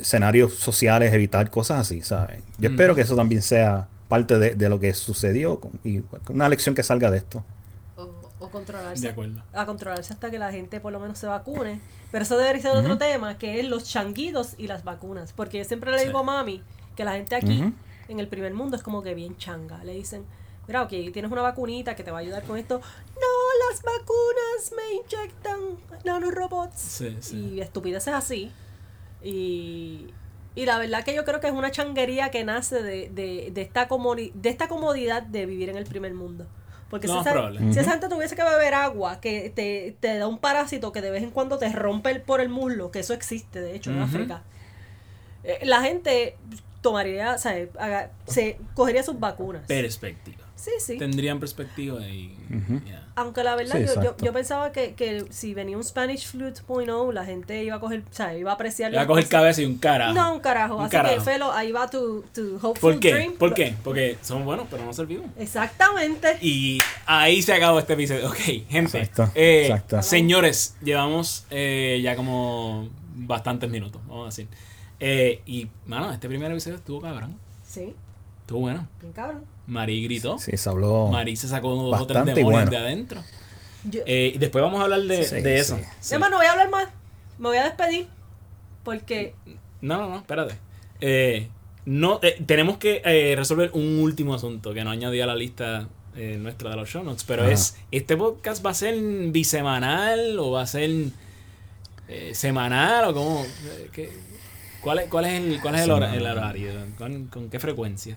escenarios 0.00 0.54
sociales, 0.54 1.12
evitar 1.12 1.50
cosas 1.50 1.80
así, 1.80 2.02
¿sabes? 2.02 2.42
Yo 2.58 2.68
espero 2.68 2.94
que 2.94 3.02
eso 3.02 3.16
también 3.16 3.42
sea 3.42 3.88
parte 4.08 4.38
de, 4.38 4.54
de 4.54 4.68
lo 4.68 4.78
que 4.80 4.92
sucedió 4.94 5.60
con- 5.60 5.78
y 5.84 6.02
una 6.28 6.48
lección 6.48 6.74
que 6.74 6.82
salga 6.82 7.10
de 7.10 7.18
esto. 7.18 7.44
O, 7.96 8.10
o 8.40 8.48
controlarse. 8.50 9.02
De 9.02 9.08
acuerdo. 9.10 9.42
A 9.52 9.66
controlarse 9.66 10.12
hasta 10.12 10.30
que 10.30 10.38
la 10.38 10.50
gente 10.52 10.80
por 10.80 10.92
lo 10.92 11.00
menos 11.00 11.18
se 11.18 11.26
vacune. 11.26 11.80
Pero 12.12 12.22
eso 12.22 12.36
debería 12.38 12.62
ser 12.62 12.76
otro 12.76 12.96
tema, 12.98 13.38
que 13.38 13.58
es 13.60 13.68
los 13.68 13.84
changuitos 13.84 14.54
y 14.58 14.66
las 14.68 14.84
vacunas. 14.84 15.32
Porque 15.32 15.58
yo 15.58 15.64
siempre 15.64 15.90
le 15.90 15.98
digo 16.04 16.18
Sí. 16.18 16.22
a 16.22 16.22
mami 16.22 16.62
que 16.96 17.04
la 17.04 17.12
gente 17.14 17.34
aquí, 17.34 17.60
Ujú. 17.60 17.72
en 18.08 18.20
el 18.20 18.28
primer 18.28 18.54
mundo, 18.54 18.76
es 18.76 18.82
como 18.82 19.02
que 19.02 19.14
bien 19.14 19.36
changa. 19.36 19.82
Le 19.82 19.94
dicen, 19.94 20.24
mira, 20.68 20.82
ok, 20.82 20.90
tienes 21.12 21.30
una 21.32 21.42
vacunita 21.42 21.96
que 21.96 22.04
te 22.04 22.10
va 22.12 22.18
a 22.18 22.20
ayudar 22.20 22.44
con 22.44 22.56
esto. 22.56 22.80
No, 22.80 23.70
las 23.70 23.82
vacunas 23.82 24.72
me 24.76 24.94
inyectan 24.94 25.58
nanorobots. 26.04 26.78
Sí, 26.80 27.16
sí. 27.20 27.36
Y 27.54 27.60
estupideces 27.60 28.14
así. 28.14 28.52
Y, 29.22 30.06
y 30.54 30.66
la 30.66 30.78
verdad 30.78 31.04
que 31.04 31.14
yo 31.14 31.24
creo 31.24 31.40
que 31.40 31.46
es 31.48 31.52
una 31.52 31.70
changuería 31.70 32.30
que 32.30 32.44
nace 32.44 32.82
de, 32.82 33.08
de, 33.10 33.50
de 33.52 33.62
esta, 33.62 33.88
comodi- 33.88 34.32
de 34.34 34.48
esta 34.50 34.68
comodidad 34.68 35.22
de 35.22 35.46
vivir 35.46 35.68
en 35.68 35.76
el 35.76 35.84
primer 35.84 36.14
mundo. 36.14 36.46
Porque 36.90 37.08
si 37.08 37.12
esa, 37.22 37.32
probable. 37.32 37.72
si 37.72 37.78
esa 37.80 37.90
gente 37.92 38.08
tuviese 38.08 38.36
que 38.36 38.44
beber 38.44 38.74
agua, 38.74 39.20
que 39.20 39.50
te, 39.54 39.96
te 39.98 40.16
da 40.18 40.28
un 40.28 40.38
parásito 40.38 40.92
que 40.92 41.00
de 41.00 41.10
vez 41.10 41.22
en 41.24 41.30
cuando 41.30 41.58
te 41.58 41.68
rompe 41.72 42.10
el- 42.10 42.20
por 42.22 42.40
el 42.40 42.48
muslo, 42.50 42.90
que 42.92 43.00
eso 43.00 43.14
existe 43.14 43.60
de 43.60 43.74
hecho 43.74 43.90
en. 43.90 43.98
África, 44.00 44.42
eh, 45.42 45.58
la 45.64 45.80
gente 45.82 46.36
tomaría, 46.82 47.32
o 47.34 47.38
sea, 47.38 47.54
haga- 47.78 48.10
se 48.26 48.58
cogería 48.74 49.02
sus 49.02 49.18
vacunas. 49.18 49.62
Perspectiva. 49.66 50.33
Sí, 50.56 50.70
sí. 50.78 50.98
Tendrían 50.98 51.40
perspectiva 51.40 52.00
y. 52.06 52.36
Aunque 53.16 53.44
la 53.44 53.54
verdad, 53.54 53.76
Sí, 53.76 53.86
yo, 54.02 54.16
yo, 54.16 54.32
pensaba 54.32 54.72
que, 54.72 54.94
que 54.94 55.24
si 55.30 55.54
venía 55.54 55.76
un 55.76 55.84
Spanish 55.84 56.26
Flu 56.26 56.46
2.0, 56.46 57.12
la 57.12 57.24
gente 57.24 57.62
iba 57.62 57.76
a 57.76 57.80
coger, 57.80 58.00
o 58.00 58.14
sea, 58.14 58.36
iba 58.36 58.50
a 58.50 58.54
apreciar 58.54 58.94
va 58.96 59.02
a 59.02 59.06
coger 59.06 59.24
cosas. 59.24 59.30
cabeza 59.30 59.62
y 59.62 59.66
un 59.66 59.78
carajo. 59.78 60.14
No, 60.14 60.34
un 60.34 60.40
carajo. 60.40 60.76
Un 60.76 60.84
Así 60.84 60.92
carajo. 60.92 61.14
que, 61.16 61.20
Felo, 61.20 61.52
ahí 61.52 61.70
va 61.70 61.88
tu, 61.88 62.24
tu 62.34 62.56
hopeful 62.56 62.92
¿Por 62.92 63.00
qué? 63.00 63.12
dream. 63.12 63.32
¿Por 63.34 63.54
qué? 63.54 63.74
Porque 63.84 64.16
somos 64.22 64.44
buenos, 64.44 64.66
pero 64.70 64.84
no 64.84 64.92
servimos. 64.92 65.26
Exactamente. 65.38 66.38
Y 66.40 66.78
ahí 67.06 67.40
se 67.42 67.52
acabó 67.52 67.78
este 67.78 67.92
episodio. 67.92 68.28
Ok, 68.30 68.36
gente. 68.68 68.98
Exacto, 68.98 69.30
eh, 69.34 69.66
exacto. 69.66 70.02
Señores, 70.02 70.76
llevamos 70.82 71.46
eh, 71.50 72.00
ya 72.02 72.16
como 72.16 72.88
bastantes 73.16 73.70
minutos, 73.70 74.00
vamos 74.08 74.22
a 74.24 74.26
decir. 74.30 74.48
Eh, 74.98 75.42
y, 75.46 75.68
mano, 75.86 76.10
este 76.12 76.28
primer 76.28 76.50
episodio 76.50 76.76
estuvo 76.76 77.00
cabrón. 77.00 77.36
Sí, 77.66 77.94
Estuvo 78.40 78.60
bueno. 78.60 78.86
bien 79.00 79.12
cabrón. 79.12 79.44
Mari 79.66 80.02
gritó. 80.04 80.38
Sí, 80.38 80.56
se 80.56 80.68
habló. 80.68 81.08
Mari 81.08 81.36
se 81.36 81.48
sacó 81.48 81.74
dos 81.74 82.00
o 82.00 82.06
tres 82.06 82.24
demonios 82.26 82.44
bueno. 82.52 82.70
de 82.70 82.76
adentro. 82.76 83.22
Yo, 83.84 84.00
Eh, 84.06 84.32
y 84.34 84.38
después 84.38 84.62
vamos 84.62 84.80
a 84.80 84.84
hablar 84.84 85.00
de, 85.02 85.24
Sí, 85.24 85.36
de 85.36 85.42
sí. 85.56 85.60
eso. 85.60 85.78
Sí. 86.00 86.14
Además, 86.14 86.30
no 86.30 86.36
voy 86.38 86.46
a 86.46 86.52
hablar 86.52 86.70
más. 86.70 86.88
Me 87.38 87.48
voy 87.48 87.56
a 87.58 87.64
despedir. 87.64 88.06
Porque 88.82 89.34
No, 89.80 89.98
no, 89.98 90.08
no, 90.10 90.16
espérate. 90.18 90.54
Eh, 91.00 91.48
no, 91.86 92.18
eh, 92.22 92.42
tenemos 92.46 92.78
que 92.78 93.02
eh, 93.04 93.34
resolver 93.36 93.70
un 93.74 93.98
último 94.00 94.34
asunto 94.34 94.72
que 94.72 94.84
no 94.84 94.90
añadí 94.90 95.20
a 95.20 95.26
la 95.26 95.34
lista 95.34 95.88
eh, 96.16 96.38
nuestra 96.40 96.70
de 96.70 96.76
los 96.76 96.88
show 96.88 97.02
notes, 97.02 97.24
pero 97.24 97.42
Ajá. 97.42 97.52
es, 97.52 97.76
¿este 97.90 98.16
podcast 98.16 98.64
va 98.64 98.70
a 98.70 98.74
ser 98.74 98.94
bisemanal 99.32 100.38
o 100.38 100.52
va 100.52 100.62
a 100.62 100.66
ser 100.66 100.90
eh, 102.08 102.30
semanal 102.34 103.06
o 103.06 103.14
cómo? 103.14 103.44
Eh, 103.44 103.88
¿Qué- 103.92 104.10
cuál, 104.80 105.00
es, 105.00 105.08
¿Cuál 105.08 105.24
es 105.26 105.32
el, 105.42 105.60
cuál 105.60 105.74
es 105.74 105.80
el, 105.82 105.90
hora- 105.90 106.14
el 106.14 106.26
horario? 106.26 106.70
¿Con, 106.96 107.26
con 107.26 107.50
qué 107.50 107.58
frecuencia? 107.58 108.16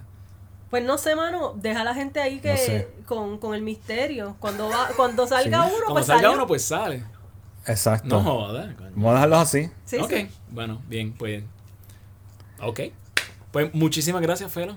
Pues 0.69 0.83
no 0.83 0.97
sé, 0.97 1.15
mano, 1.15 1.53
deja 1.55 1.81
a 1.81 1.83
la 1.85 1.93
gente 1.93 2.19
ahí 2.19 2.39
que 2.39 2.51
No 2.51 2.57
sé. 2.57 2.87
con, 3.05 3.37
con 3.37 3.55
el 3.55 3.61
misterio. 3.61 4.35
Cuando 4.39 4.67
va, 4.69 4.89
cuando 4.97 5.25
salga 5.27 5.63
Sí. 5.63 5.69
uno, 5.69 5.77
Cuando 5.85 5.93
pues 5.93 6.05
salga 6.07 6.21
sale. 6.23 6.35
uno, 6.35 6.47
pues 6.47 6.63
sale. 6.65 7.03
Exacto. 7.65 8.07
No 8.07 8.21
joda. 8.23 8.73
coño. 8.77 8.89
Vamos 8.95 9.09
a 9.09 9.13
dejarlos 9.13 9.39
así. 9.39 9.71
Sí, 9.85 9.97
ok, 9.97 10.09
sí. 10.11 10.29
bueno, 10.49 10.81
bien, 10.87 11.13
pues. 11.13 11.43
Ok. 12.61 12.79
Pues 13.51 13.73
muchísimas 13.73 14.21
gracias, 14.21 14.51
Felo. 14.51 14.75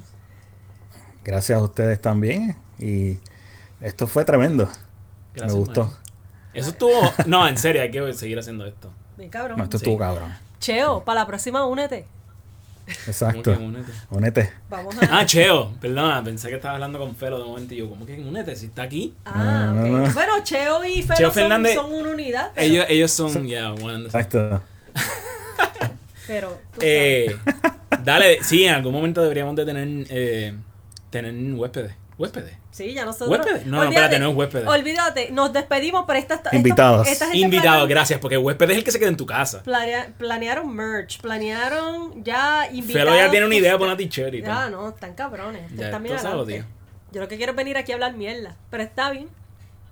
Gracias 1.25 1.59
a 1.59 1.63
ustedes 1.63 2.01
también. 2.01 2.57
Y 2.79 3.19
esto 3.81 4.07
fue 4.07 4.25
tremendo. 4.25 4.69
Gracias, 5.35 5.53
Me 5.55 5.59
gustó. 5.59 5.93
Eso 6.55 6.71
estuvo. 6.71 7.01
No, 7.27 7.47
en 7.47 7.57
serio, 7.59 7.83
hay 7.83 7.91
que 7.91 8.13
seguir 8.15 8.39
haciendo 8.39 8.65
esto. 8.67 8.93
Bien 9.17 9.31
cabrón. 9.31 9.59
No, 9.59 9.65
esto 9.65 9.79
Sí. 9.79 9.85
estuvo 9.85 9.99
cabrón. 9.99 10.33
Cheo, 10.59 11.05
para 11.05 11.21
la 11.21 11.27
próxima 11.27 11.65
únete. 11.67 12.07
Exacto. 13.07 13.55
¿Cómo 13.55 13.59
que 13.73 13.79
únete? 13.79 13.93
Únete. 14.11 14.53
Vamos 14.69 14.97
a. 15.03 15.19
Ah, 15.21 15.27
Cheo, 15.27 15.73
perdona, 15.81 16.23
pensé 16.25 16.49
que 16.49 16.57
estaba 16.57 16.75
hablando 16.75 16.99
con 16.99 17.15
Felo 17.17 17.39
de 17.39 17.45
momento 17.45 17.75
y 17.75 17.79
yo, 17.79 17.89
¿cómo 17.89 18.05
que 18.07 18.15
únete? 18.21 18.55
Si 18.57 18.67
está 18.67 18.83
aquí. 18.83 19.15
Ah, 19.25 19.73
no, 19.75 19.87
no. 19.87 20.11
Bueno, 20.13 20.33
Cheo 20.43 20.85
y 20.85 21.03
Felo 21.03 21.17
Cheo 21.17 21.33
son, 21.33 21.43
Fernández- 21.51 21.75
son 21.75 21.93
una 21.93 22.11
unidad. 22.11 22.53
Pero, 22.55 22.67
Ellos, 22.67 22.87
ellos 22.89 23.11
son, 23.13 23.47
ya, 23.47 23.73
one. 23.73 24.05
Exacto. 24.07 24.63
pero 26.27 26.59
tú 26.73 26.81
Eh, 26.83 27.37
dale, 28.05 28.43
sí, 28.43 28.65
en 28.65 28.75
algún 28.75 28.93
momento 28.93 29.21
deberíamos 29.23 29.57
de 29.57 29.65
tener, 29.65 30.07
eh, 30.11 30.55
tener 31.11 31.35
huéspedes. 31.55 31.95
¿Huéspedes? 32.19 32.55
Sí, 32.71 32.95
ya 32.95 33.05
nosotros. 33.05 33.31
¿Huéspedes? 33.31 33.67
No, 33.67 33.79
no, 33.79 33.83
espérate, 33.85 34.19
no 34.21 34.31
es 34.31 34.37
huéspedes. 34.37 34.69
Olvídate, 34.69 35.31
nos 35.33 35.53
despedimos, 35.53 36.05
pero 36.07 36.19
esta, 36.21 36.35
esta- 36.37 36.55
Invitados. 36.55 37.09
esta 37.09 37.25
gente 37.27 37.39
Invitado, 37.39 37.85
planearon- 37.85 37.89
gracias, 37.89 38.21
porque 38.21 38.37
huésped 38.39 38.71
es 38.71 38.77
el 38.79 38.85
que 38.85 38.93
se 38.93 38.99
queda 39.01 39.09
en 39.09 39.17
tu 39.17 39.27
casa. 39.27 39.63
planea- 39.65 40.13
planearon 40.17 40.73
merch, 40.75 41.21
planearon 41.21 42.23
ya 42.23 42.69
invitados. 42.71 43.11
Felo 43.11 43.17
ya 43.17 43.31
tiene 43.31 43.47
una 43.47 43.57
idea 43.57 43.73
para 43.73 43.87
una 43.93 43.97
t-shirt 43.97 44.35
y 44.35 44.43
Ya, 44.43 44.71
no, 44.71 44.89
están 44.91 45.15
cabrones. 45.15 45.63
Ya, 45.75 45.87
están 45.87 46.03
bien 46.05 46.19
sabes, 46.19 46.47
tío. 46.47 46.65
Yo 47.13 47.21
lo 47.21 47.27
que 47.29 47.37
quiero 47.37 47.51
es 47.53 47.57
venir 47.57 47.77
aquí 47.77 47.91
a 47.91 47.97
hablar 47.97 48.15
mierda. 48.15 48.55
Pero 48.71 48.83
está 48.85 49.11
bien, 49.11 49.29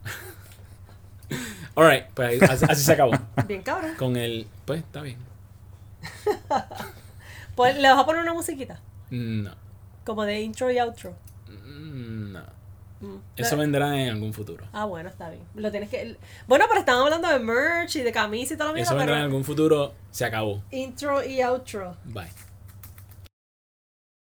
Alright, 1.75 2.07
pues 2.15 2.29
ahí- 2.29 2.39
así, 2.49 2.65
así 2.69 2.83
se 2.85 2.93
acabó. 2.93 3.13
bien 3.49 3.63
cabrón. 3.63 3.95
Con 3.99 4.17
el. 4.17 4.47
Pues 4.65 4.81
está 4.81 5.03
bien. 5.03 5.19
Pues 7.55 7.77
le 7.77 7.89
vas 7.91 7.99
a 7.99 8.07
poner 8.07 8.23
una 8.23 8.33
musiquita. 8.35 8.79
No. 9.11 9.51
Como 10.05 10.23
de 10.25 10.41
intro 10.43 10.71
y 10.71 10.79
outro. 10.79 11.13
Mm, 11.49 12.33
No. 12.33 12.58
Eso 13.37 13.57
vendrá 13.57 14.01
en 14.01 14.11
algún 14.11 14.33
futuro. 14.33 14.67
Ah, 14.73 14.85
bueno, 14.85 15.09
está 15.09 15.31
bien. 15.31 15.43
Lo 15.55 15.71
tienes 15.71 15.89
que. 15.89 16.17
Bueno, 16.47 16.65
pero 16.69 16.81
estamos 16.81 17.05
hablando 17.05 17.29
de 17.29 17.39
merch 17.39 17.97
y 17.97 18.03
de 18.03 18.13
camisa 18.13 18.55
y 18.55 18.57
toda 18.57 18.73
la 18.73 18.81
Eso 18.81 18.91
mierda, 18.93 18.99
vendrá 19.07 19.19
en 19.19 19.25
algún 19.25 19.45
futuro. 19.45 19.95
Se 20.11 20.25
acabó. 20.25 20.63
intro 20.71 21.23
y 21.25 21.41
outro. 21.43 21.97
Bye. 22.05 22.29